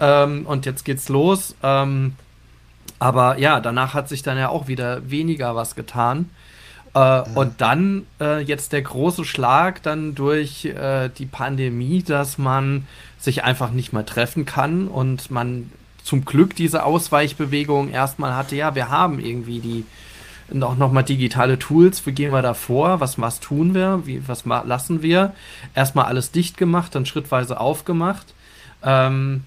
ähm, 0.00 0.46
und 0.46 0.66
jetzt 0.66 0.84
geht's 0.84 1.08
los. 1.08 1.54
Ähm, 1.62 2.14
aber 3.00 3.38
ja, 3.38 3.58
danach 3.58 3.94
hat 3.94 4.08
sich 4.08 4.22
dann 4.22 4.38
ja 4.38 4.50
auch 4.50 4.68
wieder 4.68 5.10
weniger 5.10 5.56
was 5.56 5.74
getan. 5.74 6.30
Äh, 6.94 7.28
mhm. 7.28 7.36
Und 7.36 7.60
dann 7.60 8.06
äh, 8.20 8.40
jetzt 8.40 8.72
der 8.72 8.82
große 8.82 9.24
Schlag 9.24 9.82
dann 9.82 10.14
durch 10.14 10.66
äh, 10.66 11.08
die 11.08 11.26
Pandemie, 11.26 12.02
dass 12.02 12.38
man 12.38 12.86
sich 13.18 13.42
einfach 13.42 13.70
nicht 13.70 13.92
mehr 13.92 14.06
treffen 14.06 14.44
kann 14.44 14.86
und 14.86 15.30
man 15.30 15.72
zum 16.02 16.24
Glück 16.24 16.54
diese 16.56 16.84
Ausweichbewegung 16.84 17.90
erstmal 17.90 18.34
hatte. 18.34 18.54
Ja, 18.56 18.74
wir 18.74 18.90
haben 18.90 19.18
irgendwie 19.18 19.60
die 19.60 19.84
noch, 20.52 20.76
noch 20.76 20.92
mal 20.92 21.02
digitale 21.02 21.58
Tools. 21.58 22.04
Wie 22.06 22.12
gehen 22.12 22.32
wir 22.32 22.42
da 22.42 22.54
vor? 22.54 23.00
Was, 23.00 23.20
was 23.20 23.40
tun 23.40 23.74
wir? 23.74 24.02
Wie, 24.04 24.26
was 24.26 24.44
lassen 24.44 25.02
wir? 25.02 25.32
Erstmal 25.74 26.06
alles 26.06 26.32
dicht 26.32 26.56
gemacht, 26.56 26.94
dann 26.94 27.06
schrittweise 27.06 27.60
aufgemacht. 27.60 28.34
Ähm, 28.82 29.44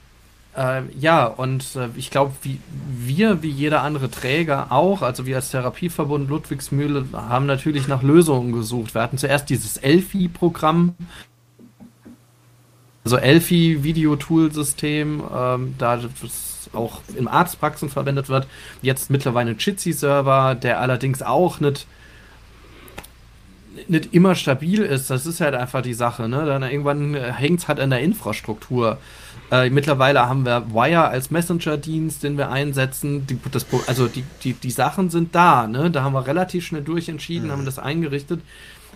äh, 0.55 0.83
ja, 0.99 1.25
und 1.25 1.75
äh, 1.75 1.89
ich 1.95 2.11
glaube, 2.11 2.33
wie 2.41 2.59
wir, 2.87 3.41
wie 3.41 3.49
jeder 3.49 3.81
andere 3.81 4.11
Träger 4.11 4.71
auch, 4.71 5.01
also 5.01 5.25
wir 5.25 5.37
als 5.37 5.51
Therapieverbund 5.51 6.29
Ludwigsmühle, 6.29 7.05
haben 7.13 7.45
natürlich 7.45 7.87
nach 7.87 8.03
Lösungen 8.03 8.51
gesucht. 8.51 8.93
Wir 8.93 9.01
hatten 9.01 9.17
zuerst 9.17 9.49
dieses 9.49 9.77
Elfi-Programm, 9.77 10.95
also 13.03 13.17
Elfi-Video-Tool-System, 13.17 15.23
ähm, 15.35 15.75
da 15.77 15.97
das 15.97 16.69
auch 16.73 17.01
in 17.15 17.27
Arztpraxen 17.27 17.89
verwendet 17.89 18.29
wird. 18.29 18.47
Jetzt 18.81 19.09
mittlerweile 19.09 19.51
ein 19.51 19.57
Jitsi-Server, 19.57 20.55
der 20.55 20.79
allerdings 20.79 21.21
auch 21.21 21.59
nicht 21.59 21.87
nicht 23.87 24.13
immer 24.13 24.35
stabil 24.35 24.83
ist, 24.83 25.09
das 25.09 25.25
ist 25.25 25.41
halt 25.41 25.55
einfach 25.55 25.81
die 25.81 25.95
Sache, 25.95 26.29
ne? 26.29 26.45
Dann 26.45 26.61
irgendwann 26.63 27.15
äh, 27.15 27.33
hängt 27.33 27.59
es 27.59 27.67
halt 27.67 27.79
an 27.79 27.89
der 27.89 28.01
Infrastruktur. 28.01 28.99
Äh, 29.51 29.69
mittlerweile 29.69 30.27
haben 30.27 30.45
wir 30.45 30.73
Wire 30.73 31.05
als 31.05 31.31
Messenger-Dienst, 31.31 32.23
den 32.23 32.37
wir 32.37 32.49
einsetzen. 32.49 33.27
Die, 33.27 33.37
das, 33.51 33.65
also 33.87 34.07
die, 34.07 34.23
die, 34.43 34.53
die 34.53 34.71
Sachen 34.71 35.09
sind 35.09 35.35
da, 35.35 35.67
ne? 35.67 35.91
Da 35.91 36.03
haben 36.03 36.13
wir 36.13 36.25
relativ 36.25 36.65
schnell 36.65 36.81
durchentschieden, 36.81 37.47
mhm. 37.47 37.51
haben 37.51 37.65
das 37.65 37.79
eingerichtet. 37.79 38.41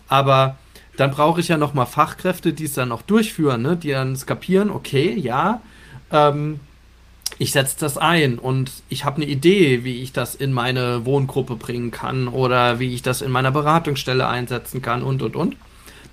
Aber 0.08 0.58
dann 0.96 1.12
brauche 1.12 1.40
ich 1.40 1.48
ja 1.48 1.58
nochmal 1.58 1.86
Fachkräfte, 1.86 2.54
die 2.54 2.66
es 2.66 2.74
dann 2.74 2.92
auch 2.92 3.04
durchführen, 3.04 3.62
ne? 3.62 3.78
Die 3.78 3.92
dann 3.92 4.16
skapieren, 4.16 4.70
okay, 4.70 5.14
ja, 5.18 5.62
ähm, 6.12 6.60
ich 7.40 7.52
setze 7.52 7.78
das 7.80 7.98
ein 7.98 8.40
und 8.40 8.72
ich 8.90 9.06
habe 9.06 9.18
eine 9.18 9.26
Idee, 9.26 9.84
wie 9.84 10.02
ich 10.02 10.12
das 10.12 10.34
in 10.34 10.54
meine 10.54 11.06
Wohngruppe 11.06 11.56
bringen 11.56 11.92
kann 11.92 12.28
oder 12.28 12.80
wie 12.80 12.94
ich 12.94 13.04
das 13.04 13.22
in 13.22 13.32
meiner 13.32 13.52
Beratungsstelle 13.52 14.28
einsetzen 14.28 14.82
kann 14.82 15.04
und 15.04 15.22
und 15.22 15.36
und. 15.36 15.56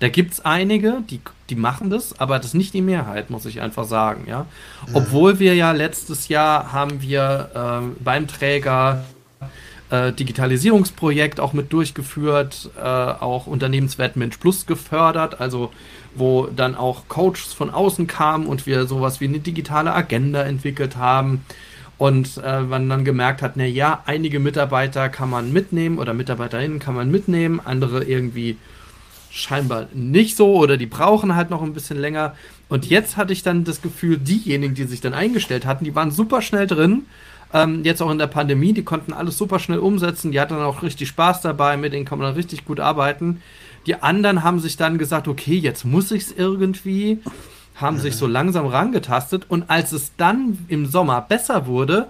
Da 0.01 0.09
gibt 0.09 0.33
es 0.33 0.45
einige, 0.45 1.03
die, 1.09 1.21
die 1.51 1.55
machen 1.55 1.91
das, 1.91 2.19
aber 2.19 2.39
das 2.39 2.49
ist 2.49 2.55
nicht 2.55 2.75
die 2.75 2.83
Mehrheit, 2.83 3.31
muss 3.31 3.47
ich 3.47 3.61
einfach 3.61 3.85
sagen, 3.85 4.25
ja. 4.29 4.47
Mhm. 4.89 4.97
Obwohl 4.97 5.39
wir 5.39 5.55
ja 5.55 5.73
letztes 5.73 6.29
Jahr 6.29 6.73
haben 6.73 7.01
wir 7.01 7.51
äh, 7.55 8.03
beim 8.03 8.27
Träger 8.27 9.05
äh, 9.91 10.13
Digitalisierungsprojekt 10.13 11.41
auch 11.41 11.53
mit 11.53 11.73
durchgeführt, 11.73 12.71
äh, 12.77 12.83
auch 12.83 13.47
Unternehmenswert 13.47 14.17
Mensch 14.17 14.39
Plus 14.39 14.67
gefördert, 14.67 15.41
also 15.41 15.73
wo 16.15 16.47
dann 16.47 16.75
auch 16.75 17.09
Coaches 17.09 17.53
von 17.53 17.71
außen 17.71 18.07
kamen 18.07 18.47
und 18.47 18.67
wir 18.67 18.87
sowas 18.87 19.21
wie 19.21 19.27
eine 19.27 19.41
digitale 19.41 19.93
Agenda 19.95 20.43
entwickelt 20.43 20.97
haben. 20.97 21.45
Und 21.97 22.41
äh, 22.45 22.61
man 22.61 22.89
dann 22.89 23.05
gemerkt 23.05 23.41
hat, 23.41 23.53
na 23.55 23.65
ja, 23.65 24.03
einige 24.05 24.41
Mitarbeiter 24.41 25.09
kann 25.09 25.31
man 25.31 25.53
mitnehmen 25.53 25.99
oder 25.99 26.13
Mitarbeiterinnen 26.13 26.81
kann 26.81 26.95
man 26.95 27.11
mitnehmen, 27.11 27.61
andere 27.65 28.03
irgendwie 28.03 28.57
scheinbar 29.35 29.89
nicht 29.93 30.37
so 30.37 30.55
oder 30.55 30.77
die 30.77 30.87
brauchen 30.87 31.35
halt 31.35 31.51
noch 31.51 31.63
ein 31.63 31.73
bisschen 31.73 31.99
länger. 31.99 32.35
Und 32.69 32.87
jetzt 32.87 33.17
hatte 33.17 33.33
ich 33.33 33.43
dann 33.43 33.65
das 33.65 33.83
Gefühl, 33.83 34.17
diejenigen, 34.17 34.75
die 34.75 34.85
sich 34.85 35.01
dann 35.01 35.13
eingestellt 35.13 35.67
hatten, 35.67 35.85
die 35.85 35.95
waren 35.95 36.13
super 36.13 36.41
schnell 36.41 36.69
drin. 36.69 37.07
Ähm, 37.53 37.83
jetzt 37.85 38.01
auch 38.01 38.11
in 38.11 38.19
der 38.19 38.29
Pandemie, 38.29 38.73
die 38.73 38.85
konnten 38.85 39.13
alles 39.13 39.37
super 39.37 39.59
schnell 39.59 39.81
umsetzen. 39.81 40.31
Die 40.31 40.41
hatten 40.41 40.55
dann 40.55 40.63
auch 40.63 40.83
richtig 40.83 41.09
Spaß 41.09 41.41
dabei, 41.41 41.77
mit 41.77 41.93
denen 41.93 42.05
kann 42.05 42.19
man 42.19 42.29
dann 42.29 42.37
richtig 42.37 42.65
gut 42.65 42.79
arbeiten. 42.79 43.43
Die 43.87 43.97
anderen 43.97 44.45
haben 44.45 44.61
sich 44.61 44.77
dann 44.77 44.99
gesagt, 44.99 45.27
okay, 45.27 45.57
jetzt 45.57 45.85
muss 45.85 46.13
ich 46.13 46.23
es 46.23 46.33
irgendwie, 46.33 47.19
haben 47.75 47.99
sich 47.99 48.15
so 48.15 48.29
langsam 48.29 48.67
rangetastet. 48.67 49.47
Und 49.49 49.69
als 49.69 49.91
es 49.91 50.13
dann 50.17 50.59
im 50.69 50.87
Sommer 50.87 51.21
besser 51.21 51.67
wurde, 51.67 52.07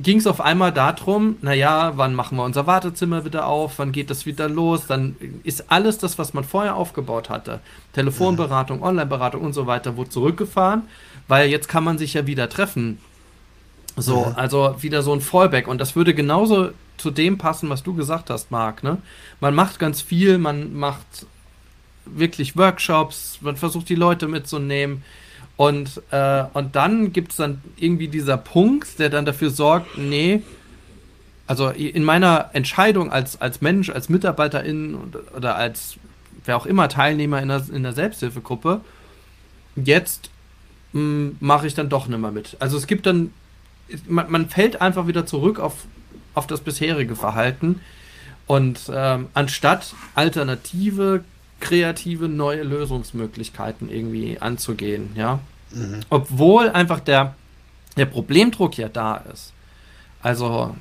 ging 0.00 0.18
es 0.18 0.26
auf 0.26 0.40
einmal 0.40 0.72
darum, 0.72 1.36
naja, 1.42 1.92
wann 1.96 2.14
machen 2.14 2.38
wir 2.38 2.44
unser 2.44 2.66
Wartezimmer 2.66 3.24
wieder 3.24 3.46
auf, 3.46 3.78
wann 3.78 3.90
geht 3.90 4.10
das 4.10 4.26
wieder 4.26 4.48
los, 4.48 4.86
dann 4.86 5.16
ist 5.42 5.70
alles 5.72 5.98
das, 5.98 6.18
was 6.18 6.34
man 6.34 6.44
vorher 6.44 6.76
aufgebaut 6.76 7.30
hatte, 7.30 7.60
Telefonberatung, 7.94 8.82
Onlineberatung 8.82 9.42
und 9.42 9.54
so 9.54 9.66
weiter, 9.66 9.96
wurde 9.96 10.10
zurückgefahren, 10.10 10.82
weil 11.26 11.48
jetzt 11.50 11.68
kann 11.68 11.82
man 11.82 11.98
sich 11.98 12.14
ja 12.14 12.26
wieder 12.26 12.48
treffen. 12.48 12.98
So, 13.96 14.22
ja. 14.22 14.32
also 14.36 14.76
wieder 14.80 15.02
so 15.02 15.12
ein 15.12 15.20
Fallback 15.20 15.66
und 15.66 15.80
das 15.80 15.96
würde 15.96 16.14
genauso 16.14 16.70
zu 16.98 17.10
dem 17.10 17.36
passen, 17.36 17.68
was 17.68 17.82
du 17.82 17.94
gesagt 17.94 18.30
hast, 18.30 18.52
Marc, 18.52 18.84
ne? 18.84 18.98
Man 19.40 19.54
macht 19.54 19.80
ganz 19.80 20.00
viel, 20.02 20.38
man 20.38 20.74
macht 20.74 21.26
wirklich 22.04 22.56
Workshops, 22.56 23.38
man 23.40 23.56
versucht 23.56 23.88
die 23.88 23.96
Leute 23.96 24.28
mitzunehmen, 24.28 25.02
und, 25.58 26.02
äh, 26.12 26.44
und 26.54 26.76
dann 26.76 27.12
gibt 27.12 27.32
es 27.32 27.38
dann 27.38 27.60
irgendwie 27.76 28.06
dieser 28.06 28.36
Punkt, 28.36 29.00
der 29.00 29.10
dann 29.10 29.24
dafür 29.24 29.50
sorgt, 29.50 29.98
nee, 29.98 30.40
also 31.48 31.70
in 31.70 32.04
meiner 32.04 32.50
Entscheidung 32.52 33.10
als, 33.10 33.40
als 33.40 33.60
Mensch, 33.60 33.90
als 33.90 34.08
Mitarbeiterin 34.08 34.96
oder 35.34 35.56
als 35.56 35.96
wer 36.44 36.56
auch 36.56 36.64
immer 36.64 36.88
Teilnehmer 36.88 37.42
in 37.42 37.48
der, 37.48 37.64
in 37.72 37.82
der 37.82 37.92
Selbsthilfegruppe, 37.92 38.82
jetzt 39.74 40.30
hm, 40.92 41.36
mache 41.40 41.66
ich 41.66 41.74
dann 41.74 41.88
doch 41.88 42.06
nicht 42.06 42.20
mehr 42.20 42.30
mit. 42.30 42.56
Also 42.60 42.76
es 42.76 42.86
gibt 42.86 43.06
dann, 43.06 43.32
man, 44.06 44.30
man 44.30 44.48
fällt 44.48 44.80
einfach 44.80 45.08
wieder 45.08 45.26
zurück 45.26 45.58
auf, 45.58 45.86
auf 46.34 46.46
das 46.46 46.60
bisherige 46.60 47.16
Verhalten 47.16 47.80
und 48.46 48.78
ähm, 48.94 49.26
anstatt 49.34 49.92
alternative 50.14 51.24
kreative 51.60 52.28
neue 52.28 52.62
Lösungsmöglichkeiten 52.62 53.90
irgendwie 53.90 54.38
anzugehen, 54.38 55.10
ja. 55.14 55.40
Mhm. 55.70 56.00
Obwohl 56.08 56.70
einfach 56.70 57.00
der, 57.00 57.34
der 57.96 58.06
Problemdruck 58.06 58.78
ja 58.78 58.88
da 58.88 59.16
ist. 59.16 59.52
Also 60.22 60.74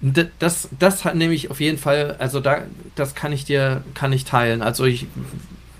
das, 0.00 0.68
das 0.78 1.04
hat 1.04 1.14
nämlich 1.14 1.50
auf 1.50 1.60
jeden 1.60 1.78
Fall, 1.78 2.16
also 2.18 2.40
da, 2.40 2.62
das 2.96 3.14
kann 3.14 3.32
ich 3.32 3.44
dir, 3.44 3.84
kann 3.94 4.12
ich 4.12 4.24
teilen. 4.24 4.60
Also 4.60 4.84
ich, 4.84 5.06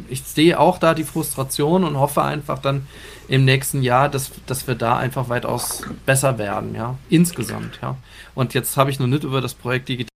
ich 0.08 0.22
sehe 0.22 0.60
auch 0.60 0.78
da 0.78 0.94
die 0.94 1.04
Frustration 1.04 1.82
und 1.82 1.98
hoffe 1.98 2.22
einfach 2.22 2.60
dann 2.60 2.86
im 3.28 3.44
nächsten 3.44 3.82
Jahr, 3.82 4.08
dass, 4.08 4.30
dass 4.46 4.66
wir 4.68 4.76
da 4.76 4.96
einfach 4.96 5.28
weitaus 5.28 5.82
besser 6.06 6.38
werden, 6.38 6.74
ja, 6.74 6.96
insgesamt, 7.08 7.80
ja. 7.82 7.96
Und 8.34 8.54
jetzt 8.54 8.76
habe 8.76 8.90
ich 8.90 9.00
noch 9.00 9.06
nicht 9.06 9.24
über 9.24 9.40
das 9.40 9.54
Projekt 9.54 9.88
Digital 9.88 10.11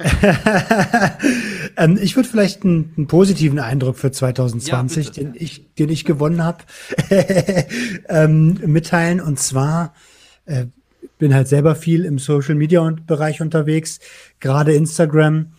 ähm, 1.76 1.98
ich 2.00 2.16
würde 2.16 2.28
vielleicht 2.28 2.64
einen, 2.64 2.92
einen, 2.96 3.06
positiven 3.06 3.58
Eindruck 3.58 3.98
für 3.98 4.10
2020, 4.10 5.06
ja, 5.06 5.12
den 5.12 5.34
ich, 5.34 5.74
den 5.74 5.90
ich 5.90 6.04
gewonnen 6.04 6.42
habe, 6.42 6.64
ähm, 8.08 8.58
mitteilen. 8.66 9.20
Und 9.20 9.38
zwar 9.38 9.94
äh, 10.46 10.66
bin 11.18 11.34
halt 11.34 11.48
selber 11.48 11.74
viel 11.74 12.04
im 12.04 12.18
Social 12.18 12.54
Media 12.54 12.88
Bereich 13.06 13.40
unterwegs, 13.40 14.00
gerade 14.40 14.72
Instagram. 14.74 15.52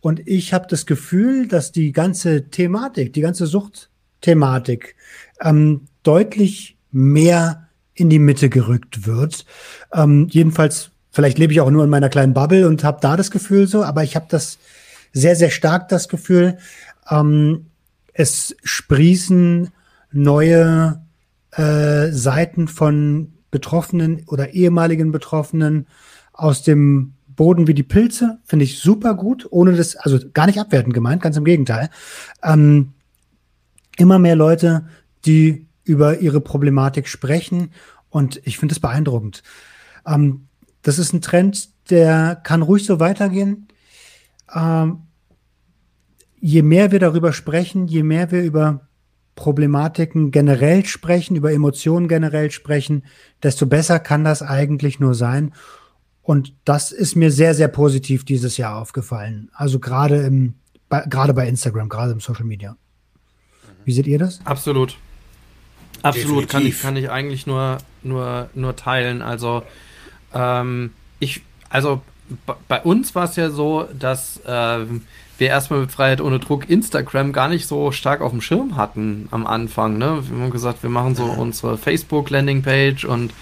Und 0.00 0.26
ich 0.26 0.52
habe 0.52 0.66
das 0.68 0.86
Gefühl, 0.86 1.46
dass 1.46 1.70
die 1.70 1.92
ganze 1.92 2.48
Thematik, 2.48 3.12
die 3.12 3.20
ganze 3.20 3.46
Suchtthematik 3.46 4.96
ähm, 5.40 5.82
deutlich 6.02 6.76
mehr 6.90 7.68
in 7.94 8.10
die 8.10 8.18
Mitte 8.18 8.48
gerückt 8.48 9.06
wird. 9.06 9.44
Ähm, 9.92 10.28
jedenfalls 10.30 10.91
Vielleicht 11.12 11.38
lebe 11.38 11.52
ich 11.52 11.60
auch 11.60 11.70
nur 11.70 11.84
in 11.84 11.90
meiner 11.90 12.08
kleinen 12.08 12.34
Bubble 12.34 12.66
und 12.66 12.84
habe 12.84 12.98
da 13.00 13.16
das 13.16 13.30
Gefühl 13.30 13.68
so, 13.68 13.84
aber 13.84 14.02
ich 14.02 14.16
habe 14.16 14.26
das 14.28 14.58
sehr, 15.12 15.36
sehr 15.36 15.50
stark 15.50 15.88
das 15.88 16.08
Gefühl, 16.08 16.56
ähm, 17.10 17.66
es 18.14 18.56
sprießen 18.64 19.70
neue 20.10 21.02
äh, 21.52 22.08
Seiten 22.10 22.66
von 22.66 23.34
Betroffenen 23.50 24.24
oder 24.26 24.54
ehemaligen 24.54 25.12
Betroffenen 25.12 25.86
aus 26.32 26.62
dem 26.62 27.14
Boden 27.28 27.66
wie 27.66 27.74
die 27.74 27.82
Pilze, 27.82 28.38
finde 28.44 28.64
ich 28.64 28.78
super 28.78 29.14
gut, 29.14 29.46
ohne 29.50 29.74
das, 29.74 29.96
also 29.96 30.18
gar 30.32 30.46
nicht 30.46 30.58
abwertend 30.58 30.94
gemeint, 30.94 31.22
ganz 31.22 31.36
im 31.36 31.44
Gegenteil. 31.44 31.90
Ähm, 32.42 32.94
immer 33.96 34.18
mehr 34.18 34.36
Leute, 34.36 34.86
die 35.24 35.66
über 35.84 36.18
ihre 36.18 36.40
Problematik 36.40 37.08
sprechen 37.08 37.72
und 38.10 38.40
ich 38.44 38.58
finde 38.58 38.74
es 38.74 38.80
beeindruckend. 38.80 39.42
Ähm, 40.06 40.48
das 40.82 40.98
ist 40.98 41.12
ein 41.12 41.22
Trend, 41.22 41.68
der 41.90 42.36
kann 42.42 42.62
ruhig 42.62 42.84
so 42.84 43.00
weitergehen. 43.00 43.68
ähm, 44.54 45.02
je 46.40 46.62
mehr 46.62 46.90
wir 46.90 46.98
darüber 46.98 47.32
sprechen, 47.32 47.86
je 47.86 48.02
mehr 48.02 48.32
wir 48.32 48.42
über 48.42 48.88
Problematiken 49.36 50.30
generell 50.30 50.84
sprechen, 50.84 51.36
über 51.36 51.52
Emotionen 51.52 52.08
generell 52.08 52.50
sprechen, 52.50 53.04
desto 53.42 53.66
besser 53.66 54.00
kann 54.00 54.24
das 54.24 54.42
eigentlich 54.42 55.00
nur 55.00 55.14
sein. 55.14 55.54
Und 56.20 56.54
das 56.64 56.92
ist 56.92 57.16
mir 57.16 57.30
sehr, 57.30 57.54
sehr 57.54 57.68
positiv 57.68 58.24
dieses 58.24 58.56
Jahr 58.56 58.76
aufgefallen. 58.76 59.50
Also 59.54 59.78
gerade 59.78 60.22
im, 60.22 60.54
bei, 60.88 61.02
gerade 61.08 61.32
bei 61.32 61.48
Instagram, 61.48 61.88
gerade 61.88 62.12
im 62.12 62.20
Social 62.20 62.44
Media. 62.44 62.76
Wie 63.84 63.92
seht 63.92 64.06
ihr 64.06 64.18
das? 64.18 64.40
Absolut. 64.44 64.96
Absolut 66.02 66.48
kann 66.48 66.66
ich, 66.66 66.80
kann 66.80 66.96
ich 66.96 67.10
eigentlich 67.10 67.46
nur, 67.46 67.78
nur, 68.02 68.50
nur 68.54 68.76
teilen. 68.76 69.22
Also 69.22 69.62
ähm, 70.34 70.90
ich, 71.18 71.42
also 71.68 72.02
bei 72.68 72.80
uns 72.80 73.14
war 73.14 73.24
es 73.24 73.36
ja 73.36 73.50
so, 73.50 73.88
dass 73.98 74.40
ähm, 74.46 75.02
wir 75.38 75.48
erstmal 75.48 75.80
mit 75.80 75.92
Freiheit 75.92 76.20
ohne 76.20 76.38
Druck 76.38 76.70
Instagram 76.70 77.32
gar 77.32 77.48
nicht 77.48 77.66
so 77.66 77.90
stark 77.90 78.20
auf 78.20 78.30
dem 78.30 78.40
Schirm 78.40 78.76
hatten 78.76 79.28
am 79.30 79.46
Anfang. 79.46 79.98
Ne? 79.98 80.22
Wir 80.28 80.38
haben 80.38 80.50
gesagt, 80.50 80.82
wir 80.82 80.90
machen 80.90 81.14
so 81.14 81.24
unsere 81.24 81.78
Facebook-Landing-Page 81.78 83.04
und, 83.06 83.32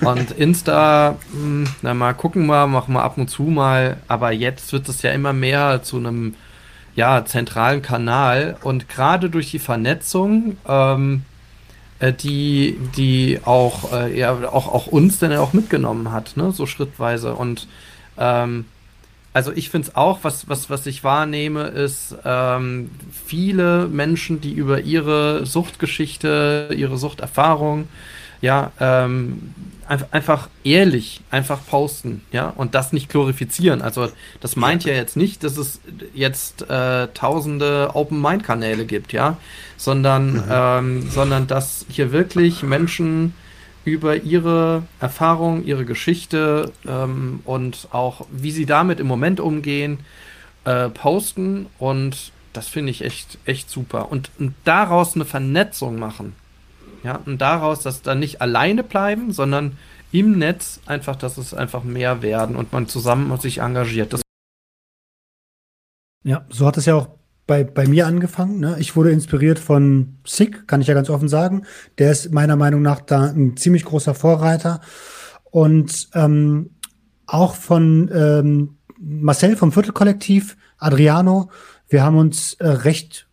und 0.00 0.30
Insta, 0.32 1.16
mh, 1.32 1.38
hm, 1.38 1.66
na 1.82 1.94
mal 1.94 2.14
gucken 2.14 2.46
wir, 2.46 2.66
machen 2.66 2.94
wir 2.94 3.02
ab 3.02 3.16
und 3.16 3.28
zu 3.28 3.44
mal. 3.44 3.98
Aber 4.08 4.32
jetzt 4.32 4.72
wird 4.72 4.88
es 4.88 5.02
ja 5.02 5.12
immer 5.12 5.32
mehr 5.32 5.82
zu 5.82 5.98
einem 5.98 6.34
ja, 6.96 7.24
zentralen 7.24 7.82
Kanal 7.82 8.56
und 8.62 8.88
gerade 8.88 9.30
durch 9.30 9.50
die 9.50 9.58
Vernetzung, 9.58 10.56
ähm, 10.66 11.22
äh, 11.22 11.35
die, 12.00 12.78
die 12.96 13.40
auch, 13.44 13.92
äh, 13.92 14.18
ja, 14.18 14.32
auch, 14.48 14.72
auch 14.72 14.86
uns 14.86 15.18
dann 15.18 15.32
auch 15.34 15.52
mitgenommen 15.52 16.12
hat, 16.12 16.36
ne? 16.36 16.52
so 16.52 16.66
schrittweise. 16.66 17.34
Und 17.34 17.68
ähm, 18.18 18.66
also 19.32 19.52
ich 19.54 19.70
finde 19.70 19.88
es 19.88 19.96
auch, 19.96 20.20
was, 20.22 20.48
was, 20.48 20.70
was 20.70 20.86
ich 20.86 21.04
wahrnehme, 21.04 21.64
ist 21.64 22.16
ähm, 22.24 22.90
viele 23.26 23.86
Menschen, 23.88 24.40
die 24.40 24.52
über 24.52 24.80
ihre 24.80 25.44
Suchtgeschichte, 25.44 26.70
ihre 26.74 26.96
Suchterfahrung, 26.96 27.88
ja, 28.40 28.72
ähm, 28.80 29.54
einfach 30.10 30.48
ehrlich, 30.64 31.20
einfach 31.30 31.60
posten, 31.64 32.22
ja, 32.32 32.48
und 32.48 32.74
das 32.74 32.92
nicht 32.92 33.08
glorifizieren. 33.08 33.82
Also 33.82 34.08
das 34.40 34.56
meint 34.56 34.84
ja 34.84 34.92
jetzt 34.92 35.16
nicht, 35.16 35.44
dass 35.44 35.56
es 35.56 35.80
jetzt 36.12 36.68
äh, 36.68 37.08
tausende 37.08 37.90
Open-Mind-Kanäle 37.94 38.84
gibt, 38.84 39.12
ja, 39.12 39.36
sondern, 39.76 40.32
mhm. 40.32 40.44
ähm, 40.50 41.10
sondern 41.10 41.46
dass 41.46 41.86
hier 41.88 42.10
wirklich 42.12 42.62
Menschen 42.62 43.34
über 43.84 44.16
ihre 44.16 44.82
Erfahrung, 44.98 45.64
ihre 45.64 45.84
Geschichte 45.84 46.72
ähm, 46.86 47.40
und 47.44 47.86
auch 47.92 48.26
wie 48.32 48.50
sie 48.50 48.66
damit 48.66 48.98
im 48.98 49.06
Moment 49.06 49.38
umgehen, 49.38 50.00
äh, 50.64 50.88
posten 50.88 51.66
und 51.78 52.32
das 52.52 52.68
finde 52.68 52.90
ich 52.90 53.04
echt, 53.04 53.38
echt 53.44 53.70
super. 53.70 54.10
Und, 54.10 54.30
und, 54.38 54.54
daraus 54.64 55.14
eine 55.14 55.26
Vernetzung 55.26 55.98
machen. 55.98 56.34
Ja, 57.06 57.20
und 57.24 57.40
daraus, 57.40 57.82
dass 57.82 58.02
dann 58.02 58.18
nicht 58.18 58.40
alleine 58.40 58.82
bleiben, 58.82 59.30
sondern 59.30 59.78
im 60.10 60.38
Netz 60.40 60.80
einfach, 60.86 61.14
dass 61.14 61.38
es 61.38 61.54
einfach 61.54 61.84
mehr 61.84 62.20
werden 62.20 62.56
und 62.56 62.72
man 62.72 62.88
zusammen 62.88 63.38
sich 63.38 63.58
engagiert. 63.58 64.12
Das 64.12 64.22
ja, 66.24 66.44
so 66.48 66.66
hat 66.66 66.76
es 66.78 66.86
ja 66.86 66.96
auch 66.96 67.10
bei, 67.46 67.62
bei 67.62 67.86
mir 67.86 68.08
angefangen. 68.08 68.58
Ne? 68.58 68.74
Ich 68.80 68.96
wurde 68.96 69.12
inspiriert 69.12 69.60
von 69.60 70.16
Sick, 70.26 70.66
kann 70.66 70.80
ich 70.80 70.88
ja 70.88 70.94
ganz 70.94 71.08
offen 71.08 71.28
sagen. 71.28 71.64
Der 71.98 72.10
ist 72.10 72.32
meiner 72.32 72.56
Meinung 72.56 72.82
nach 72.82 73.00
da 73.00 73.26
ein 73.26 73.56
ziemlich 73.56 73.84
großer 73.84 74.16
Vorreiter. 74.16 74.80
Und 75.44 76.08
ähm, 76.14 76.70
auch 77.26 77.54
von 77.54 78.10
ähm, 78.12 78.78
Marcel 78.98 79.56
vom 79.56 79.70
Viertelkollektiv, 79.70 80.56
Adriano. 80.76 81.52
Wir 81.88 82.02
haben 82.02 82.18
uns 82.18 82.54
äh, 82.54 82.66
recht 82.66 83.25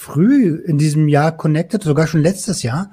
früh 0.00 0.56
in 0.56 0.78
diesem 0.78 1.08
Jahr 1.08 1.36
connected, 1.36 1.82
sogar 1.82 2.06
schon 2.06 2.22
letztes 2.22 2.62
Jahr. 2.62 2.92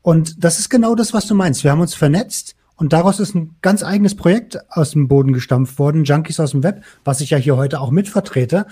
Und 0.00 0.42
das 0.42 0.58
ist 0.58 0.70
genau 0.70 0.94
das, 0.94 1.12
was 1.12 1.26
du 1.26 1.34
meinst. 1.34 1.62
Wir 1.62 1.70
haben 1.70 1.80
uns 1.80 1.94
vernetzt 1.94 2.56
und 2.76 2.92
daraus 2.92 3.20
ist 3.20 3.34
ein 3.34 3.56
ganz 3.60 3.82
eigenes 3.82 4.14
Projekt 4.14 4.58
aus 4.70 4.92
dem 4.92 5.08
Boden 5.08 5.32
gestampft 5.32 5.78
worden, 5.78 6.04
Junkies 6.04 6.40
aus 6.40 6.52
dem 6.52 6.62
Web, 6.62 6.84
was 7.04 7.20
ich 7.20 7.30
ja 7.30 7.36
hier 7.36 7.56
heute 7.56 7.80
auch 7.80 7.90
mitvertrete. 7.90 8.66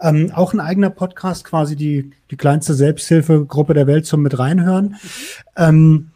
Ähm, 0.00 0.30
auch 0.34 0.52
ein 0.52 0.60
eigener 0.60 0.90
Podcast, 0.90 1.44
quasi 1.44 1.74
die, 1.74 2.10
die 2.30 2.36
kleinste 2.36 2.74
Selbsthilfegruppe 2.74 3.72
der 3.72 3.86
Welt 3.86 4.04
zum 4.04 4.20
mit 4.20 4.38
reinhören. 4.38 4.96
Ähm, 5.56 6.10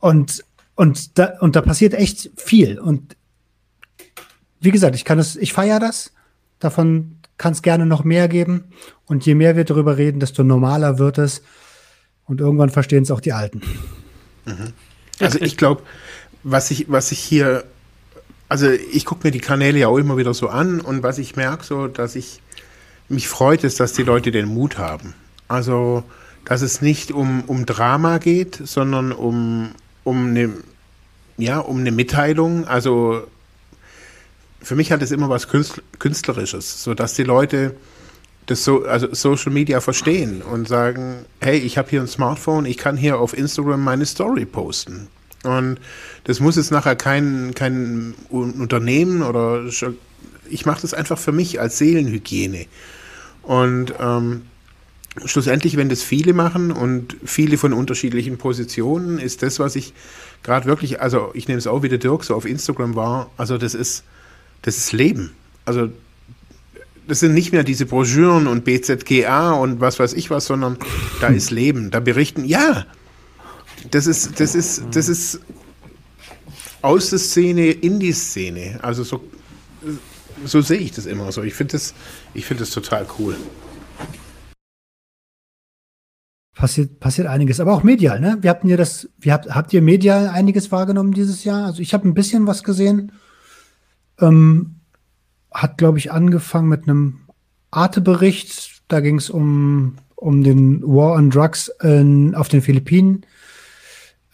und, 0.00 0.42
und, 0.74 1.18
da, 1.18 1.38
und 1.40 1.54
da 1.54 1.60
passiert 1.60 1.94
echt 1.94 2.30
viel. 2.36 2.80
Und 2.80 3.16
wie 4.58 4.72
gesagt, 4.72 4.96
ich 4.96 5.04
kann 5.04 5.20
es, 5.20 5.36
ich 5.36 5.52
feiere 5.52 5.78
das. 5.78 6.12
Davon 6.58 7.15
kann 7.38 7.52
es 7.52 7.62
gerne 7.62 7.86
noch 7.86 8.04
mehr 8.04 8.28
geben. 8.28 8.64
Und 9.06 9.26
je 9.26 9.34
mehr 9.34 9.56
wir 9.56 9.64
darüber 9.64 9.96
reden, 9.96 10.20
desto 10.20 10.42
normaler 10.44 10.98
wird 10.98 11.18
es. 11.18 11.42
Und 12.24 12.40
irgendwann 12.40 12.70
verstehen 12.70 13.02
es 13.02 13.10
auch 13.10 13.20
die 13.20 13.32
Alten. 13.32 13.62
Mhm. 14.44 14.72
Also 15.20 15.40
ich 15.40 15.56
glaube, 15.56 15.82
was 16.42 16.70
ich, 16.70 16.90
was 16.90 17.12
ich 17.12 17.20
hier, 17.20 17.64
also 18.48 18.70
ich 18.70 19.04
gucke 19.04 19.26
mir 19.26 19.30
die 19.30 19.40
Kanäle 19.40 19.78
ja 19.78 19.88
auch 19.88 19.98
immer 19.98 20.16
wieder 20.16 20.34
so 20.34 20.48
an 20.48 20.80
und 20.80 21.02
was 21.02 21.18
ich 21.18 21.36
merke, 21.36 21.64
so, 21.64 21.88
dass 21.88 22.16
ich 22.16 22.40
mich 23.08 23.28
freut, 23.28 23.64
ist, 23.64 23.80
dass 23.80 23.92
die 23.92 24.02
Leute 24.02 24.30
den 24.30 24.46
Mut 24.46 24.78
haben. 24.78 25.14
Also, 25.48 26.02
dass 26.44 26.62
es 26.62 26.82
nicht 26.82 27.12
um, 27.12 27.42
um 27.46 27.66
Drama 27.66 28.18
geht, 28.18 28.60
sondern 28.64 29.12
um, 29.12 29.70
um 30.04 30.28
eine, 30.28 30.50
ja, 31.36 31.58
um 31.58 31.78
eine 31.78 31.92
Mitteilung. 31.92 32.66
Also, 32.66 33.26
für 34.66 34.74
mich 34.74 34.90
hat 34.90 35.00
es 35.00 35.12
immer 35.12 35.28
was 35.28 35.46
Künstlerisches, 35.46 36.82
so 36.82 36.92
dass 36.92 37.14
die 37.14 37.22
Leute 37.22 37.76
das 38.46 38.64
so, 38.64 38.84
also 38.84 39.14
Social 39.14 39.52
Media 39.52 39.80
verstehen 39.80 40.42
und 40.42 40.66
sagen, 40.66 41.24
hey, 41.40 41.56
ich 41.56 41.78
habe 41.78 41.88
hier 41.88 42.00
ein 42.00 42.08
Smartphone, 42.08 42.66
ich 42.66 42.76
kann 42.76 42.96
hier 42.96 43.20
auf 43.20 43.38
Instagram 43.38 43.84
meine 43.84 44.06
Story 44.06 44.44
posten. 44.44 45.06
Und 45.44 45.78
das 46.24 46.40
muss 46.40 46.56
jetzt 46.56 46.72
nachher 46.72 46.96
kein, 46.96 47.54
kein 47.54 48.14
Unternehmen 48.28 49.22
oder 49.22 49.62
ich 50.50 50.66
mache 50.66 50.82
das 50.82 50.94
einfach 50.94 51.18
für 51.18 51.30
mich 51.30 51.60
als 51.60 51.78
Seelenhygiene. 51.78 52.66
Und 53.44 53.94
ähm, 54.00 54.46
schlussendlich, 55.24 55.76
wenn 55.76 55.88
das 55.88 56.02
viele 56.02 56.32
machen 56.32 56.72
und 56.72 57.16
viele 57.24 57.56
von 57.56 57.72
unterschiedlichen 57.72 58.36
Positionen, 58.36 59.20
ist 59.20 59.44
das, 59.44 59.60
was 59.60 59.76
ich 59.76 59.94
gerade 60.42 60.66
wirklich, 60.66 61.00
also 61.00 61.30
ich 61.34 61.46
nehme 61.46 61.58
es 61.58 61.68
auch, 61.68 61.84
wie 61.84 61.88
der 61.88 61.98
Dirk 61.98 62.24
so 62.24 62.34
auf 62.34 62.46
Instagram 62.46 62.96
war, 62.96 63.30
also 63.36 63.58
das 63.58 63.74
ist, 63.74 64.02
das 64.66 64.78
ist 64.78 64.92
Leben. 64.92 65.32
Also 65.64 65.90
das 67.06 67.20
sind 67.20 67.34
nicht 67.34 67.52
mehr 67.52 67.62
diese 67.62 67.86
Broschüren 67.86 68.48
und 68.48 68.64
BZGA 68.64 69.52
und 69.52 69.80
was 69.80 70.00
weiß 70.00 70.12
ich 70.14 70.28
was, 70.28 70.46
sondern 70.46 70.76
da 71.20 71.28
ist 71.28 71.52
Leben. 71.52 71.92
Da 71.92 72.00
berichten, 72.00 72.44
ja, 72.44 72.84
das 73.92 74.08
ist, 74.08 74.40
das 74.40 74.56
ist, 74.56 74.82
das 74.90 75.08
ist 75.08 75.40
aus 76.82 77.10
der 77.10 77.20
Szene 77.20 77.70
in 77.70 78.00
die 78.00 78.12
Szene. 78.12 78.80
Also 78.82 79.04
so, 79.04 79.22
so 80.44 80.60
sehe 80.62 80.78
ich 80.78 80.90
das 80.90 81.06
immer 81.06 81.30
so. 81.30 81.44
Ich 81.44 81.54
finde 81.54 81.72
das, 81.72 81.94
ich 82.34 82.48
das 82.48 82.70
total 82.70 83.06
cool. 83.20 83.36
Passiert, 86.56 86.98
passiert 86.98 87.28
einiges, 87.28 87.60
aber 87.60 87.72
auch 87.72 87.84
medial, 87.84 88.18
ne? 88.18 88.38
Wir 88.40 88.50
hatten 88.50 88.66
ja 88.66 88.76
das, 88.76 89.08
wir 89.18 89.32
habt, 89.32 89.54
habt 89.54 89.72
ihr 89.72 89.82
medial 89.82 90.26
einiges 90.26 90.72
wahrgenommen 90.72 91.12
dieses 91.12 91.44
Jahr? 91.44 91.66
Also 91.66 91.82
ich 91.82 91.94
habe 91.94 92.08
ein 92.08 92.14
bisschen 92.14 92.48
was 92.48 92.64
gesehen. 92.64 93.12
Ähm, 94.20 94.76
hat, 95.52 95.78
glaube 95.78 95.98
ich, 95.98 96.12
angefangen 96.12 96.68
mit 96.68 96.88
einem 96.88 97.20
Arte-Bericht. 97.70 98.82
Da 98.88 99.00
ging 99.00 99.16
es 99.16 99.30
um, 99.30 99.96
um 100.14 100.42
den 100.42 100.82
War 100.82 101.12
on 101.14 101.30
Drugs 101.30 101.68
in, 101.82 102.34
auf 102.34 102.48
den 102.48 102.62
Philippinen. 102.62 103.24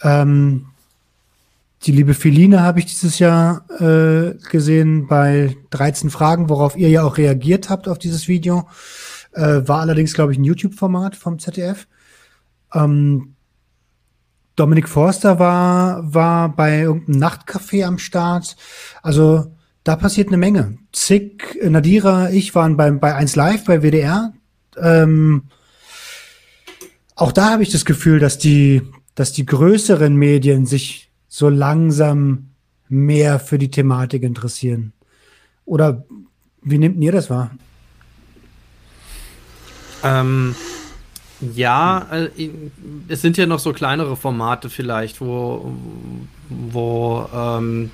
Ähm, 0.01 0.67
die 1.83 1.91
liebe 1.91 2.13
Feline 2.13 2.61
habe 2.61 2.79
ich 2.79 2.85
dieses 2.85 3.19
Jahr 3.19 3.65
äh, 3.81 4.35
gesehen 4.49 5.07
bei 5.07 5.57
13 5.71 6.09
Fragen, 6.09 6.49
worauf 6.49 6.77
ihr 6.77 6.89
ja 6.89 7.03
auch 7.03 7.17
reagiert 7.17 7.69
habt 7.69 7.87
auf 7.87 7.99
dieses 7.99 8.27
Video. 8.27 8.67
Äh, 9.33 9.67
war 9.67 9.81
allerdings, 9.81 10.13
glaube 10.13 10.31
ich, 10.31 10.37
ein 10.37 10.43
YouTube-Format 10.43 11.15
vom 11.15 11.39
ZDF. 11.39 11.87
Ähm, 12.73 13.35
Dominik 14.55 14.87
Forster 14.87 15.39
war, 15.39 16.13
war 16.13 16.55
bei 16.55 16.81
irgendeinem 16.81 17.19
Nachtcafé 17.19 17.85
am 17.85 17.97
Start. 17.97 18.55
Also 19.01 19.52
da 19.83 19.95
passiert 19.95 20.29
eine 20.29 20.37
Menge. 20.37 20.77
Zick, 20.91 21.59
Nadira, 21.63 22.29
ich 22.29 22.55
waren 22.55 22.77
beim, 22.77 22.99
bei 22.99 23.15
1 23.15 23.35
Live 23.35 23.65
bei 23.65 23.81
WDR. 23.81 24.33
Ähm, 24.77 25.43
auch 27.15 27.31
da 27.31 27.51
habe 27.51 27.63
ich 27.63 27.71
das 27.71 27.85
Gefühl, 27.85 28.19
dass 28.19 28.37
die, 28.37 28.81
dass 29.15 29.33
die 29.33 29.45
größeren 29.45 30.15
Medien 30.15 30.65
sich 30.65 31.11
so 31.27 31.49
langsam 31.49 32.49
mehr 32.87 33.39
für 33.39 33.57
die 33.57 33.71
Thematik 33.71 34.23
interessieren. 34.23 34.93
Oder 35.65 36.05
wie 36.61 36.77
nehmt 36.77 37.01
ihr 37.01 37.11
das 37.11 37.29
wahr? 37.29 37.51
Ähm, 40.03 40.55
ja, 41.53 42.07
äh, 42.11 42.29
es 43.07 43.21
sind 43.21 43.37
ja 43.37 43.45
noch 43.45 43.59
so 43.59 43.73
kleinere 43.73 44.15
Formate 44.15 44.69
vielleicht, 44.69 45.21
wo, 45.21 45.73
wo 46.49 47.29
ähm, 47.33 47.91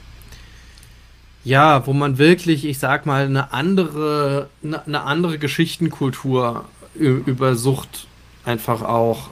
ja, 1.43 1.85
wo 1.87 1.93
man 1.93 2.17
wirklich, 2.17 2.65
ich 2.65 2.79
sag 2.79 3.05
mal, 3.05 3.25
eine 3.25 3.53
andere, 3.53 4.49
eine, 4.63 4.85
eine 4.85 5.01
andere 5.01 5.37
Geschichtenkultur 5.37 6.65
über 6.95 7.55
Sucht 7.55 8.07
einfach 8.45 8.81
auch 8.81 9.29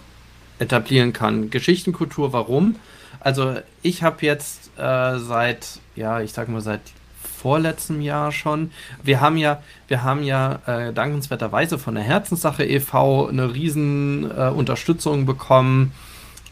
etablieren 0.59 1.13
kann. 1.13 1.49
Geschichtenkultur, 1.49 2.33
warum? 2.33 2.75
Also 3.19 3.55
ich 3.81 4.03
habe 4.03 4.25
jetzt 4.25 4.71
äh, 4.77 5.17
seit, 5.19 5.79
ja, 5.95 6.21
ich 6.21 6.33
sag 6.33 6.49
mal 6.49 6.61
seit 6.61 6.81
vorletztem 7.37 8.01
Jahr 8.01 8.31
schon. 8.31 8.71
Wir 9.03 9.21
haben 9.21 9.37
ja, 9.37 9.61
wir 9.87 10.03
haben 10.03 10.23
ja 10.23 10.59
äh, 10.65 10.93
dankenswerterweise 10.93 11.77
von 11.77 11.95
der 11.95 12.03
Herzenssache 12.03 12.65
e.V. 12.65 13.27
eine 13.27 13.53
riesen 13.53 14.29
äh, 14.31 14.49
Unterstützung 14.49 15.25
bekommen, 15.25 15.91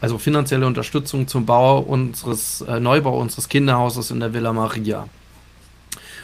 also 0.00 0.18
finanzielle 0.18 0.66
Unterstützung 0.66 1.26
zum 1.26 1.46
Bau 1.46 1.80
unseres 1.80 2.60
äh, 2.62 2.78
Neubau 2.78 3.18
unseres 3.18 3.48
Kinderhauses 3.48 4.10
in 4.10 4.20
der 4.20 4.32
Villa 4.32 4.52
Maria. 4.52 5.08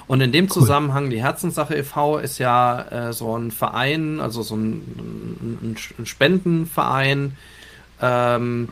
Und 0.07 0.20
in 0.20 0.32
dem 0.32 0.50
Zusammenhang, 0.50 1.11
die 1.11 1.22
Herzenssache 1.22 1.74
e.V. 1.76 2.18
ist 2.18 2.38
ja 2.38 3.09
äh, 3.09 3.12
so 3.12 3.36
ein 3.36 3.50
Verein, 3.50 4.20
also 4.20 4.42
so 4.42 4.57
ein, 4.57 4.82
ein, 5.62 5.76
ein 5.98 6.07
Spendenverein, 6.07 7.36
ähm, 8.00 8.68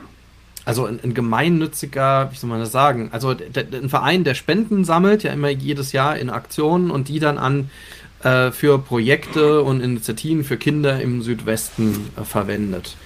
also 0.65 0.87
ein, 0.87 1.01
ein, 1.03 1.15
gemeinnütziger, 1.15 2.31
wie 2.33 2.37
soll 2.37 2.51
man 2.51 2.61
das 2.61 2.73
sagen, 2.73 3.09
also 3.13 3.31
ein 3.31 3.89
Verein, 3.89 4.25
der 4.25 4.35
Spenden 4.35 4.85
sammelt, 4.85 5.23
ja 5.23 5.33
immer 5.33 5.49
jedes 5.49 5.93
Jahr 5.93 6.17
in 6.19 6.31
Aktionen 6.31 6.91
und 6.91 7.09
die 7.09 7.19
dann 7.19 7.39
an 7.39 7.71
äh, 8.23 8.51
für 8.51 8.79
Projekte 8.79 9.63
und 9.63 9.81
Initiativen 9.81 10.45
für 10.45 10.57
Kinder 10.57 11.01
im 11.01 11.23
Südwesten 11.23 12.11
äh, 12.17 12.25
verwendet. 12.25 12.97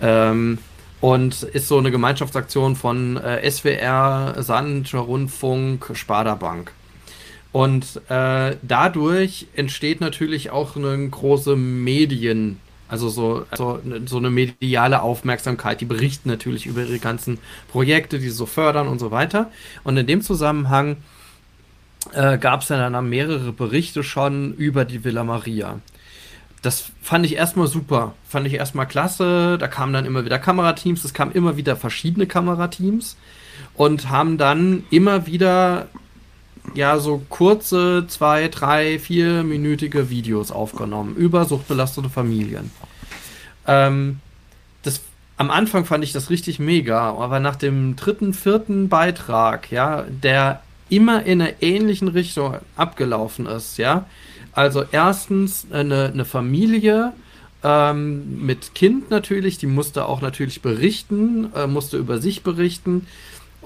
Ähm, 0.00 0.58
und 1.00 1.42
ist 1.42 1.68
so 1.68 1.78
eine 1.78 1.90
Gemeinschaftsaktion 1.90 2.74
von 2.74 3.16
äh, 3.16 3.48
SWR, 3.48 4.34
Sandischer 4.38 5.00
Rundfunk, 5.00 5.90
Sparda-Bank. 5.92 6.72
Und 7.56 8.02
äh, 8.10 8.56
dadurch 8.60 9.46
entsteht 9.54 10.02
natürlich 10.02 10.50
auch 10.50 10.76
eine 10.76 11.08
große 11.08 11.56
Medien- 11.56 12.60
also 12.86 13.08
so, 13.08 13.46
also 13.50 13.80
so 14.04 14.18
eine 14.18 14.28
mediale 14.28 15.00
Aufmerksamkeit. 15.00 15.80
Die 15.80 15.86
berichten 15.86 16.28
natürlich 16.28 16.66
über 16.66 16.82
ihre 16.82 16.98
ganzen 16.98 17.38
Projekte, 17.72 18.18
die 18.18 18.28
sie 18.28 18.36
so 18.36 18.44
fördern 18.44 18.88
und 18.88 18.98
so 18.98 19.10
weiter. 19.10 19.50
Und 19.84 19.96
in 19.96 20.06
dem 20.06 20.20
Zusammenhang 20.20 20.98
äh, 22.12 22.36
gab 22.36 22.60
es 22.60 22.68
dann, 22.68 22.92
dann 22.92 23.08
mehrere 23.08 23.52
Berichte 23.52 24.02
schon 24.02 24.52
über 24.52 24.84
die 24.84 25.02
Villa 25.02 25.24
Maria. 25.24 25.80
Das 26.60 26.92
fand 27.00 27.24
ich 27.24 27.36
erstmal 27.36 27.68
super, 27.68 28.12
fand 28.28 28.46
ich 28.46 28.52
erstmal 28.52 28.86
klasse. 28.86 29.56
Da 29.58 29.66
kamen 29.66 29.94
dann 29.94 30.04
immer 30.04 30.26
wieder 30.26 30.38
Kamerateams, 30.38 31.04
es 31.04 31.14
kamen 31.14 31.32
immer 31.32 31.56
wieder 31.56 31.74
verschiedene 31.74 32.26
Kamerateams 32.26 33.16
und 33.72 34.10
haben 34.10 34.36
dann 34.36 34.84
immer 34.90 35.26
wieder 35.26 35.88
ja 36.74 36.98
so 36.98 37.22
kurze, 37.28 38.06
zwei, 38.08 38.48
drei, 38.48 38.98
vierminütige 38.98 40.10
Videos 40.10 40.50
aufgenommen 40.50 41.14
über 41.16 41.44
suchtbelastete 41.44 42.10
Familien. 42.10 42.70
Ähm, 43.66 44.20
das, 44.82 45.00
am 45.36 45.50
Anfang 45.50 45.84
fand 45.84 46.04
ich 46.04 46.12
das 46.12 46.30
richtig 46.30 46.58
mega, 46.58 47.10
aber 47.10 47.40
nach 47.40 47.56
dem 47.56 47.96
dritten, 47.96 48.34
vierten 48.34 48.88
Beitrag, 48.88 49.70
ja, 49.70 50.04
der 50.08 50.62
immer 50.88 51.24
in 51.24 51.42
einer 51.42 51.62
ähnlichen 51.62 52.08
Richtung 52.08 52.56
abgelaufen 52.76 53.46
ist, 53.46 53.78
ja. 53.78 54.06
Also 54.52 54.84
erstens 54.90 55.66
eine, 55.70 56.10
eine 56.12 56.24
Familie, 56.24 57.12
ähm, 57.62 58.46
mit 58.46 58.74
Kind 58.74 59.10
natürlich, 59.10 59.58
die 59.58 59.66
musste 59.66 60.06
auch 60.06 60.20
natürlich 60.20 60.62
berichten, 60.62 61.52
äh, 61.54 61.66
musste 61.66 61.96
über 61.96 62.18
sich 62.18 62.42
berichten 62.42 63.06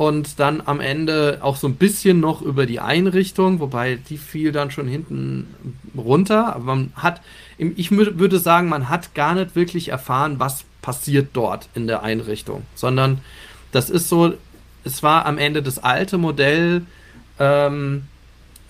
und 0.01 0.40
dann 0.40 0.62
am 0.64 0.80
Ende 0.80 1.40
auch 1.42 1.57
so 1.57 1.68
ein 1.68 1.74
bisschen 1.74 2.20
noch 2.20 2.40
über 2.40 2.64
die 2.64 2.80
Einrichtung, 2.80 3.61
wobei 3.61 3.98
die 4.09 4.16
fiel 4.16 4.51
dann 4.51 4.70
schon 4.70 4.88
hinten 4.88 5.55
runter. 5.94 6.57
Aber 6.57 6.64
man 6.64 6.92
hat, 6.96 7.20
ich 7.59 7.90
würde 7.90 8.38
sagen, 8.38 8.70
man 8.70 8.88
hat 8.88 9.14
gar 9.14 9.34
nicht 9.34 9.55
wirklich 9.55 9.88
erfahren, 9.88 10.38
was 10.38 10.64
passiert 10.80 11.28
dort 11.34 11.68
in 11.74 11.86
der 11.86 12.03
Einrichtung, 12.03 12.62
sondern 12.74 13.20
das 13.72 13.90
ist 13.90 14.09
so, 14.09 14.32
es 14.84 15.03
war 15.03 15.26
am 15.26 15.36
Ende 15.36 15.62
das 15.62 15.78
alte 15.78 16.16
Modell, 16.16 16.86
ähm, 17.38 18.05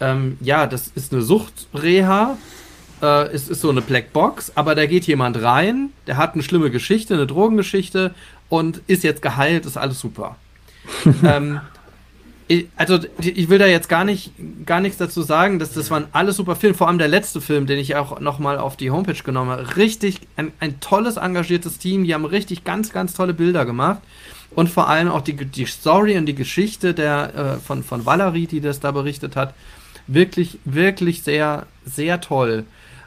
ähm, 0.00 0.36
ja, 0.40 0.66
das 0.66 0.88
ist 0.88 1.12
eine 1.12 1.22
Suchtreha, 1.22 2.38
äh, 3.02 3.28
es 3.28 3.48
ist 3.48 3.60
so 3.60 3.70
eine 3.70 3.82
Blackbox, 3.82 4.56
aber 4.56 4.74
da 4.74 4.84
geht 4.84 5.06
jemand 5.06 5.40
rein, 5.40 5.90
der 6.08 6.16
hat 6.16 6.34
eine 6.34 6.42
schlimme 6.42 6.72
Geschichte, 6.72 7.14
eine 7.14 7.28
Drogengeschichte 7.28 8.16
und 8.48 8.82
ist 8.88 9.04
jetzt 9.04 9.22
geheilt, 9.22 9.64
ist 9.64 9.76
alles 9.76 10.00
super. 10.00 10.34
ähm, 11.24 11.60
also 12.76 12.98
ich 13.20 13.48
will 13.48 13.58
da 13.58 13.66
jetzt 13.66 13.88
gar 13.88 14.04
nicht 14.04 14.32
gar 14.66 14.80
nichts 14.80 14.98
dazu 14.98 15.22
sagen, 15.22 15.60
dass 15.60 15.72
das 15.72 15.90
waren 15.90 16.06
alles 16.12 16.36
super 16.36 16.56
Filme, 16.56 16.74
vor 16.74 16.88
allem 16.88 16.98
der 16.98 17.06
letzte 17.06 17.40
Film, 17.40 17.66
den 17.66 17.78
ich 17.78 17.94
auch 17.94 18.18
nochmal 18.18 18.58
auf 18.58 18.76
die 18.76 18.90
Homepage 18.90 19.22
genommen 19.22 19.50
habe. 19.50 19.76
Richtig, 19.76 20.20
ein, 20.36 20.50
ein 20.58 20.80
tolles, 20.80 21.16
engagiertes 21.16 21.78
Team, 21.78 22.04
die 22.04 22.12
haben 22.12 22.24
richtig 22.24 22.64
ganz, 22.64 22.92
ganz 22.92 23.14
tolle 23.14 23.34
Bilder 23.34 23.64
gemacht. 23.64 24.00
Und 24.52 24.68
vor 24.68 24.88
allem 24.88 25.08
auch 25.08 25.20
die, 25.20 25.36
die 25.36 25.66
Story 25.66 26.18
und 26.18 26.26
die 26.26 26.34
Geschichte 26.34 26.92
der, 26.92 27.34
äh, 27.34 27.60
von, 27.60 27.84
von 27.84 28.04
Valerie, 28.04 28.48
die 28.48 28.60
das 28.60 28.80
da 28.80 28.90
berichtet 28.90 29.36
hat, 29.36 29.54
wirklich, 30.08 30.58
wirklich 30.64 31.22
sehr, 31.22 31.66
sehr 31.84 32.20
toll. 32.20 32.64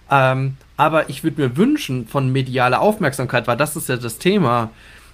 Ähm, 0.09 0.55
aber 0.77 1.09
ich 1.09 1.23
würde 1.25 1.41
mir 1.41 1.57
wünschen, 1.57 2.07
von 2.07 2.31
medialer 2.31 2.79
Aufmerksamkeit, 2.79 3.45
weil 3.47 3.57
das 3.57 3.75
ist 3.75 3.89
ja 3.89 3.97
das 3.97 4.19
Thema, 4.19 4.69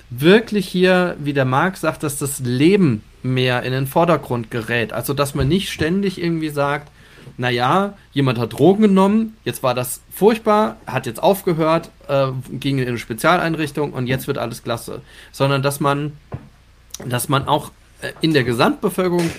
wirklich 0.09 0.67
hier, 0.67 1.15
wie 1.19 1.33
der 1.33 1.45
Marc 1.45 1.77
sagt, 1.77 2.03
dass 2.03 2.17
das 2.17 2.39
Leben 2.39 3.03
mehr 3.21 3.63
in 3.63 3.71
den 3.71 3.87
Vordergrund 3.87 4.51
gerät. 4.51 4.93
Also, 4.93 5.13
dass 5.13 5.35
man 5.35 5.47
nicht 5.47 5.69
ständig 5.69 6.21
irgendwie 6.21 6.49
sagt, 6.49 6.91
naja, 7.37 7.93
jemand 8.11 8.39
hat 8.39 8.53
Drogen 8.53 8.81
genommen, 8.81 9.37
jetzt 9.45 9.63
war 9.63 9.73
das 9.73 10.01
furchtbar, 10.11 10.77
hat 10.87 11.05
jetzt 11.05 11.21
aufgehört, 11.21 11.91
äh, 12.07 12.27
ging 12.51 12.79
in 12.79 12.87
eine 12.87 12.97
Spezialeinrichtung 12.97 13.93
und 13.93 14.07
jetzt 14.07 14.27
wird 14.27 14.37
alles 14.37 14.63
klasse. 14.63 15.01
Sondern 15.31 15.61
dass 15.61 15.79
man, 15.79 16.13
dass 17.05 17.29
man 17.29 17.47
auch 17.47 17.71
in 18.21 18.33
der 18.33 18.45
Gesamtbevölkerung 18.45 19.29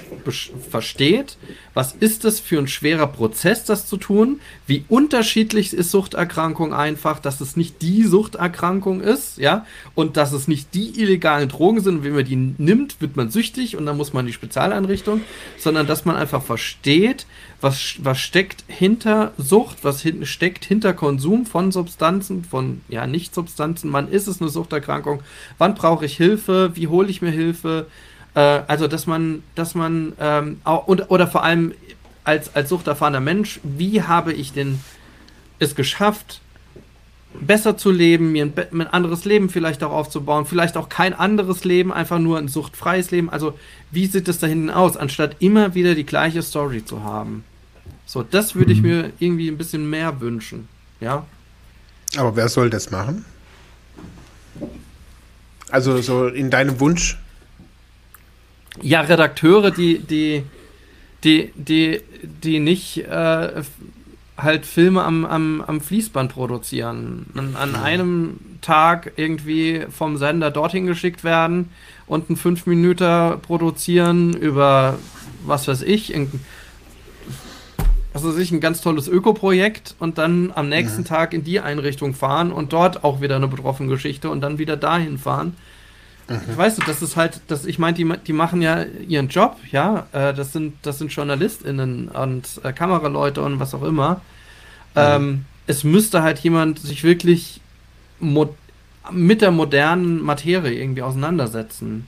versteht, 0.70 1.38
was 1.72 1.92
ist 1.92 2.24
das 2.24 2.40
für 2.40 2.58
ein 2.58 2.68
schwerer 2.68 3.06
Prozess, 3.06 3.64
das 3.64 3.86
zu 3.86 3.96
tun, 3.96 4.40
wie 4.66 4.84
unterschiedlich 4.88 5.72
ist 5.72 5.90
Suchterkrankung 5.90 6.74
einfach, 6.74 7.20
dass 7.20 7.40
es 7.40 7.56
nicht 7.56 7.80
die 7.80 8.04
Suchterkrankung 8.04 9.00
ist, 9.00 9.38
ja, 9.38 9.64
und 9.94 10.18
dass 10.18 10.32
es 10.32 10.46
nicht 10.46 10.74
die 10.74 11.00
illegalen 11.00 11.48
Drogen 11.48 11.80
sind, 11.80 12.04
wenn 12.04 12.14
man 12.14 12.24
die 12.26 12.36
nimmt, 12.36 13.00
wird 13.00 13.16
man 13.16 13.30
süchtig 13.30 13.78
und 13.78 13.86
dann 13.86 13.96
muss 13.96 14.12
man 14.12 14.24
in 14.24 14.26
die 14.26 14.34
Spezialeinrichtung, 14.34 15.22
sondern 15.56 15.86
dass 15.86 16.04
man 16.04 16.16
einfach 16.16 16.42
versteht, 16.42 17.26
was, 17.62 17.94
was 18.02 18.18
steckt 18.18 18.64
hinter 18.66 19.32
Sucht, 19.38 19.78
was 19.82 20.02
hin, 20.02 20.26
steckt 20.26 20.66
hinter 20.66 20.92
Konsum 20.92 21.46
von 21.46 21.72
Substanzen, 21.72 22.44
von, 22.44 22.82
ja, 22.88 23.06
Nicht-Substanzen, 23.06 23.90
wann 23.92 24.08
ist 24.08 24.26
es 24.26 24.42
eine 24.42 24.50
Suchterkrankung, 24.50 25.22
wann 25.56 25.74
brauche 25.74 26.04
ich 26.04 26.18
Hilfe, 26.18 26.72
wie 26.74 26.88
hole 26.88 27.08
ich 27.08 27.22
mir 27.22 27.30
Hilfe, 27.30 27.86
äh, 28.34 28.40
also, 28.40 28.86
dass 28.86 29.06
man, 29.06 29.42
dass 29.54 29.74
man, 29.74 30.12
ähm, 30.20 30.60
auch, 30.64 30.86
und, 30.86 31.10
oder 31.10 31.26
vor 31.26 31.42
allem 31.42 31.74
als, 32.24 32.54
als 32.54 32.68
suchterfahrener 32.68 33.20
Mensch, 33.20 33.60
wie 33.62 34.02
habe 34.02 34.32
ich 34.32 34.52
denn 34.52 34.80
es 35.58 35.74
geschafft, 35.74 36.40
besser 37.38 37.76
zu 37.76 37.90
leben, 37.90 38.32
mir 38.32 38.44
ein, 38.44 38.52
ein, 38.72 38.86
anderes 38.86 39.24
Leben 39.24 39.50
vielleicht 39.50 39.82
auch 39.82 39.92
aufzubauen, 39.92 40.46
vielleicht 40.46 40.76
auch 40.76 40.88
kein 40.88 41.14
anderes 41.14 41.64
Leben, 41.64 41.92
einfach 41.92 42.18
nur 42.18 42.38
ein 42.38 42.48
suchtfreies 42.48 43.10
Leben. 43.10 43.30
Also, 43.30 43.58
wie 43.90 44.06
sieht 44.06 44.28
es 44.28 44.38
da 44.38 44.46
hinten 44.46 44.70
aus, 44.70 44.96
anstatt 44.96 45.36
immer 45.40 45.74
wieder 45.74 45.94
die 45.94 46.06
gleiche 46.06 46.42
Story 46.42 46.84
zu 46.84 47.02
haben? 47.04 47.44
So, 48.06 48.22
das 48.22 48.54
würde 48.54 48.72
ich 48.72 48.82
mhm. 48.82 48.88
mir 48.88 49.12
irgendwie 49.18 49.48
ein 49.48 49.58
bisschen 49.58 49.88
mehr 49.88 50.20
wünschen. 50.20 50.68
Ja. 51.00 51.26
Aber 52.16 52.34
wer 52.34 52.48
soll 52.48 52.70
das 52.70 52.90
machen? 52.90 53.24
Also, 55.70 56.00
so 56.02 56.26
in 56.26 56.50
deinem 56.50 56.80
Wunsch 56.80 57.18
ja, 58.82 59.00
Redakteure, 59.00 59.70
die, 59.70 59.98
die, 59.98 60.44
die, 61.24 61.52
die, 61.54 62.00
die 62.22 62.60
nicht 62.60 62.98
äh, 62.98 63.62
halt 64.36 64.66
Filme 64.66 65.02
am, 65.04 65.24
am, 65.24 65.60
am 65.60 65.80
Fließband 65.80 66.32
produzieren. 66.32 67.26
An, 67.34 67.56
an 67.56 67.76
einem 67.76 68.40
Tag 68.60 69.12
irgendwie 69.16 69.86
vom 69.90 70.16
Sender 70.16 70.50
dorthin 70.50 70.86
geschickt 70.86 71.24
werden 71.24 71.70
und 72.06 72.28
einen 72.28 72.36
5 72.36 72.66
Minuten 72.66 73.40
produzieren 73.42 74.34
über 74.34 74.98
was 75.44 75.68
weiß 75.68 75.82
ich, 75.82 76.14
ein, 76.14 76.30
was 78.12 78.24
weiß 78.24 78.36
ich, 78.38 78.50
ein 78.50 78.60
ganz 78.60 78.80
tolles 78.80 79.08
Ökoprojekt 79.08 79.94
und 79.98 80.18
dann 80.18 80.52
am 80.54 80.68
nächsten 80.68 81.02
ja. 81.02 81.08
Tag 81.08 81.32
in 81.32 81.44
die 81.44 81.60
Einrichtung 81.60 82.14
fahren 82.14 82.52
und 82.52 82.72
dort 82.72 83.04
auch 83.04 83.20
wieder 83.20 83.36
eine 83.36 83.48
betroffene 83.48 83.88
Geschichte 83.88 84.30
und 84.30 84.40
dann 84.40 84.58
wieder 84.58 84.76
dahin 84.76 85.18
fahren. 85.18 85.56
Mhm. 86.30 86.56
Weißt 86.56 86.78
du, 86.78 86.82
das 86.86 87.02
ist 87.02 87.16
halt, 87.16 87.40
das, 87.48 87.64
ich 87.64 87.80
meine, 87.80 87.94
die, 87.94 88.08
die 88.26 88.32
machen 88.32 88.62
ja 88.62 88.84
ihren 88.84 89.28
Job, 89.28 89.56
ja. 89.72 90.06
Äh, 90.12 90.32
das 90.32 90.52
sind, 90.52 90.74
das 90.82 90.98
sind 90.98 91.12
JournalistInnen 91.12 92.08
und 92.08 92.60
äh, 92.62 92.72
Kameraleute 92.72 93.42
und 93.42 93.58
was 93.58 93.74
auch 93.74 93.82
immer. 93.82 94.14
Mhm. 94.94 94.96
Ähm, 94.96 95.44
es 95.66 95.82
müsste 95.82 96.22
halt 96.22 96.38
jemand 96.38 96.78
sich 96.78 97.02
wirklich 97.02 97.60
mit 99.10 99.40
der 99.40 99.50
modernen 99.50 100.22
Materie 100.22 100.72
irgendwie 100.72 101.02
auseinandersetzen. 101.02 102.06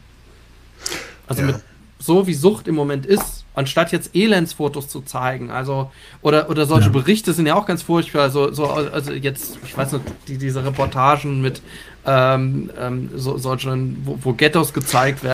Also 1.27 1.43
ja. 1.43 1.49
mit 1.49 1.57
so 1.99 2.27
wie 2.27 2.35
Sucht 2.35 2.69
im 2.69 2.75
Moment 2.75 3.07
ist, 3.07 3.45
anstatt 3.55 3.93
jetzt 3.93 4.15
Elendsfotos 4.15 4.89
zu 4.89 5.03
zeigen, 5.03 5.51
also 5.51 5.91
oder 6.21 6.51
oder 6.51 6.67
solche 6.67 6.89
ja. 6.89 6.93
Berichte 6.93 7.33
sind 7.33 7.47
ja 7.47 7.55
auch 7.55 7.67
ganz 7.67 7.83
furchtbar, 7.83 8.23
also 8.23 8.53
so 8.53 8.67
also 8.67 9.13
jetzt 9.13 9.59
ich 9.65 9.77
weiß 9.77 9.93
nicht 9.93 10.05
die, 10.27 10.39
diese 10.39 10.65
Reportagen 10.65 11.41
mit 11.41 11.63
ähm, 12.07 12.71
ähm, 12.79 13.11
so, 13.15 13.39
solchen 13.39 14.03
wo, 14.05 14.19
wo 14.21 14.33
Ghettos 14.33 14.73
gezeigt 14.73 15.23
werden. 15.23 15.33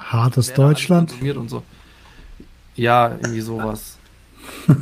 Hartes 0.00 0.52
Deutschland. 0.52 1.14
Und 1.22 1.48
so. 1.48 1.62
Ja, 2.74 3.10
irgendwie 3.10 3.40
sowas. 3.40 3.98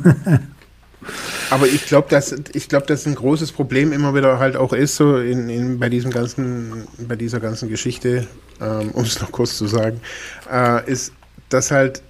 Aber 1.49 1.67
ich 1.67 1.85
glaube, 1.85 2.09
dass 2.09 2.35
ich 2.53 2.67
glaube, 2.69 2.85
dass 2.85 3.05
ein 3.05 3.15
großes 3.15 3.51
Problem 3.51 3.91
immer 3.91 4.13
wieder 4.13 4.39
halt 4.39 4.57
auch 4.57 4.73
ist, 4.73 4.95
so 4.95 5.17
in, 5.17 5.49
in 5.49 5.79
bei 5.79 5.89
diesem 5.89 6.11
ganzen, 6.11 6.87
bei 7.07 7.15
dieser 7.15 7.39
ganzen 7.39 7.69
Geschichte, 7.69 8.27
ähm, 8.59 8.91
um 8.91 9.03
es 9.03 9.21
noch 9.21 9.31
kurz 9.31 9.57
zu 9.57 9.67
sagen, 9.67 10.01
äh, 10.51 10.89
ist, 10.89 11.13
dass 11.49 11.71
halt 11.71 12.01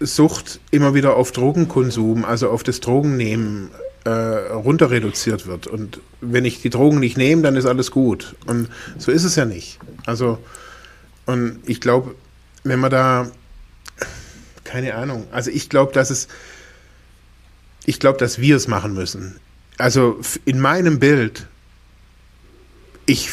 Sucht 0.00 0.60
immer 0.70 0.94
wieder 0.94 1.16
auf 1.16 1.32
Drogenkonsum, 1.32 2.24
also 2.24 2.50
auf 2.50 2.62
das 2.62 2.80
Drogennehmen 2.80 3.70
äh, 4.06 4.52
runter 4.52 4.90
reduziert 4.90 5.46
wird. 5.46 5.66
Und 5.66 6.00
wenn 6.20 6.44
ich 6.44 6.62
die 6.62 6.70
Drogen 6.70 7.00
nicht 7.00 7.16
nehme, 7.16 7.42
dann 7.42 7.56
ist 7.56 7.66
alles 7.66 7.90
gut. 7.90 8.36
Und 8.46 8.68
so 8.98 9.10
ist 9.10 9.24
es 9.24 9.34
ja 9.34 9.44
nicht. 9.44 9.80
Also, 10.06 10.38
und 11.26 11.58
ich 11.66 11.80
glaube, 11.80 12.14
wenn 12.62 12.78
man 12.78 12.90
da, 12.90 13.28
keine 14.62 14.94
Ahnung, 14.94 15.26
also 15.32 15.50
ich 15.50 15.68
glaube, 15.68 15.92
dass 15.92 16.10
es, 16.10 16.28
ich 17.84 17.98
glaube, 17.98 18.18
dass 18.18 18.38
wir 18.38 18.54
es 18.54 18.68
machen 18.68 18.94
müssen. 18.94 19.40
Also 19.76 20.20
in 20.44 20.60
meinem 20.60 21.00
Bild, 21.00 21.48
ich, 23.06 23.28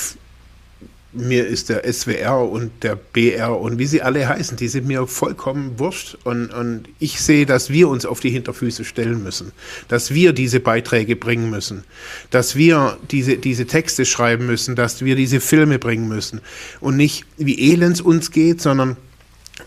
mir 1.13 1.45
ist 1.45 1.69
der 1.69 1.91
SWR 1.91 2.49
und 2.49 2.71
der 2.83 2.95
BR 2.95 3.59
und 3.59 3.77
wie 3.77 3.85
sie 3.85 4.01
alle 4.01 4.27
heißen, 4.27 4.57
die 4.57 4.67
sind 4.67 4.87
mir 4.87 5.05
vollkommen 5.07 5.77
wurscht. 5.77 6.17
Und, 6.23 6.53
und 6.53 6.83
ich 6.99 7.21
sehe, 7.21 7.45
dass 7.45 7.69
wir 7.69 7.89
uns 7.89 8.05
auf 8.05 8.19
die 8.19 8.29
Hinterfüße 8.29 8.83
stellen 8.83 9.23
müssen, 9.23 9.51
dass 9.87 10.13
wir 10.13 10.33
diese 10.33 10.59
Beiträge 10.59 11.15
bringen 11.15 11.49
müssen, 11.49 11.83
dass 12.31 12.55
wir 12.55 12.97
diese, 13.11 13.37
diese 13.37 13.65
Texte 13.65 14.05
schreiben 14.05 14.45
müssen, 14.45 14.75
dass 14.75 15.03
wir 15.03 15.15
diese 15.15 15.39
Filme 15.39 15.79
bringen 15.79 16.07
müssen. 16.07 16.41
Und 16.79 16.97
nicht, 16.97 17.25
wie 17.37 17.71
elends 17.71 18.01
uns 18.01 18.31
geht, 18.31 18.61
sondern 18.61 18.97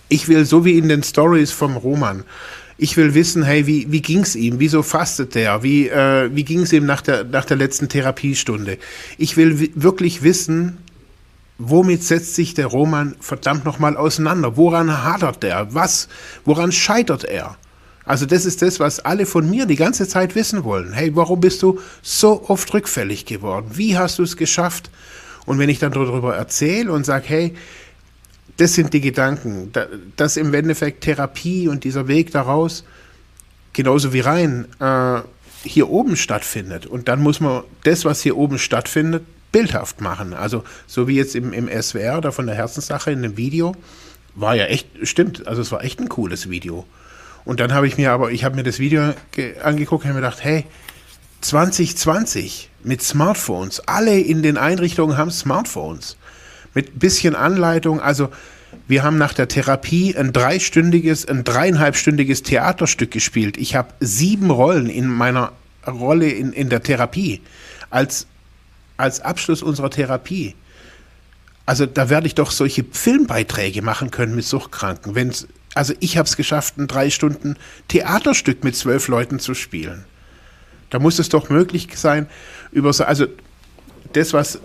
ich 0.09 0.29
will, 0.29 0.45
so 0.45 0.65
wie 0.65 0.79
in 0.79 0.89
den 0.89 1.03
Stories 1.03 1.53
vom 1.53 1.77
Roman, 1.77 2.25
ich 2.79 2.97
will 2.97 3.15
wissen, 3.15 3.43
hey, 3.43 3.67
wie, 3.67 3.91
wie 3.91 4.21
es 4.21 4.37
ihm? 4.37 4.59
Wieso 4.59 4.83
fastet 4.83 5.35
der? 5.35 5.63
Wie, 5.63 5.89
äh, 5.89 6.31
wie 6.35 6.45
ging 6.45 6.61
es 6.61 6.73
ihm 6.73 6.85
nach 6.85 7.01
der, 7.01 7.25
nach 7.25 7.47
der 7.47 7.57
letzten 7.57 7.89
Therapiestunde? 7.89 8.79
Ich 9.17 9.37
will 9.37 9.71
wirklich 9.75 10.23
wissen, 10.23 10.77
womit 11.59 12.03
setzt 12.03 12.35
sich 12.35 12.55
der 12.55 12.67
Roman 12.67 13.17
verdammt 13.21 13.65
nochmal 13.65 13.97
auseinander? 13.97 14.57
Woran 14.57 15.05
hadert 15.05 15.43
der? 15.43 15.75
Was? 15.75 16.09
Woran 16.45 16.73
scheitert 16.73 17.25
er? 17.25 17.57
Also 18.05 18.25
das 18.25 18.47
ist 18.47 18.63
das, 18.63 18.79
was 18.79 19.01
alle 19.01 19.27
von 19.27 19.51
mir 19.51 19.67
die 19.67 19.77
ganze 19.77 20.07
Zeit 20.07 20.35
wissen 20.37 20.63
wollen. 20.63 20.93
Hey, 20.93 21.15
warum 21.17 21.41
bist 21.41 21.63
du 21.63 21.81
so 22.03 22.49
oft 22.49 22.73
rückfällig 22.73 23.27
geworden? 23.27 23.73
Wie 23.75 23.99
hast 23.99 24.19
du 24.19 24.23
es 24.23 24.37
geschafft? 24.37 24.91
Und 25.45 25.59
wenn 25.59 25.69
ich 25.69 25.81
dann 25.81 25.93
darüber 25.93 26.37
erzähle 26.37 26.93
und 26.93 27.05
sage, 27.05 27.25
hey, 27.29 27.55
das 28.59 28.75
sind 28.75 28.95
die 28.95 29.01
Gedanken, 29.01 29.73
dass 30.17 30.37
im 30.37 30.55
Endeffekt 30.55 31.03
Therapie 31.03 31.69
und 31.69 31.85
dieser 31.85 32.09
Weg 32.09 32.31
daraus 32.31 32.85
genauso 33.73 34.13
wie 34.13 34.21
rein 34.21 34.67
äh, 34.81 35.21
hier 35.63 35.91
oben 35.91 36.17
stattfindet. 36.17 36.87
Und 36.87 37.09
dann 37.09 37.21
muss 37.21 37.41
man 37.41 37.65
das, 37.85 38.05
was 38.05 38.23
hier 38.23 38.37
oben 38.37 38.59
stattfindet, 38.59 39.25
bildhaft 39.53 40.01
machen. 40.01 40.35
Also 40.35 40.65
so 40.87 41.09
wie 41.09 41.17
jetzt 41.17 41.35
im, 41.35 41.53
im 41.53 41.69
SWR 41.69 42.21
da 42.21 42.31
von 42.31 42.47
der 42.47 42.57
Herzenssache 42.57 43.11
in 43.11 43.23
dem 43.23 43.37
Video, 43.37 43.75
war 44.35 44.55
ja 44.55 44.67
echt, 44.67 44.89
stimmt, 45.03 45.47
also 45.47 45.63
es 45.63 45.73
war 45.73 45.83
echt 45.83 46.01
ein 46.01 46.09
cooles 46.09 46.51
Video. 46.51 46.87
Und 47.45 47.61
dann 47.61 47.73
habe 47.73 47.87
ich 47.87 47.97
mir 47.97 48.13
aber, 48.13 48.33
ich 48.33 48.45
habe 48.45 48.57
mir 48.57 48.65
das 48.65 48.79
Video 48.79 49.15
angeguckt 49.63 50.05
und 50.05 50.11
mir 50.11 50.17
gedacht, 50.17 50.43
hey, 50.43 50.65
2020 51.41 52.71
mit 52.83 53.03
Smartphones, 53.03 53.81
alle 53.87 54.19
in 54.19 54.43
den 54.43 54.57
Einrichtungen 54.57 55.17
haben 55.17 55.31
Smartphones 55.31 56.17
mit 56.75 56.99
bisschen 56.99 57.35
Anleitung. 57.35 58.01
Also 58.01 58.31
wir 58.89 59.03
haben 59.03 59.17
nach 59.19 59.33
der 59.33 59.49
Therapie 59.49 60.17
ein 60.17 60.33
dreistündiges, 60.33 61.27
ein 61.27 61.45
dreieinhalbstündiges 61.45 62.43
Theaterstück 62.43 63.11
gespielt. 63.11 63.57
Ich 63.57 63.75
habe 63.75 63.95
sieben 64.01 64.51
Rollen 64.51 64.89
in 64.89 65.07
meiner 65.07 65.53
Rolle 65.87 66.29
in, 66.29 66.53
in 66.53 66.69
der 66.69 66.83
Therapie 66.83 67.41
als, 67.91 68.27
als 68.97 69.21
Abschluss 69.21 69.63
unserer 69.63 69.91
Therapie. 69.91 70.55
Also 71.67 71.87
da 71.87 72.09
werde 72.09 72.27
ich 72.27 72.35
doch 72.35 72.51
solche 72.51 72.85
Filmbeiträge 72.91 73.83
machen 73.83 74.11
können 74.11 74.37
mit 74.37 74.45
Suchtkranken. 74.45 75.15
Wenn's, 75.15 75.49
also 75.75 75.95
ich 76.01 76.17
habe 76.17 76.29
es 76.29 76.37
geschafft, 76.37 76.79
ein 76.79 76.87
drei 76.87 77.11
Stunden 77.11 77.57
Theaterstück 77.89 78.63
mit 78.63 78.77
zwölf 78.77 79.09
Leuten 79.09 79.41
zu 79.41 79.55
spielen. 79.55 80.05
Da 80.91 81.01
muss 81.01 81.19
es 81.19 81.29
doch 81.29 81.49
möglich 81.51 81.89
sein, 81.97 82.29
über 82.71 82.93
so, 82.93 83.05
also 83.05 83.27
das, 84.13 84.33
was 84.33 84.61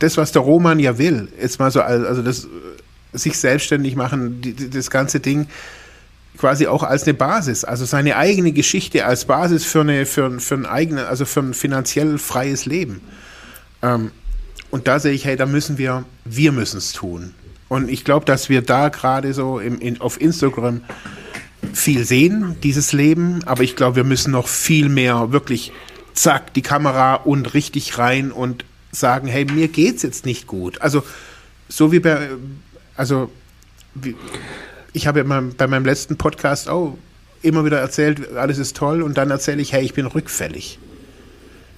das, 0.00 0.16
was 0.16 0.32
der 0.32 0.42
Roman 0.42 0.80
ja 0.80 0.98
will, 0.98 1.28
jetzt 1.40 1.60
mal 1.60 1.70
so, 1.70 1.80
also 1.80 2.20
das 2.22 2.48
sich 3.12 3.38
selbstständig 3.38 3.94
machen, 3.94 4.40
die, 4.40 4.70
das 4.70 4.90
ganze 4.90 5.20
Ding 5.20 5.46
quasi 6.36 6.66
auch 6.66 6.82
als 6.82 7.04
eine 7.04 7.14
Basis, 7.14 7.64
also 7.64 7.84
seine 7.84 8.16
eigene 8.16 8.50
Geschichte 8.50 9.06
als 9.06 9.24
Basis 9.24 9.64
für 9.64 9.82
eine 9.82 10.04
für, 10.04 10.40
für 10.40 10.56
ein 10.56 10.66
eigenes, 10.66 11.04
also 11.04 11.24
für 11.24 11.40
ein 11.40 11.54
finanziell 11.54 12.18
freies 12.18 12.66
Leben. 12.66 13.00
Ähm, 13.84 14.10
und 14.70 14.88
da 14.88 14.98
sehe 14.98 15.12
ich, 15.12 15.24
hey, 15.24 15.36
da 15.36 15.46
müssen 15.46 15.78
wir, 15.78 16.04
wir 16.24 16.50
müssen 16.50 16.78
es 16.78 16.92
tun. 16.92 17.34
Und 17.68 17.88
ich 17.88 18.04
glaube, 18.04 18.24
dass 18.24 18.48
wir 18.48 18.62
da 18.62 18.88
gerade 18.88 19.32
so 19.34 19.60
im, 19.60 19.78
in, 19.78 20.00
auf 20.00 20.20
Instagram 20.20 20.82
viel 21.72 22.04
sehen, 22.04 22.56
dieses 22.62 22.92
Leben, 22.92 23.42
aber 23.44 23.62
ich 23.62 23.76
glaube, 23.76 23.96
wir 23.96 24.04
müssen 24.04 24.32
noch 24.32 24.48
viel 24.48 24.88
mehr 24.88 25.32
wirklich 25.32 25.72
zack, 26.14 26.54
die 26.54 26.62
Kamera 26.62 27.14
und 27.14 27.54
richtig 27.54 27.98
rein 27.98 28.32
und 28.32 28.64
sagen, 28.90 29.28
hey, 29.28 29.44
mir 29.44 29.68
geht's 29.68 30.02
jetzt 30.02 30.26
nicht 30.26 30.46
gut. 30.46 30.80
Also 30.80 31.02
so 31.68 31.92
wie 31.92 32.00
bei, 32.00 32.30
also 32.96 33.30
wie, 33.94 34.14
ich 34.92 35.06
habe 35.06 35.20
ja 35.20 35.42
bei 35.56 35.66
meinem 35.66 35.84
letzten 35.84 36.16
Podcast 36.16 36.68
auch 36.68 36.96
immer 37.42 37.64
wieder 37.64 37.78
erzählt, 37.78 38.36
alles 38.36 38.58
ist 38.58 38.76
toll 38.76 39.02
und 39.02 39.18
dann 39.18 39.30
erzähle 39.30 39.60
ich, 39.60 39.72
hey, 39.72 39.84
ich 39.84 39.94
bin 39.94 40.06
rückfällig. 40.06 40.78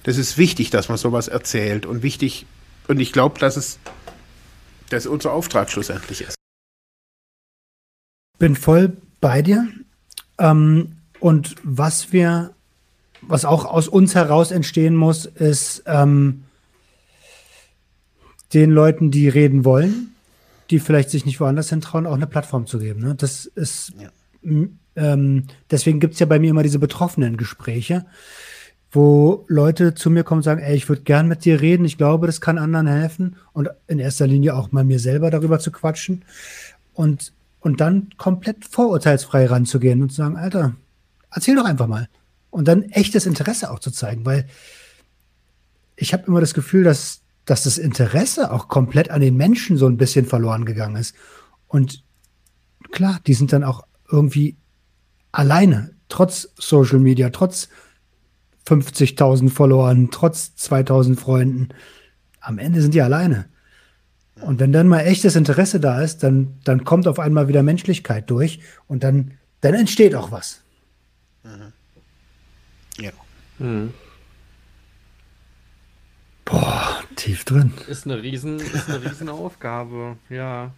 Das 0.07 0.17
ist 0.17 0.37
wichtig, 0.37 0.69
dass 0.69 0.87
man 0.87 0.97
sowas 0.97 1.27
erzählt 1.27 1.85
und 1.85 2.01
wichtig 2.01 2.45
und 2.87 3.01
ich 3.01 3.11
glaube, 3.11 3.39
dass 3.39 3.57
es 3.57 3.77
dass 4.89 5.05
unser 5.05 5.33
Auftrag 5.33 5.69
schlussendlich 5.69 6.21
ist. 6.21 6.35
Bin 8.39 8.55
voll 8.55 8.95
bei 9.19 9.41
dir. 9.41 9.67
Ähm, 10.37 10.93
und 11.19 11.55
was 11.61 12.13
wir, 12.13 12.53
was 13.19 13.43
auch 13.43 13.65
aus 13.65 13.89
uns 13.89 14.15
heraus 14.15 14.51
entstehen 14.51 14.95
muss, 14.95 15.25
ist 15.25 15.83
ähm, 15.87 16.45
den 18.53 18.71
Leuten, 18.71 19.11
die 19.11 19.27
reden 19.27 19.65
wollen, 19.65 20.15
die 20.69 20.79
vielleicht 20.79 21.09
sich 21.09 21.25
nicht 21.25 21.41
woanders 21.41 21.67
hintrauen, 21.67 22.07
auch 22.07 22.13
eine 22.13 22.27
Plattform 22.27 22.65
zu 22.65 22.79
geben. 22.79 23.01
Ne? 23.01 23.15
Das 23.15 23.45
ist, 23.45 23.91
ja. 23.99 24.09
ähm, 24.95 25.47
deswegen 25.69 25.99
gibt 25.99 26.13
es 26.13 26.21
ja 26.21 26.25
bei 26.25 26.39
mir 26.39 26.51
immer 26.51 26.63
diese 26.63 26.79
betroffenen 26.79 27.35
Gespräche, 27.35 28.05
wo 28.97 29.45
Leute 29.47 29.93
zu 29.93 30.09
mir 30.09 30.23
kommen 30.23 30.39
und 30.39 30.43
sagen, 30.43 30.61
ey, 30.61 30.75
ich 30.75 30.89
würde 30.89 31.03
gern 31.03 31.27
mit 31.27 31.45
dir 31.45 31.61
reden, 31.61 31.85
ich 31.85 31.97
glaube, 31.97 32.25
das 32.25 32.41
kann 32.41 32.57
anderen 32.57 32.87
helfen 32.87 33.35
und 33.53 33.69
in 33.87 33.99
erster 33.99 34.25
Linie 34.25 34.55
auch 34.55 34.71
mal 34.71 34.83
mir 34.83 34.99
selber 34.99 35.29
darüber 35.29 35.59
zu 35.59 35.71
quatschen 35.71 36.25
und, 36.93 37.31
und 37.59 37.79
dann 37.79 38.09
komplett 38.17 38.65
vorurteilsfrei 38.65 39.45
ranzugehen 39.45 40.01
und 40.01 40.09
zu 40.09 40.15
sagen, 40.15 40.35
Alter, 40.35 40.75
erzähl 41.31 41.55
doch 41.55 41.65
einfach 41.65 41.85
mal. 41.85 42.09
Und 42.49 42.67
dann 42.67 42.89
echtes 42.89 43.27
Interesse 43.27 43.69
auch 43.69 43.79
zu 43.79 43.91
zeigen, 43.91 44.25
weil 44.25 44.47
ich 45.95 46.11
habe 46.13 46.23
immer 46.25 46.41
das 46.41 46.55
Gefühl, 46.55 46.83
dass 46.83 47.21
dass 47.45 47.63
das 47.63 47.77
Interesse 47.77 48.51
auch 48.51 48.67
komplett 48.67 49.09
an 49.09 49.21
den 49.21 49.37
Menschen 49.37 49.77
so 49.77 49.87
ein 49.87 49.95
bisschen 49.95 50.25
verloren 50.25 50.65
gegangen 50.65 50.97
ist. 50.97 51.15
Und 51.67 52.03
klar, 52.91 53.21
die 53.25 53.35
sind 53.35 53.53
dann 53.53 53.63
auch 53.63 53.87
irgendwie 54.11 54.57
alleine, 55.31 55.93
trotz 56.09 56.49
Social 56.57 56.99
Media, 56.99 57.29
trotz 57.29 57.69
50.000 58.67 59.49
Followern, 59.49 60.09
trotz 60.11 60.51
2.000 60.57 61.17
Freunden. 61.17 61.69
Am 62.41 62.59
Ende 62.59 62.81
sind 62.81 62.93
die 62.93 63.01
alleine. 63.01 63.45
Und 64.41 64.59
wenn 64.59 64.71
dann 64.71 64.87
mal 64.87 64.99
echtes 64.99 65.35
Interesse 65.35 65.79
da 65.79 66.01
ist, 66.01 66.21
dann, 66.23 66.59
dann 66.63 66.83
kommt 66.83 67.07
auf 67.07 67.19
einmal 67.19 67.47
wieder 67.47 67.63
Menschlichkeit 67.63 68.29
durch 68.29 68.59
und 68.87 69.03
dann, 69.03 69.31
dann 69.61 69.73
entsteht 69.73 70.15
auch 70.15 70.31
was. 70.31 70.61
Mhm. 71.43 71.73
Ja. 72.99 73.11
Mhm. 73.59 73.93
Boah, 76.45 77.03
tief 77.15 77.45
drin. 77.45 77.73
Ist 77.87 78.05
eine 78.05 78.21
riesen, 78.21 78.59
ist 78.59 78.89
eine 78.89 79.03
riesen 79.03 79.29
Aufgabe, 79.29 80.17
ja. 80.29 80.71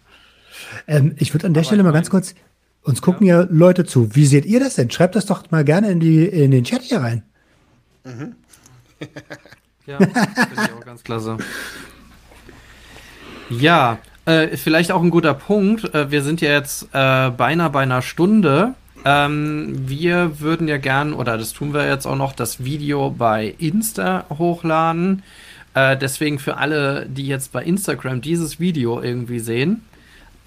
Ähm, 0.86 1.14
ich 1.18 1.32
würde 1.34 1.46
an 1.46 1.54
der 1.54 1.60
Aber 1.60 1.66
Stelle 1.66 1.82
mal 1.82 1.92
ganz 1.92 2.10
kurz, 2.10 2.34
uns 2.82 3.02
gucken 3.02 3.26
ja. 3.26 3.42
ja. 3.42 3.48
Leute 3.50 3.84
zu. 3.84 4.14
Wie 4.16 4.26
seht 4.26 4.46
ihr 4.46 4.58
das 4.58 4.74
denn? 4.74 4.90
Schreibt 4.90 5.14
das 5.14 5.26
doch 5.26 5.50
mal 5.50 5.64
gerne 5.64 5.90
in, 5.90 6.00
die, 6.00 6.24
in 6.24 6.50
den 6.50 6.64
Chat 6.64 6.82
hier 6.82 7.00
rein. 7.00 7.22
Mhm. 8.04 8.34
ja, 9.86 9.98
finde 9.98 10.20
ich 10.54 10.72
auch 10.72 10.84
ganz 10.84 11.02
klasse. 11.04 11.38
Ja, 13.50 13.98
Äh, 14.26 14.56
vielleicht 14.58 14.92
auch 14.92 15.02
ein 15.02 15.10
guter 15.10 15.32
Punkt. 15.34 15.94
Äh, 15.94 16.10
wir 16.10 16.22
sind 16.22 16.40
ja 16.42 16.50
jetzt 16.50 16.88
äh, 16.92 17.30
beinahe 17.30 17.70
bei 17.70 17.82
einer 17.82 18.02
Stunde. 18.02 18.74
Ähm, 19.04 19.88
wir 19.88 20.40
würden 20.40 20.68
ja 20.68 20.76
gern, 20.76 21.14
oder 21.14 21.38
das 21.38 21.54
tun 21.54 21.72
wir 21.72 21.88
jetzt 21.88 22.06
auch 22.06 22.16
noch, 22.16 22.34
das 22.34 22.62
Video 22.62 23.10
bei 23.10 23.54
Insta 23.58 24.26
hochladen. 24.28 25.22
Äh, 25.72 25.96
deswegen 25.96 26.38
für 26.38 26.58
alle, 26.58 27.06
die 27.06 27.26
jetzt 27.26 27.50
bei 27.52 27.64
Instagram 27.64 28.20
dieses 28.20 28.60
Video 28.60 29.00
irgendwie 29.00 29.40
sehen, 29.40 29.82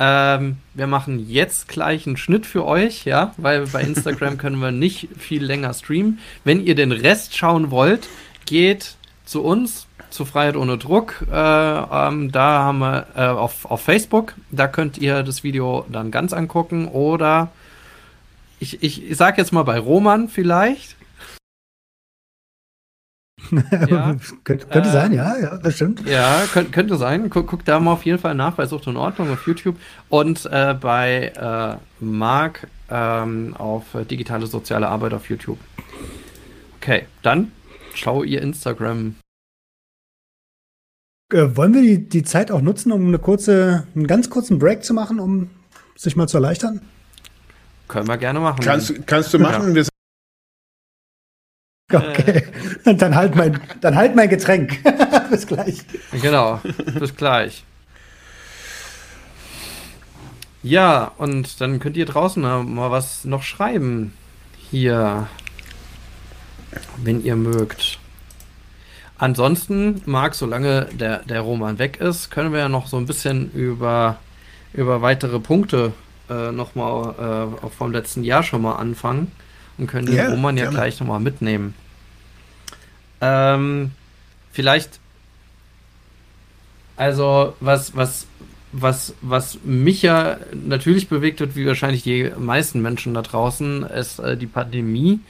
ähm, 0.03 0.57
wir 0.73 0.87
machen 0.87 1.29
jetzt 1.29 1.69
gleich 1.69 2.05
einen 2.05 2.17
Schnitt 2.17 2.45
für 2.45 2.65
euch, 2.65 3.05
ja, 3.05 3.33
weil 3.37 3.67
bei 3.67 3.81
Instagram 3.83 4.37
können 4.37 4.59
wir 4.59 4.71
nicht 4.71 5.07
viel 5.17 5.43
länger 5.43 5.73
streamen. 5.73 6.19
Wenn 6.43 6.65
ihr 6.65 6.75
den 6.75 6.91
Rest 6.91 7.37
schauen 7.37 7.71
wollt, 7.71 8.09
geht 8.45 8.95
zu 9.23 9.43
uns, 9.43 9.87
zu 10.09 10.25
Freiheit 10.25 10.57
ohne 10.57 10.77
Druck. 10.77 11.25
Äh, 11.31 11.35
ähm, 11.35 12.31
da 12.31 12.63
haben 12.63 12.79
wir 12.79 13.07
äh, 13.15 13.21
auf, 13.21 13.65
auf 13.65 13.81
Facebook, 13.81 14.33
da 14.51 14.67
könnt 14.67 14.97
ihr 14.97 15.23
das 15.23 15.43
Video 15.43 15.85
dann 15.89 16.11
ganz 16.11 16.33
angucken 16.33 16.87
oder 16.87 17.51
ich, 18.59 18.83
ich, 18.83 19.09
ich 19.09 19.17
sag 19.17 19.37
jetzt 19.37 19.53
mal 19.53 19.63
bei 19.63 19.79
Roman 19.79 20.27
vielleicht. 20.27 20.95
ja. 23.89 24.15
könnte, 24.43 24.65
könnte 24.67 24.89
äh, 24.89 24.91
sein, 24.91 25.13
ja, 25.13 25.37
ja, 25.37 25.57
das 25.57 25.75
stimmt. 25.75 26.07
Ja, 26.07 26.43
könnte, 26.51 26.71
könnte 26.71 26.97
sein. 26.97 27.29
Guck, 27.29 27.47
guck, 27.47 27.65
da 27.65 27.79
mal 27.79 27.93
auf 27.93 28.05
jeden 28.05 28.19
Fall 28.19 28.35
nach 28.35 28.53
bei 28.53 28.65
Sucht 28.65 28.87
und 28.87 28.97
Ordnung 28.97 29.31
auf 29.31 29.45
YouTube 29.47 29.77
und 30.09 30.45
äh, 30.51 30.75
bei 30.79 31.33
äh, 31.35 32.03
Marc 32.03 32.67
ähm, 32.89 33.55
auf 33.57 33.83
digitale 34.09 34.47
soziale 34.47 34.87
Arbeit 34.87 35.13
auf 35.13 35.29
YouTube. 35.29 35.59
Okay, 36.77 37.05
dann 37.21 37.51
schau 37.93 38.23
ihr 38.23 38.41
Instagram. 38.41 39.15
Äh, 41.31 41.55
wollen 41.55 41.73
wir 41.73 41.81
die, 41.81 42.09
die 42.09 42.23
Zeit 42.23 42.51
auch 42.51 42.61
nutzen, 42.61 42.91
um 42.91 43.07
eine 43.07 43.19
kurze, 43.19 43.87
einen 43.95 44.07
ganz 44.07 44.29
kurzen 44.29 44.59
Break 44.59 44.83
zu 44.83 44.93
machen, 44.93 45.19
um 45.19 45.49
sich 45.95 46.15
mal 46.15 46.27
zu 46.27 46.37
erleichtern? 46.37 46.81
Können 47.87 48.07
wir 48.07 48.17
gerne 48.17 48.39
machen. 48.39 48.59
Kannst, 48.61 49.05
kannst 49.07 49.33
du 49.33 49.39
machen. 49.39 49.75
Ja. 49.75 49.83
Okay, 52.09 52.43
äh. 52.85 52.95
dann 52.95 53.15
halt 53.15 53.35
mein, 53.35 53.59
dann 53.81 53.95
halt 53.95 54.15
mein 54.15 54.29
Getränk. 54.29 54.83
bis 55.29 55.47
gleich. 55.47 55.79
Genau, 56.21 56.59
bis 56.99 57.15
gleich. 57.15 57.63
Ja, 60.63 61.11
und 61.17 61.59
dann 61.59 61.79
könnt 61.79 61.97
ihr 61.97 62.05
draußen 62.05 62.41
mal 62.41 62.89
was 62.89 63.25
noch 63.25 63.43
schreiben. 63.43 64.13
Hier. 64.71 65.27
Wenn 67.03 67.23
ihr 67.23 67.35
mögt. 67.35 67.99
Ansonsten, 69.17 70.01
Marc, 70.05 70.35
solange 70.35 70.87
der, 70.93 71.19
der 71.19 71.41
Roman 71.41 71.79
weg 71.79 71.97
ist, 71.99 72.31
können 72.31 72.51
wir 72.51 72.59
ja 72.59 72.69
noch 72.69 72.87
so 72.87 72.97
ein 72.97 73.05
bisschen 73.05 73.51
über, 73.51 74.17
über 74.73 75.01
weitere 75.01 75.39
Punkte 75.39 75.93
äh, 76.29 76.51
nochmal 76.51 77.49
äh, 77.63 77.69
vom 77.69 77.91
letzten 77.91 78.23
Jahr 78.23 78.43
schon 78.43 78.61
mal 78.63 78.75
anfangen 78.75 79.31
und 79.77 79.87
können 79.87 80.07
den 80.07 80.15
yeah, 80.15 80.29
Roman 80.29 80.57
ja 80.57 80.63
gerne. 80.63 80.77
gleich 80.77 80.99
nochmal 80.99 81.19
mitnehmen. 81.19 81.73
Ähm, 83.23 83.91
vielleicht, 84.51 84.99
also 86.97 87.55
was, 87.61 87.95
was, 87.95 88.27
was, 88.73 89.13
was 89.21 89.59
mich 89.63 90.01
ja 90.01 90.37
natürlich 90.51 91.07
bewegt 91.07 91.39
hat, 91.39 91.55
wie 91.55 91.65
wahrscheinlich 91.65 92.03
die 92.03 92.31
meisten 92.37 92.81
Menschen 92.81 93.13
da 93.13 93.21
draußen, 93.21 93.83
ist 93.83 94.19
äh, 94.19 94.35
die 94.35 94.47
Pandemie, 94.47 95.21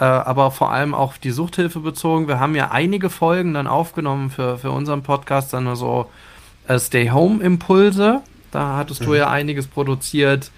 äh, 0.00 0.04
aber 0.04 0.50
vor 0.50 0.72
allem 0.72 0.92
auch 0.92 1.16
die 1.18 1.30
Suchthilfe 1.30 1.78
bezogen. 1.78 2.26
Wir 2.26 2.40
haben 2.40 2.56
ja 2.56 2.72
einige 2.72 3.10
Folgen 3.10 3.54
dann 3.54 3.68
aufgenommen 3.68 4.30
für, 4.30 4.58
für 4.58 4.72
unseren 4.72 5.04
Podcast, 5.04 5.52
dann 5.52 5.76
so 5.76 6.10
äh, 6.66 6.80
Stay-Home-Impulse. 6.80 8.22
Da 8.50 8.76
hattest 8.76 9.02
mhm. 9.02 9.04
du 9.04 9.14
ja 9.14 9.30
einiges 9.30 9.68
produziert, 9.68 10.50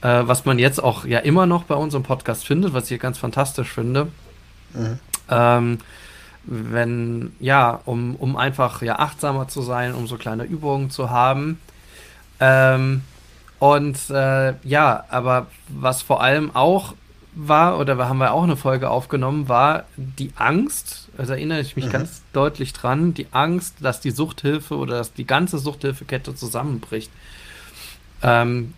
äh, 0.00 0.22
was 0.24 0.46
man 0.46 0.58
jetzt 0.58 0.82
auch 0.82 1.04
ja 1.04 1.18
immer 1.18 1.44
noch 1.44 1.64
bei 1.64 1.74
unserem 1.74 2.02
Podcast 2.02 2.46
findet, 2.46 2.72
was 2.72 2.90
ich 2.90 2.98
ganz 2.98 3.18
fantastisch 3.18 3.70
finde. 3.70 4.08
Mhm. 4.72 4.98
Ähm, 5.28 5.78
wenn, 6.46 7.32
ja, 7.40 7.80
um, 7.84 8.16
um 8.16 8.36
einfach 8.36 8.82
ja 8.82 8.98
achtsamer 8.98 9.48
zu 9.48 9.62
sein, 9.62 9.94
um 9.94 10.06
so 10.06 10.16
kleine 10.16 10.44
Übungen 10.44 10.90
zu 10.90 11.10
haben. 11.10 11.60
Ähm, 12.40 13.02
und 13.58 14.10
äh, 14.10 14.54
ja, 14.62 15.04
aber 15.08 15.46
was 15.68 16.02
vor 16.02 16.22
allem 16.22 16.54
auch 16.54 16.94
war, 17.34 17.78
oder 17.78 17.96
haben 18.08 18.18
wir 18.18 18.32
auch 18.32 18.42
eine 18.42 18.56
Folge 18.56 18.90
aufgenommen, 18.90 19.48
war 19.48 19.84
die 19.96 20.32
Angst, 20.36 21.08
also 21.16 21.32
erinnere 21.32 21.60
ich 21.60 21.76
mich 21.76 21.86
mhm. 21.86 21.90
ganz 21.90 22.22
deutlich 22.32 22.72
dran, 22.72 23.14
die 23.14 23.26
Angst, 23.32 23.76
dass 23.80 24.00
die 24.00 24.10
Suchthilfe 24.10 24.76
oder 24.76 24.98
dass 24.98 25.12
die 25.12 25.26
ganze 25.26 25.58
Suchthilfekette 25.58 26.34
zusammenbricht. 26.34 27.10
Ähm, 28.24 28.74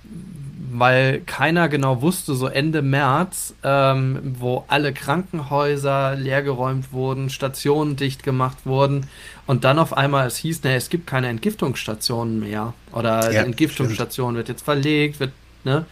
weil 0.79 1.21
keiner 1.21 1.69
genau 1.69 2.03
wusste, 2.03 2.35
so 2.35 2.49
Ende 2.49 2.83
März, 2.83 3.55
ähm, 3.63 4.35
wo 4.39 4.65
alle 4.69 4.93
Krankenhäuser 4.93 6.17
leergeräumt 6.17 6.93
wurden, 6.93 7.31
Stationen 7.31 7.97
dicht 7.97 8.23
gemacht 8.23 8.59
wurden 8.65 9.07
und 9.47 9.65
dann 9.65 9.79
auf 9.79 9.97
einmal 9.97 10.27
es 10.27 10.37
hieß, 10.37 10.65
ne, 10.65 10.75
es 10.75 10.91
gibt 10.91 11.07
keine 11.07 11.29
Entgiftungsstationen 11.29 12.41
mehr 12.41 12.75
oder 12.93 13.33
ja, 13.33 13.43
die 13.43 13.47
Entgiftungsstation 13.47 14.31
stimmt. 14.31 14.37
wird 14.37 14.49
jetzt 14.49 14.65
verlegt, 14.65 15.21
wird, 15.21 15.33
ne? 15.65 15.87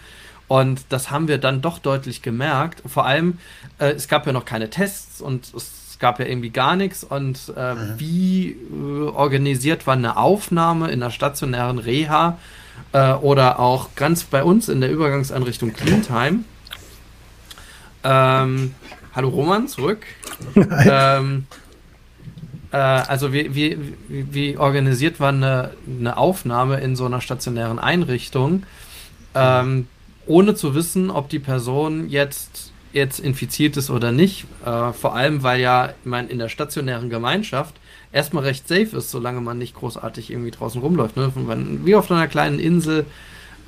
Und 0.47 0.83
das 0.91 1.11
haben 1.11 1.27
wir 1.27 1.39
dann 1.39 1.63
doch 1.63 1.79
deutlich 1.79 2.21
gemerkt. 2.21 2.83
Vor 2.87 3.07
allem, 3.07 3.39
äh, 3.79 3.93
es 3.93 4.09
gab 4.09 4.27
ja 4.27 4.33
noch 4.33 4.45
keine 4.45 4.69
Tests 4.69 5.23
und 5.23 5.55
es 5.55 5.97
gab 5.99 6.21
ja 6.21 6.27
irgendwie 6.27 6.51
gar 6.51 6.77
nichts. 6.77 7.03
Und 7.03 7.53
äh, 7.57 7.75
mhm. 7.75 7.95
wie 7.97 8.51
äh, 8.51 9.09
organisiert 9.09 9.87
war 9.87 9.95
eine 9.95 10.19
Aufnahme 10.19 10.91
in 10.91 11.03
einer 11.03 11.11
stationären 11.11 11.79
Reha? 11.79 12.37
Äh, 12.93 13.13
oder 13.13 13.59
auch 13.59 13.95
ganz 13.97 14.25
bei 14.25 14.43
uns 14.43 14.69
in 14.69 14.81
der 14.81 14.91
Übergangseinrichtung 14.91 15.73
Cleantime. 15.73 16.45
Ähm, 18.03 18.75
hallo 19.15 19.29
Roman, 19.29 19.69
zurück. 19.69 20.05
ähm, 20.57 21.47
äh, 22.71 22.77
also 22.77 23.33
wie, 23.33 23.55
wie, 23.55 23.79
wie 24.09 24.59
organisiert 24.59 25.21
war 25.21 25.31
eine, 25.31 25.71
eine 25.87 26.17
Aufnahme 26.17 26.81
in 26.81 26.97
so 26.97 27.07
einer 27.07 27.21
stationären 27.21 27.79
Einrichtung, 27.79 28.65
ähm, 29.35 29.89
ohne 30.27 30.55
zu 30.55 30.75
wissen, 30.75 31.11
ob 31.11 31.29
die 31.29 31.39
Person 31.39 32.09
jetzt 32.09 32.73
jetzt 32.95 33.19
infiziert 33.19 33.77
ist 33.77 33.91
oder 33.91 34.13
nicht. 34.13 34.47
Äh, 34.65 34.93
vor 34.93 35.15
allem, 35.15 35.43
weil 35.43 35.61
ja, 35.61 35.89
ich 35.89 36.07
meine, 36.07 36.29
in 36.29 36.39
der 36.39 36.49
stationären 36.49 37.11
Gemeinschaft 37.11 37.75
erstmal 38.15 38.45
recht 38.45 38.67
safe 38.69 38.97
ist, 38.97 39.11
solange 39.11 39.41
man 39.41 39.59
nicht 39.59 39.75
großartig 39.75 40.31
irgendwie 40.31 40.53
draußen 40.53 40.81
rumläuft. 40.81 41.17
Ne? 41.17 41.33
Wie 41.85 41.97
auf 41.97 42.11
einer 42.11 42.29
kleinen 42.29 42.59
Insel 42.59 43.05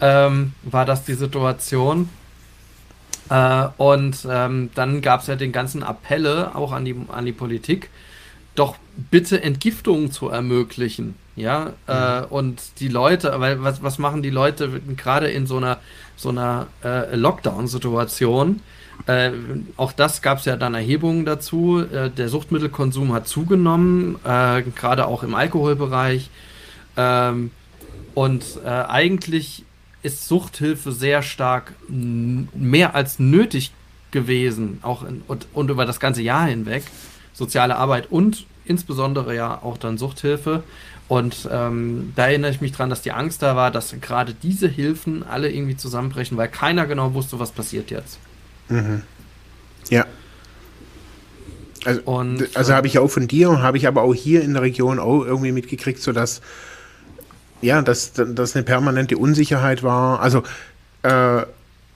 ähm, 0.01 0.53
war 0.63 0.87
das 0.87 1.05
die 1.05 1.15
Situation. 1.15 2.09
Äh, 3.29 3.67
und 3.77 4.27
ähm, 4.31 4.71
dann 4.75 5.03
gab 5.03 5.23
es 5.23 5.27
ja 5.27 5.35
den 5.35 5.53
ganzen 5.53 5.83
Appelle 5.83 6.55
auch 6.55 6.73
an 6.73 6.85
die, 6.85 6.95
an 7.09 7.27
die 7.27 7.33
Politik, 7.33 7.91
doch 8.55 8.77
bitte 9.11 9.43
Entgiftungen 9.43 10.13
zu 10.13 10.29
ermöglichen. 10.29 11.17
Ja, 11.35 11.73
äh, 11.87 12.21
mhm. 12.21 12.25
äh, 12.25 12.27
und 12.29 12.63
die 12.79 12.89
Leute, 12.89 13.35
weil 13.39 13.63
was, 13.63 13.83
was 13.83 13.99
machen 13.99 14.23
die 14.23 14.31
Leute 14.31 14.81
gerade 14.97 15.29
in 15.29 15.47
so 15.47 15.59
einer, 15.59 15.79
so 16.17 16.31
einer 16.31 16.69
äh, 16.85 17.15
Lockdown-Situation? 17.15 18.61
Äh, 19.07 19.31
auch 19.77 19.93
das 19.93 20.23
gab 20.23 20.39
es 20.39 20.45
ja 20.47 20.57
dann 20.57 20.75
Erhebungen 20.75 21.25
dazu. 21.25 21.81
Äh, 21.81 22.11
der 22.11 22.29
Suchtmittelkonsum 22.29 23.13
hat 23.13 23.29
zugenommen, 23.29 24.17
äh, 24.25 24.63
gerade 24.63 25.07
auch 25.07 25.23
im 25.23 25.35
Alkoholbereich. 25.35 26.31
Ähm, 26.97 27.51
und 28.15 28.45
äh, 28.65 28.69
eigentlich 28.69 29.65
ist 30.03 30.27
Suchthilfe 30.27 30.93
sehr 30.93 31.23
stark 31.23 31.75
mehr 31.89 32.95
als 32.95 33.19
nötig 33.19 33.73
gewesen, 34.11 34.79
auch 34.83 35.03
in, 35.03 35.23
und, 35.27 35.47
und 35.53 35.71
über 35.71 35.85
das 35.85 36.01
ganze 36.01 36.23
Jahr 36.23 36.47
hinweg. 36.47 36.85
Soziale 37.33 37.77
Arbeit 37.77 38.11
und 38.11 38.47
insbesondere 38.65 39.35
ja 39.35 39.61
auch 39.63 39.77
dann 39.77 39.99
Suchthilfe. 39.99 40.63
Und 41.09 41.49
ähm, 41.53 42.13
da 42.17 42.27
erinnere 42.27 42.51
ich 42.51 42.61
mich 42.61 42.73
dran, 42.73 42.91
dass 42.91 43.03
die 43.03 43.13
Angst 43.13 43.43
da 43.43 43.55
war, 43.55 43.71
dass 43.71 43.95
gerade 44.01 44.35
diese 44.35 44.69
Hilfen 44.69 45.23
alle 45.23 45.51
irgendwie 45.51 45.77
zusammenbrechen, 45.77 46.37
weil 46.37 46.49
keiner 46.49 46.87
genau 46.87 47.15
wusste, 47.15 47.39
was 47.39 47.53
passiert 47.53 47.91
jetzt. 47.91 48.19
Mhm. 48.69 49.03
Ja. 49.91 50.07
Also, 51.85 52.01
und, 52.03 52.57
also 52.57 52.75
habe 52.75 52.87
ich 52.87 52.99
auch 52.99 53.09
von 53.09 53.29
dir, 53.29 53.63
habe 53.63 53.77
ich 53.77 53.87
aber 53.87 54.03
auch 54.03 54.15
hier 54.15 54.43
in 54.43 54.55
der 54.55 54.63
Region 54.63 54.99
auch 54.99 55.25
irgendwie 55.25 55.53
mitgekriegt, 55.53 56.01
so 56.01 56.13
dass 56.13 56.41
ja, 57.63 57.81
dass 57.81 58.13
das 58.13 58.55
eine 58.55 58.65
permanente 58.65 59.17
Unsicherheit 59.17 59.83
war. 59.83 60.21
Also 60.21 60.43
äh, 61.03 61.43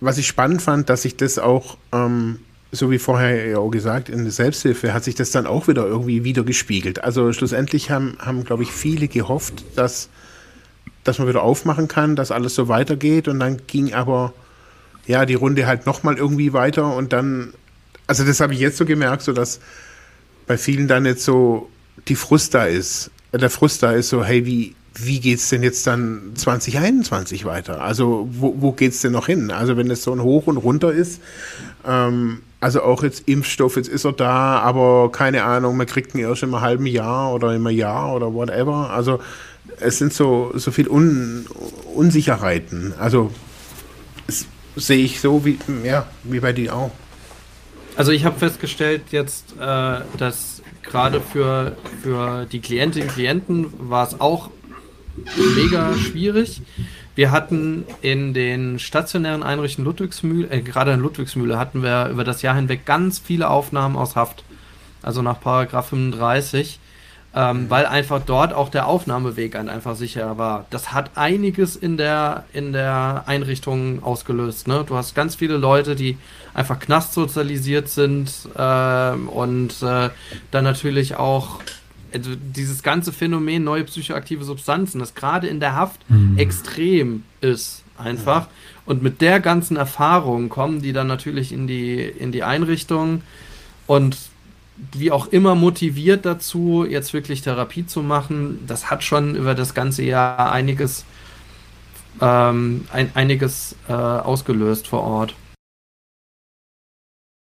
was 0.01 0.17
ich 0.17 0.27
spannend 0.27 0.63
fand, 0.63 0.89
dass 0.89 1.03
sich 1.03 1.17
das 1.17 1.39
auch 1.39 1.77
ähm, 1.93 2.39
so 2.73 2.91
wie 2.91 2.99
vorher 2.99 3.47
ja 3.47 3.59
auch 3.59 3.71
gesagt, 3.71 4.09
in 4.09 4.23
der 4.23 4.33
Selbsthilfe 4.33 4.95
hat 4.95 5.05
sich 5.05 5.15
das 5.15 5.31
dann 5.31 5.47
auch 5.47 5.67
wieder 5.69 5.87
irgendwie 5.87 6.25
wieder 6.25 6.45
gespiegelt. 6.45 7.03
Also 7.03 7.33
schlussendlich 7.33 7.91
haben, 7.91 8.17
haben 8.21 8.45
glaube 8.45 8.63
ich, 8.63 8.71
viele 8.71 9.09
gehofft, 9.09 9.65
dass, 9.75 10.09
dass 11.03 11.19
man 11.19 11.29
wieder 11.29 11.43
aufmachen 11.43 11.89
kann, 11.89 12.17
dass 12.17 12.31
alles 12.31 12.55
so 12.55 12.69
weitergeht. 12.69 13.27
Und 13.27 13.41
dann 13.41 13.67
ging 13.67 13.93
aber 13.93 14.33
ja, 15.07 15.27
die 15.27 15.35
Runde 15.35 15.67
halt 15.67 15.87
nochmal 15.87 16.17
irgendwie 16.17 16.53
weiter 16.53 16.95
und 16.95 17.13
dann, 17.13 17.55
also 18.07 18.25
das 18.25 18.41
habe 18.41 18.55
ich 18.55 18.61
jetzt 18.61 18.77
so 18.77 18.85
gemerkt, 18.85 19.23
so 19.23 19.33
dass 19.33 19.61
bei 20.47 20.59
vielen 20.59 20.89
dann 20.89 21.07
jetzt 21.07 21.25
so 21.25 21.69
die 22.09 22.17
Frust 22.17 22.55
da 22.55 22.65
ist. 22.65 23.11
Der 23.33 23.51
Frust 23.51 23.83
da 23.83 23.93
ist 23.93 24.09
so, 24.09 24.25
hey, 24.25 24.47
wie, 24.47 24.75
wie 24.95 25.33
es 25.33 25.49
denn 25.49 25.63
jetzt 25.63 25.87
dann 25.87 26.33
2021 26.35 27.45
weiter? 27.45 27.81
Also 27.81 28.29
wo, 28.33 28.55
wo 28.59 28.77
es 28.81 29.01
denn 29.01 29.13
noch 29.13 29.27
hin? 29.27 29.51
Also 29.51 29.77
wenn 29.77 29.91
es 29.91 30.03
so 30.03 30.13
ein 30.13 30.23
Hoch 30.23 30.47
und 30.47 30.57
runter 30.57 30.93
ist, 30.93 31.21
ähm, 31.87 32.41
also 32.61 32.83
auch 32.83 33.03
jetzt 33.03 33.29
Impfstoff, 33.29 33.77
jetzt 33.77 33.89
ist 33.89 34.05
er 34.05 34.13
da, 34.13 34.59
aber 34.59 35.11
keine 35.13 35.45
Ahnung, 35.45 35.77
man 35.77 35.87
kriegt 35.87 36.15
ihn 36.15 36.21
erst 36.21 36.43
im 36.43 36.61
halben 36.61 36.87
Jahr 36.87 37.33
oder 37.33 37.55
im 37.55 37.67
Jahr 37.69 38.15
oder 38.15 38.35
whatever. 38.35 38.91
Also 38.91 39.21
es 39.79 39.99
sind 39.99 40.13
so, 40.13 40.53
so 40.55 40.71
viel 40.71 40.89
Un 40.89 41.47
Unsicherheiten. 41.95 42.93
Also 42.99 43.31
sehe 44.77 45.05
ich 45.05 45.21
so 45.21 45.45
wie, 45.45 45.59
ja, 45.85 46.07
wie 46.25 46.41
bei 46.41 46.53
dir 46.53 46.75
auch. 46.75 46.91
Also 47.97 48.13
ich 48.13 48.25
habe 48.25 48.39
festgestellt 48.39 49.03
jetzt, 49.11 49.53
äh, 49.61 50.01
dass 50.17 50.63
gerade 50.83 51.21
für, 51.21 51.77
für 52.03 52.47
die 52.47 52.61
Klientinnen 52.61 53.09
und 53.09 53.15
Klienten 53.15 53.91
war 53.91 54.07
es 54.07 54.21
auch 54.21 54.51
mega 55.57 55.95
schwierig. 55.97 56.63
Wir 57.15 57.31
hatten 57.31 57.85
in 58.01 58.33
den 58.33 58.79
stationären 58.79 59.43
Einrichtungen 59.43 59.87
Ludwigsmühle, 59.87 60.51
äh, 60.51 60.63
gerade 60.63 60.93
in 60.93 61.01
Ludwigsmühle 61.01 61.59
hatten 61.59 61.83
wir 61.83 62.09
über 62.09 62.25
das 62.25 62.43
Jahr 62.43 62.55
hinweg 62.55 62.87
ganz 62.87 63.19
viele 63.19 63.51
Aufnahmen 63.51 63.97
aus 63.97 64.17
Haft. 64.17 64.45
Also 65.03 65.23
nach 65.23 65.41
Paragraph 65.41 65.89
35 65.89 66.80
ähm, 67.35 67.71
weil 67.71 67.87
einfach 67.87 68.21
dort 68.25 68.53
auch 68.53 68.71
der 68.71 68.87
Aufnahmeweg 68.87 69.55
einfach 69.55 69.95
sicherer 69.95 70.37
war. 70.37 70.67
Das 70.71 70.93
hat 70.93 71.13
einiges 71.15 71.77
in 71.77 71.97
der, 71.97 72.45
in 72.53 72.73
der 72.73 73.25
Einrichtung 73.27 74.03
ausgelöst. 74.03 74.67
Ne? 74.67 74.85
Du 74.87 74.97
hast 74.97 75.15
ganz 75.15 75.37
viele 75.37 75.57
Leute, 75.57 75.95
die 75.95 76.19
einfach 76.55 76.81
knastsozialisiert 76.81 77.89
sind 77.89 78.33
äh, 78.57 79.13
und 79.13 79.83
äh, 79.83 80.11
dann 80.51 80.65
natürlich 80.65 81.17
auch 81.17 81.61
also 82.13 82.31
dieses 82.35 82.83
ganze 82.83 83.13
Phänomen 83.13 83.63
neue 83.63 83.85
psychoaktive 83.85 84.43
Substanzen, 84.43 84.99
das 84.99 85.15
gerade 85.15 85.47
in 85.47 85.61
der 85.61 85.77
Haft 85.77 86.01
mhm. 86.11 86.37
extrem 86.39 87.23
ist, 87.41 87.85
einfach. 87.97 88.49
Und 88.85 89.05
mit 89.05 89.21
der 89.21 89.39
ganzen 89.39 89.77
Erfahrung 89.77 90.49
kommen 90.49 90.83
die 90.83 90.93
dann 90.93 91.07
natürlich 91.07 91.53
in 91.53 91.69
die, 91.69 92.01
in 92.01 92.33
die 92.33 92.43
Einrichtung 92.43 93.23
und 93.87 94.17
wie 94.93 95.11
auch 95.11 95.27
immer 95.29 95.55
motiviert 95.55 96.25
dazu, 96.25 96.85
jetzt 96.89 97.13
wirklich 97.13 97.43
Therapie 97.43 97.87
zu 97.87 98.03
machen. 98.03 98.61
Das 98.67 98.91
hat 98.91 99.03
schon 99.05 99.35
über 99.35 99.55
das 99.55 99.75
ganze 99.75 100.03
Jahr 100.03 100.53
einiges, 100.53 101.05
ähm, 102.21 102.87
ein, 102.93 103.11
einiges 103.15 103.77
äh, 103.89 103.93
ausgelöst 103.93 104.89
vor 104.89 105.03
Ort. 105.03 105.35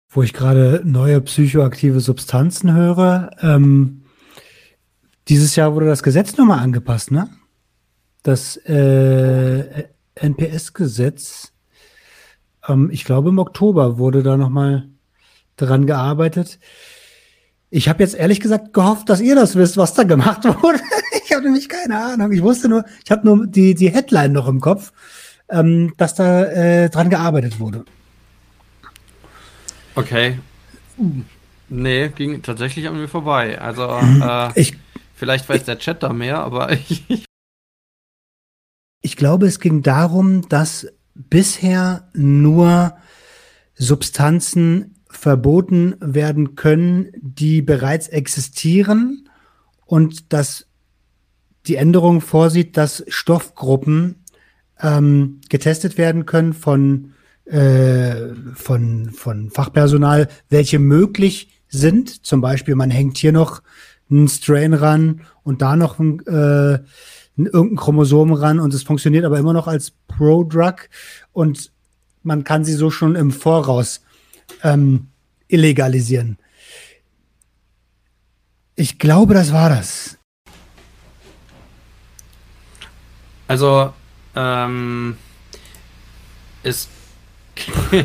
Wo 0.09 0.23
ich 0.23 0.33
gerade 0.33 0.81
neue 0.85 1.19
psychoaktive 1.21 1.99
Substanzen 1.99 2.73
höre, 2.73 3.31
ähm, 3.41 4.05
dieses 5.27 5.55
Jahr 5.55 5.73
wurde 5.73 5.87
das 5.87 6.03
Gesetz 6.03 6.37
nochmal 6.37 6.59
angepasst, 6.59 7.11
ne? 7.11 7.29
Das 8.23 8.57
äh, 8.57 9.85
NPS-Gesetz, 10.15 11.53
ähm, 12.67 12.89
ich 12.91 13.03
glaube 13.03 13.29
im 13.29 13.39
Oktober 13.39 13.97
wurde 13.97 14.23
da 14.23 14.37
nochmal 14.37 14.87
dran 15.57 15.85
gearbeitet. 15.85 16.59
Ich 17.75 17.89
habe 17.89 18.01
jetzt 18.01 18.15
ehrlich 18.15 18.39
gesagt 18.39 18.71
gehofft, 18.71 19.09
dass 19.09 19.19
ihr 19.19 19.35
das 19.35 19.57
wisst, 19.57 19.75
was 19.75 19.93
da 19.93 20.03
gemacht 20.03 20.45
wurde. 20.63 20.79
ich 21.25 21.33
habe 21.33 21.43
nämlich 21.43 21.67
keine 21.67 22.01
Ahnung. 22.01 22.31
Ich 22.31 22.41
wusste 22.41 22.69
nur, 22.69 22.85
ich 23.03 23.11
habe 23.11 23.25
nur 23.25 23.45
die, 23.45 23.75
die 23.75 23.89
Headline 23.89 24.31
noch 24.31 24.47
im 24.47 24.61
Kopf, 24.61 24.93
ähm, 25.49 25.93
dass 25.97 26.15
da 26.15 26.45
äh, 26.45 26.89
dran 26.89 27.09
gearbeitet 27.09 27.59
wurde. 27.59 27.83
Okay. 29.93 30.39
Nee, 31.67 32.07
ging 32.15 32.41
tatsächlich 32.41 32.87
an 32.87 32.95
mir 32.95 33.09
vorbei. 33.09 33.59
Also, 33.59 33.89
mhm. 33.89 34.21
äh, 34.21 34.57
ich, 34.57 34.77
vielleicht 35.13 35.49
weiß 35.49 35.57
ich, 35.57 35.65
der 35.65 35.77
Chat 35.77 36.01
da 36.01 36.13
mehr, 36.13 36.39
aber 36.39 36.71
ich. 36.89 37.25
ich 39.01 39.17
glaube, 39.17 39.47
es 39.47 39.59
ging 39.59 39.83
darum, 39.83 40.47
dass 40.47 40.87
bisher 41.13 42.07
nur 42.13 42.95
Substanzen 43.73 44.94
verboten 45.15 45.95
werden 45.99 46.55
können, 46.55 47.11
die 47.21 47.61
bereits 47.61 48.07
existieren 48.07 49.29
und 49.85 50.33
dass 50.33 50.67
die 51.67 51.75
Änderung 51.75 52.21
vorsieht, 52.21 52.77
dass 52.77 53.03
Stoffgruppen 53.07 54.23
ähm, 54.81 55.41
getestet 55.49 55.97
werden 55.97 56.25
können 56.25 56.53
von, 56.53 57.13
äh, 57.45 58.33
von, 58.53 59.11
von 59.11 59.49
Fachpersonal, 59.49 60.27
welche 60.49 60.79
möglich 60.79 61.61
sind. 61.67 62.25
Zum 62.25 62.41
Beispiel, 62.41 62.75
man 62.75 62.91
hängt 62.91 63.17
hier 63.17 63.31
noch 63.31 63.61
einen 64.09 64.27
Strain 64.27 64.73
ran 64.73 65.21
und 65.43 65.61
da 65.61 65.75
noch 65.75 65.99
ein, 65.99 66.19
äh, 66.27 66.79
irgendein 67.37 67.75
Chromosom 67.75 68.33
ran 68.33 68.59
und 68.59 68.73
es 68.73 68.83
funktioniert 68.83 69.25
aber 69.25 69.39
immer 69.39 69.53
noch 69.53 69.67
als 69.67 69.91
Pro-Drug 70.07 70.89
und 71.33 71.71
man 72.23 72.43
kann 72.43 72.65
sie 72.65 72.73
so 72.73 72.89
schon 72.89 73.15
im 73.15 73.31
Voraus 73.31 74.01
ähm, 74.63 75.07
illegalisieren. 75.47 76.37
Ich 78.75 78.99
glaube, 78.99 79.33
das 79.33 79.53
war 79.53 79.69
das. 79.69 80.17
Also, 83.47 83.93
ähm, 84.35 85.17
es. 86.63 86.89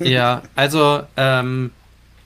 ja, 0.00 0.42
also, 0.56 1.02
ähm, 1.16 1.70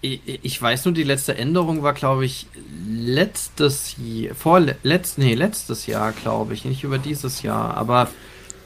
ich, 0.01 0.45
ich, 0.45 0.62
weiß 0.62 0.87
nur, 0.87 0.95
die 0.95 1.03
letzte 1.03 1.37
Änderung 1.37 1.83
war, 1.83 1.93
glaube 1.93 2.24
ich, 2.24 2.47
letztes 2.89 3.97
Jahr, 3.99 4.35
vor, 4.35 4.61
letzt, 4.83 5.18
nee, 5.18 5.35
letztes 5.35 5.87
Jahr, 5.87 6.12
glaube 6.12 6.55
ich, 6.55 6.64
nicht 6.64 6.85
über 6.85 6.99
dieses 6.99 7.43
Jahr, 7.43 7.76
aber 7.76 8.09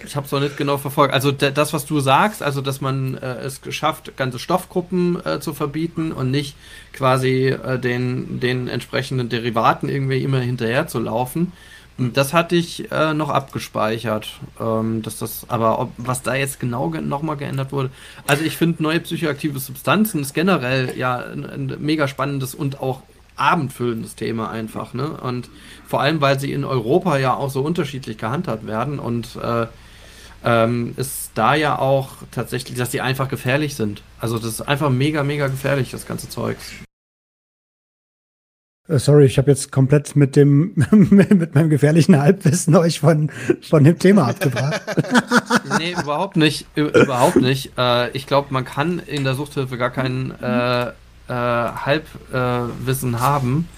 ich 0.05 0.16
habe 0.16 0.26
es 0.26 0.32
noch 0.32 0.40
nicht 0.40 0.57
genau 0.57 0.78
verfolgt. 0.78 1.14
Also 1.14 1.32
das, 1.32 1.72
was 1.72 1.86
du 1.86 2.00
sagst, 2.00 2.42
also 2.42 2.61
dass 2.61 2.80
man 2.80 3.16
äh, 3.16 3.38
es 3.40 3.61
geschafft, 3.61 4.16
ganze 4.16 4.38
Stoffgruppen 4.38 5.24
äh, 5.24 5.40
zu 5.40 5.55
verbieten 5.55 6.12
und 6.12 6.30
nicht 6.30 6.57
quasi 6.92 7.48
äh, 7.48 7.78
den, 7.78 8.40
den 8.40 8.68
entsprechenden 8.68 9.28
Derivaten 9.28 9.88
irgendwie 9.88 10.22
immer 10.22 10.40
hinterher 10.40 10.86
zu 10.86 10.98
laufen. 10.98 11.53
Das 11.98 12.32
hatte 12.32 12.57
ich 12.57 12.90
äh, 12.90 13.12
noch 13.12 13.28
abgespeichert, 13.28 14.28
ähm, 14.59 15.03
dass 15.03 15.18
das, 15.18 15.46
aber 15.48 15.78
ob, 15.78 15.92
was 15.98 16.22
da 16.22 16.34
jetzt 16.34 16.59
genau 16.59 16.88
ge 16.88 17.03
nochmal 17.03 17.36
geändert 17.36 17.70
wurde. 17.70 17.90
Also 18.26 18.44
ich 18.44 18.57
finde 18.57 18.82
neue 18.82 19.00
psychoaktive 19.00 19.59
Substanzen 19.59 20.22
ist 20.22 20.32
generell 20.32 20.96
ja 20.96 21.18
ein, 21.18 21.44
ein 21.44 21.76
mega 21.80 22.09
spannendes 22.09 22.55
und 22.55 22.80
auch 22.80 23.03
abendfüllendes 23.36 24.14
Thema 24.14 24.50
einfach, 24.50 24.94
ne? 24.94 25.11
Und 25.11 25.50
vor 25.86 26.00
allem, 26.00 26.20
weil 26.20 26.38
sie 26.38 26.53
in 26.53 26.64
Europa 26.64 27.18
ja 27.18 27.34
auch 27.34 27.50
so 27.50 27.61
unterschiedlich 27.61 28.18
gehandhabt 28.18 28.66
werden 28.66 28.98
und 28.98 29.36
äh, 29.36 29.66
ähm, 30.45 30.95
ist 30.97 31.30
da 31.34 31.55
ja 31.55 31.78
auch 31.78 32.11
tatsächlich, 32.30 32.76
dass 32.76 32.90
die 32.90 33.01
einfach 33.01 33.28
gefährlich 33.28 33.74
sind. 33.74 34.03
Also 34.18 34.38
das 34.38 34.49
ist 34.49 34.62
einfach 34.62 34.90
mega, 34.90 35.22
mega 35.22 35.49
gefährlich, 35.49 35.90
das 35.90 36.07
ganze 36.07 36.28
Zeugs. 36.28 36.72
Äh, 38.88 38.99
sorry, 38.99 39.26
ich 39.26 39.38
habe 39.38 39.51
jetzt 39.51 39.70
komplett 39.70 40.16
mit 40.16 40.34
dem 40.34 40.74
mit 40.90 41.55
meinem 41.55 41.70
gefährlichen 41.70 42.18
Halbwissen 42.18 42.74
euch 42.74 43.01
von, 43.01 43.30
von 43.62 43.84
dem 43.84 43.99
Thema 43.99 44.28
abgebracht. 44.28 44.80
nee, 45.78 45.93
überhaupt 45.93 46.36
nicht. 46.36 46.66
Überhaupt 46.74 47.36
nicht. 47.36 47.72
Äh, 47.78 48.11
ich 48.11 48.26
glaube, 48.26 48.49
man 48.51 48.64
kann 48.64 48.99
in 48.99 49.24
der 49.24 49.34
Suchthilfe 49.34 49.78
gar 49.78 49.90
kein 49.90 50.32
äh, 50.40 50.88
äh, 50.88 50.92
Halbwissen 51.29 53.21
haben, 53.21 53.68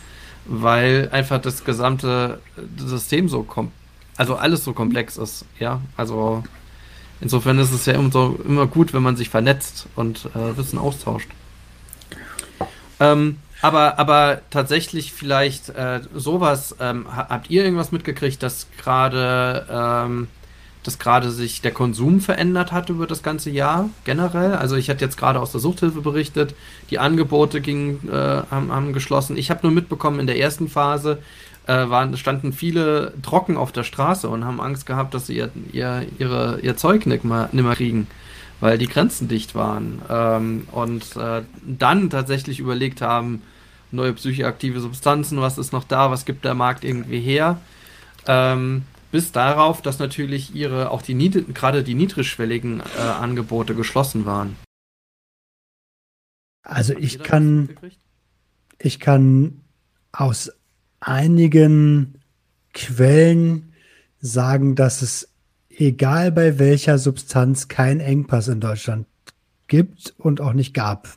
weil 0.47 1.11
einfach 1.13 1.41
das 1.41 1.65
gesamte 1.65 2.41
System 2.79 3.29
so 3.29 3.43
kommt 3.43 3.73
also 4.17 4.37
alles 4.37 4.65
so 4.65 4.73
komplex 4.73 5.17
ist, 5.17 5.45
ja. 5.59 5.81
Also 5.97 6.45
insofern 7.21 7.59
ist 7.59 7.73
es 7.73 7.87
ja 7.87 7.95
immer, 7.95 8.11
so, 8.11 8.39
immer 8.47 8.67
gut, 8.67 8.93
wenn 8.93 9.03
man 9.03 9.17
sich 9.17 9.29
vernetzt 9.29 9.87
und 9.97 10.29
äh, 10.35 10.57
Wissen 10.57 10.79
austauscht. 10.79 11.29
Ähm, 13.01 13.39
aber, 13.63 13.99
aber 13.99 14.43
tatsächlich 14.51 15.13
vielleicht 15.13 15.71
äh, 15.71 16.01
sowas, 16.15 16.77
ähm, 16.81 17.07
habt 17.09 17.51
ihr 17.51 17.65
irgendwas 17.65 17.93
mitgekriegt, 17.93 18.43
dass 18.43 18.67
gerade 18.79 19.67
ähm, 19.71 20.29
dass 20.85 20.99
gerade 20.99 21.31
sich 21.31 21.63
der 21.63 21.73
Konsum 21.73 22.21
verändert 22.21 22.71
hat 22.71 22.91
über 22.91 23.07
das 23.07 23.23
ganze 23.23 23.51
Jahr 23.51 23.89
generell. 24.05 24.55
Also 24.55 24.77
ich 24.77 24.91
hatte 24.91 25.05
jetzt 25.05 25.17
gerade 25.17 25.41
aus 25.41 25.51
der 25.51 25.61
Suchthilfe 25.61 26.03
berichtet, 26.03 26.55
die 26.91 26.99
Angebote 26.99 27.61
gingen, 27.61 28.09
äh, 28.09 28.43
haben, 28.51 28.71
haben 28.71 28.93
geschlossen. 28.93 29.37
Ich 29.37 29.51
habe 29.51 29.61
nur 29.63 29.73
mitbekommen, 29.73 30.21
in 30.21 30.27
der 30.27 30.39
ersten 30.39 30.69
Phase 30.69 31.19
äh, 31.67 31.89
waren, 31.89 32.17
standen 32.17 32.53
viele 32.53 33.15
trocken 33.23 33.57
auf 33.57 33.73
der 33.73 33.85
Straße 33.85 34.29
und 34.29 34.45
haben 34.45 34.61
Angst 34.61 34.87
gehabt, 34.87 35.15
dass 35.15 35.27
sie 35.27 35.37
ihr, 35.37 35.51
ihr, 35.73 36.07
ihre, 36.19 36.61
ihr 36.61 36.77
Zeug 36.77 37.07
nicht 37.07 37.25
mehr, 37.25 37.49
nicht 37.53 37.65
mehr 37.65 37.75
kriegen, 37.75 38.07
weil 38.61 38.79
die 38.79 38.89
Grenzen 38.89 39.29
dicht 39.29 39.55
waren. 39.55 40.03
Ähm, 40.09 40.69
und 40.73 41.17
äh, 41.17 41.43
dann 41.67 42.11
tatsächlich 42.11 42.61
überlegt 42.61 43.01
haben, 43.01 43.43
neue 43.91 44.13
psychoaktive 44.13 44.81
Substanzen, 44.81 45.41
was 45.41 45.59
ist 45.59 45.73
noch 45.73 45.85
da, 45.85 46.11
was 46.11 46.25
gibt 46.25 46.45
der 46.45 46.55
Markt 46.55 46.85
irgendwie 46.85 47.21
her. 47.21 47.59
Ähm, 48.27 48.83
bis 49.11 49.31
darauf, 49.31 49.81
dass 49.81 50.01
natürlich 50.01 50.55
ihre, 50.55 50.91
auch 50.91 51.01
die 51.01 51.15
gerade 51.55 51.85
die 51.85 51.95
niedrigschwelligen 51.95 52.81
äh, 52.81 53.01
Angebote 53.01 53.75
geschlossen 53.75 54.27
waren. 54.27 54.57
Also 56.65 56.95
ich 56.97 57.23
kann, 57.23 57.69
ich 58.79 58.99
kann 58.99 59.61
aus 60.11 60.51
einigen 61.07 62.21
Quellen 62.73 63.73
sagen, 64.21 64.75
dass 64.75 65.03
es 65.03 65.29
egal 65.71 66.33
bei 66.33 66.59
welcher 66.59 66.99
Substanz 66.99 67.69
keinen 67.69 68.01
Engpass 68.01 68.49
in 68.49 68.61
Deutschland 68.61 69.07
gibt 69.67 70.15
und 70.19 70.41
auch 70.41 70.53
nicht 70.53 70.75
gab. 70.75 71.09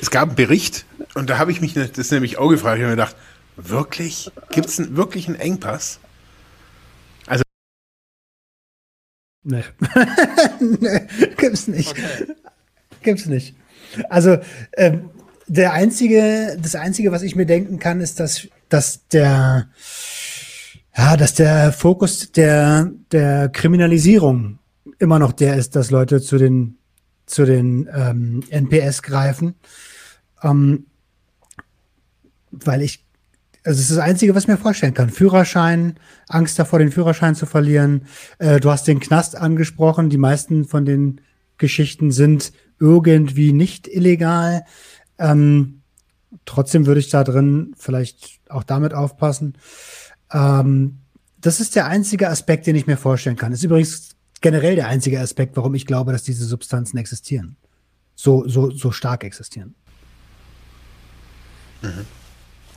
Es 0.00 0.10
gab 0.10 0.28
einen 0.28 0.36
Bericht 0.36 0.84
und 1.14 1.30
da 1.30 1.38
habe 1.38 1.50
ich 1.50 1.60
mich 1.60 1.74
das 1.74 2.10
nämlich 2.10 2.38
auch 2.38 2.48
gefragt. 2.48 2.78
Ich 2.78 2.82
habe 2.82 2.90
mir 2.90 2.96
gedacht, 2.96 3.16
wirklich? 3.56 4.30
Gibt 4.50 4.68
es 4.68 4.96
wirklich 4.96 5.28
einen 5.28 5.36
Engpass? 5.36 5.98
Also. 7.26 7.42
Nee. 9.44 9.64
nee, 10.60 11.00
gibt's 11.36 11.68
nicht. 11.68 11.90
Okay. 11.90 12.34
Gibt's 13.02 13.26
nicht. 13.26 13.56
Also, 14.08 14.38
ähm, 14.76 15.10
der 15.46 15.72
einzige, 15.72 16.56
das 16.60 16.74
einzige, 16.74 17.12
was 17.12 17.22
ich 17.22 17.36
mir 17.36 17.46
denken 17.46 17.78
kann, 17.78 18.00
ist, 18.00 18.20
dass, 18.20 18.48
dass 18.72 19.06
der, 19.08 19.68
ja, 20.96 21.16
dass 21.16 21.34
der 21.34 21.72
Fokus 21.72 22.32
der, 22.32 22.90
der 23.10 23.48
Kriminalisierung 23.48 24.58
immer 24.98 25.18
noch 25.18 25.32
der 25.32 25.56
ist, 25.56 25.76
dass 25.76 25.90
Leute 25.90 26.20
zu 26.20 26.38
den, 26.38 26.78
zu 27.26 27.44
den 27.44 27.88
ähm, 27.92 28.42
NPS 28.50 29.02
greifen. 29.02 29.54
Ähm, 30.42 30.86
weil 32.50 32.82
ich, 32.82 33.06
also 33.64 33.78
es 33.78 33.90
ist 33.90 33.96
das 33.96 34.04
Einzige, 34.04 34.34
was 34.34 34.44
ich 34.44 34.48
mir 34.48 34.56
vorstellen 34.56 34.94
kann. 34.94 35.10
Führerschein, 35.10 35.98
Angst 36.28 36.58
davor, 36.58 36.78
den 36.78 36.92
Führerschein 36.92 37.34
zu 37.34 37.46
verlieren. 37.46 38.06
Äh, 38.38 38.60
du 38.60 38.70
hast 38.70 38.86
den 38.86 39.00
Knast 39.00 39.36
angesprochen. 39.36 40.10
Die 40.10 40.18
meisten 40.18 40.64
von 40.64 40.84
den 40.84 41.20
Geschichten 41.58 42.10
sind 42.10 42.52
irgendwie 42.78 43.52
nicht 43.52 43.86
illegal. 43.86 44.64
Ähm, 45.18 45.81
trotzdem 46.44 46.86
würde 46.86 47.00
ich 47.00 47.10
da 47.10 47.24
drin 47.24 47.74
vielleicht 47.76 48.40
auch 48.48 48.64
damit 48.64 48.94
aufpassen. 48.94 49.54
Ähm, 50.32 50.98
das 51.40 51.60
ist 51.60 51.76
der 51.76 51.86
einzige 51.86 52.28
Aspekt, 52.28 52.66
den 52.66 52.76
ich 52.76 52.86
mir 52.86 52.96
vorstellen 52.96 53.36
kann. 53.36 53.50
Das 53.50 53.60
ist 53.60 53.64
übrigens 53.64 54.10
generell 54.40 54.76
der 54.76 54.88
einzige 54.88 55.20
Aspekt, 55.20 55.56
warum 55.56 55.74
ich 55.74 55.86
glaube, 55.86 56.12
dass 56.12 56.22
diese 56.22 56.44
Substanzen 56.44 56.98
existieren. 56.98 57.56
So, 58.14 58.46
so, 58.46 58.70
so 58.70 58.92
stark 58.92 59.24
existieren. 59.24 59.74
Mhm. 61.82 62.06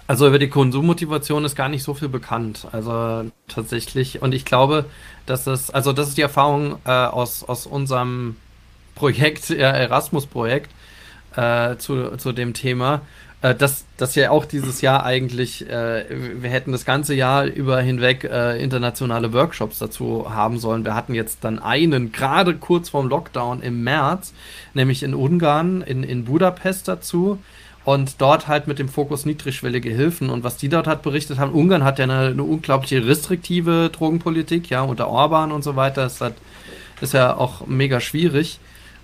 Also 0.07 0.27
über 0.27 0.38
die 0.38 0.49
Konsummotivation 0.49 1.45
ist 1.45 1.56
gar 1.56 1.69
nicht 1.69 1.84
so 1.84 1.95
viel 1.95 2.10
bekannt. 2.10 2.68
Also 2.72 3.30
tatsächlich. 3.48 4.22
Und 4.22 4.34
ich 4.34 4.45
glaube, 4.45 4.86
dass 5.26 5.44
das, 5.45 5.72
also 5.72 5.94
das 5.94 6.10
ist 6.10 6.18
die 6.18 6.22
Erfahrung 6.22 6.77
äh, 6.86 6.91
aus, 6.91 7.44
aus 7.44 7.65
unserem 7.65 8.36
Projekt, 8.94 9.49
ja, 9.49 9.72
Erasmus-Projekt 9.72 10.72
äh, 11.36 11.77
zu, 11.77 12.18
zu 12.18 12.32
dem 12.32 12.53
Thema, 12.53 13.02
äh, 13.46 13.54
dass, 13.54 13.86
dass 13.98 14.16
ja 14.16 14.32
auch 14.32 14.46
dieses 14.46 14.82
Jahr 14.82 15.06
eigentlich, 15.06 15.70
äh, 15.70 16.06
wir 16.10 16.50
hätten 16.50 16.72
das 16.72 16.84
ganze 16.84 17.14
Jahr 17.14 17.46
über 17.46 17.80
hinweg 17.80 18.24
äh, 18.24 18.60
internationale 18.62 19.34
Workshops 19.34 19.78
dazu 19.78 20.34
haben 20.34 20.58
sollen. 20.58 20.84
Wir 20.84 20.96
hatten 20.96 21.14
jetzt 21.14 21.44
dann 21.44 21.60
einen, 21.60 22.12
gerade 22.12 22.56
kurz 22.56 22.90
vorm 22.90 23.08
Lockdown 23.08 23.62
im 23.62 23.84
März, 23.84 24.34
nämlich 24.74 25.04
in 25.04 25.14
Ungarn, 25.14 25.82
in, 25.82 26.02
in 26.02 26.26
Budapest 26.26 26.88
dazu. 26.88 27.38
Und 27.84 28.20
dort 28.20 28.48
halt 28.48 28.66
mit 28.66 28.80
dem 28.80 28.90
Fokus 28.90 29.28
niedrigschwellige 29.28 29.92
Hilfen. 29.92 30.32
Und 30.32 30.44
was 30.44 30.58
die 30.58 30.70
dort 30.70 30.88
hat 30.88 31.04
berichtet 31.04 31.38
haben, 31.38 31.54
Ungarn 31.54 31.84
hat 31.84 32.00
ja 32.00 32.06
eine, 32.06 32.30
eine 32.30 32.42
unglaubliche 32.42 33.06
restriktive 33.06 33.92
Drogenpolitik, 33.94 34.72
ja, 34.72 34.82
unter 34.82 35.08
Orban 35.08 35.52
und 35.52 35.64
so 35.64 35.76
weiter. 35.76 36.02
Das 36.02 36.20
ist 37.00 37.14
ja 37.14 37.38
auch 37.38 37.68
mega 37.68 38.00
schwierig. 38.00 38.58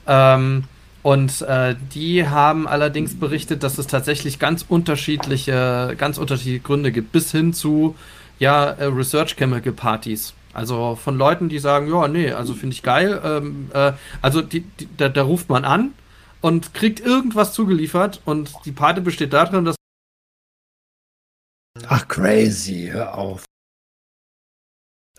Ähm, 0.07 0.63
und 1.03 1.41
äh, 1.41 1.75
die 1.93 2.27
haben 2.27 2.67
allerdings 2.67 3.19
berichtet, 3.19 3.63
dass 3.63 3.77
es 3.77 3.87
tatsächlich 3.87 4.37
ganz 4.37 4.65
unterschiedliche, 4.67 5.95
ganz 5.97 6.17
unterschiedliche 6.17 6.59
Gründe 6.59 6.91
gibt, 6.91 7.11
bis 7.11 7.31
hin 7.31 7.53
zu 7.53 7.95
ja, 8.37 8.71
äh, 8.71 8.85
Research 8.85 9.35
Chemical 9.35 9.73
Partys. 9.73 10.33
Also 10.53 10.95
von 10.95 11.17
Leuten, 11.17 11.49
die 11.49 11.59
sagen, 11.59 11.87
ja, 11.87 12.07
nee, 12.07 12.31
also 12.31 12.53
finde 12.53 12.73
ich 12.73 12.83
geil. 12.83 13.21
Ähm, 13.23 13.71
äh, 13.73 13.93
also 14.21 14.41
die, 14.41 14.61
die, 14.61 14.87
da, 14.97 15.09
da, 15.09 15.23
ruft 15.23 15.49
man 15.49 15.65
an 15.65 15.93
und 16.41 16.73
kriegt 16.73 16.99
irgendwas 16.99 17.53
zugeliefert 17.53 18.21
und 18.25 18.51
die 18.65 18.71
Party 18.71 19.01
besteht 19.01 19.33
darin, 19.33 19.65
dass. 19.65 19.75
Ach, 21.87 22.07
crazy, 22.07 22.89
hör 22.91 23.17
auf. 23.17 23.45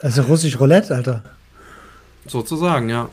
Also 0.01 0.23
russisch 0.23 0.61
Roulette, 0.61 0.95
Alter. 0.95 1.25
Sozusagen, 2.27 2.89
ja. 2.89 3.09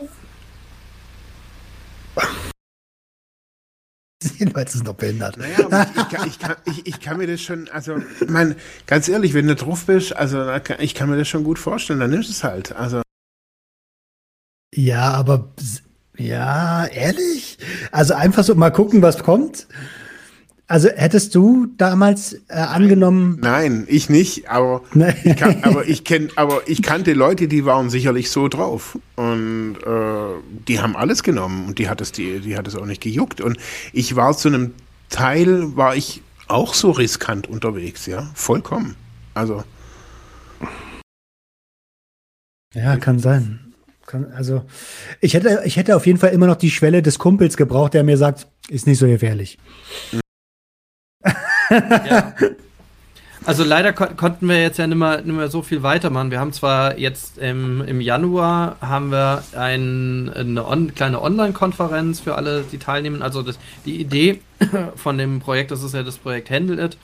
Die 4.21 4.43
Leute 4.45 4.71
sind 4.71 4.87
doch 4.87 4.95
behindert. 4.95 5.37
Naja, 5.37 5.87
ich, 5.95 6.09
kann, 6.09 6.27
ich, 6.27 6.39
kann, 6.39 6.55
ich, 6.65 6.85
ich, 6.87 6.99
kann 6.99 7.17
mir 7.17 7.27
das 7.27 7.41
schon, 7.41 7.69
also, 7.69 7.97
ich 8.19 8.29
meine, 8.29 8.57
ganz 8.85 9.07
ehrlich, 9.07 9.33
wenn 9.33 9.47
du 9.47 9.55
drauf 9.55 9.85
bist, 9.85 10.13
also, 10.15 10.45
ich 10.79 10.93
kann 10.93 11.09
mir 11.09 11.17
das 11.17 11.29
schon 11.29 11.45
gut 11.45 11.57
vorstellen, 11.57 11.99
dann 11.99 12.09
nimmst 12.09 12.27
du 12.27 12.33
es 12.33 12.43
halt. 12.43 12.73
Also. 12.73 13.01
Ja, 14.75 15.13
aber, 15.13 15.53
ja, 16.17 16.85
ehrlich? 16.87 17.57
Also 17.91 18.13
einfach 18.13 18.43
so 18.43 18.55
mal 18.55 18.71
gucken, 18.71 19.01
was 19.01 19.23
kommt? 19.23 19.67
Also 20.69 20.89
hättest 20.89 21.33
du 21.33 21.65
damals 21.77 22.33
äh, 22.47 22.53
angenommen? 22.53 23.39
Nein, 23.41 23.87
ich 23.89 24.07
nicht, 24.07 24.49
aber 24.51 24.83
ich, 25.23 25.35
kann, 25.35 25.63
aber 25.63 25.87
ich 25.87 26.03
kenn, 26.03 26.29
aber 26.35 26.61
ich 26.67 26.83
kannte 26.83 27.13
Leute, 27.13 27.47
die 27.47 27.65
waren 27.65 27.89
sicherlich 27.89 28.29
so 28.29 28.47
drauf 28.47 28.99
und 29.15 29.77
äh, 29.83 30.67
die 30.67 30.79
haben 30.79 30.95
alles 30.95 31.23
genommen 31.23 31.65
und 31.67 31.79
die 31.79 31.89
hat 31.89 32.01
es 32.01 32.11
die, 32.11 32.39
die 32.39 32.55
hat 32.55 32.67
es 32.67 32.75
auch 32.75 32.85
nicht 32.85 33.01
gejuckt 33.01 33.41
und 33.41 33.57
ich 33.93 34.15
war 34.15 34.37
zu 34.37 34.49
einem 34.49 34.75
Teil 35.09 35.75
war 35.75 35.95
ich 35.95 36.21
auch 36.47 36.75
so 36.75 36.91
riskant 36.91 37.47
unterwegs, 37.47 38.05
ja, 38.05 38.29
vollkommen. 38.35 38.95
Also 39.33 39.63
ja, 42.75 42.97
kann 42.97 43.17
sein. 43.17 43.73
Kann, 44.05 44.31
also 44.33 44.65
ich 45.19 45.33
hätte 45.33 45.63
ich 45.65 45.77
hätte 45.77 45.95
auf 45.95 46.05
jeden 46.05 46.19
Fall 46.19 46.29
immer 46.29 46.45
noch 46.45 46.57
die 46.57 46.69
Schwelle 46.69 47.01
des 47.01 47.17
Kumpels 47.17 47.57
gebraucht, 47.57 47.95
der 47.95 48.03
mir 48.03 48.17
sagt, 48.17 48.45
ist 48.69 48.85
nicht 48.85 48.99
so 48.99 49.07
gefährlich. 49.07 49.57
Also 53.45 53.63
leider 53.63 53.93
kon 53.93 54.17
konnten 54.17 54.47
wir 54.49 54.61
jetzt 54.61 54.77
ja 54.77 54.85
nicht 54.85 54.97
mehr, 54.97 55.21
nicht 55.21 55.35
mehr 55.35 55.47
so 55.47 55.61
viel 55.61 55.81
weitermachen. 55.81 56.29
Wir 56.29 56.39
haben 56.39 56.51
zwar 56.51 56.97
jetzt 56.97 57.37
im, 57.37 57.81
im 57.81 58.01
Januar 58.01 58.75
haben 58.81 59.11
wir 59.11 59.43
ein, 59.55 60.29
eine 60.35 60.67
on 60.67 60.93
kleine 60.93 61.21
Online-Konferenz 61.21 62.19
für 62.19 62.35
alle, 62.35 62.63
die 62.69 62.77
teilnehmen. 62.77 63.21
Also 63.21 63.41
das, 63.41 63.57
die 63.85 63.99
Idee 63.99 64.41
von 64.95 65.17
dem 65.17 65.39
Projekt, 65.39 65.71
das 65.71 65.83
ist 65.83 65.93
ja 65.93 66.03
das 66.03 66.17
Projekt 66.17 66.49
Handle 66.49 66.83
It, 66.83 66.97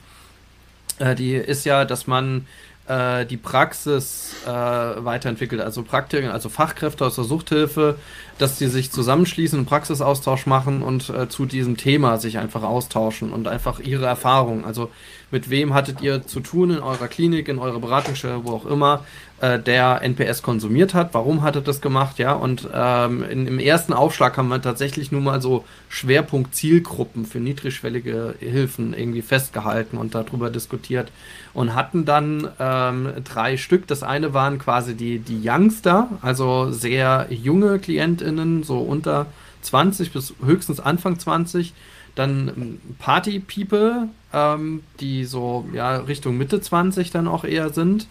äh, 0.98 1.14
die 1.14 1.34
ist 1.34 1.64
ja, 1.64 1.84
dass 1.84 2.06
man 2.06 2.46
äh, 2.88 3.26
die 3.26 3.36
Praxis 3.36 4.34
äh, 4.46 4.50
weiterentwickelt, 4.50 5.60
also 5.60 5.82
Praktiker, 5.82 6.32
also 6.32 6.48
Fachkräfte 6.48 7.04
aus 7.04 7.16
der 7.16 7.24
Suchthilfe, 7.24 7.96
dass 8.38 8.58
die 8.58 8.66
sich 8.66 8.92
zusammenschließen, 8.92 9.58
einen 9.58 9.66
Praxisaustausch 9.66 10.46
machen 10.46 10.82
und 10.82 11.10
äh, 11.10 11.28
zu 11.28 11.46
diesem 11.46 11.76
Thema 11.76 12.18
sich 12.18 12.38
einfach 12.38 12.62
austauschen 12.62 13.32
und 13.32 13.48
einfach 13.48 13.80
ihre 13.80 14.06
Erfahrungen. 14.06 14.64
Also 14.64 14.90
mit 15.30 15.50
wem 15.50 15.74
hattet 15.74 16.00
ihr 16.00 16.26
zu 16.26 16.40
tun 16.40 16.70
in 16.70 16.78
eurer 16.78 17.08
Klinik, 17.08 17.48
in 17.48 17.58
eurer 17.58 17.80
Beratungsstelle, 17.80 18.44
wo 18.44 18.52
auch 18.52 18.66
immer, 18.66 19.04
äh, 19.40 19.58
der 19.58 20.00
NPS 20.02 20.42
konsumiert 20.42 20.94
hat, 20.94 21.12
warum 21.12 21.42
hat 21.42 21.56
er 21.56 21.60
das 21.60 21.82
gemacht, 21.82 22.18
ja, 22.18 22.32
und 22.32 22.68
ähm, 22.72 23.22
in, 23.22 23.46
im 23.46 23.58
ersten 23.58 23.92
Aufschlag 23.92 24.38
haben 24.38 24.48
wir 24.48 24.62
tatsächlich 24.62 25.12
nur 25.12 25.20
mal 25.20 25.42
so 25.42 25.64
Schwerpunkt-Zielgruppen 25.90 27.26
für 27.26 27.38
niedrigschwellige 27.38 28.36
Hilfen 28.40 28.94
irgendwie 28.94 29.20
festgehalten 29.20 29.98
und 29.98 30.14
darüber 30.14 30.48
diskutiert 30.48 31.12
und 31.52 31.74
hatten 31.74 32.06
dann 32.06 32.48
ähm, 32.58 33.12
drei 33.24 33.58
Stück. 33.58 33.86
Das 33.86 34.02
eine 34.02 34.32
waren 34.32 34.58
quasi 34.58 34.94
die, 34.94 35.18
die 35.18 35.40
Youngster, 35.44 36.08
also 36.22 36.70
sehr 36.72 37.26
junge 37.28 37.78
KlientInnen, 37.78 38.62
so 38.62 38.78
unter 38.78 39.26
20 39.60 40.12
bis 40.12 40.34
höchstens 40.42 40.80
Anfang 40.80 41.18
20. 41.18 41.74
Dann 42.14 42.48
ähm, 42.48 42.80
Party 42.98 43.40
People, 43.40 44.08
ähm, 44.32 44.82
die 45.00 45.24
so 45.24 45.68
ja, 45.74 45.96
Richtung 45.96 46.38
Mitte 46.38 46.62
20 46.62 47.10
dann 47.10 47.28
auch 47.28 47.44
eher 47.44 47.68
sind. 47.68 48.06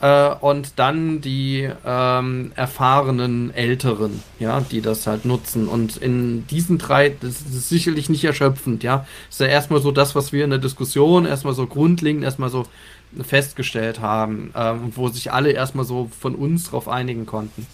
Äh, 0.00 0.28
und 0.40 0.78
dann 0.78 1.20
die 1.22 1.68
ähm, 1.84 2.52
erfahrenen 2.54 3.54
Älteren, 3.54 4.22
ja, 4.38 4.60
die 4.60 4.82
das 4.82 5.06
halt 5.06 5.24
nutzen. 5.24 5.68
Und 5.68 5.96
in 5.96 6.46
diesen 6.48 6.78
drei, 6.78 7.14
das 7.20 7.40
ist 7.40 7.68
sicherlich 7.68 8.10
nicht 8.10 8.24
erschöpfend, 8.24 8.82
ja. 8.82 9.06
Das 9.28 9.36
ist 9.36 9.40
ja 9.40 9.46
erstmal 9.46 9.80
so 9.80 9.92
das, 9.92 10.14
was 10.14 10.32
wir 10.32 10.44
in 10.44 10.50
der 10.50 10.58
Diskussion 10.58 11.24
erstmal 11.24 11.54
so 11.54 11.66
grundlegend 11.66 12.24
erstmal 12.24 12.50
so 12.50 12.66
festgestellt 13.22 14.00
haben, 14.00 14.50
äh, 14.54 14.74
wo 14.94 15.08
sich 15.08 15.32
alle 15.32 15.52
erstmal 15.52 15.86
so 15.86 16.10
von 16.18 16.34
uns 16.34 16.70
drauf 16.70 16.88
einigen 16.88 17.24
konnten. 17.24 17.66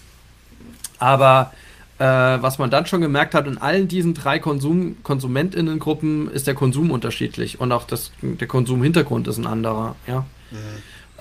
Aber 1.01 1.53
äh, 1.99 2.05
was 2.05 2.59
man 2.59 2.71
dann 2.71 2.87
schon 2.87 3.01
gemerkt 3.01 3.35
hat, 3.35 3.49
in 3.49 3.59
allen 3.59 3.89
diesen 3.89 4.15
drei 4.15 4.39
Konsum 4.39 4.97
KonsumentInnengruppen 5.03 6.31
ist 6.31 6.47
der 6.47 6.55
Konsum 6.55 6.93
unterschiedlich 6.93 7.61
und 7.61 7.73
auch 7.73 7.85
das, 7.85 8.13
der 8.23 8.47
Konsumhintergrund 8.47 9.27
ist 9.27 9.39
ein 9.39 9.47
anderer, 9.47 9.97
ja. 10.07 10.21
Mhm. 10.53 10.57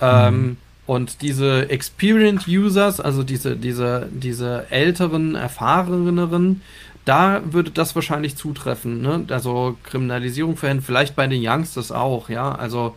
Ähm, 0.00 0.56
und 0.86 1.22
diese 1.22 1.70
Experienced 1.70 2.48
Users, 2.48 3.00
also 3.00 3.22
diese, 3.22 3.56
diese, 3.56 4.08
diese 4.10 4.66
älteren, 4.70 5.34
erfahreneren, 5.36 6.60
da 7.04 7.40
würde 7.44 7.70
das 7.70 7.94
wahrscheinlich 7.94 8.36
zutreffen. 8.36 9.00
Ne? 9.00 9.24
Also 9.30 9.76
Kriminalisierung 9.84 10.56
verhindern, 10.56 10.84
vielleicht 10.84 11.16
bei 11.16 11.26
den 11.26 11.42
Youngsters 11.44 11.92
auch, 11.92 12.28
ja. 12.28 12.52
Also 12.52 12.96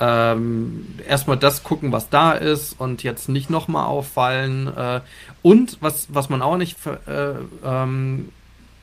ähm, 0.00 0.86
erstmal 1.06 1.36
das 1.36 1.62
gucken, 1.62 1.92
was 1.92 2.08
da 2.08 2.32
ist 2.32 2.78
und 2.78 3.02
jetzt 3.02 3.28
nicht 3.28 3.50
nochmal 3.50 3.86
auffallen. 3.86 4.66
Äh, 4.74 5.00
und 5.42 5.78
was, 5.80 6.08
was 6.10 6.28
man 6.28 6.42
auch 6.42 6.56
nicht 6.56 6.78
ver 6.78 7.00
äh, 7.06 7.66
ähm, 7.66 8.30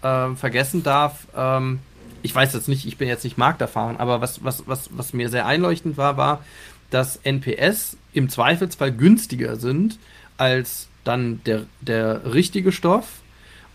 äh, 0.02 0.36
vergessen 0.36 0.84
darf, 0.84 1.28
ähm, 1.36 1.80
ich 2.22 2.34
weiß 2.34 2.54
jetzt 2.54 2.68
nicht, 2.68 2.86
ich 2.86 2.98
bin 2.98 3.08
jetzt 3.08 3.24
nicht 3.24 3.38
markterfahren, 3.38 3.98
aber 3.98 4.22
was, 4.22 4.44
was, 4.44 4.64
was, 4.68 4.90
was 4.92 5.14
mir 5.14 5.30
sehr 5.30 5.46
einleuchtend 5.46 5.98
war, 5.98 6.18
war, 6.18 6.44
dass 6.90 7.18
NPS 7.18 7.98
im 8.14 8.30
Zweifelsfall 8.30 8.92
günstiger 8.92 9.56
sind 9.56 10.00
als 10.38 10.88
dann 11.04 11.42
der, 11.46 11.64
der 11.82 12.34
richtige 12.34 12.72
Stoff 12.72 13.22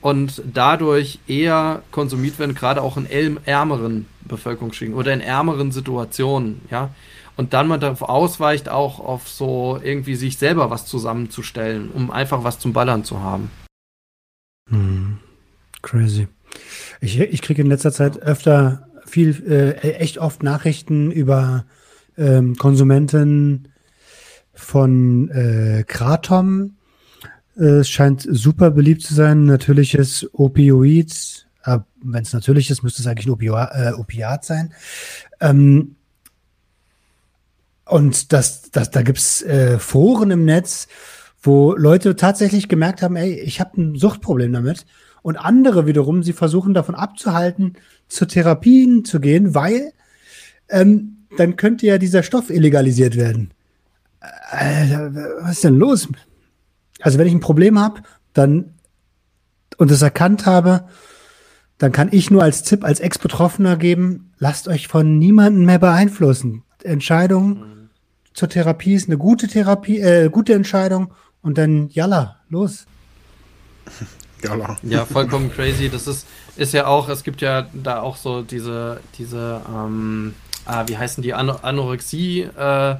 und 0.01 0.43
dadurch 0.53 1.19
eher 1.27 1.83
konsumiert 1.91 2.39
werden, 2.39 2.55
gerade 2.55 2.83
auch 2.83 2.97
in 2.97 3.07
ärmeren 3.47 4.07
Bevölkerungsschichten 4.23 4.97
oder 4.97 5.13
in 5.13 5.21
ärmeren 5.21 5.73
Situationen, 5.73 6.61
ja. 6.71 6.91
Und 7.37 7.53
dann 7.53 7.67
man 7.67 7.81
darauf 7.81 8.03
ausweicht, 8.03 8.69
auch 8.69 9.01
auf 9.01 9.29
so 9.29 9.81
irgendwie 9.83 10.15
sich 10.15 10.39
selber 10.39 10.71
was 10.71 10.87
zusammenzustellen, 10.87 11.91
um 11.91 12.13
einfach 12.13 12.45
was 12.45 12.61
zum 12.61 12.73
Ballern 12.73 13.03
zu 13.03 13.21
haben. 13.21 13.51
Hm. 14.71 15.19
Crazy. 15.83 16.29
Ich, 17.01 17.19
ich 17.19 17.43
kriege 17.43 17.63
in 17.63 17.69
letzter 17.69 17.93
Zeit 17.93 18.23
öfter 18.23 18.89
viel, 19.05 19.43
äh, 19.49 19.95
echt 19.95 20.19
oft 20.19 20.43
Nachrichten 20.43 21.11
über 21.11 21.65
ähm, 22.17 22.57
Konsumenten 22.57 23.69
von 24.65 25.31
äh, 25.31 25.85
Kratom. 25.87 26.77
Äh, 27.57 27.81
es 27.81 27.89
scheint 27.89 28.27
super 28.29 28.71
beliebt 28.71 29.03
zu 29.03 29.15
sein. 29.15 29.45
Natürliches 29.45 30.29
Opioid. 30.33 31.47
Äh, 31.65 31.79
Wenn 32.03 32.23
es 32.23 32.33
natürlich 32.33 32.71
ist, 32.71 32.83
müsste 32.83 33.03
es 33.03 33.07
eigentlich 33.07 33.27
ein 33.27 33.33
Opio 33.33 33.57
äh, 33.57 33.93
Opiat 33.97 34.45
sein. 34.45 34.73
Ähm, 35.41 35.97
und 37.87 38.33
das, 38.33 38.71
das, 38.71 38.91
da 38.91 39.03
gibt's 39.03 39.43
äh, 39.43 39.79
Foren 39.79 40.31
im 40.31 40.45
Netz, 40.45 40.89
wo 41.43 41.75
Leute 41.75 42.17
tatsächlich 42.17 42.69
gemerkt 42.69 43.03
haben, 43.03 43.17
ey, 43.17 43.39
ich 43.41 43.61
habe 43.61 43.81
ein 43.81 43.97
Suchtproblem 43.97 44.53
damit 44.53 44.87
und 45.23 45.37
andere 45.37 45.87
wiederum, 45.87 46.23
sie 46.23 46.33
versuchen 46.33 46.75
davon 46.75 46.95
abzuhalten, 46.95 47.75
zu 48.09 48.27
Therapien 48.27 49.05
zu 49.05 49.21
gehen, 49.21 49.55
weil 49.55 49.93
ähm, 50.69 51.27
dann 51.37 51.57
könnte 51.57 51.87
ja 51.87 51.99
dieser 51.99 52.23
Stoff 52.23 52.51
illegalisiert 52.51 53.17
werden. 53.17 53.54
Alter, 54.51 55.15
was 55.43 55.53
ist 55.53 55.65
denn 55.65 55.79
los? 55.79 56.09
Also 57.01 57.19
wenn 57.19 57.27
ich 57.27 57.35
ein 57.35 57.41
Problem 57.41 57.79
habe, 57.79 58.03
dann 58.33 58.75
und 59.77 59.91
es 59.91 60.03
erkannt 60.03 60.47
habe, 60.47 60.89
dann 61.79 61.93
kann 61.93 62.09
ich 62.13 62.31
nur 62.31 62.43
als 62.43 62.63
Tipp 62.63 62.85
als 62.85 63.01
Ex-Betroffener 63.01 63.77
geben, 63.77 64.33
lasst 64.39 64.69
euch 64.69 64.89
von 64.89 65.19
niemandem 65.19 65.65
mehr 65.65 65.81
beeinflussen. 65.81 66.63
Entscheidung 66.83 67.49
mhm. 67.49 67.91
zur 68.33 68.49
Therapie 68.49 68.95
ist 68.95 69.09
eine 69.09 69.19
gute 69.19 69.49
Therapie, 69.49 69.99
äh, 69.99 70.29
gute 70.31 70.55
Entscheidung 70.55 71.13
und 71.43 71.59
dann 71.59 71.89
jalla, 71.89 72.37
los. 72.49 72.87
Gala. 74.45 74.79
Ja, 74.83 75.07
vollkommen 75.07 75.51
crazy. 75.51 75.89
Das 75.89 76.07
ist, 76.07 76.27
ist 76.57 76.75
ja 76.75 76.87
auch, 76.87 77.09
es 77.09 77.25
gibt 77.25 77.41
ja 77.41 77.67
da 77.73 78.01
auch 78.01 78.17
so 78.17 78.43
diese, 78.43 79.01
diese, 79.17 79.63
ähm, 79.69 80.35
ah, 80.67 80.85
wie 80.87 80.97
heißen 80.97 81.23
die, 81.23 81.33
An 81.33 81.51
Anorexie, 81.51 82.43
äh, 82.43 82.97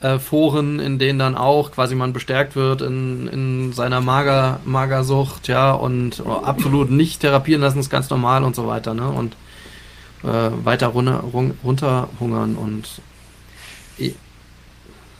äh, 0.00 0.18
Foren, 0.18 0.78
in 0.78 0.98
denen 0.98 1.18
dann 1.18 1.34
auch 1.34 1.72
quasi 1.72 1.94
man 1.94 2.12
bestärkt 2.12 2.56
wird 2.56 2.82
in, 2.82 3.26
in 3.28 3.72
seiner 3.72 4.00
Mager, 4.00 4.60
Magersucht, 4.64 5.48
ja, 5.48 5.72
und 5.72 6.22
absolut 6.26 6.90
nicht 6.90 7.20
therapieren 7.20 7.62
lassen 7.62 7.78
ist 7.78 7.90
ganz 7.90 8.10
normal 8.10 8.44
und 8.44 8.54
so 8.54 8.66
weiter, 8.66 8.94
ne? 8.94 9.08
Und 9.08 9.36
äh, 10.22 10.50
weiter 10.64 10.88
runter, 10.88 11.24
runterhungern 11.64 12.56
und 12.56 13.00
ich 13.98 14.14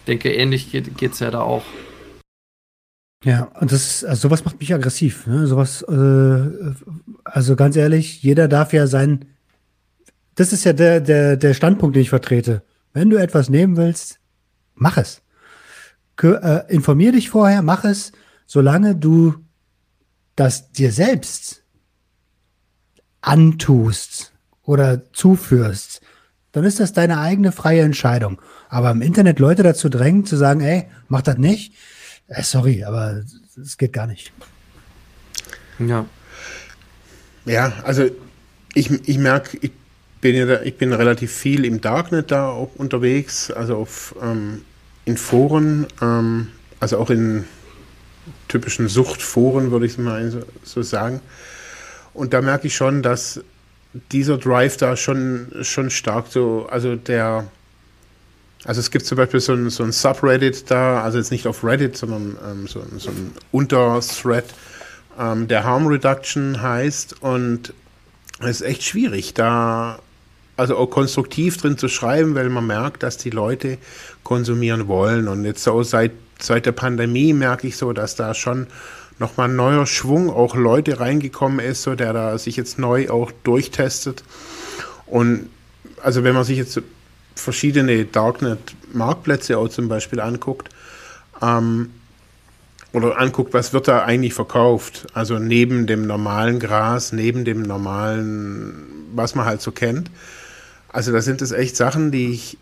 denke, 0.07 0.32
ähnlich 0.32 0.70
geht 0.70 1.12
es 1.12 1.20
ja 1.20 1.31
da 1.31 1.40
auch. 1.40 1.62
Ja, 3.24 3.48
und 3.61 3.73
das 3.73 4.05
also 4.05 4.28
sowas 4.28 4.44
macht 4.44 4.61
mich 4.61 4.73
aggressiv. 4.73 5.27
Ne? 5.27 5.47
Sowas, 5.47 5.82
äh, 5.82 6.74
also 7.24 7.57
ganz 7.57 7.77
ehrlich, 7.77 8.23
jeder 8.23 8.47
darf 8.47 8.73
ja 8.73 8.86
sein. 8.86 9.24
Das 10.35 10.53
ist 10.53 10.65
ja 10.65 10.73
der, 10.73 11.01
der, 11.01 11.36
der 11.36 11.55
Standpunkt, 11.55 11.97
den 11.97 12.03
ich 12.03 12.11
vertrete. 12.11 12.62
Wenn 12.93 13.11
du 13.11 13.16
etwas 13.16 13.48
nehmen 13.48 13.77
willst, 13.77 14.20
mach 14.77 14.97
es. 14.97 15.23
Äh, 16.23 16.73
informier 16.73 17.12
dich 17.12 17.28
vorher, 17.31 17.62
mach 17.62 17.85
es, 17.85 18.12
solange 18.47 18.94
du 18.94 19.35
das 20.36 20.70
dir 20.73 20.93
selbst 20.93 21.62
antust 23.20 24.32
oder 24.62 25.12
zuführst, 25.12 26.01
dann 26.53 26.65
ist 26.65 26.81
das 26.81 26.93
deine 26.93 27.19
eigene 27.19 27.53
freie 27.53 27.82
Entscheidung. 27.82 28.40
Aber 28.69 28.90
im 28.90 29.03
Internet 29.03 29.39
Leute 29.39 29.62
dazu 29.62 29.89
drängen, 29.89 30.24
zu 30.24 30.36
sagen, 30.36 30.61
ey, 30.61 30.86
mach 31.09 31.23
das 31.23 31.36
nicht, 31.36 31.74
äh, 32.28 32.43
sorry, 32.43 32.85
aber 32.85 33.23
es 33.61 33.77
geht 33.77 33.93
gar 33.93 34.07
nicht. 34.07 34.32
Ja. 35.78 36.07
Ja, 37.44 37.73
also 37.85 38.09
ich, 38.74 38.90
ich 39.09 39.19
merke, 39.19 39.59
ich 39.61 39.73
bin 40.20 40.34
ja 40.34 40.47
da, 40.47 40.62
ich 40.62 40.76
bin 40.76 40.93
relativ 40.93 41.32
viel 41.32 41.64
im 41.64 41.80
Darknet 41.80 42.30
da 42.30 42.48
auch 42.48 42.70
unterwegs, 42.76 43.51
also 43.51 43.76
auf 43.76 44.14
ähm, 44.22 44.62
in 45.05 45.16
Foren, 45.16 45.86
ähm, 46.02 46.48
also 46.80 46.98
auch 46.98 47.10
in 47.10 47.44
typischen 48.48 48.88
Suchtforen, 48.88 49.70
würde 49.70 49.86
ich 49.86 49.98
mal 49.98 50.30
so, 50.30 50.40
so 50.62 50.82
sagen. 50.82 51.20
Und 52.12 52.32
da 52.32 52.40
merke 52.40 52.66
ich 52.66 52.74
schon, 52.74 53.02
dass 53.02 53.40
dieser 54.12 54.38
Drive 54.38 54.76
da 54.76 54.97
schon, 54.97 55.52
schon 55.62 55.90
stark 55.90 56.26
so, 56.28 56.66
also 56.70 56.97
der, 56.97 57.47
also 58.64 58.80
es 58.80 58.90
gibt 58.90 59.06
zum 59.06 59.16
Beispiel 59.16 59.40
so 59.40 59.52
ein, 59.52 59.70
so 59.70 59.84
ein 59.84 59.93
Subreddit 59.93 60.70
da, 60.70 61.02
also 61.02 61.18
jetzt 61.18 61.30
nicht 61.30 61.47
auf 61.47 61.64
Reddit, 61.64 61.97
sondern 61.97 62.36
ähm, 62.44 62.66
so, 62.66 62.82
so, 62.98 63.10
ein 63.10 63.32
Unterthread, 63.52 64.44
ähm, 65.18 65.48
der 65.48 65.64
Harm 65.64 65.86
Reduction 65.86 66.60
heißt 66.60 67.22
und 67.22 67.72
es 68.40 68.60
ist 68.60 68.62
echt 68.62 68.82
schwierig, 68.82 69.34
da 69.34 69.98
also 70.57 70.77
auch 70.77 70.87
konstruktiv 70.87 71.57
drin 71.59 71.78
zu 71.78 71.89
schreiben, 71.89 72.35
weil 72.35 72.49
man 72.49 72.66
merkt, 72.66 73.03
dass 73.03 73.16
die 73.16 73.31
Leute 73.31 73.78
konsumieren 74.24 74.89
wollen. 74.89 75.28
Und 75.28 75.45
jetzt 75.45 75.62
so 75.62 75.83
seit, 75.83 76.12
seit 76.39 76.66
der 76.66 76.73
Pandemie 76.73 77.33
merke 77.33 77.66
ich 77.66 77.77
so, 77.77 77.93
dass 77.93 78.16
da 78.16 78.35
schon 78.35 78.66
nochmal 79.19 79.49
ein 79.49 79.57
neuer 79.57 79.87
Schwung, 79.87 80.31
auch 80.31 80.55
Leute 80.57 81.01
reingekommen 81.01 81.61
ist, 81.61 81.83
so 81.83 81.95
der 81.95 82.12
da 82.12 82.39
sich 82.39 82.57
jetzt 82.57 82.78
neu 82.78 83.09
auch 83.11 83.33
durchtestet. 83.45 84.24
Und 85.07 85.49
also 86.03 86.24
wenn 86.24 86.35
man 86.35 86.45
sich 86.45 86.59
jetzt 86.59 86.81
verschiedene 87.35 88.05
Darknet-Marktplätze 88.05 89.59
auch 89.59 89.69
zum 89.69 89.89
Beispiel 89.89 90.20
anguckt, 90.20 90.70
ähm, 91.43 91.91
oder 92.97 93.19
anguckt, 93.19 93.53
was 93.53 93.74
wird 93.74 93.89
da 93.89 94.05
eigentlich 94.05 94.33
verkauft. 94.33 95.07
Also 95.12 95.39
neben 95.39 95.87
dem 95.87 96.07
normalen 96.07 96.59
Gras, 96.59 97.12
neben 97.12 97.45
dem 97.45 97.61
normalen, 97.61 99.07
was 99.15 99.35
man 99.35 99.45
halt 99.45 99.61
so 99.61 99.70
kennt. 99.70 100.11
Also 100.97 101.12
da 101.12 101.20
sind 101.20 101.43
es 101.43 101.52
echt 101.52 101.77
Sachen, 101.77 102.10
die 102.10 102.32
ich 102.32 102.56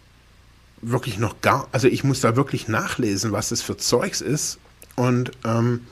wirklich 0.82 1.18
noch 1.18 1.40
gar, 1.40 1.68
also 1.70 1.86
ich 1.86 2.02
muss 2.02 2.20
da 2.20 2.34
wirklich 2.34 2.66
nachlesen, 2.66 3.30
was 3.30 3.50
das 3.50 3.62
für 3.62 3.76
Zeugs 3.76 4.20
ist. 4.20 4.58
Und 4.96 5.30
ähm, 5.44 5.82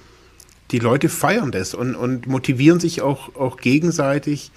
die 0.73 0.81
Leute 0.81 1.09
feiern 1.09 1.53
das 1.53 1.73
und, 1.73 1.95
und 1.95 2.27
motivieren 2.27 2.81
sich 2.81 3.01
auch, 3.01 3.37
auch 3.37 3.59
gegenseitig 3.59 4.51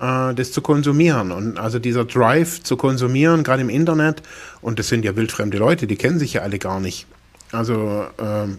äh, 0.00 0.34
das 0.34 0.50
zu 0.50 0.62
konsumieren. 0.62 1.30
Und 1.30 1.60
also 1.60 1.78
dieser 1.78 2.04
Drive 2.04 2.64
zu 2.64 2.76
konsumieren, 2.76 3.44
gerade 3.44 3.62
im 3.62 3.68
Internet, 3.70 4.20
und 4.60 4.80
das 4.80 4.88
sind 4.88 5.04
ja 5.04 5.14
wildfremde 5.14 5.58
Leute, 5.58 5.86
die 5.86 5.94
kennen 5.94 6.18
sich 6.18 6.32
ja 6.32 6.42
alle 6.42 6.58
gar 6.58 6.80
nicht. 6.80 7.06
Also, 7.52 8.04
ähm, 8.18 8.58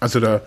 also 0.00 0.18
da 0.18 0.40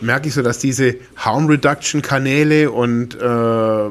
merke 0.00 0.26
ich 0.26 0.34
so, 0.34 0.42
dass 0.42 0.58
diese 0.58 0.96
Harm 1.14 1.46
Reduction 1.46 2.02
Kanäle 2.02 2.72
und 2.72 3.14
äh, 3.14 3.88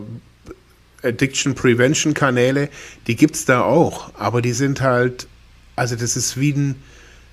Addiction 1.07 1.55
Prevention 1.55 2.13
Kanäle, 2.13 2.69
die 3.07 3.15
gibt 3.15 3.35
es 3.35 3.45
da 3.45 3.61
auch, 3.61 4.11
aber 4.15 4.41
die 4.41 4.53
sind 4.53 4.81
halt, 4.81 5.27
also 5.75 5.95
das 5.95 6.15
ist 6.15 6.39
wie 6.39 6.51
ein, 6.51 6.75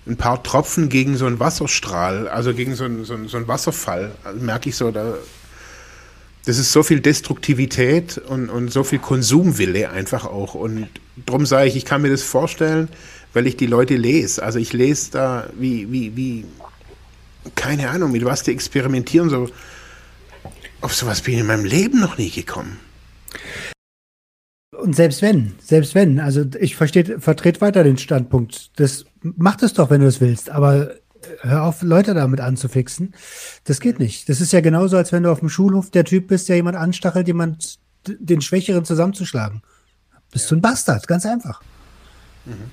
ein 0.06 0.16
paar 0.16 0.42
Tropfen 0.42 0.88
gegen 0.88 1.16
so 1.16 1.26
einen 1.26 1.40
Wasserstrahl, 1.40 2.28
also 2.28 2.54
gegen 2.54 2.74
so 2.74 2.84
einen, 2.84 3.04
so 3.04 3.14
einen, 3.14 3.28
so 3.28 3.36
einen 3.36 3.48
Wasserfall, 3.48 4.12
also 4.22 4.40
merke 4.40 4.68
ich 4.68 4.76
so, 4.76 4.90
da, 4.90 5.14
das 6.44 6.58
ist 6.58 6.72
so 6.72 6.82
viel 6.82 7.00
Destruktivität 7.00 8.18
und, 8.18 8.50
und 8.50 8.70
so 8.70 8.84
viel 8.84 8.98
Konsumwille 8.98 9.90
einfach 9.90 10.26
auch. 10.26 10.54
Und 10.54 10.88
darum 11.24 11.46
sage 11.46 11.68
ich, 11.68 11.76
ich 11.76 11.84
kann 11.86 12.02
mir 12.02 12.10
das 12.10 12.22
vorstellen, 12.22 12.88
weil 13.32 13.46
ich 13.46 13.56
die 13.56 13.66
Leute 13.66 13.96
lese. 13.96 14.42
Also 14.42 14.58
ich 14.58 14.72
lese 14.72 15.10
da, 15.12 15.46
wie, 15.58 15.90
wie, 15.90 16.16
wie, 16.16 16.44
keine 17.54 17.88
Ahnung, 17.88 18.12
mit 18.12 18.24
was 18.24 18.42
die 18.42 18.50
experimentieren. 18.50 19.30
So, 19.30 19.48
auf 20.82 20.94
sowas 20.94 21.22
bin 21.22 21.34
ich 21.34 21.40
in 21.40 21.46
meinem 21.46 21.64
Leben 21.64 22.00
noch 22.00 22.18
nie 22.18 22.30
gekommen. 22.30 22.78
Und 24.76 24.96
selbst 24.96 25.22
wenn, 25.22 25.54
selbst 25.60 25.94
wenn, 25.94 26.20
also 26.20 26.44
ich 26.58 26.76
verstehe, 26.76 27.20
vertrete 27.20 27.60
weiter 27.60 27.84
den 27.84 27.96
Standpunkt. 27.96 28.78
Das 28.78 29.04
macht 29.22 29.62
es 29.62 29.72
doch, 29.72 29.90
wenn 29.90 30.00
du 30.00 30.06
es 30.06 30.20
willst, 30.20 30.50
aber 30.50 30.94
hör 31.40 31.64
auf, 31.64 31.82
Leute 31.82 32.14
damit 32.14 32.40
anzufixen. 32.40 33.14
Das 33.64 33.80
geht 33.80 33.98
nicht. 33.98 34.28
Das 34.28 34.40
ist 34.40 34.52
ja 34.52 34.60
genauso, 34.60 34.96
als 34.96 35.12
wenn 35.12 35.22
du 35.22 35.30
auf 35.30 35.40
dem 35.40 35.48
Schulhof 35.48 35.90
der 35.90 36.04
Typ 36.04 36.28
bist, 36.28 36.48
der 36.48 36.56
jemand 36.56 36.76
anstachelt, 36.76 37.26
jemand 37.26 37.78
den 38.06 38.40
Schwächeren 38.40 38.84
zusammenzuschlagen. 38.84 39.62
Bist 40.30 40.46
ja. 40.46 40.50
du 40.50 40.56
ein 40.56 40.62
Bastard, 40.62 41.06
ganz 41.06 41.24
einfach. 41.24 41.62
Mhm. 42.44 42.70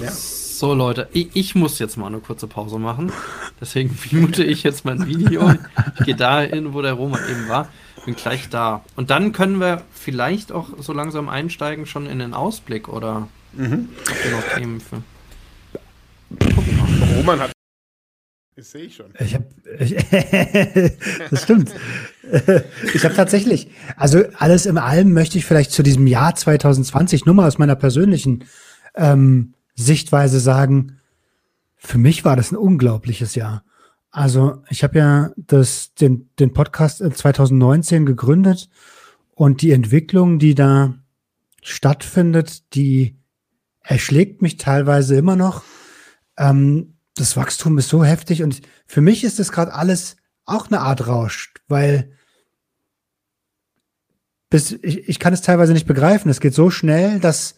Ja. 0.00 0.10
So, 0.10 0.74
Leute, 0.74 1.08
ich, 1.12 1.30
ich, 1.34 1.54
muss 1.54 1.78
jetzt 1.78 1.96
mal 1.96 2.08
eine 2.08 2.18
kurze 2.18 2.48
Pause 2.48 2.80
machen. 2.80 3.12
Deswegen 3.60 3.96
mute 4.20 4.42
ich 4.42 4.64
jetzt 4.64 4.84
mein 4.84 5.06
Video. 5.06 5.52
Ich 5.98 6.06
gehe 6.06 6.16
dahin, 6.16 6.74
wo 6.74 6.82
der 6.82 6.94
Roman 6.94 7.20
eben 7.30 7.48
war. 7.48 7.68
Bin 8.08 8.16
gleich 8.16 8.48
da. 8.48 8.82
Und 8.96 9.10
dann 9.10 9.32
können 9.32 9.60
wir 9.60 9.82
vielleicht 9.92 10.50
auch 10.50 10.70
so 10.78 10.94
langsam 10.94 11.28
einsteigen, 11.28 11.84
schon 11.84 12.06
in 12.06 12.20
den 12.20 12.32
Ausblick 12.32 12.88
oder 12.88 13.28
mhm. 13.52 13.90
habt 14.08 14.24
ihr 14.24 14.30
noch 14.30 14.48
Themen 14.56 14.80
für? 14.80 15.02
Roman 17.18 17.40
hat. 17.40 17.52
Das 18.56 18.70
sehe 18.70 18.84
ich 18.84 18.96
schon. 18.96 19.12
Ich 19.18 19.34
hab, 19.34 19.42
ich, 19.78 19.94
das 21.30 21.42
stimmt. 21.42 21.70
ich 22.94 23.04
habe 23.04 23.14
tatsächlich, 23.14 23.72
also 23.98 24.24
alles 24.38 24.64
im 24.64 24.78
Allem 24.78 25.12
möchte 25.12 25.36
ich 25.36 25.44
vielleicht 25.44 25.72
zu 25.72 25.82
diesem 25.82 26.06
Jahr 26.06 26.34
2020 26.34 27.26
nur 27.26 27.34
mal 27.34 27.46
aus 27.46 27.58
meiner 27.58 27.76
persönlichen 27.76 28.46
ähm, 28.94 29.52
Sichtweise 29.74 30.40
sagen, 30.40 30.98
für 31.76 31.98
mich 31.98 32.24
war 32.24 32.36
das 32.36 32.52
ein 32.52 32.56
unglaubliches 32.56 33.34
Jahr. 33.34 33.64
Also 34.10 34.62
ich 34.70 34.82
habe 34.82 34.98
ja 34.98 35.30
das, 35.36 35.94
den, 35.94 36.30
den 36.38 36.52
Podcast 36.52 36.98
2019 36.98 38.06
gegründet 38.06 38.68
und 39.34 39.62
die 39.62 39.72
Entwicklung, 39.72 40.38
die 40.38 40.54
da 40.54 40.94
stattfindet, 41.62 42.74
die 42.74 43.18
erschlägt 43.82 44.42
mich 44.42 44.56
teilweise 44.56 45.16
immer 45.16 45.36
noch. 45.36 45.62
Ähm, 46.36 46.94
das 47.14 47.36
Wachstum 47.36 47.78
ist 47.78 47.88
so 47.88 48.04
heftig 48.04 48.42
und 48.42 48.62
für 48.86 49.00
mich 49.00 49.24
ist 49.24 49.38
das 49.38 49.52
gerade 49.52 49.74
alles 49.74 50.16
auch 50.44 50.68
eine 50.68 50.80
Art 50.80 51.06
Rausch, 51.06 51.52
weil 51.68 52.12
bis, 54.50 54.72
ich, 54.82 55.08
ich 55.08 55.18
kann 55.18 55.34
es 55.34 55.42
teilweise 55.42 55.74
nicht 55.74 55.86
begreifen. 55.86 56.30
Es 56.30 56.40
geht 56.40 56.54
so 56.54 56.70
schnell, 56.70 57.20
dass 57.20 57.56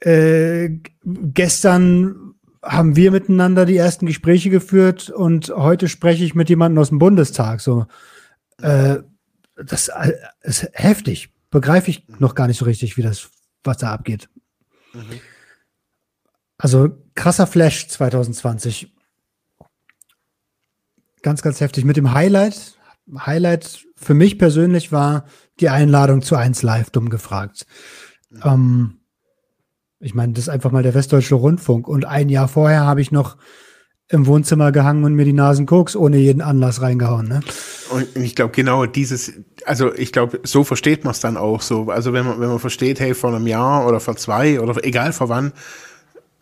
äh, 0.00 0.70
gestern 1.02 2.23
haben 2.64 2.96
wir 2.96 3.10
miteinander 3.10 3.66
die 3.66 3.76
ersten 3.76 4.06
Gespräche 4.06 4.50
geführt 4.50 5.10
und 5.10 5.50
heute 5.50 5.88
spreche 5.88 6.24
ich 6.24 6.34
mit 6.34 6.48
jemandem 6.48 6.80
aus 6.80 6.88
dem 6.88 6.98
Bundestag. 6.98 7.60
So, 7.60 7.86
äh, 8.58 8.98
das 9.56 9.88
äh, 9.88 10.14
ist 10.42 10.68
heftig. 10.72 11.30
Begreife 11.50 11.90
ich 11.90 12.08
noch 12.18 12.34
gar 12.34 12.46
nicht 12.46 12.58
so 12.58 12.64
richtig, 12.64 12.96
wie 12.96 13.02
das, 13.02 13.30
was 13.62 13.78
da 13.78 13.92
abgeht. 13.92 14.28
Mhm. 14.92 15.20
Also 16.58 16.90
krasser 17.14 17.46
Flash 17.46 17.88
2020. 17.88 18.92
Ganz, 21.22 21.42
ganz 21.42 21.60
heftig. 21.60 21.84
Mit 21.84 21.96
dem 21.96 22.12
Highlight. 22.12 22.78
Highlight 23.14 23.86
für 23.96 24.14
mich 24.14 24.38
persönlich 24.38 24.92
war 24.92 25.26
die 25.60 25.68
Einladung 25.68 26.22
zu 26.22 26.36
1 26.36 26.62
Live, 26.62 26.90
dumm 26.90 27.10
gefragt. 27.10 27.66
Mhm. 28.30 28.40
Ähm, 28.44 29.00
ich 30.04 30.14
meine, 30.14 30.34
das 30.34 30.44
ist 30.44 30.48
einfach 30.50 30.70
mal 30.70 30.82
der 30.82 30.92
Westdeutsche 30.92 31.34
Rundfunk. 31.34 31.88
Und 31.88 32.04
ein 32.04 32.28
Jahr 32.28 32.46
vorher 32.46 32.84
habe 32.84 33.00
ich 33.00 33.10
noch 33.10 33.38
im 34.08 34.26
Wohnzimmer 34.26 34.70
gehangen 34.70 35.02
und 35.02 35.14
mir 35.14 35.24
die 35.24 35.32
Nasen 35.32 35.64
Koks 35.64 35.96
ohne 35.96 36.18
jeden 36.18 36.42
Anlass 36.42 36.82
reingehauen. 36.82 37.26
Ne? 37.26 37.40
Und 37.90 38.14
ich 38.14 38.36
glaube, 38.36 38.52
genau 38.52 38.84
dieses, 38.84 39.32
also 39.64 39.94
ich 39.94 40.12
glaube, 40.12 40.40
so 40.42 40.62
versteht 40.62 41.04
man 41.04 41.12
es 41.12 41.20
dann 41.20 41.38
auch 41.38 41.62
so. 41.62 41.90
Also 41.90 42.12
wenn 42.12 42.26
man, 42.26 42.38
wenn 42.38 42.50
man 42.50 42.58
versteht, 42.58 43.00
hey, 43.00 43.14
vor 43.14 43.34
einem 43.34 43.46
Jahr 43.46 43.86
oder 43.86 43.98
vor 43.98 44.14
zwei 44.16 44.60
oder 44.60 44.84
egal 44.84 45.14
vor 45.14 45.30
wann, 45.30 45.54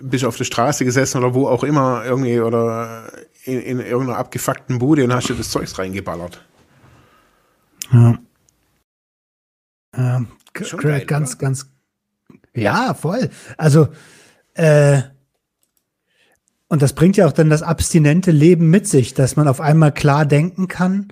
bist 0.00 0.24
du 0.24 0.28
auf 0.28 0.36
der 0.36 0.44
Straße 0.44 0.84
gesessen 0.84 1.18
oder 1.18 1.32
wo 1.32 1.46
auch 1.46 1.62
immer 1.62 2.04
irgendwie 2.04 2.40
oder 2.40 3.12
in, 3.44 3.60
in 3.60 3.78
irgendeiner 3.78 4.18
abgefuckten 4.18 4.80
Bude 4.80 5.04
und 5.04 5.14
hast 5.14 5.28
dir 5.28 5.34
das 5.34 5.50
Zeugs 5.50 5.78
reingeballert. 5.78 6.44
Ja. 7.92 8.18
Ähm, 9.96 10.26
ganz, 11.06 11.38
ganz, 11.38 11.72
ja, 12.54 12.94
voll. 12.94 13.30
Also, 13.56 13.88
äh, 14.54 15.02
und 16.68 16.82
das 16.82 16.94
bringt 16.94 17.16
ja 17.16 17.26
auch 17.26 17.32
dann 17.32 17.50
das 17.50 17.62
abstinente 17.62 18.30
Leben 18.30 18.70
mit 18.70 18.86
sich, 18.86 19.14
dass 19.14 19.36
man 19.36 19.48
auf 19.48 19.60
einmal 19.60 19.92
klar 19.92 20.24
denken 20.26 20.68
kann 20.68 21.08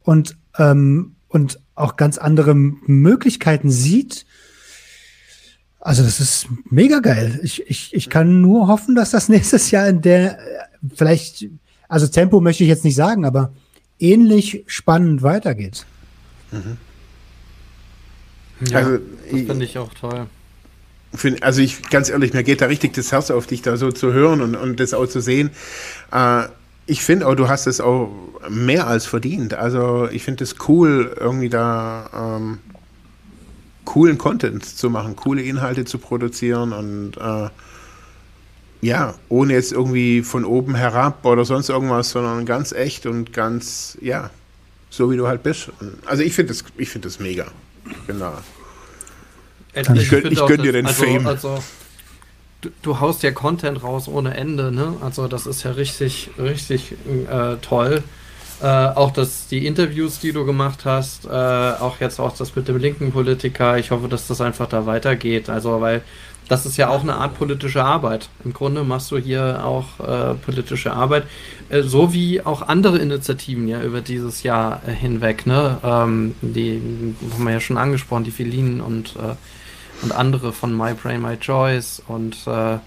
und, 0.00 0.36
ähm, 0.58 1.16
und 1.28 1.60
auch 1.74 1.96
ganz 1.96 2.18
andere 2.18 2.54
Möglichkeiten 2.54 3.70
sieht. 3.70 4.24
Also 5.80 6.02
das 6.02 6.20
ist 6.20 6.46
mega 6.70 7.00
geil. 7.00 7.40
Ich, 7.42 7.68
ich, 7.68 7.94
ich 7.94 8.08
kann 8.08 8.40
nur 8.40 8.68
hoffen, 8.68 8.94
dass 8.94 9.10
das 9.10 9.28
nächstes 9.28 9.70
Jahr 9.70 9.88
in 9.88 10.00
der, 10.00 10.38
vielleicht, 10.94 11.48
also 11.88 12.06
Tempo 12.06 12.40
möchte 12.40 12.62
ich 12.62 12.68
jetzt 12.68 12.84
nicht 12.84 12.96
sagen, 12.96 13.24
aber 13.24 13.52
ähnlich 13.98 14.64
spannend 14.66 15.22
weitergeht. 15.22 15.84
Mhm. 16.50 16.78
Ja, 18.70 18.78
also, 18.78 18.98
das 19.30 19.40
finde 19.40 19.64
ich 19.64 19.76
auch 19.76 19.92
toll 19.92 20.28
also 21.40 21.60
ich, 21.60 21.82
ganz 21.90 22.10
ehrlich, 22.10 22.32
mir 22.32 22.42
geht 22.42 22.60
da 22.60 22.66
richtig 22.66 22.94
das 22.94 23.12
Herz 23.12 23.30
auf, 23.30 23.46
dich 23.46 23.62
da 23.62 23.76
so 23.76 23.92
zu 23.92 24.12
hören 24.12 24.40
und, 24.40 24.56
und 24.56 24.80
das 24.80 24.94
auch 24.94 25.06
zu 25.06 25.20
sehen. 25.20 25.50
Äh, 26.12 26.44
ich 26.86 27.02
finde 27.02 27.26
auch, 27.26 27.34
du 27.34 27.48
hast 27.48 27.66
es 27.66 27.80
auch 27.80 28.10
mehr 28.48 28.86
als 28.86 29.06
verdient. 29.06 29.54
Also 29.54 30.08
ich 30.10 30.22
finde 30.22 30.44
es 30.44 30.56
cool, 30.68 31.16
irgendwie 31.18 31.48
da 31.48 32.38
ähm, 32.38 32.58
coolen 33.84 34.18
Content 34.18 34.64
zu 34.64 34.90
machen, 34.90 35.16
coole 35.16 35.42
Inhalte 35.42 35.84
zu 35.84 35.98
produzieren 35.98 36.72
und 36.72 37.16
äh, 37.16 37.48
ja, 38.82 39.14
ohne 39.30 39.54
jetzt 39.54 39.72
irgendwie 39.72 40.22
von 40.22 40.44
oben 40.44 40.74
herab 40.74 41.24
oder 41.24 41.46
sonst 41.46 41.70
irgendwas, 41.70 42.10
sondern 42.10 42.44
ganz 42.44 42.72
echt 42.72 43.06
und 43.06 43.32
ganz, 43.32 43.96
ja, 44.02 44.30
so 44.90 45.10
wie 45.10 45.16
du 45.16 45.26
halt 45.26 45.42
bist. 45.42 45.70
Also 46.04 46.22
ich 46.22 46.34
finde 46.34 46.52
das, 46.52 46.64
ich 46.76 46.90
finde 46.90 47.08
das 47.08 47.18
mega. 47.18 47.46
Genau. 48.06 48.34
Ich, 49.74 49.88
ich, 49.88 50.10
gönn, 50.10 50.30
ich 50.30 50.46
gönn 50.46 50.62
dir 50.62 50.72
den 50.72 50.86
also, 50.86 51.04
Fame. 51.04 51.26
Also, 51.26 51.58
du, 52.60 52.70
du, 52.82 53.00
haust 53.00 53.22
ja 53.22 53.32
Content 53.32 53.82
raus 53.82 54.08
ohne 54.08 54.36
Ende, 54.36 54.72
ne? 54.72 54.94
Also 55.00 55.28
das 55.28 55.46
ist 55.46 55.62
ja 55.64 55.72
richtig, 55.72 56.30
richtig 56.38 56.92
äh, 57.30 57.56
toll. 57.60 58.02
Äh, 58.62 58.66
auch 58.66 59.10
das, 59.10 59.48
die 59.48 59.66
Interviews, 59.66 60.20
die 60.20 60.32
du 60.32 60.44
gemacht 60.44 60.84
hast, 60.84 61.26
äh, 61.26 61.28
auch 61.28 62.00
jetzt 62.00 62.20
auch 62.20 62.36
das 62.36 62.54
mit 62.54 62.68
dem 62.68 62.78
linken 62.78 63.12
Politiker. 63.12 63.78
Ich 63.78 63.90
hoffe, 63.90 64.08
dass 64.08 64.28
das 64.28 64.40
einfach 64.40 64.68
da 64.68 64.86
weitergeht. 64.86 65.50
Also, 65.50 65.80
weil 65.80 66.02
das 66.48 66.66
ist 66.66 66.76
ja 66.76 66.88
auch 66.88 67.02
eine 67.02 67.16
Art 67.16 67.36
politische 67.36 67.84
Arbeit. 67.84 68.28
Im 68.44 68.52
Grunde 68.52 68.84
machst 68.84 69.10
du 69.10 69.18
hier 69.18 69.64
auch 69.64 70.00
äh, 70.00 70.34
politische 70.34 70.92
Arbeit, 70.92 71.24
äh, 71.70 71.82
so 71.82 72.12
wie 72.12 72.42
auch 72.42 72.62
andere 72.62 72.98
Initiativen 72.98 73.66
ja 73.66 73.82
über 73.82 74.00
dieses 74.00 74.42
Jahr 74.42 74.82
äh, 74.86 74.92
hinweg. 74.92 75.46
Ne? 75.46 75.78
Ähm, 75.82 76.34
die 76.42 76.80
haben 77.32 77.44
wir 77.44 77.52
ja 77.52 77.60
schon 77.60 77.78
angesprochen, 77.78 78.24
die 78.24 78.30
Filinen 78.30 78.80
und 78.80 79.16
äh, 79.16 79.34
und 80.02 80.12
andere 80.12 80.52
von 80.52 80.76
My 80.76 80.94
Brain, 80.94 81.22
My 81.22 81.36
Choice 81.36 82.02
und 82.06 82.46
äh, 82.46 82.78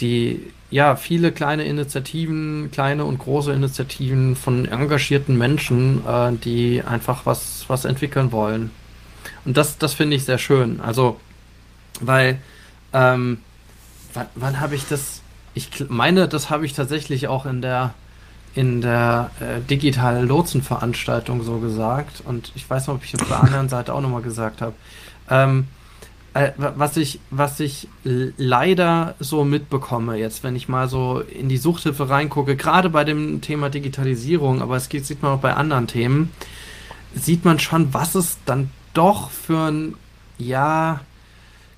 die, 0.00 0.52
ja, 0.70 0.96
viele 0.96 1.32
kleine 1.32 1.64
Initiativen, 1.64 2.70
kleine 2.72 3.04
und 3.04 3.18
große 3.18 3.52
Initiativen 3.52 4.36
von 4.36 4.66
engagierten 4.66 5.38
Menschen, 5.38 6.06
äh, 6.06 6.32
die 6.32 6.82
einfach 6.82 7.26
was, 7.26 7.64
was 7.68 7.84
entwickeln 7.84 8.32
wollen. 8.32 8.70
Und 9.44 9.56
das, 9.56 9.78
das 9.78 9.94
finde 9.94 10.16
ich 10.16 10.24
sehr 10.24 10.38
schön. 10.38 10.80
Also, 10.80 11.20
weil, 12.00 12.38
ähm, 12.92 13.38
wann, 14.12 14.26
wann 14.34 14.60
habe 14.60 14.74
ich 14.74 14.86
das? 14.88 15.20
Ich 15.54 15.68
meine, 15.88 16.26
das 16.26 16.50
habe 16.50 16.66
ich 16.66 16.72
tatsächlich 16.72 17.28
auch 17.28 17.46
in 17.46 17.62
der 17.62 17.94
in 18.54 18.80
der 18.80 19.30
äh, 19.40 19.60
digitalen 19.60 20.28
Lotsenveranstaltung 20.28 21.42
so 21.42 21.58
gesagt. 21.58 22.22
Und 22.24 22.52
ich 22.54 22.68
weiß 22.68 22.86
noch, 22.86 22.94
ob 22.94 23.04
ich 23.04 23.20
auf 23.20 23.26
der 23.26 23.42
anderen 23.42 23.68
Seite 23.68 23.92
auch 23.92 24.00
nochmal 24.00 24.22
gesagt 24.22 24.62
habe. 24.62 24.74
Ähm, 25.28 25.66
äh, 26.34 26.50
was 26.56 26.96
ich, 26.96 27.20
was 27.30 27.60
ich 27.60 27.88
leider 28.02 29.14
so 29.20 29.44
mitbekomme, 29.44 30.16
jetzt, 30.16 30.42
wenn 30.42 30.56
ich 30.56 30.68
mal 30.68 30.88
so 30.88 31.20
in 31.20 31.48
die 31.48 31.56
Suchthilfe 31.56 32.10
reingucke, 32.10 32.56
gerade 32.56 32.90
bei 32.90 33.04
dem 33.04 33.40
Thema 33.40 33.70
Digitalisierung, 33.70 34.60
aber 34.60 34.76
es 34.76 34.88
geht, 34.88 35.06
sieht 35.06 35.22
man 35.22 35.32
auch 35.32 35.40
bei 35.40 35.54
anderen 35.54 35.86
Themen, 35.86 36.32
sieht 37.14 37.44
man 37.44 37.60
schon, 37.60 37.94
was 37.94 38.16
es 38.16 38.38
dann 38.44 38.70
doch 38.94 39.30
für 39.30 39.70
ein, 39.70 39.94
ja, 40.36 41.00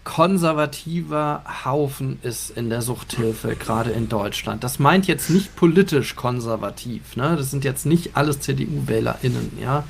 konservativer 0.04 1.42
Haufen 1.64 2.20
ist 2.22 2.50
in 2.50 2.70
der 2.70 2.80
Suchthilfe, 2.80 3.56
gerade 3.56 3.90
in 3.90 4.08
Deutschland. 4.08 4.62
Das 4.62 4.78
meint 4.78 5.08
jetzt 5.08 5.30
nicht 5.30 5.56
politisch 5.56 6.14
konservativ, 6.14 7.16
ne? 7.16 7.34
Das 7.36 7.50
sind 7.50 7.64
jetzt 7.64 7.86
nicht 7.86 8.16
alles 8.16 8.38
CDU-WählerInnen, 8.40 9.58
ja. 9.60 9.82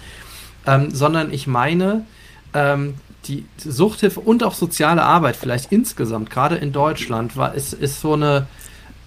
Ähm, 0.66 0.90
sondern 0.90 1.32
ich 1.34 1.46
meine, 1.46 2.06
ähm, 2.54 2.94
die 3.28 3.44
Suchthilfe 3.58 4.20
und 4.20 4.42
auch 4.42 4.54
soziale 4.54 5.02
Arbeit 5.02 5.36
vielleicht 5.36 5.72
insgesamt, 5.72 6.30
gerade 6.30 6.56
in 6.56 6.72
Deutschland, 6.72 7.36
war, 7.36 7.54
ist, 7.54 7.72
ist 7.72 8.00
so 8.00 8.14
eine 8.14 8.46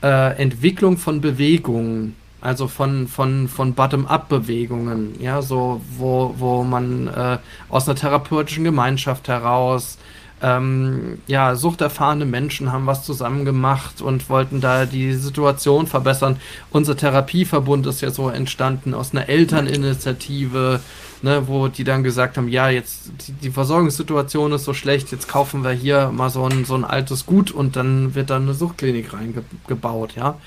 äh, 0.02 0.38
Entwicklung 0.38 0.98
von 0.98 1.22
Bewegungen, 1.22 2.16
also 2.41 2.68
von, 2.68 3.08
von, 3.08 3.48
von 3.48 3.74
Bottom-up-Bewegungen, 3.74 5.16
ja, 5.20 5.41
so, 5.41 5.82
wo, 5.98 6.34
wo 6.38 6.64
man 6.64 7.08
äh, 7.08 7.38
aus 7.70 7.88
einer 7.88 7.96
therapeutischen 7.96 8.64
Gemeinschaft 8.64 9.28
heraus 9.28 9.98
ähm, 10.41 11.20
ja, 11.28 11.56
suchterfahrene 11.56 12.26
Menschen 12.26 12.72
haben 12.72 12.86
was 12.86 13.04
zusammen 13.04 13.46
gemacht 13.46 14.02
und 14.02 14.30
wollten 14.30 14.62
da 14.62 14.86
die 14.86 15.14
Situation 15.14 15.88
verbessern. 15.88 16.38
Unser 16.72 16.96
Therapieverbund 16.96 17.86
ist 17.88 18.02
ja 18.02 18.12
so 18.12 18.30
entstanden 18.30 18.94
aus 18.94 19.12
einer 19.12 19.28
Elterninitiative, 19.28 20.80
ne, 21.22 21.48
wo 21.48 21.68
die 21.68 21.84
dann 21.84 22.04
gesagt 22.04 22.38
haben, 22.38 22.48
ja, 22.48 22.70
jetzt 22.70 23.12
die, 23.28 23.34
die, 23.34 23.52
Versorgungssituation 23.52 24.52
ist 24.52 24.66
so 24.66 24.74
schlecht, 24.74 25.12
jetzt 25.12 25.28
kaufen 25.28 25.64
wir 25.64 25.72
hier 25.72 26.12
mal 26.12 26.30
so 26.30 26.46
ein, 26.46 26.66
so 26.66 26.76
ein 26.76 26.86
altes 26.86 27.26
Gut 27.26 27.52
und 27.52 27.76
dann 27.76 28.16
wird 28.16 28.30
dann 28.30 28.44
eine 28.44 28.54
Suchtklinik 28.54 29.14
reingebaut, 29.14 30.16
ja. 30.16 30.38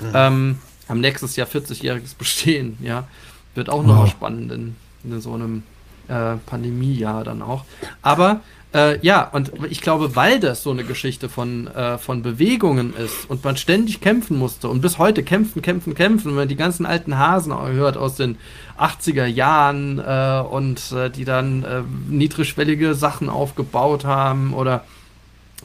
Mhm. 0.00 0.12
Ähm, 0.14 0.58
haben 0.88 1.00
nächstes 1.00 1.36
Jahr 1.36 1.46
40-jähriges 1.46 2.16
Bestehen, 2.16 2.78
ja. 2.80 3.06
Wird 3.54 3.70
auch 3.70 3.82
noch 3.82 4.04
oh. 4.04 4.06
spannend 4.06 4.52
in, 4.52 4.76
in 5.04 5.20
so 5.20 5.34
einem 5.34 5.62
äh, 6.08 6.36
Pandemiejahr 6.46 7.24
dann 7.24 7.42
auch. 7.42 7.64
Aber 8.02 8.40
äh, 8.74 8.98
ja, 9.00 9.26
und 9.28 9.52
ich 9.70 9.80
glaube, 9.80 10.14
weil 10.14 10.40
das 10.40 10.62
so 10.62 10.70
eine 10.70 10.84
Geschichte 10.84 11.30
von, 11.30 11.68
äh, 11.68 11.96
von 11.96 12.22
Bewegungen 12.22 12.94
ist 12.94 13.28
und 13.30 13.42
man 13.42 13.56
ständig 13.56 14.02
kämpfen 14.02 14.36
musste 14.36 14.68
und 14.68 14.82
bis 14.82 14.98
heute 14.98 15.22
kämpfen, 15.22 15.62
kämpfen, 15.62 15.94
kämpfen, 15.94 16.28
wenn 16.28 16.36
man 16.36 16.48
die 16.48 16.56
ganzen 16.56 16.84
alten 16.84 17.16
Hasen 17.16 17.58
hört 17.58 17.96
aus 17.96 18.16
den 18.16 18.36
80er 18.78 19.24
Jahren 19.24 19.98
äh, 19.98 20.42
und 20.46 20.92
äh, 20.92 21.08
die 21.08 21.24
dann 21.24 21.64
äh, 21.64 21.82
niedrigschwellige 22.08 22.94
Sachen 22.94 23.30
aufgebaut 23.30 24.04
haben 24.04 24.52
oder 24.52 24.84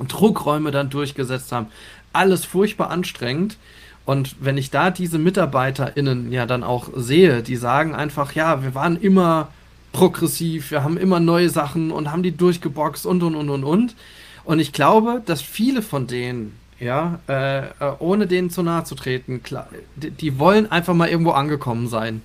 Druckräume 0.08 0.72
dann 0.72 0.90
durchgesetzt 0.90 1.52
haben. 1.52 1.68
Alles 2.14 2.46
furchtbar 2.46 2.90
anstrengend. 2.90 3.58
Und 4.06 4.36
wenn 4.40 4.58
ich 4.58 4.70
da 4.70 4.92
diese 4.92 5.18
MitarbeiterInnen 5.18 6.32
ja 6.32 6.46
dann 6.46 6.64
auch 6.64 6.90
sehe, 6.96 7.44
die 7.44 7.56
sagen 7.58 7.96
einfach, 7.96 8.34
ja, 8.34 8.64
wir 8.64 8.76
waren 8.76 8.98
immer 8.98 9.50
progressiv, 9.94 10.72
wir 10.72 10.84
haben 10.84 10.98
immer 10.98 11.22
neue 11.22 11.50
Sachen 11.50 11.92
und 11.92 12.12
haben 12.12 12.24
die 12.24 12.36
durchgeboxt 12.36 13.06
und 13.06 13.24
und 13.24 13.36
und 13.36 13.50
und 13.50 13.64
und. 13.64 13.96
Und 14.44 14.60
ich 14.60 14.74
glaube, 14.74 15.22
dass 15.26 15.42
viele 15.42 15.82
von 15.82 16.08
denen, 16.08 16.58
ja, 16.80 17.20
äh, 17.30 17.68
äh 17.68 17.72
ohne 18.00 18.28
denen 18.28 18.50
zu 18.50 18.62
nahe 18.62 18.84
zu 18.84 18.96
treten, 18.96 19.42
klar, 19.42 19.70
die, 19.96 20.12
die, 20.12 20.38
wollen 20.38 20.70
einfach 20.70 20.94
mal 20.94 21.08
irgendwo 21.08 21.32
angekommen 21.32 21.88
sein. 21.88 22.22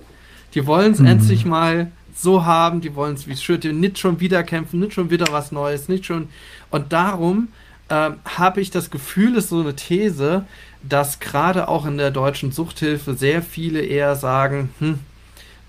Die 0.54 0.66
wollen 0.66 0.92
es 0.92 0.98
mhm. 0.98 1.06
endlich 1.06 1.44
mal 1.44 1.92
so 2.16 2.44
haben, 2.44 2.80
die 2.80 2.96
wollen 2.96 3.14
es 3.14 3.28
wie 3.28 3.36
Schütte, 3.36 3.72
nicht 3.72 3.98
schon 3.98 4.18
wieder 4.18 4.42
kämpfen, 4.42 4.80
nicht 4.80 4.94
schon 4.94 5.10
wieder 5.10 5.26
was 5.30 5.52
Neues, 5.52 5.88
nicht 5.88 6.06
schon. 6.06 6.28
Und 6.70 6.92
darum 6.92 7.48
äh, 7.88 8.10
habe 8.24 8.60
ich 8.60 8.70
das 8.70 8.90
Gefühl, 8.90 9.36
ist 9.36 9.50
so 9.50 9.60
eine 9.60 9.76
These, 9.76 10.44
dass 10.82 11.20
gerade 11.20 11.68
auch 11.68 11.86
in 11.86 11.98
der 11.98 12.10
deutschen 12.10 12.50
Suchthilfe 12.50 13.14
sehr 13.14 13.42
viele 13.42 13.80
eher 13.80 14.16
sagen, 14.16 14.70
hm, 14.78 14.98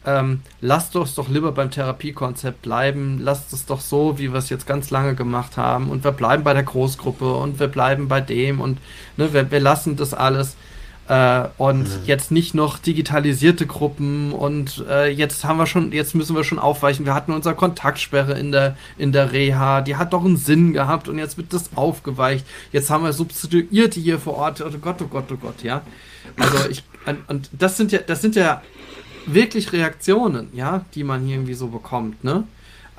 ähm, 0.06 0.42
lasst 0.62 0.96
uns 0.96 1.16
doch 1.16 1.28
lieber 1.28 1.52
beim 1.52 1.72
Therapiekonzept 1.72 2.62
bleiben, 2.62 3.20
lasst 3.22 3.52
es 3.54 3.66
doch 3.66 3.82
so, 3.82 4.18
wie 4.18 4.32
wir 4.32 4.40
es 4.40 4.50
jetzt 4.50 4.66
ganz 4.66 4.92
lange 4.92 5.16
gemacht 5.16 5.58
haben. 5.58 5.90
Und 5.90 6.04
wir 6.04 6.12
bleiben 6.12 6.44
bei 6.44 6.54
der 6.54 6.64
Großgruppe 6.64 7.34
und 7.34 7.60
wir 7.60 7.68
bleiben 7.68 8.08
bei 8.08 8.22
dem 8.22 8.62
und 8.62 8.80
ne, 9.18 9.34
wir, 9.34 9.52
wir 9.52 9.60
lassen 9.60 9.98
das 9.98 10.14
alles. 10.14 10.56
Äh, 11.10 11.48
und 11.58 11.84
mhm. 11.84 12.06
jetzt 12.06 12.30
nicht 12.30 12.54
noch 12.54 12.78
digitalisierte 12.78 13.66
Gruppen 13.66 14.32
und 14.32 14.86
äh, 14.88 15.10
jetzt 15.10 15.44
haben 15.44 15.58
wir 15.58 15.66
schon, 15.66 15.92
jetzt 15.92 16.14
müssen 16.14 16.36
wir 16.36 16.44
schon 16.44 16.60
aufweichen, 16.60 17.04
wir 17.04 17.16
hatten 17.16 17.34
unsere 17.34 17.56
Kontaktsperre 17.56 18.34
in 18.34 18.52
der, 18.52 18.78
in 18.96 19.12
der 19.12 19.32
Reha, 19.32 19.82
die 19.82 19.96
hat 19.96 20.14
doch 20.14 20.24
einen 20.24 20.38
Sinn 20.38 20.72
gehabt 20.72 21.08
und 21.08 21.18
jetzt 21.18 21.36
wird 21.36 21.52
das 21.52 21.72
aufgeweicht, 21.74 22.46
jetzt 22.72 22.92
haben 22.92 23.04
wir 23.04 23.12
Substituierte 23.12 24.00
hier 24.00 24.20
vor 24.20 24.36
Ort, 24.36 24.62
oh 24.62 24.70
Gott, 24.80 25.02
oh 25.02 25.08
Gott, 25.08 25.32
oh 25.32 25.38
Gott, 25.38 25.64
ja. 25.64 25.82
Also 26.38 26.70
ich, 26.70 26.84
und 27.28 27.50
das 27.54 27.76
sind 27.78 27.92
ja, 27.92 28.02
das 28.06 28.22
sind 28.22 28.36
ja 28.36 28.62
wirklich 29.34 29.72
Reaktionen, 29.74 30.50
ja, 30.54 30.86
die 30.96 31.04
man 31.04 31.24
hier 31.24 31.36
irgendwie 31.36 31.54
so 31.54 31.68
bekommt, 31.68 32.24
ne? 32.24 32.44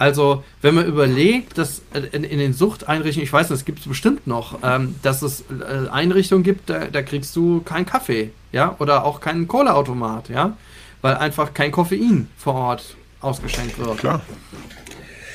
Also, 0.00 0.42
wenn 0.62 0.74
man 0.74 0.86
überlegt, 0.86 1.58
dass 1.58 1.82
in, 1.92 2.24
in 2.24 2.38
den 2.38 2.54
Suchteinrichtungen, 2.54 3.24
ich 3.24 3.32
weiß, 3.32 3.48
das 3.48 3.66
gibt 3.66 3.80
es 3.80 3.86
bestimmt 3.86 4.26
noch, 4.26 4.58
ähm, 4.62 4.94
dass 5.02 5.20
es 5.20 5.44
äh, 5.50 5.90
Einrichtungen 5.90 6.42
gibt, 6.42 6.70
da, 6.70 6.86
da, 6.86 7.02
kriegst 7.02 7.36
du 7.36 7.60
keinen 7.60 7.84
Kaffee, 7.84 8.30
ja, 8.50 8.74
oder 8.78 9.04
auch 9.04 9.20
keinen 9.20 9.46
Kohleautomat, 9.46 10.30
ja, 10.30 10.56
weil 11.02 11.16
einfach 11.16 11.52
kein 11.52 11.70
Koffein 11.70 12.28
vor 12.38 12.54
Ort 12.54 12.96
ausgeschenkt 13.20 13.78
wird. 13.78 13.98
Klar. 13.98 14.22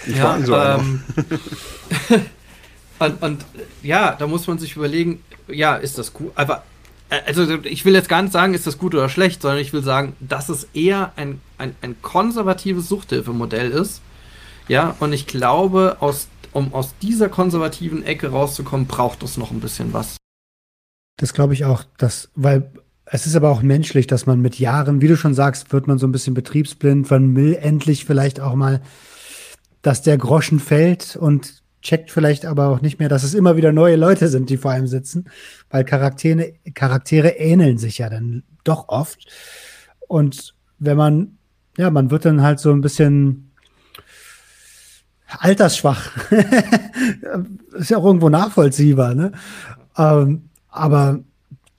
Ich 0.07 0.17
ja, 0.17 0.39
so 0.41 0.55
ähm, 0.55 1.03
und, 2.99 3.21
und 3.21 3.45
ja, 3.83 4.15
da 4.17 4.25
muss 4.25 4.47
man 4.47 4.57
sich 4.57 4.75
überlegen, 4.75 5.23
ja, 5.47 5.75
ist 5.75 5.99
das 5.99 6.11
cool, 6.19 6.31
aber 6.33 6.63
also 7.09 7.59
ich 7.63 7.85
will 7.85 7.93
jetzt 7.93 8.09
gar 8.09 8.21
nicht 8.21 8.31
sagen, 8.31 8.53
ist 8.53 8.67
das 8.67 8.77
gut 8.77 8.95
oder 8.95 9.09
schlecht, 9.09 9.41
sondern 9.41 9.59
ich 9.59 9.73
will 9.73 9.83
sagen, 9.83 10.15
dass 10.19 10.49
es 10.49 10.67
eher 10.73 11.11
ein, 11.15 11.39
ein, 11.57 11.75
ein 11.81 11.95
konservatives 12.01 12.89
Suchthilfemodell 12.89 13.71
ist. 13.71 14.01
Ja, 14.67 14.95
und 14.99 15.13
ich 15.13 15.27
glaube, 15.27 15.97
aus, 15.99 16.27
um 16.51 16.73
aus 16.73 16.95
dieser 17.01 17.29
konservativen 17.29 18.03
Ecke 18.03 18.29
rauszukommen, 18.29 18.87
braucht 18.87 19.21
es 19.23 19.37
noch 19.37 19.51
ein 19.51 19.59
bisschen 19.59 19.93
was. 19.93 20.17
Das 21.17 21.33
glaube 21.33 21.53
ich 21.53 21.65
auch, 21.65 21.83
dass, 21.97 22.29
weil 22.35 22.71
es 23.05 23.27
ist 23.27 23.35
aber 23.35 23.51
auch 23.51 23.61
menschlich, 23.61 24.07
dass 24.07 24.25
man 24.25 24.41
mit 24.41 24.57
Jahren, 24.57 25.01
wie 25.01 25.07
du 25.07 25.15
schon 25.15 25.35
sagst, 25.35 25.71
wird 25.71 25.87
man 25.87 25.99
so 25.99 26.07
ein 26.07 26.11
bisschen 26.11 26.33
betriebsblind, 26.33 27.09
man 27.09 27.35
will 27.35 27.55
endlich 27.55 28.05
vielleicht 28.05 28.39
auch 28.39 28.55
mal, 28.55 28.81
dass 29.83 30.01
der 30.01 30.17
Groschen 30.17 30.59
fällt 30.59 31.15
und 31.15 31.61
checkt 31.85 32.09
vielleicht 32.09 32.45
aber 32.45 32.69
auch 32.69 32.81
nicht 32.81 32.97
mehr, 32.97 33.09
dass 33.09 33.23
es 33.23 33.35
immer 33.35 33.57
wieder 33.57 33.71
neue 33.71 33.95
Leute 33.95 34.27
sind, 34.27 34.49
die 34.49 34.57
vor 34.57 34.71
einem 34.71 34.87
sitzen, 34.87 35.25
weil 35.69 35.85
Charaktere, 35.85 36.53
Charaktere 36.73 37.29
ähneln 37.29 37.77
sich 37.77 37.99
ja 37.99 38.09
dann 38.09 38.41
doch 38.63 38.89
oft. 38.89 39.27
Und 40.07 40.55
wenn 40.79 40.97
man, 40.97 41.37
ja, 41.77 41.91
man 41.91 42.09
wird 42.09 42.25
dann 42.25 42.41
halt 42.41 42.59
so 42.59 42.71
ein 42.71 42.81
bisschen 42.81 43.51
altersschwach. 45.27 46.11
ist 47.73 47.91
ja 47.91 47.97
auch 47.97 48.05
irgendwo 48.05 48.29
nachvollziehbar, 48.29 49.13
ne? 49.13 49.31
Ähm, 49.95 50.49
aber 50.69 51.19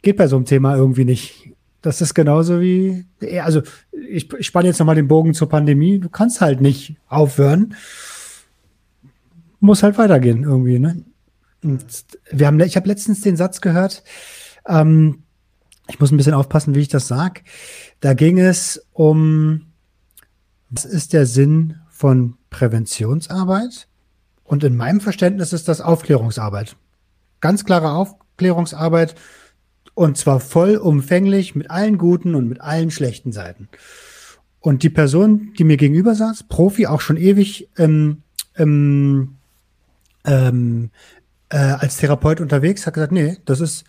geht 0.03 0.19
bei 0.19 0.28
so 0.28 0.37
einem 0.37 0.45
Thema 0.45 0.77
irgendwie 0.77 1.05
nicht. 1.05 1.51
Das 1.83 2.01
ist 2.01 2.15
genauso 2.15 2.61
wie, 2.61 3.07
also 3.43 3.62
ich, 4.09 4.33
ich 4.33 4.47
spanne 4.47 4.69
jetzt 4.69 4.78
nochmal 4.78 4.95
den 4.95 5.09
Bogen 5.09 5.35
zur 5.35 5.49
Pandemie. 5.49 5.99
Du 5.99 6.09
kannst 6.09 6.41
halt 6.41 6.61
nicht 6.61 6.95
aufhören 7.09 7.74
muss 9.61 9.83
halt 9.83 9.99
weitergehen 9.99 10.43
irgendwie, 10.45 10.78
ne? 10.78 11.05
Und 11.62 11.85
wir 12.31 12.47
haben, 12.47 12.61
ich 12.61 12.77
habe 12.77 12.89
letztens 12.89 13.23
den 13.23 13.37
Satz 13.37 13.61
gehört, 13.61 14.05
ähm, 14.66 15.24
ich 15.89 16.01
muss 16.01 16.11
ein 16.11 16.16
bisschen 16.16 16.35
aufpassen, 16.35 16.74
wie 16.74 16.81
ich 16.81 16.89
das 16.89 17.09
sage. 17.09 17.43
Da 18.01 18.15
ging 18.15 18.39
es 18.39 18.87
um, 18.93 19.73
was 20.69 20.85
ist 20.85 21.12
der 21.12 21.27
Sinn 21.27 21.77
von 21.89 22.37
Präventionsarbeit? 22.51 23.89
Und 24.45 24.65
in 24.65 24.77
meinem 24.77 25.01
Verständnis 25.01 25.53
ist 25.53 25.69
das 25.69 25.81
Aufklärungsarbeit. 25.81 26.77
Ganz 27.41 27.65
klare 27.65 27.93
Aufklärungsarbeit 27.93 29.15
und 29.95 30.19
zwar 30.19 30.41
vollumfänglich 30.41 31.55
mit 31.55 31.70
allen 31.70 31.99
guten 31.99 32.35
und 32.35 32.49
mit 32.49 32.61
allen 32.61 32.91
schlechten 32.91 33.33
Seiten. 33.33 33.69
Und 34.61 34.83
die 34.83 34.91
Person, 34.91 35.55
die 35.59 35.65
mir 35.65 35.77
gegenüber 35.77 36.15
saß, 36.15 36.45
Profi, 36.49 36.87
auch 36.87 37.01
schon 37.01 37.16
ewig 37.16 37.70
im, 37.77 38.23
im 38.55 39.35
ähm, 40.27 40.90
äh, 41.48 41.57
als 41.57 41.97
Therapeut 41.97 42.40
unterwegs, 42.40 42.86
hat 42.86 42.94
gesagt, 42.94 43.12
nee, 43.12 43.39
das 43.44 43.61
ist 43.61 43.85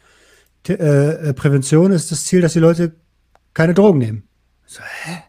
äh, 0.69 0.73
äh, 0.73 1.33
Prävention 1.33 1.91
ist 1.91 2.11
das 2.11 2.25
Ziel, 2.25 2.41
dass 2.41 2.53
die 2.53 2.59
Leute 2.59 2.95
keine 3.53 3.73
Drogen 3.73 3.99
nehmen. 3.99 4.23
So, 4.65 4.81
hä? 5.03 5.23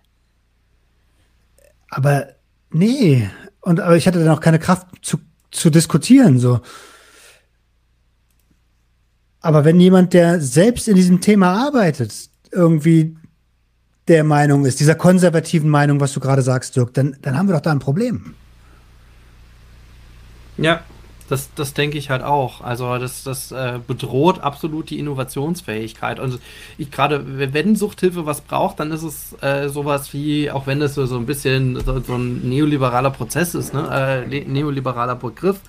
Aber 1.90 2.28
nee. 2.70 3.28
Und 3.60 3.80
aber 3.80 3.96
ich 3.96 4.06
hatte 4.06 4.18
dann 4.18 4.36
auch 4.36 4.40
keine 4.40 4.58
Kraft 4.58 4.86
zu, 5.02 5.18
zu 5.50 5.70
diskutieren. 5.70 6.38
So. 6.38 6.60
Aber 9.40 9.64
wenn 9.64 9.80
jemand, 9.80 10.12
der 10.12 10.40
selbst 10.40 10.88
in 10.88 10.96
diesem 10.96 11.20
Thema 11.20 11.66
arbeitet, 11.66 12.12
irgendwie 12.50 13.16
der 14.08 14.24
Meinung 14.24 14.64
ist, 14.64 14.80
dieser 14.80 14.94
konservativen 14.94 15.70
Meinung, 15.70 16.00
was 16.00 16.12
du 16.12 16.20
gerade 16.20 16.42
sagst, 16.42 16.76
Dirk, 16.76 16.94
dann, 16.94 17.16
dann 17.22 17.36
haben 17.36 17.48
wir 17.48 17.54
doch 17.54 17.60
da 17.60 17.70
ein 17.70 17.78
Problem. 17.78 18.34
Ja, 20.56 20.82
das, 21.28 21.50
das 21.54 21.74
denke 21.74 21.98
ich 21.98 22.10
halt 22.10 22.22
auch. 22.22 22.62
Also 22.62 22.98
das, 22.98 23.22
das 23.22 23.52
äh, 23.52 23.78
bedroht 23.86 24.40
absolut 24.40 24.90
die 24.90 24.98
Innovationsfähigkeit. 24.98 26.20
Und 26.20 26.38
ich 26.78 26.90
gerade, 26.90 27.22
wenn 27.26 27.76
Suchthilfe 27.76 28.26
was 28.26 28.40
braucht, 28.40 28.80
dann 28.80 28.90
ist 28.92 29.02
es 29.02 29.36
äh, 29.42 29.68
sowas 29.68 30.12
wie, 30.12 30.50
auch 30.50 30.66
wenn 30.66 30.80
das 30.80 30.94
so, 30.94 31.02
ein 31.02 31.26
bisschen 31.26 31.78
so, 31.84 32.00
so 32.00 32.14
ein 32.14 32.48
neoliberaler 32.48 33.10
Prozess 33.10 33.54
ist, 33.54 33.74
ne? 33.74 34.26
äh, 34.30 34.44
neoliberaler 34.44 35.16
Begriff. 35.16 35.60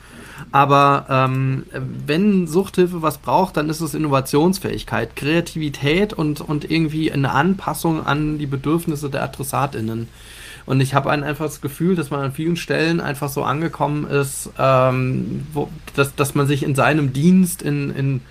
Aber 0.52 1.06
ähm, 1.10 1.66
wenn 1.74 2.48
Suchthilfe 2.48 3.02
was 3.02 3.18
braucht, 3.18 3.58
dann 3.58 3.70
ist 3.70 3.82
es 3.82 3.94
Innovationsfähigkeit, 3.94 5.16
Kreativität 5.16 6.14
und, 6.14 6.42
und 6.42 6.70
irgendwie 6.70 7.12
eine 7.12 7.32
Anpassung 7.32 8.06
an 8.06 8.38
die 8.38 8.48
Bedürfnisse 8.48 9.10
der 9.10 9.24
AdressatInnen. 9.24 10.08
Und 10.70 10.82
ich 10.82 10.94
habe 10.94 11.10
einfach 11.10 11.46
das 11.46 11.62
Gefühl, 11.62 11.96
dass 11.96 12.12
man 12.12 12.20
an 12.20 12.32
vielen 12.32 12.56
Stellen 12.56 13.02
einfach 13.02 13.30
so 13.30 13.42
angekommen 13.42 14.06
ist, 14.06 14.52
ähm, 14.60 15.48
wo, 15.52 15.68
dass, 15.96 16.14
dass 16.14 16.36
man 16.36 16.46
sich 16.46 16.62
in 16.62 16.76
seinem 16.76 17.12
Dienst, 17.12 17.64
in, 17.64 17.90
in, 17.90 18.22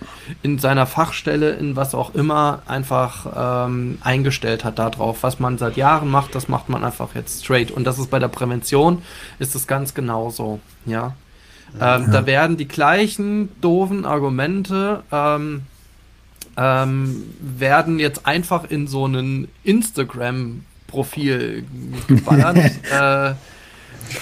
in 0.45 0.61
seiner 0.61 0.87
Fachstelle, 0.87 1.55
in 1.55 1.75
was 1.75 1.97
auch 1.97 2.15
immer, 2.15 2.63
einfach 2.69 3.67
ähm, 3.67 3.99
eingestellt 4.03 4.63
hat 4.63 4.79
darauf. 4.79 5.25
Was 5.25 5.41
man 5.41 5.59
seit 5.59 5.77
Jahren 5.77 6.13
macht, 6.13 6.37
das 6.37 6.47
macht 6.47 6.69
man 6.69 6.85
einfach 6.85 7.17
jetzt 7.17 7.43
straight. 7.45 7.73
Und 7.73 7.83
das 7.83 7.99
ist 7.99 8.09
bei 8.09 8.21
der 8.21 8.29
Prävention, 8.29 9.03
ist 9.41 9.57
es 9.57 9.67
ganz 9.67 9.93
genauso, 9.93 10.61
ja. 10.87 11.17
Ähm, 11.75 11.81
ja. 11.81 11.99
Da 12.07 12.27
werden 12.27 12.57
die 12.57 12.69
gleichen 12.69 13.49
doofen 13.61 14.05
Argumente 14.05 15.03
ähm, 15.11 15.63
ähm, 16.57 17.25
werden 17.41 17.99
jetzt 17.99 18.27
einfach 18.27 18.71
in 18.71 18.87
so 18.87 19.07
einen 19.07 19.49
Instagram-Profil 20.89 21.65
geballert. 22.07 22.57
äh, 22.91 23.35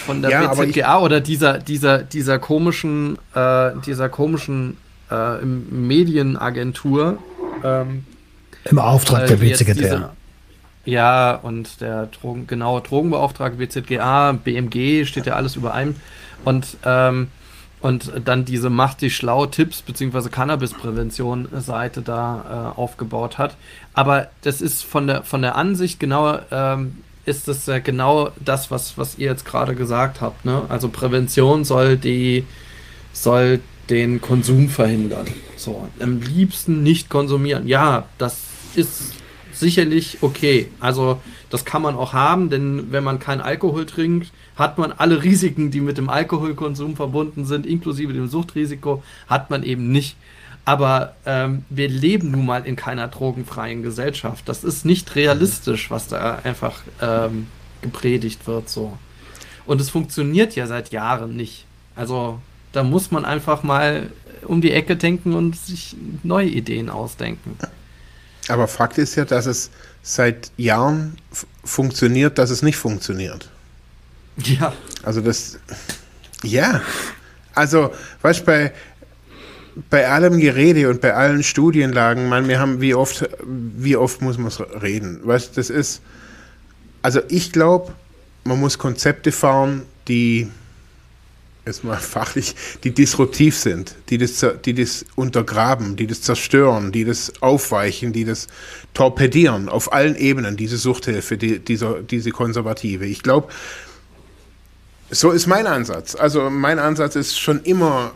von 0.04 0.20
der 0.20 0.30
ja, 0.30 0.52
BZGA 0.52 0.98
oder 0.98 1.20
dieser, 1.20 1.58
dieser, 1.58 1.98
dieser 1.98 2.38
komischen, 2.40 3.18
äh, 3.34 3.70
dieser 3.86 4.08
komischen 4.08 4.76
äh, 5.10 5.44
Medienagentur. 5.44 7.18
Ähm, 7.62 8.04
Im 8.64 8.78
Auftrag 8.80 9.28
der 9.28 9.36
BZGA. 9.36 10.12
Ja, 10.84 11.34
und 11.34 11.80
der 11.80 12.06
Drogen, 12.06 12.46
genaue 12.46 12.80
Drogenbeauftragte 12.80 13.58
BZGA, 13.58 14.32
BMG, 14.32 15.04
steht 15.06 15.26
ja 15.26 15.34
alles 15.34 15.56
über 15.56 15.74
einem. 15.74 15.96
Und, 16.44 16.76
ähm, 16.84 17.28
und 17.86 18.10
dann 18.24 18.44
diese 18.44 18.68
Macht 18.68 19.00
die 19.00 19.10
schlau 19.10 19.46
Tipps 19.46 19.80
bzw. 19.80 20.28
Cannabisprävention-Seite 20.28 22.02
da 22.02 22.72
äh, 22.74 22.80
aufgebaut 22.80 23.38
hat. 23.38 23.56
Aber 23.94 24.28
das 24.42 24.60
ist 24.60 24.82
von 24.82 25.06
der, 25.06 25.22
von 25.22 25.40
der 25.40 25.54
Ansicht 25.54 26.00
genau, 26.00 26.40
ähm, 26.50 26.98
ist 27.26 27.46
das 27.46 27.64
ja 27.66 27.78
genau 27.78 28.30
das, 28.44 28.72
was, 28.72 28.98
was 28.98 29.18
ihr 29.18 29.26
jetzt 29.26 29.44
gerade 29.44 29.76
gesagt 29.76 30.20
habt. 30.20 30.44
Ne? 30.44 30.62
Also 30.68 30.88
Prävention 30.88 31.64
soll 31.64 31.96
die, 31.96 32.44
soll 33.12 33.60
den 33.88 34.20
Konsum 34.20 34.68
verhindern. 34.68 35.28
So, 35.56 35.88
am 36.00 36.20
liebsten 36.20 36.82
nicht 36.82 37.08
konsumieren. 37.08 37.68
Ja, 37.68 38.06
das 38.18 38.46
ist 38.74 39.14
sicherlich 39.52 40.18
okay. 40.22 40.70
Also 40.80 41.20
das 41.50 41.64
kann 41.64 41.82
man 41.82 41.94
auch 41.94 42.12
haben, 42.12 42.50
denn 42.50 42.90
wenn 42.90 43.04
man 43.04 43.20
keinen 43.20 43.40
Alkohol 43.40 43.86
trinkt, 43.86 44.32
hat 44.56 44.78
man 44.78 44.92
alle 44.92 45.22
Risiken, 45.22 45.70
die 45.70 45.80
mit 45.80 45.98
dem 45.98 46.08
Alkoholkonsum 46.08 46.96
verbunden 46.96 47.44
sind, 47.44 47.66
inklusive 47.66 48.12
dem 48.12 48.28
Suchtrisiko, 48.28 49.02
hat 49.28 49.50
man 49.50 49.62
eben 49.62 49.92
nicht. 49.92 50.16
Aber 50.64 51.14
ähm, 51.26 51.64
wir 51.68 51.88
leben 51.88 52.32
nun 52.32 52.44
mal 52.44 52.66
in 52.66 52.74
keiner 52.74 53.06
drogenfreien 53.06 53.82
Gesellschaft. 53.82 54.48
Das 54.48 54.64
ist 54.64 54.84
nicht 54.84 55.14
realistisch, 55.14 55.90
was 55.90 56.08
da 56.08 56.40
einfach 56.42 56.80
ähm, 57.00 57.46
gepredigt 57.82 58.46
wird 58.48 58.68
so. 58.68 58.98
Und 59.64 59.80
es 59.80 59.90
funktioniert 59.90 60.56
ja 60.56 60.66
seit 60.66 60.90
Jahren 60.90 61.36
nicht. 61.36 61.66
Also 61.94 62.40
da 62.72 62.82
muss 62.82 63.10
man 63.10 63.24
einfach 63.24 63.62
mal 63.62 64.10
um 64.42 64.60
die 64.60 64.72
Ecke 64.72 64.96
denken 64.96 65.34
und 65.34 65.56
sich 65.56 65.96
neue 66.22 66.48
Ideen 66.48 66.88
ausdenken. 66.88 67.56
Aber 68.48 68.68
Fakt 68.68 68.98
ist 68.98 69.16
ja, 69.16 69.24
dass 69.24 69.46
es 69.46 69.70
seit 70.02 70.50
Jahren 70.56 71.16
funktioniert, 71.64 72.38
dass 72.38 72.50
es 72.50 72.62
nicht 72.62 72.76
funktioniert. 72.76 73.50
Ja. 74.36 74.72
Also 75.02 75.20
das, 75.20 75.58
ja. 76.42 76.82
Also, 77.54 77.90
weißt 78.22 78.40
du, 78.40 78.44
bei, 78.44 78.72
bei 79.90 80.08
allem 80.08 80.40
Gerede 80.40 80.88
und 80.90 81.00
bei 81.00 81.14
allen 81.14 81.42
Studienlagen, 81.42 82.28
man, 82.28 82.48
wir 82.48 82.58
haben, 82.58 82.80
wie 82.80 82.94
oft, 82.94 83.28
wie 83.46 83.96
oft 83.96 84.20
muss 84.20 84.38
man 84.38 84.50
reden? 84.80 85.20
Weißt 85.22 85.56
das 85.56 85.70
ist, 85.70 86.02
also 87.02 87.20
ich 87.28 87.52
glaube, 87.52 87.94
man 88.44 88.60
muss 88.60 88.78
Konzepte 88.78 89.32
fahren, 89.32 89.82
die 90.08 90.48
erstmal 91.64 91.96
fachlich, 91.98 92.54
die 92.84 92.92
disruptiv 92.92 93.56
sind, 93.56 93.94
die 94.08 94.18
das, 94.18 94.44
die 94.64 94.74
das 94.74 95.04
untergraben, 95.14 95.96
die 95.96 96.06
das 96.06 96.22
zerstören, 96.22 96.92
die 96.92 97.04
das 97.04 97.42
aufweichen, 97.42 98.12
die 98.12 98.24
das 98.24 98.46
torpedieren 98.94 99.68
auf 99.68 99.92
allen 99.92 100.16
Ebenen, 100.16 100.56
diese 100.56 100.78
Suchthilfe, 100.78 101.36
die, 101.36 101.58
diese, 101.58 102.02
diese 102.02 102.30
Konservative. 102.30 103.04
Ich 103.04 103.22
glaube, 103.22 103.48
so 105.10 105.30
ist 105.30 105.46
mein 105.46 105.66
Ansatz. 105.66 106.14
Also 106.14 106.50
mein 106.50 106.78
Ansatz 106.78 107.16
ist 107.16 107.38
schon 107.38 107.62
immer 107.62 108.12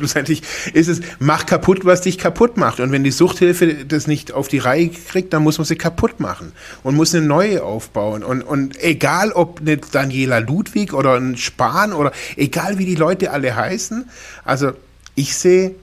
schlussendlich 0.00 0.42
ist 0.72 0.88
es, 0.88 1.00
mach 1.18 1.44
kaputt, 1.44 1.84
was 1.84 2.00
dich 2.00 2.16
kaputt 2.16 2.56
macht. 2.56 2.80
Und 2.80 2.90
wenn 2.90 3.04
die 3.04 3.10
Suchthilfe 3.10 3.84
das 3.84 4.06
nicht 4.06 4.32
auf 4.32 4.48
die 4.48 4.58
Reihe 4.58 4.88
kriegt, 4.88 5.32
dann 5.32 5.42
muss 5.42 5.58
man 5.58 5.66
sie 5.66 5.76
kaputt 5.76 6.20
machen 6.20 6.52
und 6.82 6.96
muss 6.96 7.14
eine 7.14 7.26
neue 7.26 7.62
aufbauen. 7.62 8.24
Und, 8.24 8.42
und 8.42 8.82
egal, 8.82 9.30
ob 9.32 9.60
eine 9.60 9.76
Daniela 9.76 10.38
Ludwig 10.38 10.94
oder 10.94 11.14
ein 11.14 11.36
Spahn 11.36 11.92
oder 11.92 12.12
egal, 12.36 12.78
wie 12.78 12.86
die 12.86 12.94
Leute 12.94 13.30
alle 13.30 13.54
heißen, 13.54 14.08
also 14.44 14.72
ich 15.14 15.36
sehe 15.36 15.74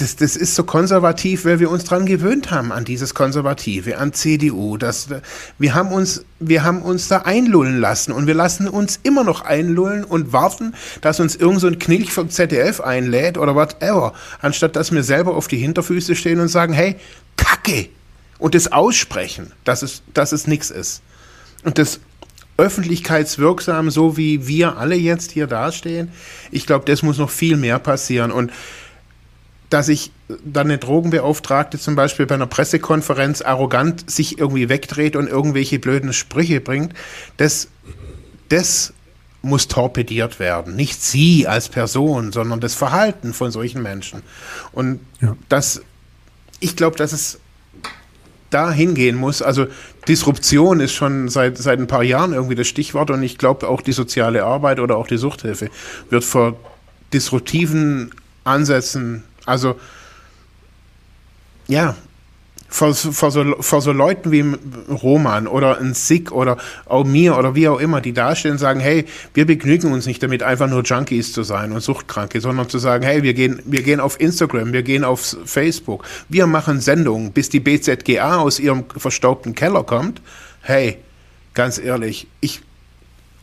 das, 0.00 0.16
das 0.16 0.34
ist 0.34 0.54
so 0.54 0.64
konservativ, 0.64 1.44
weil 1.44 1.60
wir 1.60 1.70
uns 1.70 1.84
daran 1.84 2.06
gewöhnt 2.06 2.50
haben, 2.50 2.72
an 2.72 2.84
dieses 2.84 3.14
Konservative, 3.14 3.98
an 3.98 4.14
CDU. 4.14 4.78
Das, 4.78 5.08
wir, 5.58 5.74
haben 5.74 5.92
uns, 5.92 6.24
wir 6.38 6.64
haben 6.64 6.80
uns 6.80 7.08
da 7.08 7.18
einlullen 7.18 7.78
lassen 7.78 8.12
und 8.12 8.26
wir 8.26 8.34
lassen 8.34 8.66
uns 8.66 8.98
immer 9.02 9.24
noch 9.24 9.42
einlullen 9.42 10.04
und 10.04 10.32
warten, 10.32 10.74
dass 11.02 11.20
uns 11.20 11.36
irgend 11.36 11.60
so 11.60 11.66
ein 11.66 11.78
Knilch 11.78 12.12
vom 12.12 12.30
ZDF 12.30 12.80
einlädt 12.80 13.36
oder 13.36 13.54
whatever, 13.54 14.14
anstatt 14.40 14.74
dass 14.74 14.90
wir 14.90 15.02
selber 15.02 15.34
auf 15.36 15.48
die 15.48 15.58
Hinterfüße 15.58 16.16
stehen 16.16 16.40
und 16.40 16.48
sagen, 16.48 16.72
hey, 16.72 16.96
Kacke! 17.36 17.90
Und 18.38 18.54
das 18.54 18.72
aussprechen, 18.72 19.52
dass 19.64 19.82
es, 19.82 20.02
dass 20.14 20.32
es 20.32 20.46
nichts 20.46 20.70
ist. 20.70 21.02
Und 21.62 21.76
das 21.76 22.00
öffentlichkeitswirksam, 22.56 23.90
so 23.90 24.16
wie 24.16 24.46
wir 24.46 24.78
alle 24.78 24.94
jetzt 24.94 25.30
hier 25.30 25.46
dastehen, 25.46 26.10
ich 26.50 26.66
glaube, 26.66 26.86
das 26.86 27.02
muss 27.02 27.18
noch 27.18 27.30
viel 27.30 27.58
mehr 27.58 27.78
passieren. 27.78 28.30
Und 28.30 28.50
dass 29.70 29.88
ich 29.88 30.10
dann 30.44 30.66
eine 30.66 30.78
Drogenbeauftragte 30.78 31.78
zum 31.78 31.94
Beispiel 31.94 32.26
bei 32.26 32.34
einer 32.34 32.46
Pressekonferenz 32.46 33.40
arrogant 33.40 34.10
sich 34.10 34.38
irgendwie 34.38 34.68
wegdreht 34.68 35.16
und 35.16 35.28
irgendwelche 35.28 35.78
blöden 35.78 36.12
Sprüche 36.12 36.60
bringt, 36.60 36.92
das, 37.36 37.68
das 38.48 38.92
muss 39.42 39.68
torpediert 39.68 40.38
werden. 40.38 40.74
Nicht 40.76 41.02
sie 41.02 41.46
als 41.46 41.68
Person, 41.68 42.32
sondern 42.32 42.60
das 42.60 42.74
Verhalten 42.74 43.32
von 43.32 43.50
solchen 43.52 43.82
Menschen. 43.82 44.22
Und 44.72 45.00
ja. 45.20 45.36
das, 45.48 45.82
ich 46.58 46.76
glaube, 46.76 46.96
dass 46.96 47.12
es 47.12 47.38
da 48.50 48.72
hingehen 48.72 49.16
muss. 49.16 49.42
Also 49.42 49.68
Disruption 50.08 50.80
ist 50.80 50.92
schon 50.92 51.28
seit, 51.28 51.56
seit 51.56 51.78
ein 51.78 51.86
paar 51.86 52.02
Jahren 52.02 52.32
irgendwie 52.32 52.56
das 52.56 52.66
Stichwort 52.66 53.10
und 53.10 53.22
ich 53.22 53.38
glaube 53.38 53.68
auch 53.68 53.80
die 53.80 53.92
soziale 53.92 54.44
Arbeit 54.44 54.80
oder 54.80 54.96
auch 54.96 55.06
die 55.06 55.16
Suchthilfe 55.16 55.70
wird 56.10 56.24
vor 56.24 56.56
disruptiven 57.12 58.12
Ansätzen 58.44 59.24
also, 59.50 59.74
ja, 61.66 61.96
vor, 62.68 62.94
vor, 62.94 63.32
so, 63.32 63.56
vor 63.60 63.80
so 63.80 63.90
Leuten 63.90 64.30
wie 64.30 64.44
Roman 64.88 65.48
oder 65.48 65.78
ein 65.78 65.92
Sick 65.92 66.30
oder 66.30 66.56
auch 66.86 67.04
mir 67.04 67.36
oder 67.36 67.56
wie 67.56 67.68
auch 67.68 67.80
immer, 67.80 68.00
die 68.00 68.12
dastehen 68.12 68.52
und 68.52 68.58
sagen, 68.58 68.78
hey, 68.78 69.06
wir 69.34 69.44
begnügen 69.44 69.92
uns 69.92 70.06
nicht 70.06 70.22
damit, 70.22 70.44
einfach 70.44 70.68
nur 70.68 70.82
Junkies 70.82 71.32
zu 71.32 71.42
sein 71.42 71.72
und 71.72 71.80
Suchtkranke, 71.80 72.40
sondern 72.40 72.68
zu 72.68 72.78
sagen, 72.78 73.04
hey, 73.04 73.24
wir 73.24 73.34
gehen, 73.34 73.60
wir 73.64 73.82
gehen 73.82 73.98
auf 73.98 74.20
Instagram, 74.20 74.72
wir 74.72 74.84
gehen 74.84 75.02
auf 75.02 75.36
Facebook, 75.44 76.04
wir 76.28 76.46
machen 76.46 76.80
Sendungen, 76.80 77.32
bis 77.32 77.48
die 77.48 77.60
BZGA 77.60 78.38
aus 78.38 78.60
ihrem 78.60 78.84
verstaubten 78.96 79.56
Keller 79.56 79.82
kommt. 79.82 80.22
Hey, 80.62 80.98
ganz 81.54 81.78
ehrlich, 81.78 82.28
ich, 82.40 82.62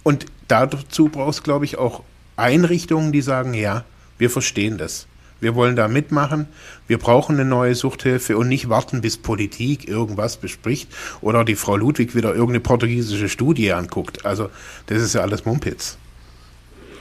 und 0.03 0.25
dazu 0.47 1.09
brauchst, 1.09 1.43
glaube 1.43 1.65
ich, 1.65 1.77
auch 1.77 2.03
Einrichtungen, 2.37 3.11
die 3.11 3.21
sagen, 3.21 3.53
ja, 3.53 3.83
wir 4.17 4.29
verstehen 4.29 4.77
das. 4.77 5.05
Wir 5.39 5.55
wollen 5.55 5.75
da 5.75 5.87
mitmachen. 5.87 6.47
Wir 6.87 6.97
brauchen 6.97 7.35
eine 7.35 7.45
neue 7.45 7.75
Suchthilfe 7.75 8.37
und 8.37 8.47
nicht 8.47 8.69
warten, 8.69 9.01
bis 9.01 9.17
Politik 9.17 9.87
irgendwas 9.87 10.37
bespricht 10.37 10.89
oder 11.21 11.45
die 11.45 11.55
Frau 11.55 11.75
Ludwig 11.75 12.15
wieder 12.15 12.29
irgendeine 12.29 12.61
portugiesische 12.61 13.29
Studie 13.29 13.73
anguckt. 13.73 14.25
Also, 14.25 14.49
das 14.87 15.01
ist 15.01 15.13
ja 15.13 15.21
alles 15.21 15.45
Mumpitz. 15.45 15.97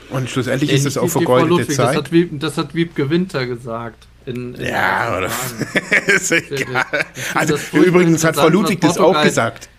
Und 0.09 0.29
schlussendlich 0.29 0.71
ist 0.71 0.85
es 0.85 0.97
auch 0.97 1.07
vergeudete 1.07 1.49
Ludwig, 1.49 1.75
Zeit. 1.75 1.89
Das 1.89 1.95
hat, 1.95 2.11
Wieb, 2.11 2.39
das 2.39 2.57
hat 2.57 2.75
Wiebke 2.75 3.09
Winter 3.09 3.45
gesagt. 3.45 4.07
In, 4.25 4.55
in 4.55 4.65
ja, 4.65 5.17
oder? 5.17 5.29
ist 6.07 6.31
egal. 6.31 6.85
Also, 7.33 7.57
übrigens 7.73 8.23
hat 8.23 8.35
Frau 8.35 8.49
Ludwig 8.49 8.81
das 8.81 8.97
auch 8.97 9.21
gesagt. 9.23 9.69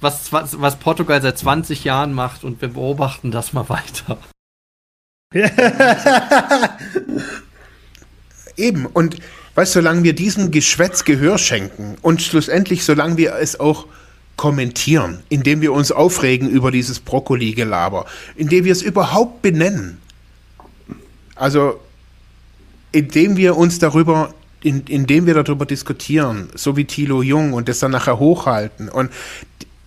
Was, 0.00 0.32
was, 0.32 0.60
was 0.60 0.76
Portugal 0.76 1.22
seit 1.22 1.38
20 1.38 1.84
Jahren 1.84 2.12
macht 2.12 2.44
und 2.44 2.60
wir 2.60 2.68
beobachten 2.68 3.30
das 3.30 3.52
mal 3.52 3.68
weiter. 3.68 4.18
Eben. 8.56 8.86
Und 8.86 9.16
weißt 9.54 9.72
solange 9.72 10.02
wir 10.02 10.14
diesem 10.14 10.50
Geschwätz 10.50 11.04
Gehör 11.04 11.38
schenken 11.38 11.96
und 12.02 12.22
schlussendlich, 12.22 12.84
solange 12.84 13.16
wir 13.16 13.34
es 13.36 13.58
auch 13.58 13.86
kommentieren, 14.36 15.22
indem 15.28 15.60
wir 15.60 15.72
uns 15.72 15.92
aufregen 15.92 16.48
über 16.48 16.70
dieses 16.70 16.98
Brokkoli-Gelaber, 17.00 18.06
indem 18.36 18.64
wir 18.64 18.72
es 18.72 18.82
überhaupt 18.82 19.42
benennen, 19.42 19.98
also 21.36 21.80
indem 22.92 23.36
wir 23.36 23.56
uns 23.56 23.78
darüber, 23.78 24.34
in, 24.62 24.82
indem 24.88 25.26
wir 25.26 25.34
darüber 25.34 25.66
diskutieren, 25.66 26.48
so 26.54 26.76
wie 26.76 26.84
Thilo 26.84 27.22
Jung 27.22 27.52
und 27.52 27.68
das 27.68 27.78
dann 27.78 27.90
nachher 27.90 28.18
hochhalten 28.18 28.88
und 28.88 29.10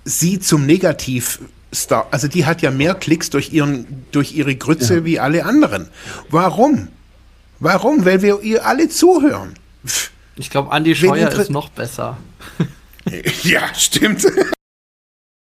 sie 0.05 0.39
zum 0.39 0.65
Negativstar, 0.65 2.07
also 2.11 2.27
die 2.27 2.45
hat 2.45 2.61
ja 2.61 2.71
mehr 2.71 2.95
Klicks 2.95 3.29
durch, 3.29 3.51
ihren, 3.51 4.05
durch 4.11 4.33
ihre 4.33 4.55
Grütze 4.55 4.95
ja. 4.95 5.05
wie 5.05 5.19
alle 5.19 5.45
anderen. 5.45 5.87
Warum? 6.29 6.87
Warum? 7.59 8.05
Weil 8.05 8.21
wir 8.21 8.41
ihr 8.41 8.65
alle 8.65 8.89
zuhören. 8.89 9.53
Ich 10.35 10.49
glaube, 10.49 10.71
Andi 10.71 10.95
Scheuer 10.95 11.31
ist 11.31 11.49
noch 11.49 11.69
besser. 11.69 12.17
ja, 13.43 13.73
stimmt. 13.73 14.25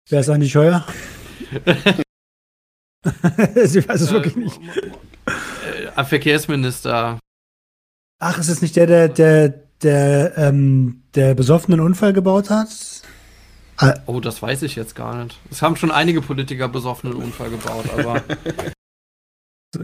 Wer 0.09 0.21
ist 0.21 0.29
Andi 0.29 0.49
Scheuer? 0.49 0.87
ich 1.53 1.67
weiß 3.89 4.01
es 4.01 4.09
äh, 4.09 4.13
wirklich 4.13 4.37
nicht. 4.37 4.61
Äh, 5.97 6.05
Verkehrsminister. 6.05 7.19
Ach, 8.19 8.39
ist 8.39 8.49
es 8.49 8.63
nicht 8.63 8.77
der, 8.77 8.87
der, 8.87 9.09
der, 9.09 9.49
der, 9.83 10.37
ähm, 10.37 11.03
der 11.15 11.35
besoffenen 11.35 11.81
Unfall 11.81 12.13
gebaut 12.13 12.51
hat? 12.51 12.69
Ah. 13.77 13.95
Oh, 14.07 14.21
das 14.21 14.43
weiß 14.43 14.63
ich 14.63 14.77
jetzt 14.77 14.95
gar 14.95 15.23
nicht. 15.23 15.39
Es 15.51 15.63
haben 15.63 15.77
schon 15.77 15.91
einige 15.91 16.21
Politiker 16.21 16.69
besoffenen 16.69 17.15
Unfall 17.15 17.51
gebaut, 17.51 17.87
aber. 17.97 18.23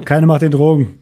Keine 0.04 0.26
macht 0.26 0.42
den 0.42 0.50
Drogen. 0.50 1.00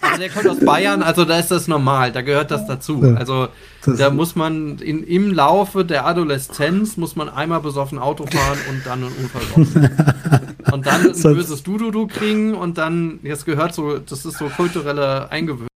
Aber 0.00 0.18
der 0.18 0.28
kommt 0.30 0.48
aus 0.48 0.60
Bayern, 0.60 1.02
also 1.02 1.24
da 1.24 1.38
ist 1.38 1.50
das 1.50 1.68
normal, 1.68 2.12
da 2.12 2.22
gehört 2.22 2.50
das 2.50 2.66
dazu. 2.66 3.02
Also 3.16 3.48
da 3.84 4.10
muss 4.10 4.36
man 4.36 4.78
in, 4.78 5.02
im 5.02 5.32
Laufe 5.32 5.84
der 5.84 6.06
Adoleszenz 6.06 6.96
muss 6.96 7.16
man 7.16 7.28
einmal 7.28 7.60
besoffen 7.60 7.98
Auto 7.98 8.26
fahren 8.26 8.58
und 8.70 8.86
dann 8.86 9.04
einen 9.04 9.12
Unfall 9.12 9.42
bauen. 9.54 10.50
und 10.72 10.86
dann 10.86 11.12
ein 11.12 11.22
böses 11.22 11.62
Dududu 11.62 12.06
kriegen 12.06 12.54
und 12.54 12.78
dann, 12.78 13.20
jetzt 13.22 13.44
gehört 13.46 13.74
so, 13.74 13.98
das 13.98 14.24
ist 14.24 14.38
so 14.38 14.48
kulturelle 14.48 15.30
Eingewöhnung. 15.30 15.68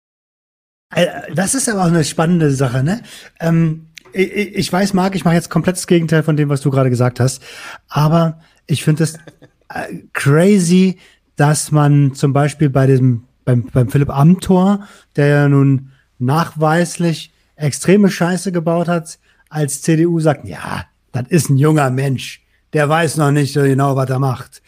Äh, 0.93 1.07
das 1.33 1.55
ist 1.55 1.69
aber 1.69 1.81
auch 1.81 1.87
eine 1.87 2.03
spannende 2.03 2.51
Sache, 2.51 2.83
ne? 2.83 3.01
Ähm, 3.39 3.87
ich, 4.13 4.31
ich 4.55 4.73
weiß, 4.73 4.93
Marc, 4.93 5.15
ich 5.15 5.23
mache 5.23 5.35
jetzt 5.35 5.49
komplett 5.49 5.77
das 5.77 5.87
Gegenteil 5.87 6.23
von 6.23 6.35
dem, 6.35 6.49
was 6.49 6.61
du 6.61 6.69
gerade 6.69 6.89
gesagt 6.89 7.19
hast. 7.19 7.41
Aber 7.87 8.39
ich 8.67 8.83
finde 8.83 9.03
es 9.03 9.15
äh, 9.69 10.03
crazy, 10.13 10.97
dass 11.35 11.71
man 11.71 12.13
zum 12.13 12.33
Beispiel 12.33 12.69
bei 12.69 12.87
diesem, 12.87 13.23
beim, 13.45 13.63
beim 13.63 13.89
Philipp 13.89 14.09
Amthor, 14.09 14.87
der 15.15 15.27
ja 15.27 15.49
nun 15.49 15.91
nachweislich 16.19 17.33
extreme 17.55 18.09
Scheiße 18.09 18.51
gebaut 18.51 18.87
hat, 18.87 19.19
als 19.49 19.81
CDU 19.81 20.19
sagt, 20.19 20.47
ja, 20.47 20.85
das 21.11 21.27
ist 21.29 21.49
ein 21.49 21.57
junger 21.57 21.89
Mensch, 21.89 22.41
der 22.73 22.87
weiß 22.87 23.17
noch 23.17 23.31
nicht 23.31 23.53
so 23.53 23.61
genau, 23.61 23.95
was 23.95 24.09
er 24.09 24.19
macht. 24.19 24.61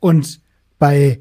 Und 0.00 0.40
bei 0.78 1.20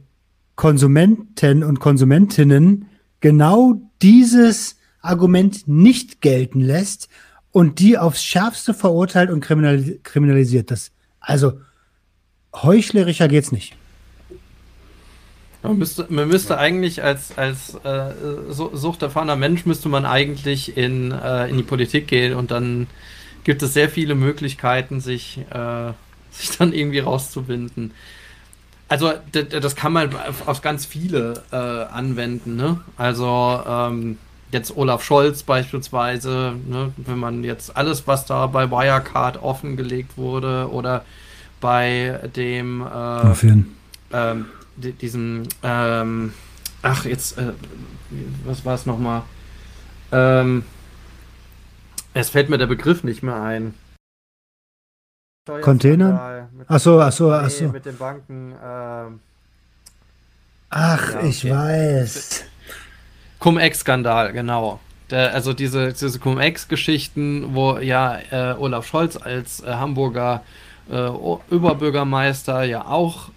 Konsumenten 0.56 1.64
und 1.64 1.80
Konsumentinnen 1.80 2.88
genau 3.20 3.82
dieses 4.02 4.78
Argument 5.02 5.68
nicht 5.68 6.22
gelten 6.22 6.62
lässt 6.62 7.10
und 7.52 7.80
die 7.80 7.98
aufs 7.98 8.24
Schärfste 8.24 8.74
verurteilt 8.74 9.30
und 9.30 9.42
kriminalisiert. 9.42 10.72
Das, 10.72 10.92
also 11.20 11.60
heuchlerischer 12.54 13.28
geht's 13.28 13.52
nicht. 13.52 13.76
Man 15.68 15.78
müsste, 15.78 16.06
man 16.10 16.28
müsste 16.28 16.58
eigentlich 16.58 17.04
als, 17.04 17.38
als 17.38 17.76
äh, 17.84 18.12
suchterfahrener 18.52 19.36
Mensch 19.36 19.66
müsste 19.66 19.90
man 19.90 20.06
eigentlich 20.06 20.78
in, 20.78 21.12
äh, 21.12 21.48
in 21.48 21.58
die 21.58 21.64
Politik 21.64 22.08
gehen 22.08 22.36
und 22.36 22.52
dann 22.52 22.88
gibt 23.44 23.64
es 23.64 23.74
sehr 23.74 23.90
viele 23.90 24.16
Möglichkeiten, 24.16 25.02
sich, 25.02 25.40
äh, 25.52 25.92
sich 26.32 26.58
dann 26.58 26.72
irgendwie 26.72 27.00
rauszubinden. 27.00 27.92
Also 28.88 29.14
das 29.32 29.76
kann 29.76 29.94
man 29.94 30.12
auf 30.46 30.62
ganz 30.62 30.86
viele 30.86 31.42
äh, 31.52 31.56
anwenden. 31.56 32.56
Ne? 32.56 32.82
Also 32.98 33.62
ähm, 33.68 34.20
jetzt 34.52 34.78
Olaf 34.78 35.04
Scholz 35.04 35.42
beispielsweise, 35.42 36.54
ne? 36.68 36.92
wenn 36.98 37.18
man 37.18 37.44
jetzt 37.44 37.76
alles, 37.76 38.06
was 38.06 38.28
da 38.28 38.46
bei 38.46 38.70
Wirecard 38.70 39.42
offengelegt 39.42 40.18
wurde 40.18 40.70
oder 40.72 41.04
bei 41.62 42.20
dem 42.36 42.82
äh, 42.82 43.34
ähm, 44.14 44.46
diesem 44.78 45.44
ähm, 45.64 46.34
ach 46.82 47.06
jetzt 47.06 47.38
äh, 47.38 47.54
was 48.46 48.66
war 48.66 48.76
es 48.76 48.86
nochmal 48.86 49.24
ähm, 50.12 50.64
es 52.14 52.30
fällt 52.30 52.50
mir 52.50 52.58
der 52.58 52.68
Begriff 52.68 53.04
nicht 53.04 53.24
mehr 53.24 53.42
ein 53.42 53.74
Container? 55.62 56.50
Achso, 56.68 57.00
achso, 57.00 57.32
achso. 57.32 57.68
Mit 57.68 57.86
den 57.86 57.98
Banken. 57.98 58.56
Ähm, 58.64 59.20
Ach, 60.70 61.14
ja, 61.14 61.20
okay. 61.20 61.30
ich 61.30 61.50
weiß. 61.50 62.44
Cum-Ex-Skandal, 63.40 64.34
genau. 64.34 64.80
Der, 65.10 65.34
also 65.34 65.54
diese, 65.54 65.94
diese 65.94 66.20
Cum-Ex-Geschichten, 66.20 67.54
wo 67.54 67.78
ja 67.78 68.18
äh, 68.32 68.56
Olaf 68.58 68.88
Scholz 68.88 69.18
als 69.18 69.62
äh, 69.62 69.68
Hamburger 69.72 70.44
äh, 70.90 71.10
Überbürgermeister 71.50 72.64
ja 72.64 72.86
auch 72.86 73.30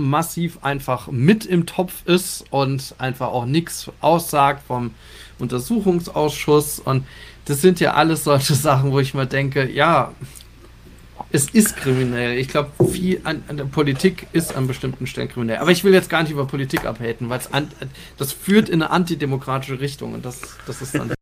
massiv 0.00 0.58
einfach 0.62 1.08
mit 1.10 1.46
im 1.46 1.66
Topf 1.66 2.04
ist 2.06 2.44
und 2.50 2.94
einfach 2.98 3.28
auch 3.28 3.46
nichts 3.46 3.90
aussagt 4.00 4.62
vom 4.66 4.92
Untersuchungsausschuss. 5.38 6.80
Und 6.80 7.06
das 7.44 7.60
sind 7.60 7.80
ja 7.80 7.94
alles 7.94 8.24
solche 8.24 8.54
Sachen, 8.66 8.92
wo 8.92 9.00
ich 9.00 9.14
mir 9.14 9.26
denke, 9.26 9.70
ja, 9.70 10.12
es 11.32 11.48
ist 11.50 11.76
kriminell. 11.76 12.38
Ich 12.38 12.48
glaube, 12.48 12.70
viel 12.86 13.20
an, 13.24 13.42
an, 13.48 13.56
der 13.56 13.64
Politik 13.64 14.26
ist 14.32 14.56
an 14.56 14.66
bestimmten 14.66 15.06
Stellen 15.06 15.28
kriminell. 15.28 15.58
Aber 15.58 15.70
ich 15.70 15.84
will 15.84 15.92
jetzt 15.92 16.10
gar 16.10 16.22
nicht 16.22 16.32
über 16.32 16.46
Politik 16.46 16.84
abhaten, 16.84 17.28
weil 17.28 17.40
das 18.16 18.32
führt 18.32 18.68
in 18.68 18.82
eine 18.82 18.90
antidemokratische 18.90 19.80
Richtung 19.80 20.14
und 20.14 20.24
das, 20.24 20.40
das 20.66 20.82
ist 20.82 20.94
dann. 20.94 21.12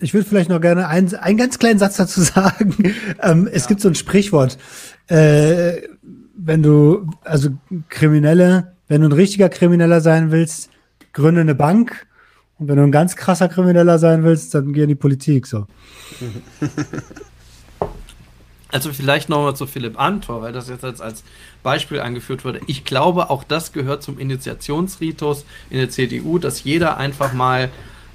Ich 0.00 0.12
würde 0.12 0.28
vielleicht 0.28 0.50
noch 0.50 0.60
gerne 0.60 0.88
einen, 0.88 1.14
einen 1.14 1.38
ganz 1.38 1.58
kleinen 1.58 1.78
Satz 1.78 1.96
dazu 1.96 2.20
sagen. 2.22 2.94
Ähm, 3.22 3.48
es 3.50 3.62
ja. 3.62 3.68
gibt 3.68 3.80
so 3.80 3.88
ein 3.88 3.94
Sprichwort. 3.94 4.58
Äh, 5.06 5.82
wenn 6.46 6.62
du, 6.62 7.10
also 7.24 7.50
Kriminelle, 7.88 8.74
wenn 8.86 9.00
du 9.00 9.08
ein 9.08 9.12
richtiger 9.12 9.48
Krimineller 9.48 10.00
sein 10.00 10.30
willst, 10.30 10.70
gründe 11.12 11.40
eine 11.40 11.54
Bank. 11.54 12.06
Und 12.58 12.68
wenn 12.68 12.76
du 12.76 12.82
ein 12.82 12.92
ganz 12.92 13.16
krasser 13.16 13.48
Krimineller 13.48 13.98
sein 13.98 14.22
willst, 14.24 14.54
dann 14.54 14.72
geh 14.72 14.82
in 14.82 14.88
die 14.88 14.94
Politik. 14.94 15.46
So. 15.46 15.66
Also 18.74 18.92
vielleicht 18.92 19.28
nochmal 19.28 19.54
zu 19.54 19.68
Philipp 19.68 20.00
Antor, 20.00 20.42
weil 20.42 20.52
das 20.52 20.68
jetzt 20.68 20.84
als, 20.84 21.22
Beispiel 21.62 22.00
angeführt 22.00 22.44
wurde. 22.44 22.60
Ich 22.66 22.84
glaube, 22.84 23.30
auch 23.30 23.44
das 23.44 23.72
gehört 23.72 24.02
zum 24.02 24.18
Initiationsritus 24.18 25.44
in 25.70 25.78
der 25.78 25.90
CDU, 25.90 26.40
dass 26.40 26.64
jeder 26.64 26.96
einfach 26.96 27.32
mal 27.32 27.70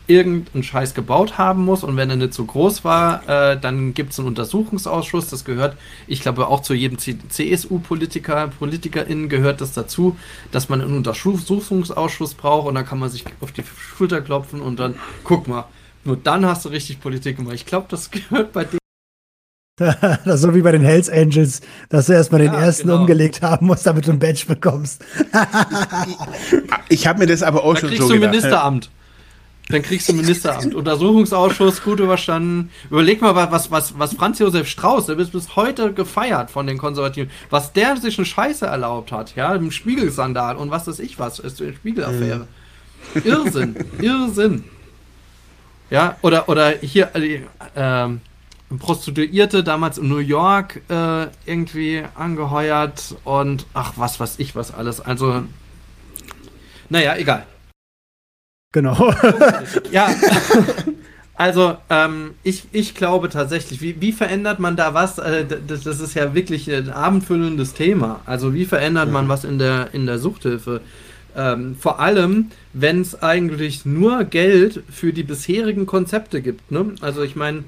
irgendeinen 0.09 0.63
Scheiß 0.63 0.95
gebaut 0.95 1.37
haben 1.37 1.63
muss 1.63 1.83
und 1.83 1.95
wenn 1.95 2.09
er 2.09 2.15
nicht 2.15 2.33
so 2.33 2.43
groß 2.43 2.83
war, 2.83 3.27
äh, 3.29 3.59
dann 3.59 3.93
gibt 3.93 4.11
es 4.11 4.19
einen 4.19 4.27
Untersuchungsausschuss. 4.27 5.29
Das 5.29 5.45
gehört, 5.45 5.77
ich 6.07 6.21
glaube, 6.21 6.47
auch 6.47 6.61
zu 6.61 6.73
jedem 6.73 6.97
CSU-Politiker, 6.97 8.49
PolitikerInnen 8.57 9.29
gehört 9.29 9.61
das 9.61 9.73
dazu, 9.73 10.17
dass 10.51 10.67
man 10.67 10.81
einen 10.81 10.97
Untersuchungsausschuss 10.97 12.33
braucht 12.33 12.67
und 12.67 12.75
dann 12.75 12.85
kann 12.85 12.99
man 12.99 13.09
sich 13.09 13.23
auf 13.39 13.51
die 13.51 13.63
Schulter 13.63 14.21
klopfen 14.21 14.61
und 14.61 14.79
dann, 14.79 14.95
guck 15.23 15.47
mal, 15.47 15.65
nur 16.03 16.17
dann 16.17 16.45
hast 16.45 16.65
du 16.65 16.69
richtig 16.69 16.99
Politik 16.99 17.37
gemacht. 17.37 17.53
Ich 17.55 17.65
glaube, 17.65 17.85
das 17.89 18.09
gehört 18.11 18.51
bei 18.51 18.65
dem 18.65 18.79
das 19.79 20.25
ist 20.25 20.41
so 20.41 20.53
wie 20.53 20.61
bei 20.61 20.73
den 20.73 20.81
Hells 20.81 21.09
Angels, 21.09 21.61
dass 21.87 22.07
du 22.07 22.13
erstmal 22.13 22.41
den 22.41 22.51
ja, 22.51 22.59
ersten 22.59 22.89
genau. 22.89 22.99
umgelegt 22.99 23.41
haben 23.41 23.67
musst, 23.67 23.85
damit 23.87 24.07
du 24.07 24.11
ein 24.11 24.19
Badge 24.19 24.43
bekommst. 24.45 25.05
ich 26.89 27.07
habe 27.07 27.19
mir 27.19 27.27
das 27.27 27.43
aber 27.43 27.63
auch 27.63 27.75
da 27.75 27.79
schon 27.79 27.89
kriegst 27.89 28.01
so 28.01 28.09
du 28.09 28.15
gedacht. 28.15 28.31
Ministeramt. 28.31 28.89
Dann 29.69 29.83
kriegst 29.83 30.09
du 30.09 30.13
Ministeramt. 30.13 30.73
Untersuchungsausschuss, 30.73 31.83
gut 31.83 31.99
überstanden. 31.99 32.71
Überleg 32.89 33.21
mal, 33.21 33.35
was, 33.35 33.69
was, 33.69 33.97
was 33.99 34.15
Franz 34.15 34.39
Josef 34.39 34.67
Strauß, 34.67 35.05
der 35.05 35.19
ist 35.19 35.31
bis 35.31 35.55
heute 35.55 35.93
gefeiert 35.93 36.49
von 36.49 36.65
den 36.65 36.79
Konservativen, 36.79 37.29
was 37.51 37.71
der 37.71 37.95
sich 37.97 38.17
eine 38.17 38.25
Scheiße 38.25 38.65
erlaubt 38.65 39.11
hat, 39.11 39.35
ja, 39.35 39.53
im 39.53 39.69
Spiegelsandal 39.69 40.55
und 40.55 40.71
was 40.71 40.87
weiß 40.87 40.97
ich 40.99 41.19
was, 41.19 41.37
ist 41.37 41.61
eine 41.61 41.73
Spiegelaffäre. 41.73 42.47
Mhm. 43.13 43.21
Irrsinn, 43.23 43.75
Irrsinn. 44.01 44.63
Ja, 45.91 46.17
oder, 46.23 46.49
oder 46.49 46.71
hier, 46.71 47.15
äh, 47.15 47.41
ähm, 47.75 48.21
Prostituierte 48.77 49.63
damals 49.63 49.97
in 49.97 50.09
New 50.09 50.17
York 50.17 50.81
äh, 50.89 51.27
irgendwie 51.45 52.03
angeheuert 52.15 53.15
und 53.23 53.65
ach, 53.73 53.93
was 53.95 54.19
weiß 54.19 54.35
ich, 54.37 54.55
was 54.55 54.73
alles. 54.73 55.01
Also, 55.01 55.43
naja, 56.89 57.15
egal. 57.17 57.45
Genau. 58.71 59.13
ja. 59.91 60.09
Also, 61.39 61.77
ähm, 61.89 62.31
ich, 62.43 62.65
ich 62.73 62.95
glaube 62.95 63.29
tatsächlich, 63.29 63.79
wie, 63.79 64.01
wie 64.01 64.11
verändert 64.11 64.59
man 64.59 64.75
da 64.75 64.93
was? 64.93 65.19
Äh, 65.19 65.45
das, 65.45 65.83
das, 65.83 66.01
ist 66.01 66.13
ja 66.13 66.35
wirklich 66.35 66.69
ein 66.69 66.89
abendfüllendes 66.89 67.73
Thema. 67.73 68.19
Also, 68.25 68.53
wie 68.53 68.65
verändert 68.65 69.09
man 69.09 69.29
was 69.29 69.45
in 69.45 69.57
der, 69.57 69.93
in 69.93 70.05
der 70.05 70.19
Suchthilfe? 70.19 70.81
Ähm, 71.37 71.77
vor 71.79 72.01
allem, 72.01 72.51
wenn 72.73 72.99
es 72.99 73.23
eigentlich 73.23 73.85
nur 73.85 74.25
Geld 74.25 74.83
für 74.91 75.13
die 75.13 75.23
bisherigen 75.23 75.85
Konzepte 75.85 76.41
gibt. 76.41 76.71
Ne? 76.71 76.93
Also, 76.99 77.23
ich 77.23 77.37
meine, 77.37 77.63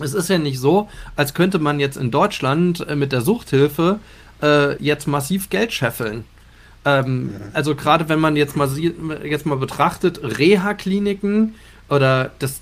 es 0.00 0.12
ist 0.12 0.28
ja 0.28 0.38
nicht 0.38 0.58
so, 0.58 0.88
als 1.14 1.34
könnte 1.34 1.60
man 1.60 1.78
jetzt 1.78 1.98
in 1.98 2.10
Deutschland 2.10 2.84
äh, 2.88 2.96
mit 2.96 3.12
der 3.12 3.20
Suchthilfe 3.20 4.00
äh, 4.42 4.74
jetzt 4.82 5.06
massiv 5.06 5.50
Geld 5.50 5.72
scheffeln. 5.72 6.24
Ähm, 6.88 7.32
also 7.52 7.74
gerade 7.74 8.08
wenn 8.08 8.20
man 8.20 8.36
jetzt 8.36 8.56
mal 8.56 8.68
jetzt 8.78 9.46
mal 9.46 9.56
betrachtet, 9.56 10.20
Reha-Kliniken 10.22 11.54
oder 11.88 12.30
das 12.38 12.60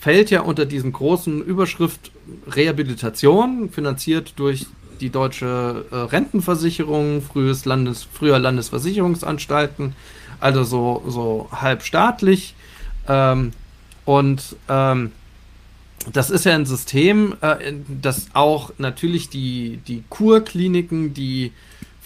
fällt 0.00 0.30
ja 0.30 0.40
unter 0.40 0.66
diesen 0.66 0.92
großen 0.92 1.42
Überschrift 1.42 2.10
Rehabilitation, 2.48 3.70
finanziert 3.70 4.34
durch 4.36 4.66
die 5.00 5.10
deutsche 5.10 5.84
äh, 5.90 5.96
Rentenversicherung, 5.96 7.22
frühes 7.22 7.64
Landes, 7.64 8.06
früher 8.12 8.38
Landesversicherungsanstalten, 8.38 9.94
also 10.40 10.64
so, 10.64 11.04
so 11.06 11.48
halb 11.52 11.82
staatlich. 11.82 12.54
Ähm, 13.06 13.52
und 14.04 14.56
ähm, 14.68 15.12
das 16.12 16.30
ist 16.30 16.44
ja 16.44 16.54
ein 16.54 16.66
System, 16.66 17.36
äh, 17.40 17.74
das 17.88 18.28
auch 18.34 18.72
natürlich 18.78 19.28
die, 19.28 19.78
die 19.86 20.02
Kurkliniken, 20.08 21.14
die 21.14 21.52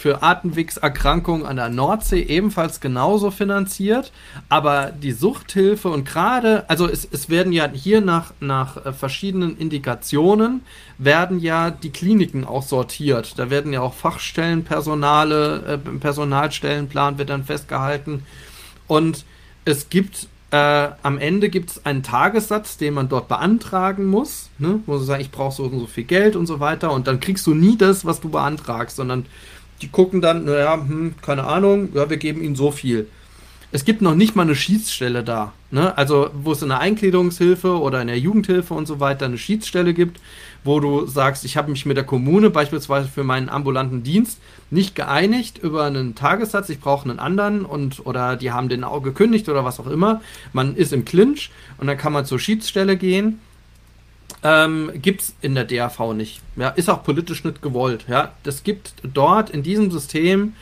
für 0.03 0.21
Atemwegserkrankungen 0.21 1.47
an 1.47 1.55
der 1.55 1.69
Nordsee 1.69 2.23
ebenfalls 2.23 2.81
genauso 2.81 3.31
finanziert. 3.31 4.11
Aber 4.49 4.91
die 4.91 5.13
Suchthilfe 5.13 5.91
und 5.91 6.05
gerade, 6.05 6.69
also 6.69 6.89
es, 6.89 7.07
es 7.09 7.31
werden 7.31 7.53
ja 7.53 7.71
hier 7.73 8.01
nach, 8.01 8.33
nach 8.41 8.85
äh, 8.85 8.93
verschiedenen 8.93 9.57
Indikationen, 9.57 10.63
werden 10.99 11.39
ja 11.39 11.71
die 11.71 11.91
Kliniken 11.91 12.45
auch 12.45 12.65
sortiert. 12.65 13.39
Da 13.39 13.49
werden 13.49 13.73
ja 13.73 13.81
auch 13.81 13.95
Fachstellenpersonale, 13.95 15.81
äh, 15.87 15.99
Personalstellenplan 16.01 17.19
wird 17.19 17.31
dann 17.31 17.45
festgehalten. 17.45 18.25
Und 18.89 19.25
es 19.65 19.89
gibt 19.89 20.27
äh, 20.51 20.89
am 21.05 21.19
Ende 21.19 21.49
gibt 21.49 21.71
es 21.71 21.87
einen 21.87 22.03
Tagessatz, 22.03 22.77
den 22.77 22.95
man 22.95 23.09
dort 23.09 23.29
beantragen 23.29 24.07
muss. 24.07 24.51
Ne? 24.59 24.81
Wo 24.87 24.95
du 24.95 25.05
sagen, 25.05 25.23
ich 25.23 25.31
brauche 25.31 25.55
so 25.55 25.63
und 25.63 25.79
so 25.79 25.87
viel 25.87 26.05
Geld 26.05 26.35
und 26.35 26.47
so 26.47 26.59
weiter. 26.59 26.93
Und 26.93 27.07
dann 27.07 27.21
kriegst 27.21 27.47
du 27.47 27.55
nie 27.55 27.79
das, 27.79 28.05
was 28.05 28.21
du 28.21 28.31
beantragst, 28.31 28.97
sondern 28.97 29.27
die 29.83 29.89
gucken 29.89 30.21
dann, 30.21 30.45
naja, 30.45 30.75
hm, 30.75 31.15
keine 31.21 31.45
Ahnung, 31.45 31.91
ja, 31.95 32.09
wir 32.09 32.17
geben 32.17 32.43
ihnen 32.43 32.57
so 32.57 32.71
viel. 32.71 33.09
Es 33.75 33.87
gibt 33.87 34.03
noch 34.03 34.15
nicht 34.15 34.37
mal 34.37 34.43
eine 34.43 34.55
Schiedsstelle 34.55 35.25
da. 35.25 35.55
Ne? 35.71 35.97
Also, 35.97 36.29
wo 36.35 36.53
es 36.53 36.61
in 36.61 36.69
der 36.69 36.81
Eingliederungshilfe 36.81 37.81
oder 37.81 38.03
in 38.03 38.09
der 38.09 38.19
Jugendhilfe 38.19 38.75
und 38.75 38.87
so 38.87 39.01
weiter 39.01 39.25
eine 39.25 39.39
Schiedsstelle 39.39 39.95
gibt, 39.95 40.21
wo 40.63 40.79
du 40.79 41.07
sagst, 41.07 41.47
ich 41.47 41.57
habe 41.57 41.71
mich 41.71 41.87
mit 41.87 41.97
der 41.97 42.05
Kommune 42.05 42.51
beispielsweise 42.51 43.09
für 43.09 43.25
meinen 43.25 43.49
ambulanten 43.49 44.03
Dienst 44.03 44.39
nicht 44.71 44.95
geeinigt 44.95 45.57
über 45.57 45.85
einen 45.85 46.15
Tagessatz, 46.15 46.69
ich 46.69 46.81
brauche 46.81 47.09
einen 47.09 47.19
anderen 47.19 47.65
und 47.65 48.05
oder 48.05 48.37
die 48.37 48.53
haben 48.53 48.69
den 48.69 48.85
auch 48.85 49.03
gekündigt 49.03 49.49
oder 49.49 49.65
was 49.65 49.81
auch 49.81 49.87
immer. 49.87 50.21
Man 50.53 50.77
ist 50.77 50.93
im 50.93 51.07
Clinch 51.07 51.51
und 51.79 51.87
dann 51.87 51.97
kann 51.97 52.13
man 52.13 52.27
zur 52.27 52.39
Schiedsstelle 52.39 52.99
gehen 52.99 53.41
ähm, 54.43 54.91
gibt 54.95 55.23
es 55.23 55.35
in 55.41 55.55
der 55.55 55.65
DAV 55.65 56.15
nicht. 56.15 56.41
Ja, 56.57 56.69
ist 56.69 56.91
auch 56.91 57.03
politisch 57.03 57.45
nicht 57.45 57.63
gewollt. 57.63 58.07
Ja, 58.09 58.33
das 58.43 58.65
gibt 58.65 58.95
dort 59.03 59.51
in 59.51 59.63
diesem 59.63 59.91
System 59.91 60.55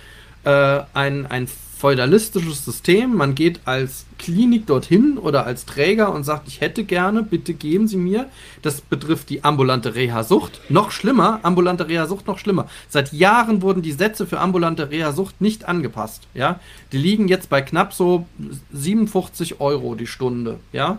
äh, 0.44 0.80
ein, 0.92 1.26
ein 1.26 1.48
feudalistisches 1.80 2.62
System. 2.62 3.16
Man 3.16 3.34
geht 3.34 3.60
als 3.64 4.04
Klinik 4.18 4.66
dorthin 4.66 5.16
oder 5.16 5.46
als 5.46 5.64
Träger 5.64 6.12
und 6.12 6.24
sagt, 6.24 6.46
ich 6.46 6.60
hätte 6.60 6.84
gerne, 6.84 7.22
bitte 7.22 7.54
geben 7.54 7.88
Sie 7.88 7.96
mir. 7.96 8.26
Das 8.60 8.82
betrifft 8.82 9.30
die 9.30 9.44
ambulante 9.44 9.94
Reha-Sucht. 9.94 10.60
Noch 10.68 10.90
schlimmer, 10.90 11.40
ambulante 11.42 11.88
Reha-Sucht 11.88 12.26
noch 12.26 12.38
schlimmer. 12.38 12.68
Seit 12.90 13.14
Jahren 13.14 13.62
wurden 13.62 13.80
die 13.80 13.92
Sätze 13.92 14.26
für 14.26 14.40
ambulante 14.40 14.90
Reha-Sucht 14.90 15.40
nicht 15.40 15.64
angepasst. 15.64 16.24
Ja, 16.34 16.60
die 16.92 16.98
liegen 16.98 17.28
jetzt 17.28 17.48
bei 17.48 17.62
knapp 17.62 17.94
so 17.94 18.26
57 18.74 19.60
Euro 19.60 19.94
die 19.94 20.06
Stunde. 20.06 20.60
Ja, 20.72 20.98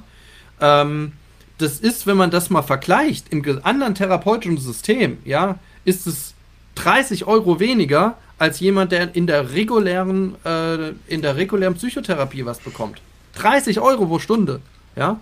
ähm, 0.59 1.11
das 1.61 1.79
ist, 1.79 2.07
wenn 2.07 2.17
man 2.17 2.31
das 2.31 2.49
mal 2.49 2.61
vergleicht, 2.61 3.31
im 3.31 3.43
anderen 3.63 3.95
therapeutischen 3.95 4.57
System, 4.57 5.17
ja, 5.25 5.59
ist 5.85 6.07
es 6.07 6.33
30 6.75 7.25
Euro 7.25 7.59
weniger 7.59 8.17
als 8.37 8.59
jemand, 8.59 8.91
der 8.91 9.15
in 9.15 9.27
der 9.27 9.53
regulären, 9.53 10.35
äh, 10.45 10.89
in 11.07 11.21
der 11.21 11.35
regulären 11.35 11.75
Psychotherapie 11.75 12.45
was 12.45 12.59
bekommt. 12.59 13.01
30 13.35 13.79
Euro 13.79 14.05
pro 14.05 14.19
Stunde, 14.19 14.61
ja. 14.95 15.19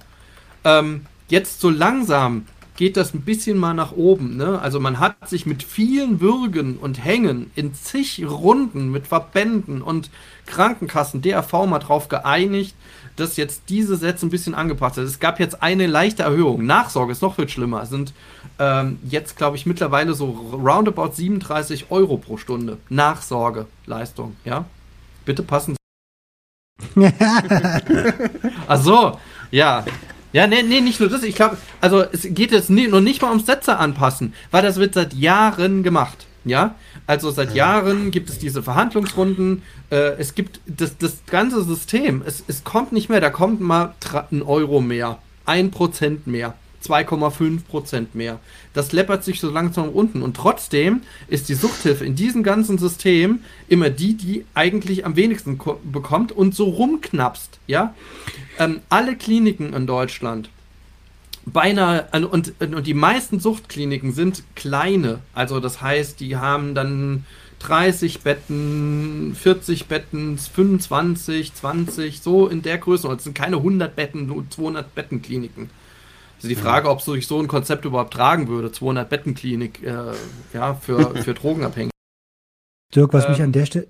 Ähm, 0.64 1.06
jetzt 1.28 1.62
so 1.62 1.70
langsam 1.70 2.46
geht 2.80 2.96
das 2.96 3.14
ein 3.14 3.22
bisschen 3.22 3.58
mal 3.58 3.74
nach 3.74 3.92
oben. 3.92 4.38
Ne? 4.38 4.58
Also 4.62 4.80
man 4.80 5.00
hat 5.00 5.28
sich 5.28 5.46
mit 5.46 5.64
vielen 5.64 6.22
Würgen 6.22 6.78
und 6.78 7.04
Hängen 7.04 7.52
in 7.56 7.74
zig 7.74 8.24
Runden 8.26 8.90
mit 8.90 9.06
Verbänden 9.06 9.82
und 9.82 10.10
Krankenkassen, 10.46 11.22
DRV 11.22 11.66
mal 11.66 11.80
drauf 11.80 12.08
geeinigt, 12.08 12.74
dass 13.20 13.38
jetzt 13.38 13.64
diese 13.70 13.96
Sätze 13.96 14.26
ein 14.26 14.30
bisschen 14.30 14.56
angepasst 14.56 14.96
sind. 14.96 15.06
Es 15.06 15.20
gab 15.20 15.40
jetzt 15.40 15.62
eine 15.62 15.88
leichte 15.88 16.24
Erhöhung. 16.24 16.66
Nachsorge 16.66 17.12
ist 17.12 17.22
noch 17.22 17.36
viel 17.36 17.50
schlimmer. 17.50 17.84
Es 17.84 17.90
sind 17.90 18.14
ähm, 18.58 19.00
jetzt, 19.04 19.38
glaube 19.38 19.58
ich, 19.58 19.66
mittlerweile 19.66 20.14
so 20.14 20.30
roundabout 20.54 21.12
37 21.14 21.88
Euro 21.90 22.18
pro 22.18 22.38
Stunde. 22.38 22.78
Nachsorgeleistung, 22.90 24.36
ja? 24.46 24.66
Bitte 25.26 25.44
passen 25.44 25.76
Sie. 25.76 25.80
Ach 28.68 28.82
so, 28.82 29.20
ja. 29.52 29.86
Ja, 30.32 30.48
nee, 30.48 30.62
nee, 30.62 30.82
nicht 30.82 31.00
nur 31.00 31.10
das. 31.10 31.24
Ich 31.24 31.36
glaube, 31.36 31.58
also 31.82 32.04
es 32.04 32.22
geht 32.24 32.52
jetzt 32.52 32.70
nie, 32.70 32.88
noch 32.88 33.02
nicht 33.02 33.22
mal 33.22 33.30
ums 33.30 33.48
Sätze 33.48 33.78
anpassen, 33.78 34.34
weil 34.52 34.62
das 34.62 34.78
wird 34.78 34.94
seit 34.94 35.14
Jahren 35.14 35.82
gemacht. 35.82 36.28
Ja, 36.46 36.76
also 37.06 37.32
seit 37.32 37.54
Jahren 37.54 38.12
gibt 38.12 38.30
es 38.30 38.40
diese 38.40 38.64
Verhandlungsrunden. 38.64 39.64
Äh, 39.90 40.18
es 40.18 40.36
gibt 40.36 40.62
das, 40.66 40.98
das 40.98 41.18
ganze 41.28 41.64
System. 41.64 42.24
Es, 42.26 42.44
es 42.48 42.64
kommt 42.64 42.94
nicht 42.94 43.10
mehr. 43.10 43.20
Da 43.20 43.30
kommt 43.30 43.60
mal 43.60 43.94
ein 44.32 44.42
Euro 44.42 44.80
mehr, 44.80 45.20
ein 45.46 45.70
Prozent 45.70 46.28
mehr, 46.28 46.56
2,5 46.86 47.64
Prozent 47.64 48.16
mehr. 48.16 48.40
Das 48.74 48.94
läppert 48.94 49.26
sich 49.26 49.42
so 49.42 49.52
langsam 49.52 49.90
unten. 49.90 50.22
Und 50.22 50.38
trotzdem 50.38 51.02
ist 51.28 51.50
die 51.50 51.56
Suchthilfe 51.56 52.06
in 52.06 52.16
diesem 52.16 52.42
ganzen 52.42 52.78
System 52.78 53.40
immer 53.68 53.90
die, 53.90 54.16
die 54.16 54.46
eigentlich 54.54 55.06
am 55.06 55.18
wenigsten 55.18 55.60
bekommt 55.92 56.32
und 56.32 56.56
so 56.56 56.70
rumknapst. 56.70 57.60
Ja, 57.68 57.94
ähm, 58.58 58.80
alle 58.88 59.18
Kliniken 59.18 59.74
in 59.74 59.88
Deutschland 59.88 60.50
beinahe, 61.52 62.08
und, 62.12 62.54
und 62.62 62.88
die 62.88 62.94
meisten 62.94 63.40
Suchtkliniken 63.40 64.14
sind 64.14 64.44
kleine. 64.56 65.20
Also 65.34 65.60
das 65.60 65.82
heißt, 65.82 66.20
die 66.20 66.38
haben 66.38 66.76
dann 66.76 67.26
30 67.60 68.22
Betten, 68.22 69.36
40 69.36 69.88
Betten, 69.88 70.38
25, 70.38 71.54
20, 71.54 72.22
so 72.22 72.48
in 72.48 72.62
der 72.62 72.78
Größe. 72.78 73.08
Und 73.08 73.18
es 73.18 73.24
sind 73.26 73.36
keine 73.36 73.58
100 73.58 73.96
Betten, 73.96 74.28
nur 74.28 74.50
200 74.50 74.96
Bettenkliniken. 74.96 75.70
Also 76.38 76.48
die 76.48 76.56
Frage, 76.56 76.90
ob 76.90 77.02
sich 77.02 77.28
so 77.28 77.38
ein 77.40 77.50
Konzept 77.50 77.84
überhaupt 77.84 78.14
tragen 78.14 78.48
würde, 78.48 78.72
200 78.72 79.10
Bettenklinik, 79.10 79.84
äh, 79.84 80.14
ja, 80.54 80.74
für, 80.74 81.16
für 81.24 81.34
Drogenabhängige. 81.34 81.92
Dirk, 82.96 83.14
was 83.14 83.26
ähm, 83.26 83.32
mich 83.32 83.42
an 83.42 83.52
der 83.52 83.66
Stelle, 83.66 83.88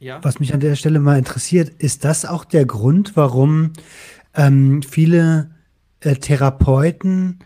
ja? 0.00 0.18
was 0.22 0.40
mich 0.40 0.54
an 0.54 0.60
der 0.60 0.76
Stelle 0.76 0.98
mal 0.98 1.18
interessiert, 1.18 1.68
ist 1.78 2.06
das 2.06 2.24
auch 2.24 2.46
der 2.46 2.64
Grund, 2.64 3.16
warum 3.16 3.74
ähm, 4.34 4.82
viele 4.82 5.50
äh, 6.02 6.16
Therapeuten, 6.16 7.40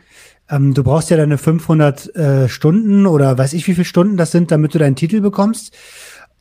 ähm, 0.48 0.74
du 0.74 0.84
brauchst 0.84 1.10
ja 1.10 1.16
deine 1.16 1.38
500 1.38 2.14
äh, 2.14 2.48
Stunden 2.48 3.06
oder 3.06 3.36
weiß 3.36 3.52
ich 3.52 3.66
wie 3.66 3.74
viele 3.74 3.84
Stunden 3.84 4.16
das 4.16 4.30
sind, 4.30 4.50
damit 4.50 4.74
du 4.74 4.78
deinen 4.78 4.96
Titel 4.96 5.20
bekommst. 5.20 5.74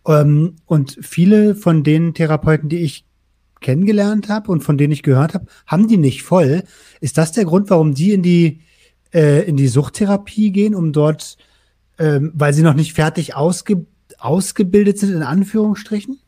Ähm, 0.08 0.58
und 0.66 0.98
viele 1.02 1.56
von 1.56 1.84
den 1.84 2.14
Therapeuten, 2.14 2.70
die 2.70 2.80
ich 2.80 3.06
kennengelernt 3.62 4.30
habe 4.30 4.52
und 4.52 4.62
von 4.62 4.78
denen 4.78 4.94
ich 4.94 5.02
gehört 5.02 5.34
habe, 5.34 5.48
haben 5.66 5.88
die 5.88 5.98
nicht 5.98 6.24
voll. 6.24 6.64
Ist 7.02 7.18
das 7.18 7.32
der 7.32 7.46
Grund, 7.46 7.70
warum 7.70 7.94
die 7.96 8.14
in 8.14 8.22
die 8.22 8.62
äh, 9.14 9.48
in 9.48 9.58
die 9.58 9.68
Suchttherapie 9.68 10.52
gehen, 10.52 10.76
um 10.76 10.94
dort, 10.94 11.38
ähm, 11.98 12.32
weil 12.36 12.54
sie 12.54 12.62
noch 12.62 12.76
nicht 12.76 12.94
fertig 12.94 13.36
ausge 13.36 13.86
ausgebildet 14.20 15.00
sind 15.00 15.14
in 15.14 15.24
Anführungsstrichen? 15.24 16.20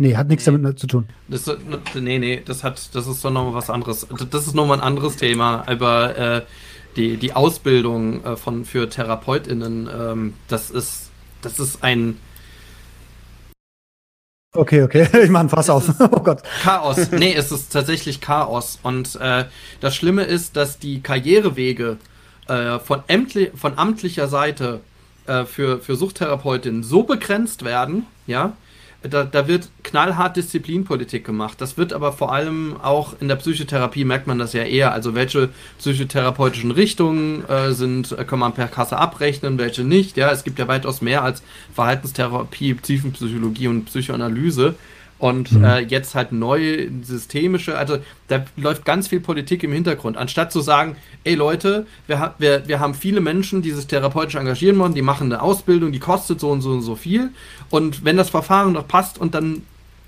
Nee, 0.00 0.16
hat 0.16 0.28
nichts 0.28 0.46
nee. 0.46 0.52
damit 0.52 0.78
zu 0.78 0.86
tun. 0.86 1.08
Das, 1.26 1.44
nee, 1.94 2.18
nee, 2.18 2.40
das 2.44 2.62
hat, 2.62 2.94
das 2.94 3.06
ist 3.08 3.24
doch 3.24 3.32
nochmal 3.32 3.54
was 3.54 3.68
anderes. 3.68 4.06
Das 4.30 4.46
ist 4.46 4.54
nochmal 4.54 4.78
ein 4.78 4.84
anderes 4.84 5.16
Thema. 5.16 5.64
Aber 5.66 6.16
äh, 6.16 6.42
die, 6.96 7.16
die 7.16 7.32
Ausbildung 7.32 8.24
äh, 8.24 8.36
von, 8.36 8.64
für 8.64 8.88
TherapeutInnen, 8.88 9.90
ähm, 9.92 10.34
das 10.46 10.70
ist, 10.70 11.10
das 11.42 11.58
ist 11.58 11.82
ein. 11.82 12.16
Okay, 14.54 14.84
okay, 14.84 15.08
ich 15.24 15.30
mache 15.30 15.44
ein 15.44 15.48
Fass 15.48 15.68
auf. 15.68 15.88
oh 16.00 16.20
Gott. 16.20 16.42
Chaos. 16.62 17.10
Nee, 17.10 17.34
es 17.34 17.50
ist 17.50 17.72
tatsächlich 17.72 18.20
Chaos. 18.20 18.78
Und 18.84 19.16
äh, 19.16 19.46
das 19.80 19.96
Schlimme 19.96 20.22
ist, 20.22 20.56
dass 20.56 20.78
die 20.78 21.00
Karrierewege 21.00 21.96
äh, 22.46 22.78
von, 22.78 23.02
ämtli 23.08 23.50
von 23.52 23.76
amtlicher 23.76 24.28
Seite 24.28 24.80
äh, 25.26 25.44
für, 25.44 25.80
für 25.80 25.96
Suchttherapeutinnen 25.96 26.84
so 26.84 27.02
begrenzt 27.02 27.64
werden, 27.64 28.06
ja, 28.28 28.52
da, 29.02 29.24
da 29.24 29.46
wird 29.46 29.68
knallhart 29.84 30.36
Disziplinpolitik 30.36 31.24
gemacht. 31.24 31.60
Das 31.60 31.76
wird 31.76 31.92
aber 31.92 32.12
vor 32.12 32.32
allem 32.32 32.76
auch 32.82 33.14
in 33.20 33.28
der 33.28 33.36
Psychotherapie 33.36 34.04
merkt 34.04 34.26
man 34.26 34.38
das 34.38 34.52
ja 34.52 34.64
eher. 34.64 34.92
Also 34.92 35.14
welche 35.14 35.50
psychotherapeutischen 35.78 36.72
Richtungen 36.72 37.48
äh, 37.48 37.72
sind, 37.72 38.12
äh, 38.12 38.24
kann 38.24 38.40
man 38.40 38.54
per 38.54 38.66
Kasse 38.66 38.98
abrechnen, 38.98 39.58
welche 39.58 39.84
nicht. 39.84 40.16
Ja, 40.16 40.32
es 40.32 40.42
gibt 40.42 40.58
ja 40.58 40.66
weitaus 40.66 41.00
mehr 41.00 41.22
als 41.22 41.42
Verhaltenstherapie, 41.74 42.74
Tiefenpsychologie 42.74 43.68
und 43.68 43.84
Psychoanalyse. 43.84 44.74
Und 45.18 45.52
mhm. 45.52 45.64
äh, 45.64 45.78
jetzt 45.80 46.14
halt 46.14 46.30
neu 46.30 46.88
systemische, 47.02 47.76
also 47.76 47.98
da 48.28 48.44
läuft 48.56 48.84
ganz 48.84 49.08
viel 49.08 49.20
Politik 49.20 49.64
im 49.64 49.72
Hintergrund. 49.72 50.16
Anstatt 50.16 50.52
zu 50.52 50.60
sagen, 50.60 50.96
ey 51.24 51.34
Leute, 51.34 51.86
wir, 52.06 52.34
wir, 52.38 52.68
wir 52.68 52.78
haben 52.78 52.94
viele 52.94 53.20
Menschen, 53.20 53.60
die 53.60 53.72
sich 53.72 53.86
therapeutisch 53.86 54.36
engagieren 54.36 54.78
wollen, 54.78 54.94
die 54.94 55.02
machen 55.02 55.32
eine 55.32 55.42
Ausbildung, 55.42 55.90
die 55.90 55.98
kostet 55.98 56.38
so 56.38 56.50
und 56.50 56.60
so 56.60 56.70
und 56.70 56.82
so 56.82 56.94
viel. 56.94 57.30
Und 57.68 58.04
wenn 58.04 58.16
das 58.16 58.30
Verfahren 58.30 58.74
doch 58.74 58.86
passt 58.86 59.18
und 59.18 59.34
dann 59.34 59.62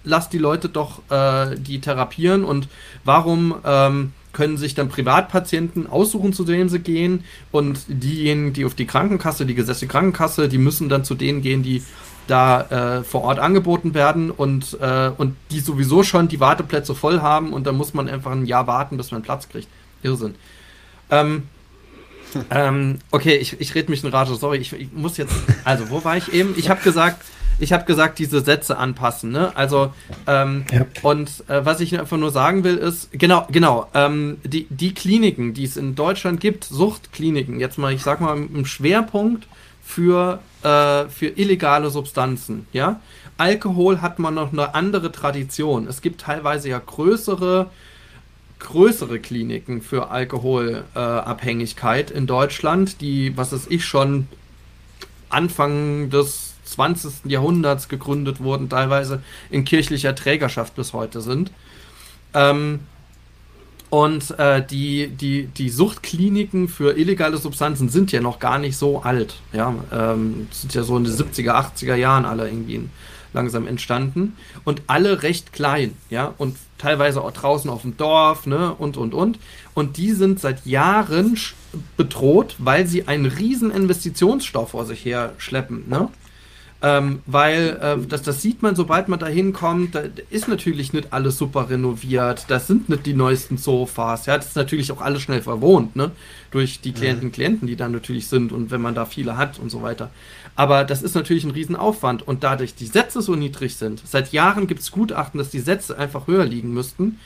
lasst 0.04 0.32
die 0.32 0.38
Leute 0.38 0.68
doch 0.68 1.00
äh, 1.10 1.56
die 1.56 1.80
therapieren 1.80 2.44
und 2.44 2.68
warum 3.04 3.56
ähm, 3.64 4.12
können 4.32 4.56
sich 4.56 4.74
dann 4.74 4.88
Privatpatienten 4.88 5.88
aussuchen, 5.88 6.32
zu 6.32 6.44
denen 6.44 6.68
sie 6.68 6.78
gehen 6.78 7.24
und 7.50 7.80
diejenigen, 7.88 8.52
die 8.52 8.64
auf 8.64 8.74
die 8.74 8.86
Krankenkasse, 8.86 9.44
die 9.44 9.54
gesetzliche 9.54 9.90
Krankenkasse, 9.90 10.48
die 10.48 10.58
müssen 10.58 10.88
dann 10.88 11.04
zu 11.04 11.14
denen 11.14 11.42
gehen, 11.42 11.62
die 11.62 11.82
da 12.30 12.98
äh, 12.98 13.04
vor 13.04 13.22
Ort 13.22 13.38
angeboten 13.38 13.94
werden 13.94 14.30
und, 14.30 14.78
äh, 14.80 15.10
und 15.16 15.36
die 15.50 15.60
sowieso 15.60 16.02
schon 16.02 16.28
die 16.28 16.40
Warteplätze 16.40 16.94
voll 16.94 17.20
haben 17.20 17.52
und 17.52 17.66
dann 17.66 17.76
muss 17.76 17.94
man 17.94 18.08
einfach 18.08 18.30
ein 18.32 18.46
Jahr 18.46 18.66
warten, 18.66 18.96
bis 18.96 19.10
man 19.10 19.22
Platz 19.22 19.48
kriegt. 19.48 19.68
Irrsinn. 20.02 20.34
Ähm, 21.10 21.44
ähm, 22.50 22.98
okay, 23.10 23.36
ich, 23.36 23.60
ich 23.60 23.74
rede 23.74 23.90
mich 23.90 24.04
in 24.04 24.10
Rage, 24.10 24.34
sorry, 24.36 24.58
ich, 24.58 24.72
ich, 24.72 24.92
muss 24.92 25.16
jetzt, 25.16 25.34
also 25.64 25.90
wo 25.90 26.04
war 26.04 26.16
ich 26.16 26.32
eben? 26.32 26.54
Ich 26.56 26.70
habe 26.70 26.80
gesagt, 26.82 27.24
ich 27.58 27.72
habe 27.72 27.84
gesagt, 27.84 28.18
diese 28.18 28.40
Sätze 28.40 28.78
anpassen, 28.78 29.32
ne? 29.32 29.54
Also, 29.54 29.92
ähm, 30.26 30.64
ja. 30.72 30.86
und 31.02 31.44
äh, 31.48 31.64
was 31.64 31.80
ich 31.80 31.98
einfach 31.98 32.16
nur 32.16 32.30
sagen 32.30 32.64
will, 32.64 32.76
ist, 32.76 33.10
genau, 33.12 33.46
genau, 33.50 33.88
ähm, 33.94 34.38
die, 34.44 34.66
die 34.70 34.94
Kliniken, 34.94 35.52
die 35.52 35.64
es 35.64 35.76
in 35.76 35.94
Deutschland 35.94 36.40
gibt, 36.40 36.64
Suchtkliniken, 36.64 37.60
jetzt 37.60 37.76
mal, 37.76 37.92
ich 37.92 38.02
sag 38.02 38.20
mal, 38.20 38.36
im 38.36 38.64
Schwerpunkt 38.64 39.46
für, 39.90 40.40
äh, 40.62 41.08
für 41.08 41.26
illegale 41.26 41.90
Substanzen, 41.90 42.66
ja? 42.72 43.00
Alkohol 43.38 44.02
hat 44.02 44.18
man 44.18 44.34
noch 44.34 44.52
eine 44.52 44.74
andere 44.74 45.12
Tradition. 45.12 45.86
Es 45.86 46.02
gibt 46.02 46.20
teilweise 46.20 46.68
ja 46.68 46.78
größere 46.78 47.70
größere 48.60 49.18
Kliniken 49.18 49.82
für 49.82 50.10
Alkoholabhängigkeit 50.10 52.10
äh, 52.10 52.14
in 52.14 52.26
Deutschland, 52.26 53.00
die, 53.00 53.36
was 53.36 53.52
weiß 53.52 53.66
ich, 53.70 53.84
schon 53.84 54.28
Anfang 55.30 56.10
des 56.10 56.54
20. 56.66 57.24
Jahrhunderts 57.24 57.88
gegründet 57.88 58.40
wurden, 58.40 58.68
teilweise 58.68 59.22
in 59.50 59.64
kirchlicher 59.64 60.14
Trägerschaft 60.14 60.76
bis 60.76 60.92
heute 60.92 61.22
sind. 61.22 61.50
Ähm, 62.34 62.80
und 63.90 64.38
äh, 64.38 64.64
die, 64.64 65.08
die, 65.08 65.46
die 65.46 65.68
Suchtkliniken 65.68 66.68
für 66.68 66.96
illegale 66.96 67.36
Substanzen 67.38 67.88
sind 67.88 68.12
ja 68.12 68.20
noch 68.20 68.38
gar 68.38 68.58
nicht 68.58 68.76
so 68.76 69.02
alt. 69.02 69.34
Ja, 69.52 69.74
ähm, 69.92 70.46
sind 70.52 70.74
ja 70.74 70.84
so 70.84 70.96
in 70.96 71.04
den 71.04 71.12
70er, 71.12 71.50
80er 71.50 71.96
Jahren 71.96 72.24
alle 72.24 72.48
irgendwie 72.48 72.88
langsam 73.32 73.66
entstanden 73.66 74.36
und 74.64 74.82
alle 74.86 75.22
recht 75.22 75.52
klein, 75.52 75.96
ja, 76.08 76.34
und 76.38 76.56
teilweise 76.78 77.22
auch 77.22 77.32
draußen 77.32 77.70
auf 77.70 77.82
dem 77.82 77.96
Dorf, 77.96 78.46
ne, 78.46 78.74
und, 78.74 78.96
und, 78.96 79.14
und. 79.14 79.38
Und 79.74 79.96
die 79.96 80.12
sind 80.12 80.40
seit 80.40 80.66
Jahren 80.66 81.38
bedroht, 81.96 82.56
weil 82.58 82.86
sie 82.86 83.06
einen 83.06 83.26
riesen 83.26 83.70
Investitionsstau 83.70 84.66
vor 84.66 84.84
sich 84.84 85.04
her 85.04 85.32
schleppen, 85.38 85.84
ne. 85.88 86.08
Ähm, 86.82 87.20
weil 87.26 87.78
äh, 87.82 88.06
das, 88.06 88.22
das 88.22 88.40
sieht 88.40 88.62
man, 88.62 88.74
sobald 88.74 89.08
man 89.08 89.18
da 89.18 89.26
hinkommt, 89.26 89.94
da 89.94 90.02
ist 90.30 90.48
natürlich 90.48 90.94
nicht 90.94 91.12
alles 91.12 91.36
super 91.36 91.68
renoviert, 91.68 92.46
das 92.48 92.68
sind 92.68 92.88
nicht 92.88 93.04
die 93.04 93.12
neuesten 93.12 93.58
Sofas, 93.58 94.24
ja, 94.24 94.38
das 94.38 94.46
ist 94.46 94.56
natürlich 94.56 94.90
auch 94.90 95.02
alles 95.02 95.20
schnell 95.20 95.42
verwohnt, 95.42 95.94
ne, 95.94 96.10
durch 96.50 96.80
die 96.80 96.92
Klienten 96.92 97.26
und 97.26 97.32
Klienten, 97.32 97.68
die 97.68 97.76
da 97.76 97.86
natürlich 97.86 98.28
sind 98.28 98.50
und 98.50 98.70
wenn 98.70 98.80
man 98.80 98.94
da 98.94 99.04
viele 99.04 99.36
hat 99.36 99.58
und 99.58 99.68
so 99.68 99.82
weiter. 99.82 100.10
Aber 100.56 100.84
das 100.84 101.02
ist 101.02 101.14
natürlich 101.14 101.44
ein 101.44 101.52
Riesenaufwand. 101.52 102.26
Und 102.26 102.44
dadurch 102.44 102.74
die 102.74 102.86
Sätze 102.86 103.22
so 103.22 103.34
niedrig 103.34 103.76
sind, 103.76 104.02
seit 104.04 104.32
Jahren 104.32 104.66
gibt 104.66 104.80
es 104.80 104.90
Gutachten, 104.90 105.38
dass 105.38 105.50
die 105.50 105.60
Sätze 105.60 105.96
einfach 105.96 106.26
höher 106.26 106.44
liegen 106.44 106.74
müssten, 106.74 107.18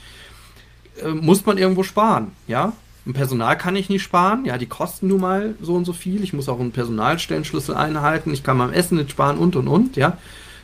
äh, 1.02 1.08
muss 1.08 1.44
man 1.46 1.58
irgendwo 1.58 1.82
sparen, 1.82 2.32
ja, 2.46 2.72
ein 3.06 3.12
Personal 3.12 3.58
kann 3.58 3.76
ich 3.76 3.90
nicht 3.90 4.02
sparen. 4.02 4.44
Ja, 4.46 4.56
die 4.56 4.66
kosten 4.66 5.08
nun 5.08 5.20
mal 5.20 5.54
so 5.60 5.74
und 5.74 5.84
so 5.84 5.92
viel. 5.92 6.24
Ich 6.24 6.32
muss 6.32 6.48
auch 6.48 6.58
einen 6.58 6.72
Personalstellenschlüssel 6.72 7.74
einhalten. 7.74 8.32
Ich 8.32 8.42
kann 8.42 8.56
beim 8.56 8.72
Essen 8.72 8.96
nicht 8.96 9.10
sparen 9.10 9.36
und 9.36 9.56
und 9.56 9.68
und. 9.68 9.96
Ja, 9.96 10.16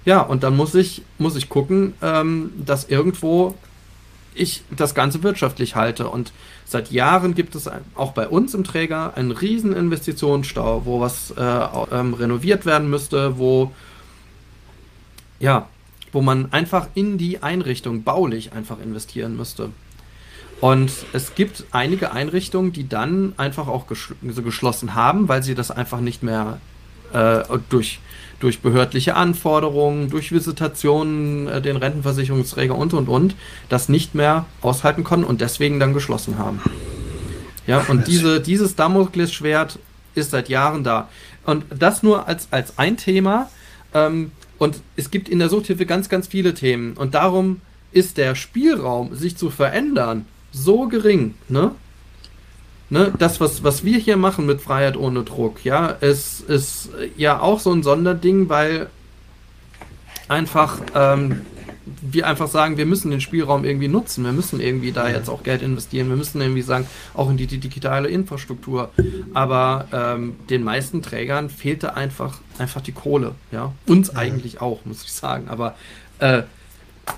ja. 0.05 0.21
Und 0.23 0.43
dann 0.43 0.57
muss 0.57 0.75
ich 0.75 1.03
muss 1.19 1.37
ich 1.37 1.49
gucken, 1.51 1.93
ähm, 2.01 2.53
dass 2.65 2.89
irgendwo 2.89 3.55
ich 4.35 4.63
das 4.75 4.95
Ganze 4.95 5.23
wirtschaftlich 5.23 5.77
halte. 5.77 6.09
Und 6.09 6.33
seit 6.65 6.91
Jahren 6.91 7.35
gibt 7.35 7.55
es 7.55 7.69
auch 7.95 8.13
bei 8.13 8.27
uns 8.27 8.55
im 8.55 8.65
Träger 8.65 9.17
einen 9.17 9.33
riesen 9.33 9.75
Investitionsstau, 9.75 10.83
wo 10.87 11.01
was 11.01 11.33
äh, 11.33 11.43
ähm, 11.93 12.15
renoviert 12.15 12.65
werden 12.65 12.89
müsste, 12.89 13.39
wo 13.39 13.73
ja, 15.41 15.69
wo 16.13 16.23
man 16.23 16.53
einfach 16.53 16.89
in 16.95 17.19
die 17.19 17.43
Einrichtung 17.43 18.03
baulich 18.03 18.53
einfach 18.53 18.81
investieren 18.81 19.37
müsste. 19.37 19.71
Und 20.61 20.93
es 21.13 21.35
gibt 21.35 21.65
einige 21.71 22.13
Einrichtungen, 22.13 22.73
die 22.73 22.89
dann 22.89 23.33
einfach 23.39 23.67
auch 23.67 23.87
geschl 23.87 24.15
so 24.29 24.43
geschlossen 24.43 24.95
haben, 24.95 25.29
weil 25.29 25.43
sie 25.43 25.55
das 25.55 25.71
einfach 25.71 26.01
nicht 26.01 26.23
mehr 26.23 26.61
äh, 27.13 27.41
durch, 27.71 28.01
durch 28.41 28.61
behördliche 28.61 29.17
Anforderungen, 29.17 30.11
durch 30.11 30.33
Visitationen, 30.33 31.49
äh, 31.49 31.63
den 31.63 31.77
Rentenversicherungsträger 31.77 32.75
und 32.75 32.93
und 32.93 33.09
und, 33.09 33.37
das 33.69 33.89
nicht 33.89 34.15
mehr 34.15 34.45
aushalten 34.61 35.03
konnten 35.03 35.25
und 35.25 35.41
deswegen 35.41 35.81
dann 35.81 35.95
geschlossen 35.95 36.39
haben. 36.39 36.61
Ja, 37.67 37.85
und 37.89 38.07
diese, 38.07 38.41
dieses 38.41 38.77
Damoklesschwert 38.77 39.79
ist 40.15 40.31
seit 40.31 40.49
Jahren 40.49 40.85
da. 40.85 41.09
Und 41.45 41.65
das 41.77 42.03
nur 42.03 42.29
als, 42.29 42.49
als 42.51 42.79
ein 42.79 42.97
Thema. 42.97 43.49
Ähm, 43.95 44.33
und 44.59 44.83
es 44.97 45.11
gibt 45.11 45.29
in 45.29 45.39
der 45.39 45.49
Suchthilfe 45.49 45.87
ganz, 45.87 46.09
ganz 46.09 46.27
viele 46.27 46.53
Themen. 46.53 46.95
Und 46.95 47.15
darum 47.15 47.61
ist 47.93 48.19
der 48.19 48.35
Spielraum, 48.35 49.15
sich 49.15 49.37
zu 49.37 49.51
verändern, 49.51 50.27
so 50.53 50.89
gering, 50.89 51.35
ne? 51.49 51.73
Ne, 52.93 53.13
das, 53.17 53.41
was, 53.41 53.63
was 53.63 53.85
wir 53.85 53.99
hier 53.99 54.17
machen 54.17 54.47
mit 54.47 54.61
Freiheit 54.61 54.97
ohne 54.97 55.23
Druck, 55.23 55.65
ja, 55.65 55.97
es 56.01 56.41
ist 56.41 56.89
ja 57.17 57.39
auch 57.39 57.61
so 57.61 57.71
ein 57.73 57.85
Sonderding, 57.85 58.49
weil 58.49 58.89
einfach 60.27 60.81
ähm, 60.97 61.43
wir 62.03 62.27
einfach 62.27 62.49
sagen, 62.49 62.77
wir 62.77 62.87
müssen 62.87 63.11
den 63.11 63.21
Spielraum 63.21 63.65
irgendwie 63.65 63.89
nutzen, 63.89 64.25
wir 64.25 64.33
müssen 64.33 64.61
irgendwie 64.61 64.93
da 64.93 65.09
jetzt 65.09 65.29
auch 65.29 65.43
Geld 65.43 65.63
investieren, 65.63 66.09
wir 66.09 66.17
müssen 66.17 66.41
irgendwie 66.41 66.63
sagen, 66.63 66.87
auch 67.15 67.31
in 67.31 67.37
die, 67.37 67.47
die 67.47 67.59
digitale 67.59 68.09
Infrastruktur. 68.09 68.91
Aber 69.35 69.87
ähm, 69.93 70.37
den 70.49 70.63
meisten 70.63 71.03
Trägern 71.03 71.51
fehlte 71.51 71.95
einfach, 71.95 72.39
einfach 72.59 72.81
die 72.81 72.93
Kohle, 72.93 73.35
ja. 73.53 73.73
Uns 73.87 74.15
eigentlich 74.15 74.61
auch, 74.61 74.85
muss 74.85 75.05
ich 75.05 75.13
sagen. 75.13 75.49
Aber 75.49 75.75
äh, 76.19 76.43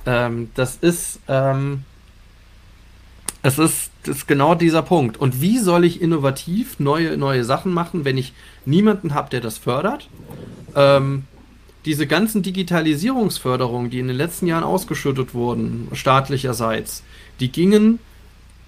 ähm, 0.06 0.50
das 0.54 0.76
ist, 0.76 1.20
ähm, 1.28 1.84
es 3.42 3.58
ist, 3.58 3.90
ist 4.06 4.28
genau 4.28 4.54
dieser 4.54 4.82
Punkt. 4.82 5.16
Und 5.16 5.40
wie 5.40 5.58
soll 5.58 5.84
ich 5.84 6.00
innovativ 6.00 6.78
neue, 6.78 7.16
neue 7.16 7.44
Sachen 7.44 7.72
machen, 7.72 8.04
wenn 8.04 8.16
ich 8.16 8.32
niemanden 8.64 9.14
habe, 9.14 9.30
der 9.30 9.40
das 9.40 9.58
fördert? 9.58 10.08
Ähm, 10.76 11.24
diese 11.84 12.06
ganzen 12.06 12.42
Digitalisierungsförderungen, 12.42 13.90
die 13.90 13.98
in 13.98 14.06
den 14.06 14.16
letzten 14.16 14.46
Jahren 14.46 14.62
ausgeschüttet 14.62 15.34
wurden, 15.34 15.88
staatlicherseits, 15.92 17.02
die 17.40 17.50
gingen 17.50 17.98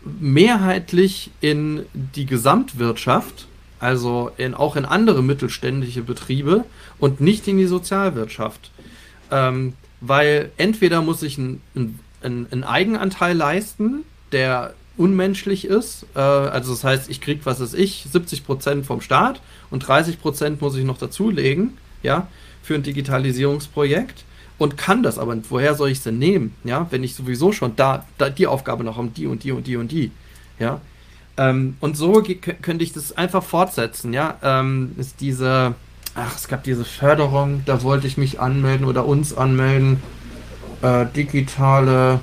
mehrheitlich 0.05 1.30
in 1.40 1.86
die 1.92 2.26
Gesamtwirtschaft, 2.26 3.46
also 3.78 4.32
in, 4.36 4.55
auch 4.55 4.74
in 4.74 4.84
andere 4.84 5.22
mittelständische 5.22 6.02
Betriebe 6.02 6.64
und 6.98 7.20
nicht 7.20 7.46
in 7.46 7.59
die 7.59 7.66
Sozialwirtschaft. 7.66 8.72
Ähm, 9.30 9.74
weil 10.01 10.51
entweder 10.56 11.01
muss 11.01 11.22
ich 11.22 11.38
einen 11.38 11.62
ein 12.24 12.64
Eigenanteil 12.64 13.36
leisten, 13.36 14.05
der 14.35 14.74
unmenschlich 14.97 15.65
ist. 15.65 16.06
Äh, 16.15 16.19
also 16.19 16.73
das 16.73 16.85
heißt, 16.85 17.09
ich 17.09 17.20
kriege, 17.20 17.40
was 17.44 17.61
ist 17.61 17.74
ich, 17.74 18.06
70% 18.12 18.85
vom 18.85 19.01
Staat 19.01 19.40
und 19.70 19.85
30% 19.85 20.56
muss 20.61 20.77
ich 20.77 20.85
noch 20.85 20.98
dazulegen, 20.98 21.78
ja, 22.02 22.28
für 22.62 22.74
ein 22.74 22.82
Digitalisierungsprojekt 22.82 24.24
und 24.59 24.77
kann 24.77 25.02
das 25.02 25.19
aber. 25.19 25.36
Woher 25.48 25.74
soll 25.74 25.90
ich 25.90 26.02
denn 26.02 26.19
nehmen? 26.19 26.55
Ja, 26.65 26.86
wenn 26.90 27.02
ich 27.02 27.15
sowieso 27.15 27.52
schon 27.52 27.77
da, 27.77 28.05
da 28.19 28.31
die 28.31 28.47
Aufgabe 28.47 28.85
noch 28.85 28.97
habe, 28.97 29.09
die 29.09 29.27
und 29.27 29.44
die 29.44 29.52
und 29.52 29.66
die 29.66 29.77
und 29.77 29.90
die, 29.90 30.11
ja. 30.59 30.81
Ähm, 31.36 31.77
und 31.81 31.97
so 31.97 32.23
könnte 32.23 32.85
ich 32.85 32.93
das 32.93 33.16
einfach 33.16 33.43
fortsetzen, 33.43 34.12
ja. 34.12 34.36
Ähm, 34.43 34.93
ist 34.98 35.20
diese, 35.20 35.74
ach, 36.15 36.36
es 36.36 36.48
gab 36.48 36.62
diese 36.62 36.85
Förderung, 36.85 37.62
da 37.66 37.82
wollte 37.82 38.06
ich 38.06 38.16
mich 38.16 38.40
anmelden 38.40 38.86
oder 38.86 39.06
uns 39.06 39.36
anmelden. 39.36 40.02
Äh, 40.82 41.06
digitale 41.16 42.20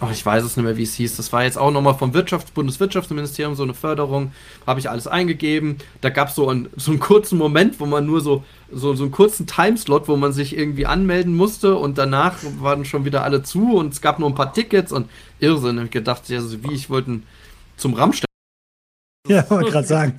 ach, 0.00 0.10
ich 0.10 0.24
weiß 0.24 0.42
es 0.42 0.56
nicht 0.56 0.64
mehr, 0.64 0.76
wie 0.76 0.82
es 0.82 0.94
hieß. 0.94 1.16
Das 1.16 1.32
war 1.32 1.44
jetzt 1.44 1.58
auch 1.58 1.70
nochmal 1.70 1.94
vom 1.94 2.14
Wirtschafts 2.14 2.50
Bundeswirtschaftsministerium 2.52 3.54
so 3.54 3.62
eine 3.62 3.74
Förderung. 3.74 4.32
Habe 4.66 4.80
ich 4.80 4.88
alles 4.88 5.06
eingegeben. 5.06 5.76
Da 6.00 6.08
gab 6.10 6.28
es 6.28 6.34
so, 6.34 6.48
ein, 6.48 6.68
so 6.76 6.90
einen 6.90 7.00
kurzen 7.00 7.38
Moment, 7.38 7.78
wo 7.80 7.86
man 7.86 8.06
nur 8.06 8.20
so, 8.20 8.42
so, 8.72 8.94
so 8.94 9.04
einen 9.04 9.12
kurzen 9.12 9.46
Timeslot, 9.46 10.08
wo 10.08 10.16
man 10.16 10.32
sich 10.32 10.56
irgendwie 10.56 10.86
anmelden 10.86 11.36
musste 11.36 11.76
und 11.76 11.98
danach 11.98 12.36
waren 12.60 12.84
schon 12.84 13.04
wieder 13.04 13.22
alle 13.22 13.42
zu 13.42 13.76
und 13.76 13.92
es 13.92 14.00
gab 14.00 14.18
nur 14.18 14.28
ein 14.28 14.34
paar 14.34 14.52
Tickets 14.52 14.90
und 14.90 15.08
Irrsinn. 15.38 15.84
Ich 15.84 15.90
gedacht, 15.90 16.28
ja, 16.28 16.40
so 16.40 16.62
wie 16.64 16.72
ich 16.72 16.88
wollte 16.90 17.20
zum 17.76 17.94
Rammstein. 17.94 18.26
Ja, 19.28 19.48
wollte 19.50 19.70
gerade 19.70 19.86
sagen. 19.86 20.14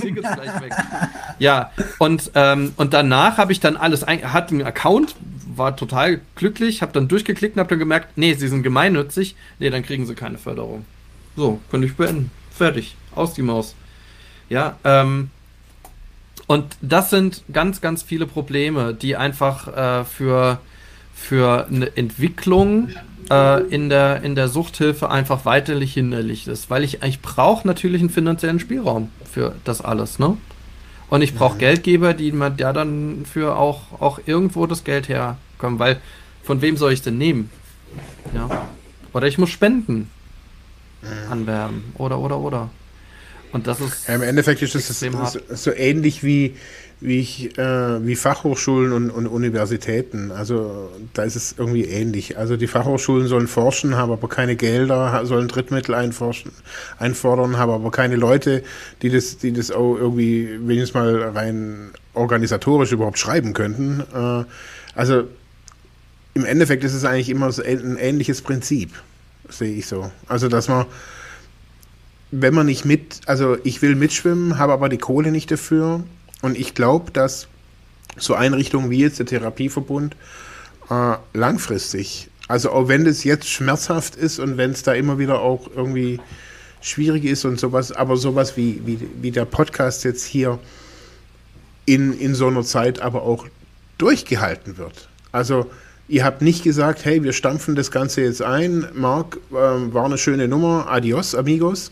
ja, 1.39 1.71
und, 1.97 2.31
ähm, 2.35 2.73
und 2.77 2.93
danach 2.93 3.39
habe 3.39 3.51
ich 3.51 3.59
dann 3.59 3.75
alles, 3.75 4.03
ein, 4.03 4.31
hat 4.31 4.51
einen 4.51 4.61
Account, 4.61 5.15
war 5.55 5.75
total 5.75 6.21
glücklich, 6.35 6.81
habe 6.81 6.93
dann 6.93 7.07
durchgeklickt 7.07 7.55
und 7.55 7.59
habe 7.59 7.69
dann 7.69 7.79
gemerkt, 7.79 8.17
nee, 8.17 8.33
sie 8.33 8.47
sind 8.47 8.63
gemeinnützig, 8.63 9.35
nee, 9.59 9.69
dann 9.69 9.83
kriegen 9.83 10.05
sie 10.05 10.15
keine 10.15 10.37
Förderung. 10.37 10.85
So, 11.35 11.59
könnte 11.69 11.87
ich 11.87 11.95
beenden. 11.95 12.31
Fertig. 12.51 12.95
Aus 13.15 13.33
die 13.33 13.41
Maus. 13.41 13.75
Ja, 14.49 14.77
ähm, 14.83 15.29
und 16.47 16.75
das 16.81 17.09
sind 17.09 17.43
ganz, 17.53 17.81
ganz 17.81 18.03
viele 18.03 18.25
Probleme, 18.25 18.93
die 18.93 19.15
einfach 19.15 20.01
äh, 20.01 20.05
für, 20.05 20.59
für 21.13 21.67
eine 21.67 21.95
Entwicklung 21.95 22.89
äh, 23.29 23.63
in, 23.63 23.89
der, 23.89 24.23
in 24.23 24.35
der 24.35 24.49
Suchthilfe 24.49 25.09
einfach 25.09 25.45
weiterlich 25.45 25.93
hinderlich 25.93 26.47
ist. 26.47 26.69
Weil 26.69 26.83
ich, 26.83 27.03
ich 27.03 27.21
brauche 27.21 27.65
natürlich 27.65 28.01
einen 28.01 28.09
finanziellen 28.09 28.59
Spielraum 28.59 29.09
für 29.23 29.55
das 29.63 29.81
alles, 29.81 30.19
ne? 30.19 30.37
Und 31.11 31.21
ich 31.21 31.35
brauche 31.35 31.55
mhm. 31.55 31.59
Geldgeber, 31.59 32.13
die 32.13 32.31
mir 32.31 32.55
ja 32.57 32.71
dann 32.71 33.25
für 33.25 33.57
auch, 33.57 33.99
auch 33.99 34.21
irgendwo 34.25 34.65
das 34.65 34.85
Geld 34.85 35.09
herkommen, 35.09 35.77
weil 35.77 35.99
von 36.41 36.61
wem 36.61 36.77
soll 36.77 36.93
ich 36.93 37.01
denn 37.01 37.17
nehmen? 37.17 37.51
Ja. 38.33 38.67
Oder 39.11 39.27
ich 39.27 39.37
muss 39.37 39.49
Spenden 39.49 40.09
mhm. 41.01 41.31
anwerben. 41.31 41.83
Oder, 41.97 42.17
oder, 42.17 42.39
oder. 42.39 42.69
Und 43.51 43.67
das 43.67 43.81
ist. 43.81 44.07
Ja, 44.07 44.15
Im 44.15 44.21
Endeffekt 44.21 44.61
ist 44.61 44.73
es 44.73 44.99
so, 45.01 45.39
so 45.49 45.73
ähnlich 45.73 46.23
wie, 46.23 46.55
wie, 47.01 47.19
ich, 47.19 47.57
äh, 47.57 48.05
wie 48.05 48.15
Fachhochschulen 48.15 48.93
und, 48.93 49.09
und, 49.09 49.25
Universitäten. 49.27 50.31
Also 50.31 50.91
da 51.13 51.23
ist 51.23 51.35
es 51.35 51.55
irgendwie 51.57 51.85
ähnlich. 51.85 52.37
Also 52.37 52.57
die 52.57 52.67
Fachhochschulen 52.67 53.27
sollen 53.27 53.47
forschen, 53.47 53.95
haben 53.95 54.11
aber 54.11 54.29
keine 54.29 54.55
Gelder, 54.55 55.25
sollen 55.25 55.47
Drittmittel 55.47 55.95
einfordern, 55.95 57.57
haben 57.57 57.71
aber 57.71 57.89
keine 57.89 58.15
Leute, 58.15 58.63
die 59.01 59.09
das, 59.09 59.39
die 59.39 59.51
das 59.51 59.71
auch 59.71 59.95
irgendwie 59.95 60.59
wenigstens 60.61 60.93
mal 60.93 61.21
rein 61.29 61.89
organisatorisch 62.13 62.91
überhaupt 62.91 63.17
schreiben 63.17 63.53
könnten. 63.53 64.03
Äh, 64.13 64.43
also 64.93 65.23
im 66.35 66.45
Endeffekt 66.45 66.83
ist 66.83 66.93
es 66.93 67.03
eigentlich 67.03 67.29
immer 67.29 67.51
so 67.51 67.63
ein 67.63 67.97
ähnliches 67.97 68.43
Prinzip, 68.43 68.91
sehe 69.49 69.75
ich 69.75 69.87
so. 69.87 70.11
Also 70.27 70.49
dass 70.49 70.69
man 70.69 70.85
wenn 72.31 72.53
man 72.53 72.65
nicht 72.65 72.85
mit, 72.85 73.19
also 73.25 73.57
ich 73.65 73.81
will 73.81 73.95
mitschwimmen, 73.95 74.57
habe 74.57 74.71
aber 74.71 74.87
die 74.87 74.97
Kohle 74.97 75.31
nicht 75.31 75.51
dafür, 75.51 76.05
und 76.41 76.57
ich 76.57 76.73
glaube, 76.73 77.11
dass 77.11 77.47
so 78.17 78.33
Einrichtungen 78.33 78.89
wie 78.89 78.99
jetzt 78.99 79.19
der 79.19 79.25
Therapieverbund 79.25 80.15
äh, 80.89 81.15
langfristig, 81.33 82.29
also 82.47 82.71
auch 82.71 82.87
wenn 82.87 83.05
das 83.05 83.23
jetzt 83.23 83.49
schmerzhaft 83.49 84.15
ist 84.15 84.39
und 84.39 84.57
wenn 84.57 84.71
es 84.71 84.83
da 84.83 84.93
immer 84.93 85.19
wieder 85.19 85.39
auch 85.39 85.69
irgendwie 85.75 86.19
schwierig 86.81 87.25
ist 87.25 87.45
und 87.45 87.59
sowas, 87.59 87.91
aber 87.91 88.17
sowas 88.17 88.57
wie, 88.57 88.81
wie, 88.85 88.99
wie 89.21 89.31
der 89.31 89.45
Podcast 89.45 90.03
jetzt 90.03 90.25
hier 90.25 90.59
in, 91.85 92.17
in 92.19 92.35
so 92.35 92.47
einer 92.47 92.63
Zeit 92.63 92.99
aber 93.01 93.21
auch 93.21 93.47
durchgehalten 93.97 94.77
wird. 94.77 95.07
Also 95.31 95.69
ihr 96.07 96.25
habt 96.25 96.41
nicht 96.41 96.63
gesagt, 96.63 97.05
hey, 97.05 97.23
wir 97.23 97.33
stampfen 97.33 97.75
das 97.75 97.91
Ganze 97.91 98.21
jetzt 98.21 98.41
ein, 98.41 98.87
Marc, 98.93 99.37
äh, 99.51 99.53
war 99.53 100.05
eine 100.05 100.17
schöne 100.17 100.47
Nummer, 100.47 100.87
adios, 100.89 101.35
amigos, 101.35 101.91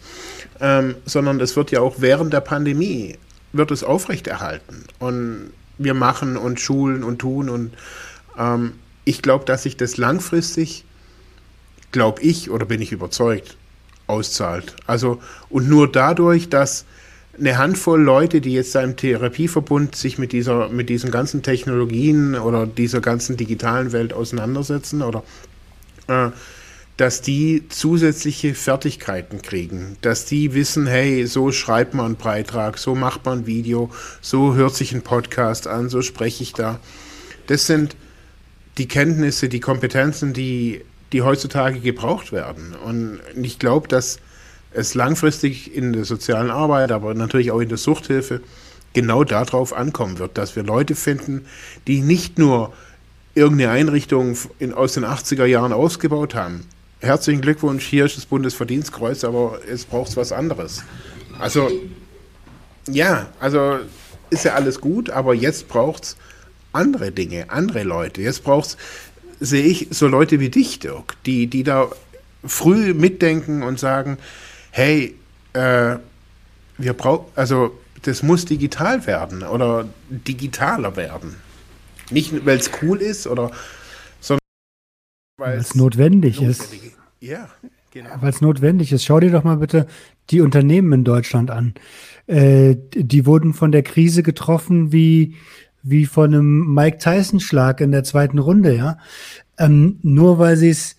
ähm, 0.60 0.96
sondern 1.06 1.40
es 1.40 1.56
wird 1.56 1.72
ja 1.72 1.80
auch 1.82 1.96
während 2.00 2.34
der 2.34 2.42
Pandemie 2.42 3.18
wird 3.54 3.72
es 3.72 3.84
aufrechterhalten. 3.84 4.84
Und 5.00 5.52
wir 5.78 5.94
machen 5.94 6.38
und 6.38 6.60
schulen 6.60 7.04
und 7.04 7.20
tun. 7.20 7.50
Und 7.50 7.74
ähm, 8.38 8.74
ich 9.06 9.22
glaube, 9.22 9.46
dass 9.46 9.64
sich 9.64 9.78
das 9.78 9.98
langfristig, 9.98 10.86
glaube 11.92 12.22
ich 12.22 12.50
oder 12.50 12.66
bin 12.66 12.82
ich 12.82 12.92
überzeugt, 12.92 13.58
auszahlt. 14.08 14.76
Also, 14.86 15.22
und 15.50 15.68
nur 15.68 15.92
dadurch, 15.92 16.50
dass 16.50 16.86
eine 17.40 17.58
Handvoll 17.58 18.02
Leute, 18.02 18.42
die 18.42 18.54
jetzt 18.54 18.76
da 18.76 18.82
im 18.82 18.98
Therapieverbund 18.98 19.96
sich 19.96 20.18
mit 20.18 20.34
dieser, 20.34 20.70
mit 20.70 20.90
diesen 20.90 21.10
ganzen 21.10 21.42
Technologien 21.42 22.36
oder 22.36 22.68
dieser 22.68 23.00
ganzen 23.00 23.38
digitalen 23.38 23.94
Welt 23.94 24.14
auseinandersetzen 24.14 25.02
oder 25.02 25.24
äh, 26.08 26.30
dass 27.00 27.22
die 27.22 27.64
zusätzliche 27.70 28.54
Fertigkeiten 28.54 29.42
kriegen, 29.42 29.96
dass 30.02 30.26
die 30.26 30.54
wissen, 30.54 30.86
hey, 30.86 31.26
so 31.28 31.54
schreibt 31.54 31.94
man 31.94 32.08
einen 32.08 32.16
Beitrag, 32.18 32.78
so 32.78 32.94
macht 32.94 33.24
man 33.24 33.40
ein 33.40 33.46
Video, 33.46 33.90
so 34.20 34.54
hört 34.54 34.76
sich 34.76 34.92
ein 34.92 35.02
Podcast 35.02 35.66
an, 35.66 35.88
so 35.88 36.02
spreche 36.02 36.44
ich 36.44 36.52
da. 36.52 36.82
Das 37.48 37.68
sind 37.68 37.96
die 38.78 38.90
Kenntnisse, 38.90 39.48
die 39.48 39.62
Kompetenzen, 39.62 40.34
die, 40.34 40.84
die 41.14 41.22
heutzutage 41.22 41.80
gebraucht 41.80 42.34
werden. 42.34 42.76
Und 42.76 43.22
ich 43.42 43.60
glaube, 43.60 43.88
dass 43.88 44.20
es 44.74 44.94
langfristig 44.94 45.74
in 45.74 45.94
der 45.94 46.04
sozialen 46.04 46.50
Arbeit, 46.50 46.92
aber 46.92 47.14
natürlich 47.14 47.52
auch 47.52 47.62
in 47.62 47.70
der 47.70 47.78
Suchthilfe 47.78 48.42
genau 48.92 49.24
darauf 49.24 49.72
ankommen 49.72 50.20
wird, 50.20 50.38
dass 50.38 50.58
wir 50.58 50.64
Leute 50.64 50.96
finden, 50.96 51.46
die 51.88 52.02
nicht 52.02 52.38
nur 52.38 52.74
irgendeine 53.36 53.72
Einrichtung 53.72 54.36
in, 54.60 54.74
aus 54.74 54.96
den 54.96 55.06
80er 55.06 55.46
Jahren 55.46 55.72
ausgebaut 55.72 56.36
haben, 56.36 56.66
herzlichen 57.00 57.42
Glückwunsch, 57.42 57.86
hier 57.86 58.06
ist 58.06 58.18
das 58.18 58.26
Bundesverdienstkreuz, 58.26 59.24
aber 59.24 59.60
es 59.70 59.86
braucht 59.86 60.16
was 60.18 60.32
anderes. 60.32 60.84
Also, 61.40 61.70
ja, 62.88 63.28
also 63.40 63.80
ist 64.30 64.46
ja 64.46 64.54
alles 64.54 64.82
gut, 64.82 65.10
aber 65.10 65.34
jetzt 65.34 65.68
braucht 65.68 66.04
es 66.04 66.18
andere 66.74 67.12
Dinge, 67.12 67.50
andere 67.50 67.84
Leute. 67.84 68.22
Jetzt 68.22 68.44
braucht 68.44 68.68
es, 68.68 68.78
sehe 69.40 69.64
ich, 69.64 69.88
so 69.92 70.08
Leute 70.08 70.40
wie 70.40 70.50
dich, 70.50 70.80
Dirk, 70.80 71.16
die, 71.26 71.48
die 71.48 71.64
da 71.64 71.90
früh 72.46 72.94
mitdenken 72.94 73.64
und 73.64 73.80
sagen, 73.80 74.18
hey, 74.72 75.16
äh, 75.54 75.96
wir 76.78 76.94
brauchen, 76.94 77.26
also 77.36 77.78
das 78.04 78.24
muss 78.24 78.46
digital 78.46 79.06
werden 79.08 79.44
oder 79.44 79.88
digitaler 80.10 80.96
werden. 80.96 81.36
Nicht, 82.12 82.46
weil 82.46 82.58
es 82.58 82.72
cool 82.82 83.02
ist 83.02 83.28
oder 83.28 83.52
weil 85.40 85.57
es 85.57 85.76
notwendig 85.76 86.41
ist. 86.41 86.74
Ja, 87.20 87.49
genau. 87.91 88.10
Weil 88.20 88.30
es 88.30 88.41
notwendig 88.41 88.91
ist. 88.91 89.03
Schau 89.03 89.20
dir 89.20 89.32
doch 89.32 89.44
mal 89.44 89.57
bitte 89.57 89.88
die 90.30 90.41
Unternehmen 90.41 90.91
in 90.94 91.03
Deutschland 91.03 91.49
an. 91.49 91.74
Äh, 92.28 92.76
die 92.94 93.26
wurden 93.26 93.53
von 93.53 93.72
der 93.72 93.84
Krise 93.84 94.22
getroffen 94.22 94.91
wie, 94.91 95.36
wie 95.82 96.06
von 96.06 96.34
einem 96.34 96.74
Mike 96.74 96.99
Tyson-Schlag 96.99 97.82
in 97.82 97.91
der 97.91 98.03
zweiten 98.03 98.38
Runde, 98.38 98.76
ja. 98.76 98.98
Ähm, 99.57 99.99
nur 100.03 100.38
weil 100.40 100.56
sie 100.56 100.70
es 100.70 100.95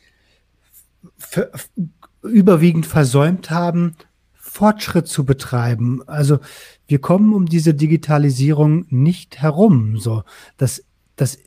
überwiegend 2.23 2.87
versäumt 2.87 3.51
haben, 3.51 3.95
Fortschritt 4.35 5.07
zu 5.07 5.25
betreiben. 5.25 6.03
Also 6.07 6.41
wir 6.89 6.99
kommen 6.99 7.33
um 7.35 7.47
diese 7.47 7.73
Digitalisierung 7.73 8.87
nicht 8.89 9.41
herum. 9.41 9.99
So, 9.99 10.25
das, 10.57 10.85
das 11.15 11.39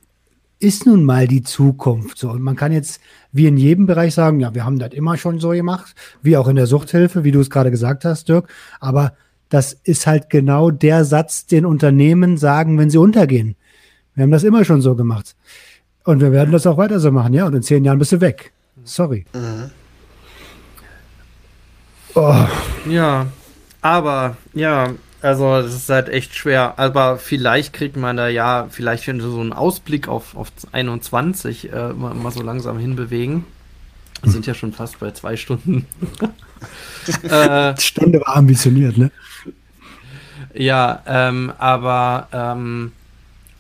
ist 0.64 0.86
nun 0.86 1.04
mal 1.04 1.28
die 1.28 1.44
Zukunft. 1.44 2.18
So. 2.18 2.32
Und 2.32 2.42
man 2.42 2.56
kann 2.56 2.72
jetzt 2.72 3.02
wie 3.32 3.48
in 3.48 3.58
jedem 3.58 3.86
Bereich 3.86 4.14
sagen, 4.14 4.40
ja, 4.40 4.56
wir 4.56 4.64
haben 4.66 4.80
das 4.80 4.94
immer 4.94 5.18
schon 5.18 5.40
so 5.40 5.50
gemacht, 5.50 5.94
wie 6.22 6.38
auch 6.38 6.48
in 6.48 6.56
der 6.56 6.68
Suchthilfe, 6.68 7.24
wie 7.24 7.32
du 7.32 7.40
es 7.40 7.50
gerade 7.50 7.72
gesagt 7.72 8.06
hast, 8.06 8.30
Dirk. 8.30 8.48
Aber 8.80 9.14
das 9.50 9.74
ist 9.84 10.08
halt 10.08 10.30
genau 10.30 10.72
der 10.72 11.06
Satz, 11.06 11.46
den 11.46 11.66
Unternehmen 11.66 12.38
sagen, 12.38 12.78
wenn 12.78 12.90
sie 12.90 12.98
untergehen. 12.98 13.56
Wir 14.16 14.24
haben 14.24 14.32
das 14.32 14.44
immer 14.44 14.64
schon 14.64 14.82
so 14.82 14.96
gemacht. 14.96 15.36
Und 16.06 16.22
wir 16.22 16.32
werden 16.32 16.52
das 16.52 16.66
auch 16.68 16.78
weiter 16.78 17.00
so 17.00 17.12
machen, 17.12 17.34
ja. 17.34 17.46
Und 17.46 17.56
in 17.56 17.64
zehn 17.64 17.84
Jahren 17.84 18.00
bist 18.00 18.12
du 18.12 18.22
weg. 18.22 18.52
Sorry. 18.84 19.26
Mhm. 19.34 19.70
Oh. 22.16 22.46
Ja, 22.90 23.28
aber 23.82 24.38
ja, 24.54 24.92
also 25.24 25.56
es 25.56 25.74
ist 25.74 25.90
halt 25.90 26.10
echt 26.10 26.36
schwer. 26.36 26.74
Aber 26.78 27.18
vielleicht 27.18 27.74
kriegt 27.74 27.98
man 27.98 28.18
da 28.18 28.28
ja, 28.28 28.68
vielleicht 28.70 29.06
so 29.06 29.12
einen 29.12 29.54
Ausblick 29.54 30.08
auf, 30.08 30.36
auf 30.36 30.52
21 30.72 31.72
äh, 31.72 31.94
mal, 31.94 32.14
mal 32.14 32.32
so 32.32 32.44
langsam 32.44 32.78
hinbewegen. 32.78 33.46
Wir 34.22 34.32
sind 34.32 34.46
ja 34.46 34.54
schon 34.54 34.74
fast 34.74 35.00
bei 35.00 35.12
zwei 35.12 35.36
Stunden. 35.36 35.86
äh, 37.24 37.80
Stunde 37.80 38.22
war 38.22 38.38
ambitioniert, 38.38 38.98
ne? 38.98 39.12
Ja, 40.54 41.02
ähm, 41.08 41.52
aber 41.58 42.28
ähm, 42.32 42.92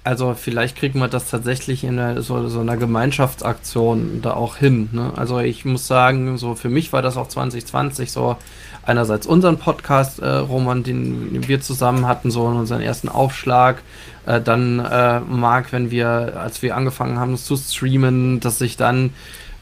also 0.03 0.34
vielleicht 0.34 0.77
kriegt 0.77 0.95
man 0.95 1.10
das 1.10 1.30
tatsächlich 1.30 1.84
in 1.84 1.98
einer, 1.98 2.22
so, 2.22 2.48
so 2.49 2.60
einer 2.60 2.77
Gemeinschaftsaktion 2.77 4.22
da 4.22 4.34
auch 4.34 4.57
hin. 4.57 4.90
Ne? 4.91 5.14
Also 5.15 5.40
ich 5.40 5.64
muss 5.64 5.88
sagen, 5.88 6.38
so 6.38 6.56
für 6.56 6.69
mich 6.69 6.91
war 6.91 7.02
das 7.02 7.15
auch 7.15 7.30
2020 7.30 8.11
so 8.11 8.38
einerseits 8.85 9.27
unseren 9.27 9.57
Podcast, 9.57 10.19
äh, 10.19 10.27
Roman, 10.27 10.84
den 10.84 11.47
wir 11.47 11.61
zusammen 11.61 12.07
hatten, 12.07 12.31
so 12.31 12.49
in 12.49 12.57
unseren 12.57 12.81
ersten 12.81 13.10
Aufschlag. 13.10 13.81
Äh, 14.26 14.41
dann 14.41 14.80
äh, 14.80 15.19
Marc, 15.22 15.72
wenn 15.72 15.91
wir, 15.91 16.34
als 16.38 16.61
wir 16.61 16.76
angefangen 16.76 17.19
haben, 17.19 17.38
zu 17.38 17.55
streamen, 17.55 18.39
dass 18.39 18.60
sich 18.60 18.77
dann 18.77 19.11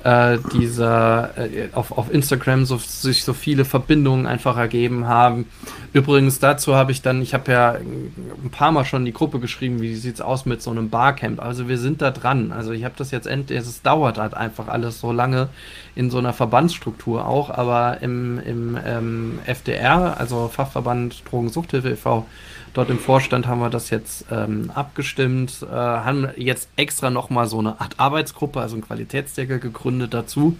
äh, 0.03 0.37
dieser 0.53 1.37
äh, 1.37 1.69
auf, 1.73 1.97
auf 1.97 2.11
Instagram 2.13 2.65
so, 2.65 2.77
sich 2.77 3.23
so 3.23 3.33
viele 3.33 3.65
Verbindungen 3.65 4.25
einfach 4.25 4.57
ergeben 4.57 5.07
haben. 5.07 5.45
Übrigens 5.93 6.39
dazu 6.39 6.75
habe 6.75 6.91
ich 6.91 7.01
dann, 7.01 7.21
ich 7.21 7.33
habe 7.33 7.51
ja 7.51 7.71
ein 7.73 8.49
paar 8.51 8.71
Mal 8.71 8.85
schon 8.85 9.01
in 9.01 9.05
die 9.05 9.13
Gruppe 9.13 9.39
geschrieben, 9.39 9.81
wie 9.81 9.95
sieht 9.95 10.15
es 10.15 10.21
aus 10.21 10.45
mit 10.45 10.61
so 10.61 10.71
einem 10.71 10.89
Barcamp. 10.89 11.41
Also 11.41 11.67
wir 11.67 11.77
sind 11.77 12.01
da 12.01 12.11
dran. 12.11 12.51
Also 12.51 12.71
ich 12.71 12.83
habe 12.83 12.95
das 12.97 13.11
jetzt 13.11 13.27
endlich, 13.27 13.59
es 13.59 13.81
dauert 13.81 14.17
halt 14.17 14.33
einfach 14.33 14.67
alles 14.67 14.99
so 14.99 15.11
lange 15.11 15.49
in 15.95 16.09
so 16.09 16.17
einer 16.17 16.33
Verbandsstruktur 16.33 17.27
auch, 17.27 17.49
aber 17.49 18.01
im, 18.01 18.39
im 18.39 18.77
ähm, 18.85 19.39
FDR, 19.45 20.19
also 20.19 20.47
Fachverband 20.47 21.23
Drogensuchthilfe 21.29 21.91
e.V., 21.91 22.25
Dort 22.73 22.89
im 22.89 22.99
Vorstand 22.99 23.47
haben 23.47 23.59
wir 23.59 23.69
das 23.69 23.89
jetzt 23.89 24.25
ähm, 24.31 24.71
abgestimmt, 24.73 25.57
äh, 25.61 25.75
haben 25.75 26.29
jetzt 26.37 26.69
extra 26.77 27.09
nochmal 27.09 27.47
so 27.47 27.59
eine 27.59 27.81
Art 27.81 27.99
Arbeitsgruppe, 27.99 28.61
also 28.61 28.75
einen 28.75 28.83
Qualitätsdeckel 28.83 29.59
gegründet 29.59 30.13
dazu. 30.13 30.57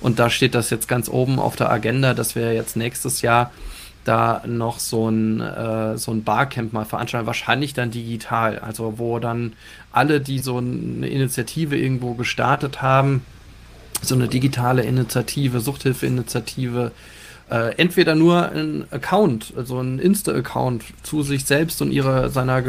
Und 0.00 0.20
da 0.20 0.30
steht 0.30 0.54
das 0.54 0.70
jetzt 0.70 0.86
ganz 0.86 1.08
oben 1.08 1.40
auf 1.40 1.56
der 1.56 1.70
Agenda, 1.70 2.14
dass 2.14 2.36
wir 2.36 2.54
jetzt 2.54 2.76
nächstes 2.76 3.22
Jahr 3.22 3.50
da 4.04 4.42
noch 4.46 4.78
so 4.78 5.10
ein, 5.10 5.40
äh, 5.40 5.98
so 5.98 6.12
ein 6.12 6.22
Barcamp 6.22 6.72
mal 6.72 6.84
veranstalten, 6.84 7.26
wahrscheinlich 7.26 7.74
dann 7.74 7.90
digital, 7.90 8.58
also 8.60 8.98
wo 8.98 9.18
dann 9.18 9.52
alle, 9.92 10.20
die 10.20 10.38
so 10.38 10.58
eine 10.58 11.08
Initiative 11.08 11.76
irgendwo 11.76 12.14
gestartet 12.14 12.80
haben, 12.80 13.22
so 14.00 14.14
eine 14.14 14.28
digitale 14.28 14.82
Initiative, 14.82 15.60
Suchthilfeinitiative, 15.60 16.92
äh, 17.50 17.74
entweder 17.76 18.14
nur 18.14 18.50
ein 18.50 18.84
Account, 18.90 19.52
also 19.56 19.80
ein 19.80 19.98
Insta-Account 19.98 20.84
zu 21.02 21.22
sich 21.22 21.44
selbst 21.44 21.80
und 21.82 21.92
ihrer 21.92 22.28
seiner, 22.28 22.62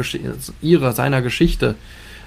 ihrer, 0.62 0.92
seiner 0.92 1.22
Geschichte 1.22 1.74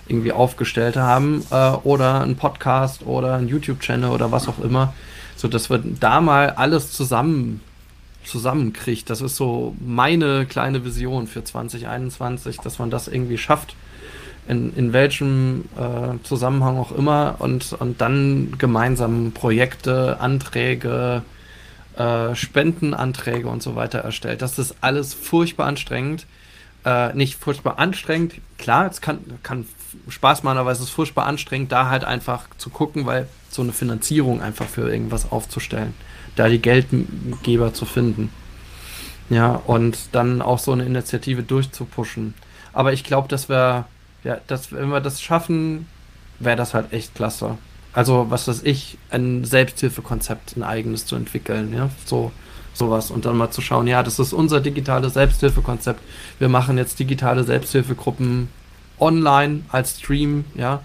irgendwie 0.08 0.32
aufgestellt 0.32 0.96
haben 0.96 1.44
äh, 1.50 1.72
oder 1.84 2.22
ein 2.22 2.36
Podcast 2.36 3.06
oder 3.06 3.36
ein 3.36 3.48
YouTube-Channel 3.48 4.10
oder 4.10 4.32
was 4.32 4.48
auch 4.48 4.60
immer, 4.60 4.94
so 5.36 5.48
dass 5.48 5.70
wir 5.70 5.82
da 6.00 6.22
mal 6.22 6.52
alles 6.52 6.92
zusammen 6.92 7.62
zusammenkriegt. 8.26 9.10
Das 9.10 9.22
ist 9.22 9.36
so 9.36 9.76
meine 9.86 10.46
kleine 10.46 10.86
Vision 10.86 11.28
für 11.28 11.44
2021, 11.44 12.58
dass 12.58 12.80
man 12.80 12.90
das 12.90 13.08
irgendwie 13.08 13.38
schafft, 13.38 13.76
in, 14.48 14.74
in 14.76 14.94
welchem 14.94 15.66
äh, 15.78 16.24
Zusammenhang 16.24 16.78
auch 16.78 16.92
immer, 16.92 17.36
und, 17.40 17.74
und 17.74 18.02
dann 18.02 18.56
gemeinsam 18.58 19.32
Projekte, 19.34 20.20
Anträge, 20.20 21.24
äh, 21.98 22.36
Spendenanträge 22.36 23.48
und 23.48 23.61
so 23.64 23.76
weiter 23.76 23.99
erstellt. 23.99 24.41
Das 24.41 24.60
ist 24.60 24.76
alles 24.82 25.14
furchtbar 25.14 25.68
anstrengend. 25.68 26.26
Äh, 26.86 27.14
nicht 27.14 27.40
furchtbar 27.40 27.80
anstrengend, 27.80 28.34
klar, 28.57 28.90
es 28.91 28.99
kann, 28.99 29.20
kann 29.41 29.65
Spaß 30.10 30.44
machen, 30.44 30.57
aber 30.57 30.72
es 30.72 30.82
ist 30.82 30.90
furchtbar 30.90 31.26
anstrengend, 31.26 31.72
da 31.72 31.90
halt 31.90 32.03
einfach 32.03 32.48
zu 32.57 32.70
gucken, 32.70 33.06
weil 33.06 33.28
so 33.49 33.61
eine 33.61 33.72
Finanzierung 33.72 34.41
einfach 34.41 34.65
für 34.65 34.91
irgendwas 34.91 35.32
aufzustellen, 35.32 35.94
da 36.36 36.49
die 36.49 36.60
Geldgeber 36.60 37.74
zu 37.74 37.86
finden. 37.86 38.32
Ja, 39.30 39.61
und 39.65 39.98
dann 40.11 40.41
auch 40.41 40.60
so 40.60 40.74
eine 40.74 40.84
Initiative 40.84 41.44
durchzupushen. 41.44 42.34
Aber 42.74 42.91
ich 42.91 43.06
glaube, 43.06 43.30
dass 43.30 43.48
wir, 43.48 43.86
ja, 44.26 44.38
dass, 44.48 44.74
wenn 44.74 44.90
wir 44.90 44.99
das 44.99 45.22
schaffen, 45.22 45.88
wäre 46.40 46.57
das 46.57 46.74
halt 46.74 46.91
echt 46.91 47.15
klasse. 47.15 47.57
Also, 47.94 48.26
was 48.30 48.48
weiß 48.48 48.64
ich, 48.64 48.98
ein 49.11 49.45
Selbsthilfekonzept, 49.45 50.57
ein 50.57 50.64
eigenes 50.64 51.06
zu 51.06 51.15
entwickeln, 51.15 51.74
ja, 51.74 51.90
so 52.06 52.32
sowas 52.74 53.11
und 53.11 53.26
dann 53.26 53.38
mal 53.38 53.52
zu 53.52 53.61
schauen, 53.61 53.86
ja, 53.86 54.02
das 54.02 54.18
ist 54.18 54.34
unser 54.34 54.60
digitales 54.60 55.14
Selbsthilfekonzept. 55.14 56.02
Wir 56.40 56.49
machen 56.49 56.78
jetzt 56.78 56.98
digitale 56.98 57.44
Selbsthilfegruppen 57.44 58.49
online 58.99 59.61
als 59.70 59.99
Stream, 59.99 60.45
ja, 60.56 60.82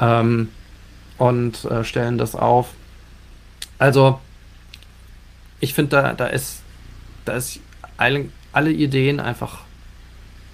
ähm, 0.00 0.48
und 1.18 1.64
äh, 1.66 1.84
stellen 1.84 2.18
das 2.18 2.34
auf. 2.34 2.70
Also, 3.78 4.18
ich 5.60 5.74
finde, 5.74 5.90
da, 5.90 6.12
da 6.14 6.26
ist, 6.26 6.62
da 7.24 7.34
ist 7.34 7.60
alle, 7.96 8.30
alle 8.52 8.72
Ideen 8.72 9.20
einfach, 9.20 9.60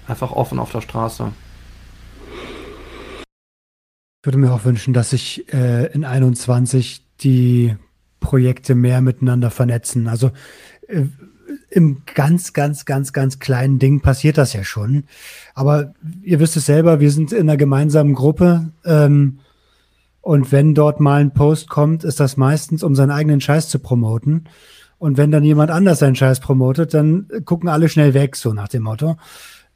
einfach 0.07 0.31
offen 0.31 0.59
auf 0.59 0.71
der 0.71 0.81
Straße. 0.81 1.31
Ich 4.21 4.27
würde 4.27 4.37
mir 4.37 4.53
auch 4.53 4.65
wünschen, 4.65 4.93
dass 4.93 5.09
sich 5.09 5.51
äh, 5.51 5.91
in 5.93 6.05
21 6.05 7.03
die 7.21 7.75
Projekte 8.19 8.75
mehr 8.75 9.01
miteinander 9.01 9.49
vernetzen. 9.49 10.07
Also 10.07 10.29
äh, 10.87 11.05
im 11.71 12.03
ganz, 12.13 12.53
ganz, 12.53 12.85
ganz, 12.85 13.13
ganz 13.13 13.39
kleinen 13.39 13.79
Ding 13.79 14.01
passiert 14.01 14.37
das 14.37 14.53
ja 14.53 14.63
schon. 14.63 15.05
Aber 15.55 15.95
ihr 16.21 16.39
wisst 16.39 16.55
es 16.55 16.67
selber, 16.67 16.99
wir 16.99 17.09
sind 17.09 17.31
in 17.31 17.49
einer 17.49 17.57
gemeinsamen 17.57 18.13
Gruppe. 18.13 18.69
Ähm, 18.85 19.39
und 20.21 20.51
wenn 20.51 20.75
dort 20.75 20.99
mal 20.99 21.19
ein 21.19 21.33
Post 21.33 21.67
kommt, 21.67 22.03
ist 22.03 22.19
das 22.19 22.37
meistens, 22.37 22.83
um 22.83 22.93
seinen 22.93 23.09
eigenen 23.09 23.41
Scheiß 23.41 23.69
zu 23.69 23.79
promoten. 23.79 24.43
Und 24.99 25.17
wenn 25.17 25.31
dann 25.31 25.43
jemand 25.43 25.71
anders 25.71 25.97
seinen 25.97 26.15
Scheiß 26.15 26.41
promotet, 26.41 26.93
dann 26.93 27.27
gucken 27.43 27.69
alle 27.69 27.89
schnell 27.89 28.13
weg, 28.13 28.35
so 28.35 28.53
nach 28.53 28.67
dem 28.67 28.83
Motto. 28.83 29.17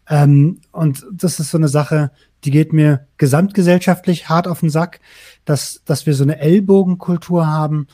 Ähm, 0.08 0.60
und 0.72 1.04
das 1.12 1.40
ist 1.40 1.50
so 1.50 1.58
eine 1.58 1.68
Sache, 1.68 2.12
die 2.46 2.52
geht 2.52 2.74
mir 2.74 3.08
gesamtgesellschaftlich 3.18 4.30
hart 4.30 4.48
auf 4.48 4.60
den 4.60 4.70
Sack, 4.70 5.00
dass, 5.46 5.82
dass 5.86 6.06
wir 6.06 6.14
so 6.14 6.24
eine 6.24 6.40
Ellbogenkultur 6.40 7.48
haben. 7.48 7.88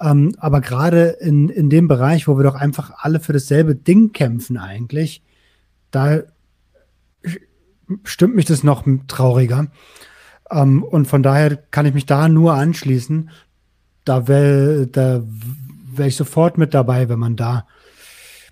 Ähm, 0.00 0.34
aber 0.38 0.60
gerade 0.60 1.16
in, 1.20 1.48
in 1.48 1.70
dem 1.70 1.88
Bereich, 1.88 2.26
wo 2.26 2.36
wir 2.36 2.44
doch 2.44 2.56
einfach 2.56 2.92
alle 2.98 3.20
für 3.20 3.32
dasselbe 3.32 3.74
Ding 3.74 4.12
kämpfen 4.12 4.58
eigentlich, 4.58 5.22
da 5.90 6.22
stimmt 8.04 8.34
mich 8.34 8.46
das 8.46 8.64
noch 8.64 8.84
trauriger. 9.06 9.68
Ähm, 10.50 10.82
und 10.82 11.06
von 11.06 11.22
daher 11.22 11.56
kann 11.56 11.86
ich 11.86 11.94
mich 11.94 12.06
da 12.06 12.28
nur 12.28 12.54
anschließen. 12.54 13.30
Da 14.04 14.26
wäre 14.26 14.88
da 14.88 15.22
wär 15.94 16.06
ich 16.06 16.16
sofort 16.16 16.58
mit 16.58 16.74
dabei, 16.74 17.08
wenn 17.08 17.18
man 17.18 17.36
da 17.36 17.66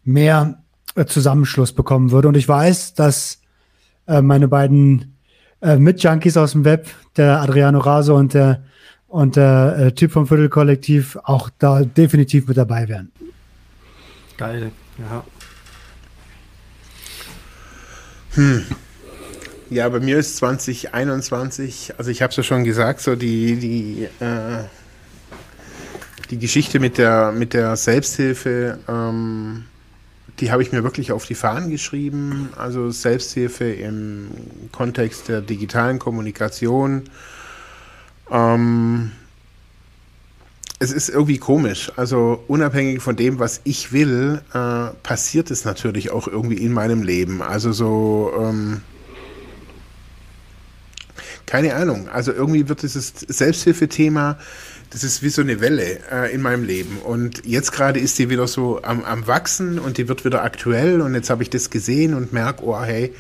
mehr 0.05 0.63
äh, 0.95 1.07
Zusammenschluss 1.07 1.73
bekommen 1.73 2.11
würde. 2.11 2.29
Und 2.29 2.37
ich 2.37 2.49
weiß, 2.49 2.95
dass 2.95 3.41
äh, 4.07 4.23
meine 4.23 4.49
beiden 4.49 5.17
äh, 5.63 5.77
Mit-Junkies 5.77 6.37
aus 6.37 6.53
dem 6.53 6.65
Web, 6.65 6.87
der 7.17 7.41
Adriano 7.41 7.79
Raso 7.79 8.17
und 8.17 8.35
der, 8.35 8.63
und 9.09 9.37
der 9.37 9.77
äh, 9.79 9.93
Typ 9.93 10.13
vom 10.13 10.27
Viertelkollektiv, 10.27 11.19
auch 11.25 11.51
da 11.59 11.83
definitiv 11.83 12.47
mit 12.49 12.57
dabei 12.57 12.89
wären. 12.89 13.11
Geil, 14.37 14.71
ja. 14.99 15.25
Hm. 18.35 18.65
Ja, 19.71 19.89
bei 19.89 20.01
mir 20.01 20.19
ist 20.19 20.37
2021, 20.39 21.95
also 21.97 22.11
ich 22.11 22.23
habe 22.23 22.31
es 22.31 22.37
ja 22.37 22.43
schon 22.43 22.65
gesagt, 22.65 23.01
so 23.01 23.15
die, 23.15 23.57
die, 23.57 24.09
äh, 24.25 24.65
die 26.31 26.39
Geschichte 26.39 26.81
mit 26.81 26.99
der, 26.99 27.33
mit 27.33 27.55
der 27.55 27.77
Selbsthilfe, 27.77 28.79
ähm, 28.89 29.65
die 30.41 30.51
habe 30.51 30.63
ich 30.63 30.73
mir 30.73 30.83
wirklich 30.83 31.13
auf 31.13 31.27
die 31.27 31.35
Fahnen 31.35 31.71
geschrieben. 31.71 32.49
Also 32.57 32.91
Selbsthilfe 32.91 33.71
im 33.71 34.29
Kontext 34.73 35.29
der 35.29 35.43
digitalen 35.43 35.99
Kommunikation. 35.99 37.05
Ähm, 38.31 39.13
es 40.79 40.93
ist 40.93 41.11
irgendwie 41.11 41.39
komisch. 41.39 41.93
Also 41.97 42.43
unabhängig 42.49 43.03
von 43.03 43.17
dem, 43.17 43.39
was 43.39 43.61
ich 43.65 43.93
will, 43.93 44.41
äh, 44.55 44.95
passiert 45.03 45.51
es 45.51 45.67
natürlich 45.67 46.11
auch 46.11 46.27
irgendwie 46.27 46.57
in 46.57 46.73
meinem 46.73 47.03
Leben. 47.03 47.43
Also 47.43 47.73
so, 47.73 48.33
ähm, 48.41 48.81
keine 51.45 51.75
Ahnung. 51.75 52.09
Also 52.09 52.33
irgendwie 52.33 52.69
wird 52.69 52.83
dieses 52.83 53.13
Selbsthilfethema 53.29 54.39
das 54.91 55.05
ist 55.05 55.23
wie 55.23 55.29
so 55.29 55.41
eine 55.41 55.61
Welle 55.61 56.01
äh, 56.11 56.35
in 56.35 56.43
meinem 56.43 56.65
Leben. 56.65 56.99
Und 56.99 57.47
jetzt 57.47 57.73
gerade 57.73 58.01
ist 58.01 58.19
die 58.19 58.29
wieder 58.29 58.49
so 58.49 58.83
am, 58.83 59.05
am 59.05 59.27
Wachsen 59.27 59.79
und 59.79 59.99
die 59.99 60.09
wird 60.09 60.25
wieder 60.25 60.43
aktuell. 60.43 61.01
Und 61.01 61.15
jetzt 61.15 61.31
habe 61.31 61.45
ich 61.45 61.51
das 61.51 61.71
gesehen 61.71 62.15
und 62.15 62.33
merke, 62.33 62.65
oh 62.65 62.81
hey, 62.81 63.15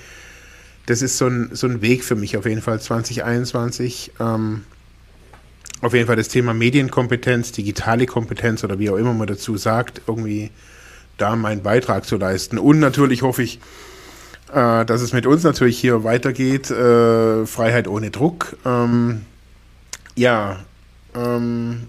das 0.87 1.01
ist 1.01 1.17
so 1.17 1.29
ein, 1.29 1.51
so 1.53 1.69
ein 1.69 1.81
Weg 1.81 2.03
für 2.03 2.17
mich 2.17 2.37
auf 2.37 2.45
jeden 2.45 2.61
Fall 2.61 2.81
2021. 2.81 4.13
Ähm, 4.19 4.65
auf 5.81 5.95
jeden 5.95 6.09
Fall 6.09 6.17
das 6.17 6.29
Thema 6.29 6.53
Medienkompetenz, 6.53 7.53
digitale 7.53 8.07
Kompetenz 8.07 8.65
oder 8.65 8.81
wie 8.81 8.91
auch 8.91 8.97
immer 8.97 9.15
man 9.15 9.29
dazu 9.29 9.57
sagt, 9.57 10.03
irgendwie 10.09 10.51
da 11.17 11.37
meinen 11.37 11.63
Beitrag 11.63 12.05
zu 12.05 12.17
leisten. 12.17 12.59
Und 12.59 12.81
natürlich 12.81 13.23
hoffe 13.23 13.45
ich, 13.45 13.61
äh, 14.53 14.85
dass 14.85 15.03
es 15.03 15.13
mit 15.13 15.27
uns 15.27 15.45
natürlich 15.45 15.79
hier 15.79 16.03
weitergeht. 16.03 16.69
Äh, 16.71 17.47
Freiheit 17.47 17.87
ohne 17.87 18.11
Druck. 18.11 18.57
Ähm, 18.67 19.21
ja, 20.17 20.59
ähm, 21.15 21.89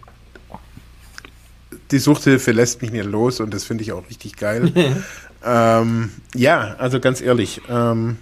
die 1.92 2.00
Suchthilfe 2.00 2.52
lässt 2.52 2.82
mich 2.82 2.92
nicht 2.92 3.06
los 3.06 3.40
und 3.40 3.54
das 3.54 3.64
finde 3.64 3.84
ich 3.84 3.92
auch 3.92 4.08
richtig 4.10 4.38
geil. 4.38 4.72
ähm, 5.46 6.12
ja, 6.34 6.76
also 6.78 7.00
ganz 7.00 7.22
ehrlich, 7.22 7.62
ähm, 7.70 8.18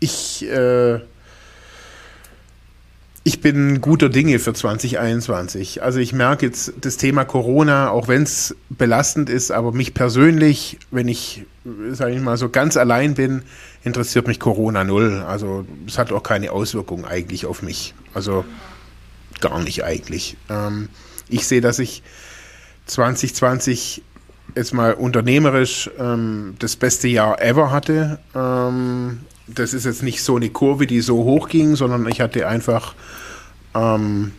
ich, 0.00 0.48
äh, 0.48 1.00
ich 3.24 3.40
bin 3.40 3.80
guter 3.80 4.08
Dinge 4.08 4.38
für 4.38 4.54
2021. 4.54 5.82
Also 5.82 5.98
ich 5.98 6.12
merke 6.12 6.46
jetzt 6.46 6.74
das 6.80 6.96
Thema 6.96 7.24
Corona, 7.24 7.90
auch 7.90 8.08
wenn 8.08 8.22
es 8.22 8.54
belastend 8.68 9.28
ist, 9.28 9.50
aber 9.50 9.72
mich 9.72 9.94
persönlich, 9.94 10.78
wenn 10.90 11.08
ich, 11.08 11.44
sage 11.90 12.14
ich 12.14 12.20
mal, 12.20 12.36
so 12.36 12.48
ganz 12.48 12.76
allein 12.76 13.14
bin, 13.14 13.42
interessiert 13.84 14.26
mich 14.26 14.38
Corona 14.38 14.84
null. 14.84 15.24
Also 15.26 15.66
es 15.86 15.98
hat 15.98 16.12
auch 16.12 16.22
keine 16.22 16.52
Auswirkungen 16.52 17.04
eigentlich 17.04 17.46
auf 17.46 17.62
mich. 17.62 17.94
Also 18.14 18.44
gar 19.40 19.62
nicht 19.62 19.84
eigentlich. 19.84 20.36
Ähm, 20.48 20.88
ich 21.28 21.46
sehe, 21.46 21.60
dass 21.60 21.78
ich 21.78 22.02
2020 22.86 24.02
jetzt 24.54 24.72
mal 24.72 24.94
unternehmerisch 24.94 25.90
ähm, 25.98 26.54
das 26.58 26.76
beste 26.76 27.08
Jahr 27.08 27.40
ever 27.42 27.70
hatte. 27.70 28.18
Ähm, 28.34 29.20
das 29.46 29.74
ist 29.74 29.84
jetzt 29.84 30.02
nicht 30.02 30.22
so 30.22 30.36
eine 30.36 30.50
Kurve, 30.50 30.86
die 30.86 31.00
so 31.00 31.24
hoch 31.24 31.48
ging, 31.48 31.76
sondern 31.76 32.06
ich 32.08 32.20
hatte 32.20 32.48
einfach 32.48 32.94
ähm, 33.74 34.32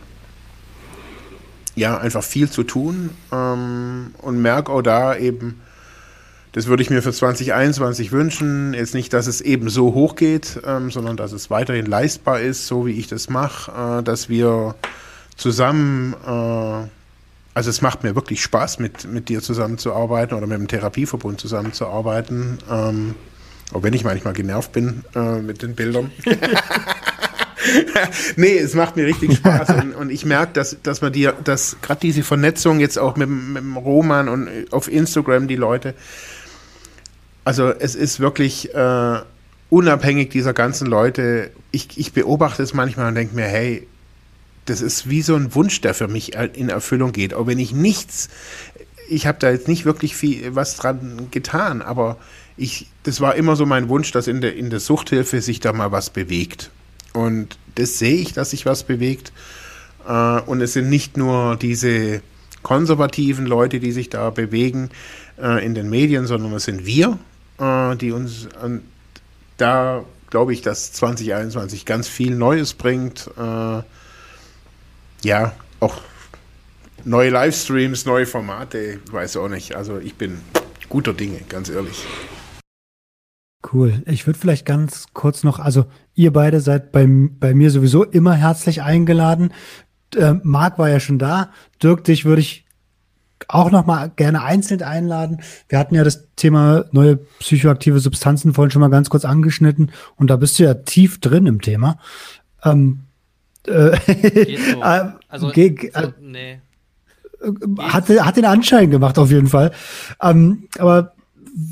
ja 1.74 1.98
einfach 1.98 2.22
viel 2.22 2.50
zu 2.50 2.64
tun 2.64 3.10
ähm, 3.32 4.14
und 4.18 4.42
merke 4.42 4.72
auch 4.72 4.82
da 4.82 5.16
eben, 5.16 5.60
das 6.58 6.66
würde 6.66 6.82
ich 6.82 6.90
mir 6.90 7.02
für 7.02 7.12
2021 7.12 8.10
wünschen. 8.10 8.74
Jetzt 8.74 8.92
nicht, 8.92 9.12
dass 9.12 9.28
es 9.28 9.40
eben 9.40 9.68
so 9.68 9.94
hoch 9.94 10.16
geht, 10.16 10.60
ähm, 10.66 10.90
sondern 10.90 11.16
dass 11.16 11.30
es 11.30 11.50
weiterhin 11.50 11.86
leistbar 11.86 12.40
ist, 12.40 12.66
so 12.66 12.84
wie 12.84 12.98
ich 12.98 13.06
das 13.06 13.30
mache, 13.30 14.00
äh, 14.00 14.02
dass 14.02 14.28
wir 14.28 14.74
zusammen, 15.36 16.16
äh, 16.26 16.88
also 17.54 17.70
es 17.70 17.80
macht 17.80 18.02
mir 18.02 18.16
wirklich 18.16 18.42
Spaß, 18.42 18.80
mit, 18.80 19.06
mit 19.06 19.28
dir 19.28 19.40
zusammenzuarbeiten 19.40 20.36
oder 20.36 20.48
mit 20.48 20.58
dem 20.58 20.66
Therapieverbund 20.66 21.40
zusammenzuarbeiten. 21.40 22.58
Ähm, 22.68 23.14
auch 23.72 23.84
wenn 23.84 23.92
ich 23.92 24.02
manchmal 24.02 24.32
genervt 24.32 24.72
bin 24.72 25.04
äh, 25.14 25.38
mit 25.38 25.62
den 25.62 25.76
Bildern. 25.76 26.10
nee, 28.34 28.58
es 28.58 28.74
macht 28.74 28.96
mir 28.96 29.06
richtig 29.06 29.36
Spaß 29.36 29.68
und, 29.80 29.94
und 29.94 30.10
ich 30.10 30.24
merke, 30.24 30.54
dass, 30.54 30.76
dass 30.82 31.02
man 31.02 31.12
dir, 31.12 31.34
dass 31.44 31.76
gerade 31.82 32.00
diese 32.00 32.24
Vernetzung 32.24 32.80
jetzt 32.80 32.98
auch 32.98 33.14
mit, 33.14 33.28
mit 33.28 33.62
dem 33.62 33.76
Roman 33.76 34.28
und 34.28 34.48
auf 34.72 34.90
Instagram 34.90 35.46
die 35.46 35.54
Leute, 35.54 35.94
also 37.48 37.70
es 37.70 37.94
ist 37.94 38.20
wirklich 38.20 38.74
äh, 38.74 39.20
unabhängig 39.70 40.28
dieser 40.28 40.52
ganzen 40.52 40.86
Leute, 40.86 41.50
ich, 41.70 41.96
ich 41.96 42.12
beobachte 42.12 42.62
es 42.62 42.74
manchmal 42.74 43.08
und 43.08 43.14
denke 43.14 43.34
mir, 43.34 43.46
hey, 43.46 43.86
das 44.66 44.82
ist 44.82 45.08
wie 45.08 45.22
so 45.22 45.34
ein 45.34 45.54
Wunsch, 45.54 45.80
der 45.80 45.94
für 45.94 46.08
mich 46.08 46.34
in 46.34 46.68
Erfüllung 46.68 47.12
geht. 47.12 47.32
Auch 47.32 47.46
wenn 47.46 47.58
ich 47.58 47.72
nichts, 47.72 48.28
ich 49.08 49.26
habe 49.26 49.38
da 49.40 49.50
jetzt 49.50 49.66
nicht 49.66 49.86
wirklich 49.86 50.14
viel 50.14 50.56
was 50.56 50.76
dran 50.76 51.28
getan, 51.30 51.80
aber 51.80 52.18
ich, 52.58 52.88
das 53.04 53.22
war 53.22 53.34
immer 53.34 53.56
so 53.56 53.64
mein 53.64 53.88
Wunsch, 53.88 54.12
dass 54.12 54.26
in 54.26 54.42
der, 54.42 54.54
in 54.54 54.68
der 54.68 54.80
Suchthilfe 54.80 55.40
sich 55.40 55.58
da 55.58 55.72
mal 55.72 55.90
was 55.90 56.10
bewegt. 56.10 56.70
Und 57.14 57.56
das 57.76 57.98
sehe 57.98 58.16
ich, 58.16 58.34
dass 58.34 58.50
sich 58.50 58.66
was 58.66 58.82
bewegt. 58.82 59.32
Äh, 60.06 60.40
und 60.42 60.60
es 60.60 60.74
sind 60.74 60.90
nicht 60.90 61.16
nur 61.16 61.56
diese 61.56 62.20
konservativen 62.62 63.46
Leute, 63.46 63.80
die 63.80 63.92
sich 63.92 64.10
da 64.10 64.28
bewegen 64.28 64.90
äh, 65.40 65.64
in 65.64 65.74
den 65.74 65.88
Medien, 65.88 66.26
sondern 66.26 66.52
es 66.52 66.64
sind 66.64 66.84
wir, 66.84 67.18
äh, 67.58 67.96
die 67.96 68.12
uns 68.12 68.48
da 69.56 70.04
glaube 70.30 70.52
ich, 70.52 70.62
dass 70.62 70.92
2021 70.92 71.84
ganz 71.84 72.06
viel 72.06 72.36
Neues 72.36 72.74
bringt. 72.74 73.30
ja, 75.22 75.52
auch 75.80 76.00
neue 77.04 77.30
Livestreams, 77.30 78.04
neue 78.04 78.26
Formate, 78.26 79.00
weiß 79.10 79.36
auch 79.38 79.48
nicht. 79.48 79.74
Also 79.74 79.98
ich 79.98 80.14
bin 80.14 80.38
guter 80.88 81.12
Dinge, 81.12 81.40
ganz 81.48 81.68
ehrlich. 81.68 82.04
Cool. 83.72 84.02
Ich 84.06 84.26
würde 84.26 84.38
vielleicht 84.38 84.66
ganz 84.66 85.06
kurz 85.12 85.42
noch, 85.42 85.58
also 85.58 85.86
ihr 86.14 86.32
beide 86.32 86.60
seid 86.60 86.92
bei, 86.92 87.06
bei 87.08 87.54
mir 87.54 87.70
sowieso 87.70 88.04
immer 88.04 88.34
herzlich 88.34 88.82
eingeladen. 88.82 89.52
Äh, 90.14 90.34
Marc 90.42 90.78
war 90.78 90.88
ja 90.88 91.00
schon 91.00 91.18
da. 91.18 91.52
Dirk, 91.82 92.04
dich 92.04 92.24
würde 92.24 92.40
ich 92.40 92.64
auch 93.46 93.70
noch 93.70 93.86
mal 93.86 94.10
gerne 94.16 94.42
einzeln 94.42 94.82
einladen. 94.82 95.40
Wir 95.68 95.78
hatten 95.78 95.94
ja 95.94 96.04
das 96.04 96.26
Thema 96.36 96.86
neue 96.90 97.16
psychoaktive 97.38 98.00
Substanzen 98.00 98.54
vorhin 98.54 98.70
schon 98.70 98.80
mal 98.80 98.90
ganz 98.90 99.10
kurz 99.10 99.24
angeschnitten 99.24 99.92
und 100.16 100.28
da 100.28 100.36
bist 100.36 100.58
du 100.58 100.64
ja 100.64 100.74
tief 100.74 101.20
drin 101.20 101.46
im 101.46 101.60
Thema. 101.60 101.98
Ähm, 102.64 103.00
äh, 103.66 103.96
so. 104.72 104.82
Äh, 104.82 105.12
also, 105.28 105.50
ge 105.50 105.90
so, 105.94 106.12
nee. 106.20 106.60
Hat, 107.78 108.08
hat 108.08 108.36
den 108.36 108.44
Anschein 108.44 108.90
gemacht, 108.90 109.16
auf 109.18 109.30
jeden 109.30 109.46
Fall. 109.46 109.70
Ähm, 110.20 110.64
aber 110.78 111.12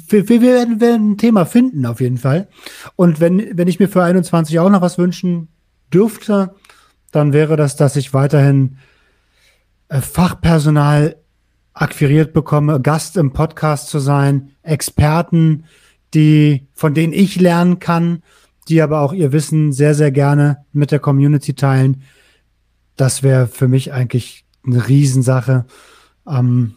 wir, 0.09 0.29
wir 0.29 0.43
werden, 0.43 0.81
werden 0.81 1.13
ein 1.13 1.19
Thema 1.19 1.45
finden, 1.45 1.87
auf 1.87 2.01
jeden 2.01 2.19
Fall. 2.19 2.49
Und 2.95 3.21
wenn, 3.21 3.57
wenn 3.57 3.69
ich 3.69 3.81
mir 3.81 3.89
für 3.89 4.03
21 4.03 4.59
auch 4.61 4.71
noch 4.71 4.81
was 4.81 4.99
wünschen 4.99 5.49
dürfte, 5.93 6.55
dann 7.13 7.33
wäre 7.33 7.57
das, 7.57 7.77
dass 7.77 7.97
ich 7.97 8.15
weiterhin 8.15 8.79
äh, 9.89 10.01
Fachpersonal 10.01 11.17
akquiriert 11.77 12.33
bekomme, 12.33 12.81
Gast 12.81 13.19
im 13.19 13.33
Podcast 13.33 13.89
zu 13.89 13.99
sein, 13.99 14.51
Experten, 14.63 15.65
die, 16.15 16.67
von 16.75 16.95
denen 16.95 17.13
ich 17.13 17.39
lernen 17.39 17.79
kann, 17.79 18.23
die 18.69 18.81
aber 18.81 19.01
auch 19.03 19.13
ihr 19.13 19.31
Wissen 19.31 19.73
sehr, 19.73 19.95
sehr 19.95 20.11
gerne 20.11 20.65
mit 20.73 20.91
der 20.91 21.01
Community 21.01 21.55
teilen. 21.55 22.03
Das 22.97 23.23
wäre 23.23 23.47
für 23.47 23.69
mich 23.69 23.93
eigentlich 23.93 24.47
eine 24.65 24.89
Riesensache. 24.89 25.67
Ähm, 26.27 26.77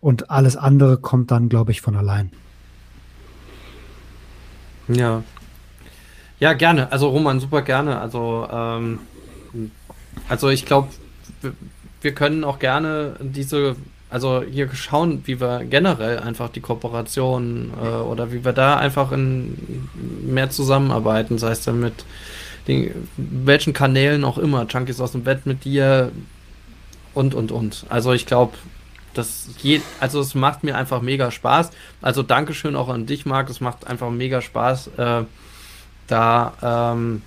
und 0.00 0.30
alles 0.30 0.56
andere 0.56 0.98
kommt 0.98 1.32
dann, 1.32 1.48
glaube 1.48 1.72
ich, 1.72 1.80
von 1.80 1.96
allein. 1.96 2.30
Ja. 4.86 5.24
Ja, 6.38 6.52
gerne. 6.52 6.92
Also 6.92 7.08
Roman, 7.08 7.40
super 7.40 7.62
gerne. 7.62 8.00
Also, 8.00 8.46
ähm, 8.52 9.00
also 10.28 10.50
ich 10.50 10.64
glaube, 10.64 10.88
wir, 11.40 11.52
wir 12.00 12.14
können 12.14 12.44
auch 12.44 12.60
gerne 12.60 13.16
diese, 13.20 13.74
also 14.08 14.42
hier 14.42 14.72
schauen, 14.72 15.22
wie 15.24 15.40
wir 15.40 15.64
generell 15.64 16.18
einfach 16.18 16.48
die 16.48 16.60
Kooperation 16.60 17.72
äh, 17.82 17.86
oder 17.88 18.32
wie 18.32 18.44
wir 18.44 18.52
da 18.52 18.76
einfach 18.76 19.12
in 19.12 19.88
mehr 20.22 20.50
zusammenarbeiten, 20.50 21.38
sei 21.38 21.50
es 21.50 21.62
dann 21.62 21.80
mit 21.80 22.04
den, 22.68 23.08
welchen 23.16 23.72
Kanälen 23.72 24.24
auch 24.24 24.38
immer, 24.38 24.66
Junkies 24.66 25.00
aus 25.00 25.12
dem 25.12 25.24
Bett 25.24 25.46
mit 25.46 25.64
dir, 25.64 26.12
und, 27.16 27.34
und, 27.34 27.50
und. 27.50 27.86
Also 27.88 28.12
ich 28.12 28.26
glaube, 28.26 28.56
das 29.14 29.48
je, 29.62 29.80
also 30.00 30.20
es 30.20 30.34
macht 30.34 30.62
mir 30.62 30.76
einfach 30.76 31.00
mega 31.00 31.30
Spaß. 31.30 31.70
Also 32.02 32.22
Dankeschön 32.22 32.76
auch 32.76 32.90
an 32.90 33.06
dich, 33.06 33.24
Marc. 33.24 33.48
Es 33.48 33.60
macht 33.60 33.86
einfach 33.86 34.10
mega 34.10 34.42
Spaß, 34.42 34.88
äh, 34.98 35.22
da 36.06 36.92
ähm, 36.92 37.22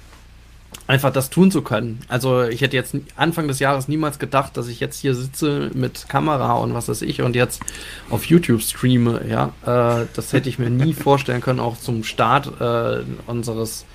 einfach 0.89 1.13
das 1.13 1.29
tun 1.29 1.51
zu 1.51 1.61
können. 1.61 1.99
Also 2.07 2.43
ich 2.43 2.61
hätte 2.61 2.75
jetzt 2.75 2.95
Anfang 3.15 3.47
des 3.47 3.59
Jahres 3.59 3.87
niemals 3.87 4.17
gedacht, 4.17 4.57
dass 4.57 4.67
ich 4.67 4.79
jetzt 4.79 4.99
hier 4.99 5.13
sitze 5.13 5.69
mit 5.75 6.09
Kamera 6.09 6.53
und 6.53 6.73
was 6.73 6.89
weiß 6.89 7.03
ich 7.03 7.21
und 7.21 7.35
jetzt 7.35 7.61
auf 8.09 8.25
YouTube 8.25 8.63
streame. 8.63 9.21
Ja, 9.29 9.53
äh, 9.65 10.07
das 10.15 10.33
hätte 10.33 10.49
ich 10.49 10.57
mir 10.57 10.71
nie 10.71 10.93
vorstellen 10.95 11.41
können, 11.41 11.59
auch 11.59 11.77
zum 11.77 12.03
Start 12.03 12.59
äh, 12.59 13.03
unseres 13.27 13.85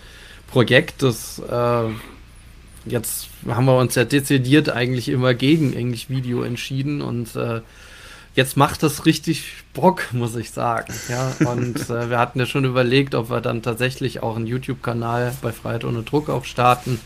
Projektes. 0.46 1.42
Äh, 1.50 1.88
jetzt 2.86 3.28
haben 3.48 3.64
wir 3.64 3.76
uns 3.76 3.96
ja 3.96 4.04
dezidiert 4.04 4.70
eigentlich 4.70 5.08
immer 5.08 5.34
gegen 5.34 5.72
Englisch 5.72 6.08
Video 6.08 6.42
entschieden 6.42 7.02
und 7.02 7.34
äh, 7.34 7.60
jetzt 8.34 8.56
macht 8.56 8.82
das 8.82 9.06
richtig 9.06 9.64
Bock, 9.72 10.12
muss 10.12 10.36
ich 10.36 10.50
sagen. 10.50 10.92
Ja, 11.08 11.32
und 11.50 11.88
äh, 11.90 12.10
wir 12.10 12.18
hatten 12.18 12.38
ja 12.38 12.46
schon 12.46 12.64
überlegt, 12.64 13.14
ob 13.14 13.30
wir 13.30 13.40
dann 13.40 13.62
tatsächlich 13.62 14.22
auch 14.22 14.36
einen 14.36 14.46
YouTube-Kanal 14.46 15.34
bei 15.42 15.52
Freiheit 15.52 15.84
ohne 15.84 16.02
Druck 16.02 16.28
auch 16.28 16.44
starten. 16.44 17.00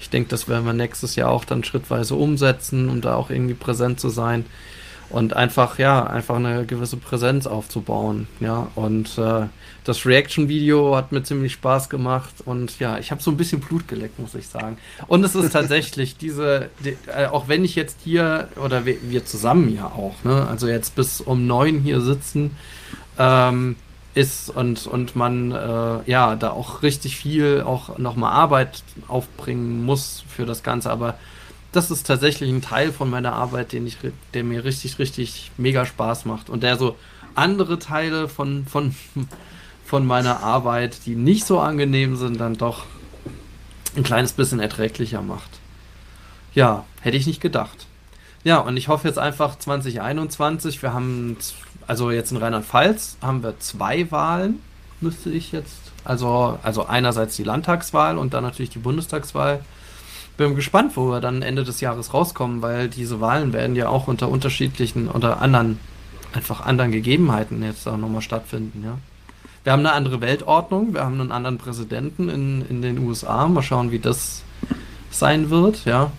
Ich 0.00 0.10
denke, 0.10 0.30
das 0.30 0.48
werden 0.48 0.64
wir 0.64 0.72
nächstes 0.72 1.16
Jahr 1.16 1.30
auch 1.30 1.44
dann 1.44 1.64
schrittweise 1.64 2.14
umsetzen, 2.14 2.88
um 2.88 3.00
da 3.00 3.14
auch 3.14 3.30
irgendwie 3.30 3.54
präsent 3.54 4.00
zu 4.00 4.08
sein 4.08 4.46
und 5.10 5.34
einfach, 5.34 5.78
ja, 5.78 6.04
einfach 6.04 6.36
eine 6.36 6.64
gewisse 6.64 6.96
Präsenz 6.96 7.46
aufzubauen. 7.46 8.28
Ja, 8.38 8.68
und 8.76 9.18
äh, 9.18 9.46
das 9.84 10.06
Reaction-Video 10.06 10.96
hat 10.96 11.10
mir 11.10 11.22
ziemlich 11.22 11.52
Spaß 11.52 11.88
gemacht 11.88 12.34
und 12.44 12.78
ja, 12.78 12.98
ich 12.98 13.10
habe 13.10 13.20
so 13.20 13.30
ein 13.30 13.36
bisschen 13.36 13.60
Blut 13.60 13.88
geleckt, 13.88 14.18
muss 14.18 14.34
ich 14.34 14.46
sagen. 14.46 14.78
Und 15.08 15.24
es 15.24 15.34
ist 15.34 15.50
tatsächlich 15.52 16.16
diese, 16.16 16.70
die, 16.84 16.96
äh, 17.08 17.26
auch 17.26 17.48
wenn 17.48 17.64
ich 17.64 17.74
jetzt 17.74 17.98
hier, 18.04 18.48
oder 18.56 18.86
wir, 18.86 18.96
wir, 19.02 19.24
zusammen 19.26 19.74
ja 19.74 19.86
auch, 19.86 20.14
ne, 20.22 20.46
also 20.48 20.68
jetzt 20.68 20.94
bis 20.94 21.20
um 21.20 21.46
neun 21.46 21.80
hier 21.80 22.00
sitzen, 22.00 22.56
ähm, 23.18 23.76
ist 24.14 24.50
und, 24.50 24.86
und 24.86 25.14
man 25.14 25.52
äh, 25.52 26.10
ja 26.10 26.34
da 26.36 26.50
auch 26.50 26.82
richtig 26.82 27.16
viel 27.16 27.62
auch 27.62 27.98
nochmal 27.98 28.32
Arbeit 28.32 28.82
aufbringen 29.06 29.84
muss 29.84 30.24
für 30.28 30.46
das 30.46 30.62
Ganze, 30.62 30.90
aber 30.90 31.14
das 31.72 31.90
ist 31.90 32.06
tatsächlich 32.06 32.50
ein 32.50 32.62
Teil 32.62 32.92
von 32.92 33.08
meiner 33.10 33.32
Arbeit, 33.32 33.72
den 33.72 33.86
ich, 33.86 33.98
der 34.34 34.44
mir 34.44 34.64
richtig, 34.64 34.98
richtig 34.98 35.50
mega 35.56 35.86
Spaß 35.86 36.24
macht 36.24 36.50
und 36.50 36.62
der 36.62 36.76
so 36.76 36.96
andere 37.34 37.78
Teile 37.78 38.28
von, 38.28 38.66
von 38.66 38.94
von 39.90 40.06
meiner 40.06 40.44
Arbeit, 40.44 41.04
die 41.04 41.16
nicht 41.16 41.44
so 41.44 41.58
angenehm 41.58 42.14
sind, 42.14 42.38
dann 42.38 42.56
doch 42.56 42.84
ein 43.96 44.04
kleines 44.04 44.32
bisschen 44.32 44.60
erträglicher 44.60 45.20
macht. 45.20 45.50
Ja, 46.54 46.84
hätte 47.00 47.16
ich 47.16 47.26
nicht 47.26 47.40
gedacht. 47.40 47.86
Ja, 48.44 48.58
und 48.58 48.76
ich 48.76 48.86
hoffe 48.86 49.08
jetzt 49.08 49.18
einfach 49.18 49.58
2021, 49.58 50.80
wir 50.80 50.92
haben, 50.92 51.36
also 51.88 52.12
jetzt 52.12 52.30
in 52.30 52.36
Rheinland-Pfalz 52.36 53.16
haben 53.20 53.42
wir 53.42 53.58
zwei 53.58 54.08
Wahlen, 54.12 54.60
müsste 55.00 55.28
ich 55.30 55.50
jetzt. 55.50 55.80
Also, 56.04 56.60
also 56.62 56.86
einerseits 56.86 57.34
die 57.34 57.42
Landtagswahl 57.42 58.16
und 58.16 58.32
dann 58.32 58.44
natürlich 58.44 58.70
die 58.70 58.78
Bundestagswahl. 58.78 59.64
Bin 60.40 60.54
gespannt, 60.54 60.96
wo 60.96 61.10
wir 61.10 61.20
dann 61.20 61.42
Ende 61.42 61.64
des 61.64 61.82
Jahres 61.82 62.14
rauskommen, 62.14 62.62
weil 62.62 62.88
diese 62.88 63.20
Wahlen 63.20 63.52
werden 63.52 63.76
ja 63.76 63.90
auch 63.90 64.08
unter 64.08 64.30
unterschiedlichen, 64.30 65.06
unter 65.06 65.42
anderen, 65.42 65.78
einfach 66.32 66.62
anderen 66.64 66.92
Gegebenheiten 66.92 67.62
jetzt 67.62 67.86
auch 67.86 67.98
nochmal 67.98 68.22
stattfinden, 68.22 68.82
ja. 68.82 68.96
Wir 69.64 69.72
haben 69.72 69.80
eine 69.80 69.92
andere 69.92 70.22
Weltordnung, 70.22 70.94
wir 70.94 71.04
haben 71.04 71.20
einen 71.20 71.30
anderen 71.30 71.58
Präsidenten 71.58 72.30
in, 72.30 72.64
in 72.70 72.80
den 72.80 73.00
USA. 73.00 73.46
Mal 73.48 73.60
schauen, 73.60 73.90
wie 73.90 73.98
das 73.98 74.42
sein 75.10 75.50
wird, 75.50 75.84
ja. 75.84 76.10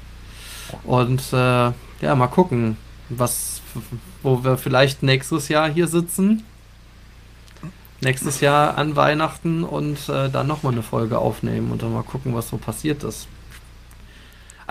Und 0.83 1.33
äh, 1.33 1.71
ja, 2.01 2.15
mal 2.15 2.27
gucken, 2.27 2.77
was, 3.09 3.63
wo 4.21 4.43
wir 4.43 4.59
vielleicht 4.59 5.01
nächstes 5.01 5.49
Jahr 5.49 5.67
hier 5.67 5.87
sitzen. 5.87 6.43
Nächstes 8.01 8.39
Jahr 8.39 8.77
an 8.77 8.95
Weihnachten 8.95 9.63
und 9.63 10.07
äh, 10.09 10.29
dann 10.29 10.45
nochmal 10.45 10.73
eine 10.73 10.83
Folge 10.83 11.17
aufnehmen 11.17 11.71
und 11.71 11.81
dann 11.81 11.91
mal 11.91 12.03
gucken, 12.03 12.35
was 12.35 12.49
so 12.49 12.57
passiert 12.57 13.03
ist. 13.03 13.27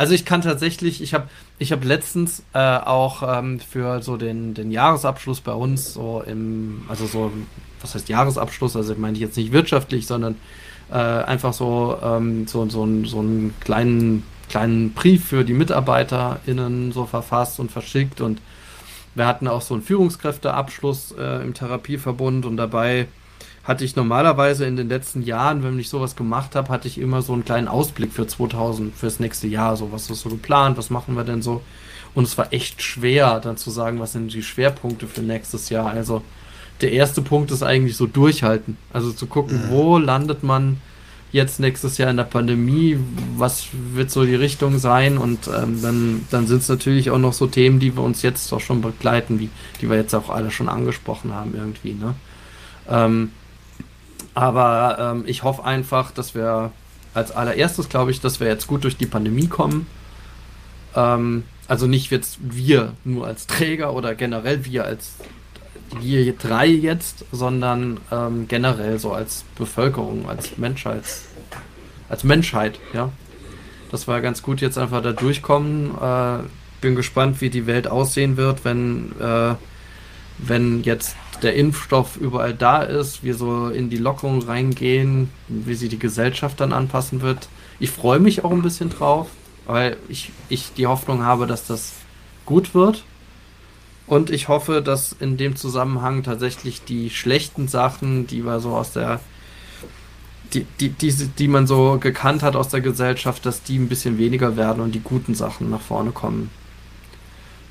Also 0.01 0.14
ich 0.14 0.24
kann 0.24 0.40
tatsächlich, 0.40 1.02
ich 1.02 1.12
habe 1.12 1.28
ich 1.59 1.72
hab 1.72 1.85
letztens 1.85 2.43
äh, 2.55 2.59
auch 2.59 3.22
ähm, 3.22 3.60
für 3.60 4.01
so 4.01 4.16
den, 4.16 4.55
den 4.55 4.70
Jahresabschluss 4.70 5.43
bei 5.43 5.52
uns 5.52 5.93
so 5.93 6.24
im, 6.27 6.85
also 6.89 7.05
so 7.05 7.31
was 7.82 7.94
heißt 7.94 8.09
Jahresabschluss, 8.09 8.77
also 8.77 8.94
meine 8.97 9.12
ich 9.12 9.20
jetzt 9.20 9.36
nicht 9.36 9.52
wirtschaftlich, 9.52 10.06
sondern 10.06 10.36
äh, 10.90 10.94
einfach 10.94 11.52
so, 11.52 11.98
ähm, 12.02 12.47
so, 12.47 12.66
so, 12.70 12.89
so 13.05 13.18
einen 13.18 13.55
kleinen, 13.60 14.22
kleinen 14.48 14.94
Brief 14.94 15.27
für 15.27 15.44
die 15.44 15.52
MitarbeiterInnen 15.52 16.93
so 16.93 17.05
verfasst 17.05 17.60
und 17.60 17.70
verschickt. 17.70 18.22
Und 18.22 18.40
wir 19.14 19.27
hatten 19.27 19.48
auch 19.48 19.60
so 19.60 19.74
einen 19.74 19.82
Führungskräfteabschluss 19.82 21.12
äh, 21.18 21.43
im 21.43 21.52
Therapieverbund 21.52 22.47
und 22.47 22.56
dabei 22.56 23.06
hatte 23.65 23.85
ich 23.85 23.95
normalerweise 23.95 24.65
in 24.65 24.77
den 24.77 24.89
letzten 24.89 25.23
Jahren, 25.23 25.62
wenn 25.62 25.78
ich 25.78 25.89
sowas 25.89 26.16
gemacht 26.16 26.55
habe, 26.55 26.70
hatte 26.70 26.89
ich 26.89 26.99
immer 26.99 27.23
so 27.23 27.32
einen 27.32 27.45
kleinen 27.45 27.69
Ausblick 27.69 28.12
für 28.12 28.27
2000, 28.27 28.95
fürs 28.95 29.20
nächste 29.20 29.49
Jahr, 29.49 29.77
so 29.77 29.93
was 29.93 30.09
ist 30.09 30.23
so 30.23 30.31
geplant, 30.31 30.78
was 30.78 30.91
machen 30.91 31.15
wir 31.16 31.24
denn 31.24 31.43
so. 31.43 31.62
Und 32.15 32.24
es 32.24 32.37
war 32.39 32.53
echt 32.53 32.82
schwer, 32.82 33.39
dann 33.39 33.57
zu 33.57 33.70
sagen, 33.70 34.01
was 34.01 34.12
sind 34.12 34.32
die 34.32 34.43
Schwerpunkte 34.43 35.07
für 35.07 35.20
nächstes 35.20 35.69
Jahr. 35.69 35.87
Also 35.87 36.23
der 36.81 36.93
erste 36.93 37.23
Punkt 37.23 37.51
ist 37.51 37.62
eigentlich 37.62 37.97
so 37.97 38.07
durchhalten. 38.07 38.77
Also 38.93 39.12
zu 39.12 39.27
gucken, 39.27 39.66
mhm. 39.66 39.70
wo 39.70 39.99
landet 39.99 40.43
man 40.43 40.78
jetzt 41.32 41.61
nächstes 41.61 41.99
Jahr 41.99 42.11
in 42.11 42.16
der 42.16 42.24
Pandemie, 42.24 42.99
was 43.37 43.69
wird 43.73 44.11
so 44.11 44.24
die 44.24 44.35
Richtung 44.35 44.78
sein 44.78 45.16
und 45.16 45.47
ähm, 45.47 45.81
dann, 45.81 46.27
dann 46.31 46.47
sind 46.49 46.62
es 46.62 46.69
natürlich 46.69 47.11
auch 47.11 47.19
noch 47.19 47.32
so 47.32 47.47
Themen, 47.47 47.78
die 47.78 47.95
wir 47.95 48.03
uns 48.03 48.23
jetzt 48.23 48.53
auch 48.53 48.61
schon 48.61 48.81
begleiten, 48.81 49.39
wie, 49.39 49.49
die 49.81 49.89
wir 49.89 49.97
jetzt 49.97 50.15
auch 50.15 50.28
alle 50.28 50.51
schon 50.51 50.69
angesprochen 50.69 51.32
haben 51.32 51.55
irgendwie. 51.55 51.93
Ne? 51.93 52.15
Ähm, 52.89 53.31
aber 54.40 54.96
ähm, 54.98 55.24
ich 55.26 55.42
hoffe 55.42 55.64
einfach, 55.64 56.10
dass 56.12 56.34
wir 56.34 56.72
als 57.12 57.30
allererstes, 57.30 57.90
glaube 57.90 58.10
ich, 58.10 58.20
dass 58.20 58.40
wir 58.40 58.46
jetzt 58.46 58.66
gut 58.66 58.84
durch 58.84 58.96
die 58.96 59.06
Pandemie 59.06 59.48
kommen. 59.48 59.86
Ähm, 60.96 61.44
also 61.68 61.86
nicht 61.86 62.10
jetzt 62.10 62.38
wir 62.40 62.94
nur 63.04 63.26
als 63.26 63.46
Träger 63.46 63.92
oder 63.92 64.14
generell 64.14 64.64
wir 64.64 64.84
als 64.86 65.16
wir 66.00 66.32
drei 66.32 66.66
jetzt, 66.66 67.24
sondern 67.32 68.00
ähm, 68.10 68.48
generell 68.48 68.98
so 68.98 69.12
als 69.12 69.44
Bevölkerung, 69.56 70.28
als 70.28 70.56
Menschheit, 70.56 71.04
als 72.08 72.24
Menschheit, 72.24 72.78
ja. 72.94 73.10
Das 73.90 74.08
war 74.08 74.20
ganz 74.20 74.40
gut 74.40 74.60
jetzt 74.60 74.78
einfach 74.78 75.02
da 75.02 75.12
durchkommen. 75.12 75.90
Äh, 76.00 76.44
bin 76.80 76.94
gespannt, 76.94 77.40
wie 77.40 77.50
die 77.50 77.66
Welt 77.66 77.88
aussehen 77.88 78.36
wird, 78.36 78.64
wenn, 78.64 79.12
äh, 79.20 79.54
wenn 80.38 80.82
jetzt 80.82 81.16
der 81.42 81.54
Impfstoff 81.54 82.16
überall 82.16 82.54
da 82.54 82.82
ist, 82.82 83.24
wir 83.24 83.34
so 83.34 83.68
in 83.68 83.90
die 83.90 83.96
Lockerung 83.96 84.42
reingehen, 84.42 85.30
wie 85.48 85.74
sie 85.74 85.88
die 85.88 85.98
Gesellschaft 85.98 86.60
dann 86.60 86.72
anpassen 86.72 87.22
wird. 87.22 87.48
Ich 87.78 87.90
freue 87.90 88.20
mich 88.20 88.44
auch 88.44 88.50
ein 88.50 88.62
bisschen 88.62 88.90
drauf, 88.90 89.28
weil 89.66 89.96
ich, 90.08 90.32
ich 90.48 90.72
die 90.74 90.86
Hoffnung 90.86 91.24
habe, 91.24 91.46
dass 91.46 91.66
das 91.66 91.92
gut 92.44 92.74
wird 92.74 93.04
und 94.10 94.28
ich 94.30 94.48
hoffe, 94.48 94.82
dass 94.82 95.14
in 95.20 95.36
dem 95.36 95.54
Zusammenhang 95.54 96.24
tatsächlich 96.24 96.82
die 96.82 97.10
schlechten 97.10 97.68
Sachen, 97.68 98.26
die 98.26 98.44
wir 98.44 98.58
so 98.58 98.70
aus 98.70 98.92
der, 98.92 99.20
die, 100.52 100.66
die, 100.80 100.88
die, 100.88 101.12
die 101.12 101.46
man 101.46 101.68
so 101.68 101.96
gekannt 102.00 102.42
hat 102.42 102.56
aus 102.56 102.70
der 102.70 102.80
Gesellschaft, 102.80 103.46
dass 103.46 103.62
die 103.62 103.78
ein 103.78 103.88
bisschen 103.88 104.18
weniger 104.18 104.56
werden 104.56 104.82
und 104.82 104.96
die 104.96 105.00
guten 105.00 105.36
Sachen 105.36 105.70
nach 105.70 105.80
vorne 105.80 106.10
kommen. 106.10 106.50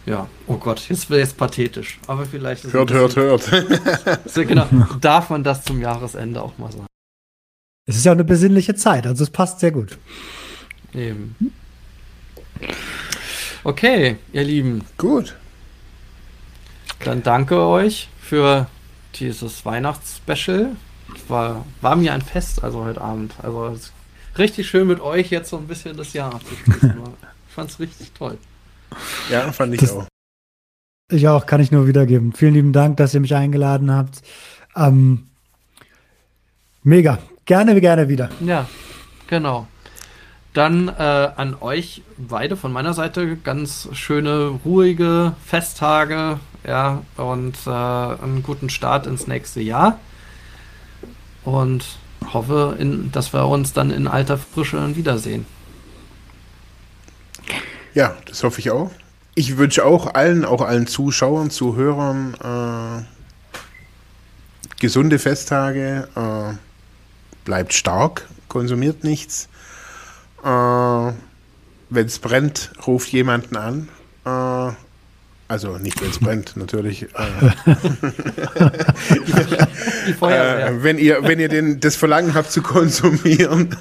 Ja, 0.09 0.27
oh 0.47 0.57
Gott, 0.57 0.89
jetzt 0.89 1.07
wird 1.11 1.21
es 1.21 1.33
pathetisch. 1.33 1.99
Aber 2.07 2.25
vielleicht 2.25 2.65
ist 2.65 2.73
Hört, 2.73 2.91
hört, 2.91 3.15
hört. 3.15 3.43
so, 4.25 4.43
genau, 4.43 4.67
darf 5.01 5.29
man 5.29 5.43
das 5.43 5.63
zum 5.63 5.79
Jahresende 5.79 6.41
auch 6.41 6.57
mal 6.57 6.71
sagen. 6.71 6.87
Es 7.85 7.95
ist 7.95 8.05
ja 8.05 8.11
auch 8.11 8.15
eine 8.15 8.23
besinnliche 8.23 8.73
Zeit, 8.73 9.05
also 9.05 9.23
es 9.23 9.29
passt 9.29 9.59
sehr 9.59 9.71
gut. 9.71 9.99
Eben. 10.95 11.35
Okay, 13.63 14.17
ihr 14.33 14.43
Lieben. 14.43 14.83
Gut. 14.97 15.35
Dann 17.03 17.21
danke 17.21 17.61
euch 17.61 18.09
für 18.19 18.65
dieses 19.15 19.63
Weihnachtsspecial. 19.63 20.75
War, 21.27 21.65
war 21.81 21.95
mir 21.95 22.13
ein 22.13 22.23
Fest, 22.23 22.63
also 22.63 22.83
heute 22.83 23.01
Abend. 23.01 23.35
Also 23.43 23.75
richtig 24.39 24.67
schön 24.67 24.87
mit 24.87 25.01
euch 25.01 25.29
jetzt 25.29 25.51
so 25.51 25.57
ein 25.57 25.67
bisschen 25.67 25.95
das 25.95 26.13
Jahr 26.13 26.33
abzuschließen. 26.33 26.99
ich 27.47 27.53
fand's 27.53 27.79
richtig 27.79 28.11
toll. 28.13 28.39
Ja, 29.29 29.51
fand 29.51 29.73
ich 29.73 29.81
das, 29.81 29.91
auch. 29.91 30.07
Ich 31.11 31.27
auch, 31.27 31.45
kann 31.45 31.61
ich 31.61 31.71
nur 31.71 31.87
wiedergeben. 31.87 32.33
Vielen 32.33 32.53
lieben 32.53 32.73
Dank, 32.73 32.97
dass 32.97 33.13
ihr 33.13 33.19
mich 33.19 33.35
eingeladen 33.35 33.91
habt. 33.91 34.21
Ähm, 34.75 35.27
mega. 36.83 37.17
Gerne, 37.45 37.79
gerne 37.81 38.09
wieder. 38.09 38.29
Ja, 38.41 38.69
genau. 39.27 39.67
Dann 40.53 40.87
äh, 40.87 40.91
an 40.91 41.55
euch 41.61 42.03
beide 42.17 42.57
von 42.57 42.71
meiner 42.71 42.93
Seite 42.93 43.37
ganz 43.37 43.89
schöne, 43.93 44.59
ruhige 44.65 45.33
Festtage, 45.45 46.39
ja, 46.67 47.01
und 47.17 47.55
äh, 47.65 47.69
einen 47.69 48.43
guten 48.43 48.69
Start 48.69 49.07
ins 49.07 49.25
nächste 49.25 49.61
Jahr. 49.61 49.99
Und 51.43 51.97
hoffe, 52.33 52.75
in, 52.77 53.11
dass 53.11 53.33
wir 53.33 53.47
uns 53.47 53.73
dann 53.73 53.91
in 53.91 54.07
alter 54.07 54.37
Frische 54.37 54.95
wiedersehen. 54.95 55.45
Ja, 57.93 58.17
das 58.25 58.43
hoffe 58.43 58.59
ich 58.59 58.71
auch. 58.71 58.91
Ich 59.35 59.57
wünsche 59.57 59.85
auch 59.85 60.13
allen, 60.13 60.45
auch 60.45 60.61
allen 60.61 60.87
Zuschauern, 60.87 61.49
Zuhörern 61.49 62.33
äh, 62.43 63.03
gesunde 64.79 65.19
Festtage. 65.19 66.07
Äh, 66.15 66.53
bleibt 67.45 67.73
stark, 67.73 68.27
konsumiert 68.47 69.03
nichts. 69.03 69.49
Äh, 70.43 70.47
Wenn 70.47 72.05
es 72.05 72.19
brennt, 72.19 72.71
ruft 72.85 73.09
jemanden 73.09 73.55
an. 73.55 73.89
Äh, 74.25 74.71
also 75.47 75.79
nicht, 75.79 75.99
wenn 76.01 76.11
es 76.11 76.19
brennt, 76.19 76.55
natürlich. 76.57 77.03
Äh, 77.03 77.07
äh, 80.21 80.83
wenn 80.83 80.99
ihr, 80.99 81.23
wenn 81.23 81.39
ihr 81.39 81.49
den, 81.49 81.79
das 81.79 81.95
Verlangen 81.95 82.35
habt 82.35 82.51
zu 82.51 82.61
konsumieren, 82.61 83.75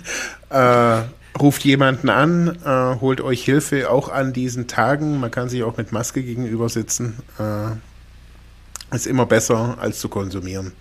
äh, 0.49 1.03
ruft 1.41 1.65
jemanden 1.65 2.09
an, 2.09 2.59
äh, 2.65 3.01
holt 3.01 3.21
euch 3.21 3.45
Hilfe 3.45 3.91
auch 3.91 4.09
an 4.09 4.33
diesen 4.33 4.67
Tagen. 4.67 5.21
Man 5.21 5.31
kann 5.31 5.49
sich 5.49 5.63
auch 5.63 5.77
mit 5.77 5.93
Maske 5.93 6.23
gegenüber 6.23 6.69
sitzen. 6.69 7.19
Äh, 7.39 8.95
ist 8.95 9.07
immer 9.07 9.27
besser 9.27 9.77
als 9.81 10.01
zu 10.01 10.09
konsumieren. 10.09 10.73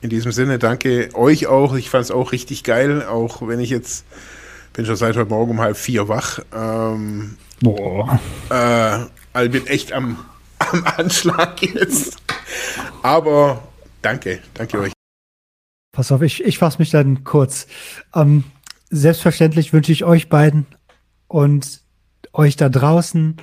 In 0.00 0.10
diesem 0.10 0.32
Sinne 0.32 0.58
danke 0.58 1.10
euch 1.14 1.46
auch. 1.46 1.74
Ich 1.74 1.90
fand 1.90 2.04
es 2.04 2.10
auch 2.10 2.32
richtig 2.32 2.64
geil, 2.64 3.04
auch 3.04 3.46
wenn 3.46 3.60
ich 3.60 3.70
jetzt 3.70 4.04
bin 4.72 4.86
schon 4.86 4.96
seit 4.96 5.16
heute 5.16 5.28
Morgen 5.28 5.50
um 5.52 5.60
halb 5.60 5.76
vier 5.76 6.08
wach. 6.08 6.38
Ähm, 6.54 7.36
Boah. 7.60 8.20
Äh, 8.48 9.06
also 9.32 9.50
bin 9.50 9.66
echt 9.66 9.92
am, 9.92 10.24
am 10.58 10.84
Anschlag 10.84 11.60
jetzt. 11.62 12.16
Aber 13.02 13.62
danke, 14.02 14.40
danke 14.54 14.78
euch. 14.78 14.92
Pass 15.92 16.12
auf, 16.12 16.22
ich, 16.22 16.44
ich 16.44 16.58
fasse 16.58 16.78
mich 16.78 16.90
dann 16.90 17.24
kurz. 17.24 17.66
Ähm, 18.14 18.44
selbstverständlich 18.90 19.72
wünsche 19.72 19.92
ich 19.92 20.04
euch 20.04 20.28
beiden 20.28 20.66
und 21.26 21.82
euch 22.32 22.56
da 22.56 22.68
draußen, 22.68 23.36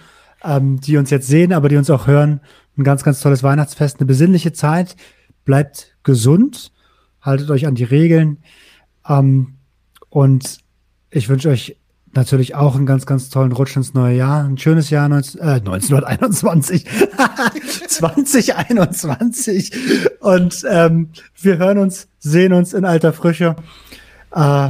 ähm, 0.44 0.80
die 0.80 0.98
uns 0.98 1.10
jetzt 1.10 1.28
sehen, 1.28 1.54
aber 1.54 1.70
die 1.70 1.78
uns 1.78 1.90
auch 1.90 2.08
hören, 2.08 2.42
ein 2.78 2.84
ganz, 2.84 3.04
ganz 3.04 3.20
tolles 3.22 3.44
Weihnachtsfest, 3.44 4.00
eine 4.00 4.08
besinnliche 4.08 4.54
Zeit. 4.54 4.96
Bleibt 5.44 5.96
gesund, 6.04 6.72
haltet 7.22 7.50
euch 7.52 7.68
an 7.68 7.76
die 7.76 7.84
Regeln 7.84 8.38
ähm, 9.08 9.56
und 10.10 10.60
ich 11.12 11.30
wünsche 11.30 11.50
euch 11.50 11.78
natürlich 12.16 12.56
auch 12.56 12.76
einen 12.76 12.86
ganz, 12.86 13.06
ganz 13.06 13.30
tollen 13.30 13.52
Rutsch 13.52 13.76
ins 13.76 13.94
neue 13.94 14.18
Jahr. 14.18 14.44
Ein 14.44 14.58
schönes 14.58 14.90
Jahr 14.90 15.08
19, 15.08 15.40
äh, 15.42 15.44
1921. 15.44 16.86
2021. 17.88 19.72
Und 20.22 20.66
ähm, 20.70 21.10
wir 21.42 21.58
hören 21.58 21.78
uns, 21.78 22.08
sehen 22.20 22.54
uns 22.54 22.74
in 22.74 22.86
alter 22.86 23.14
Frische. 23.14 23.56
Äh, 24.32 24.70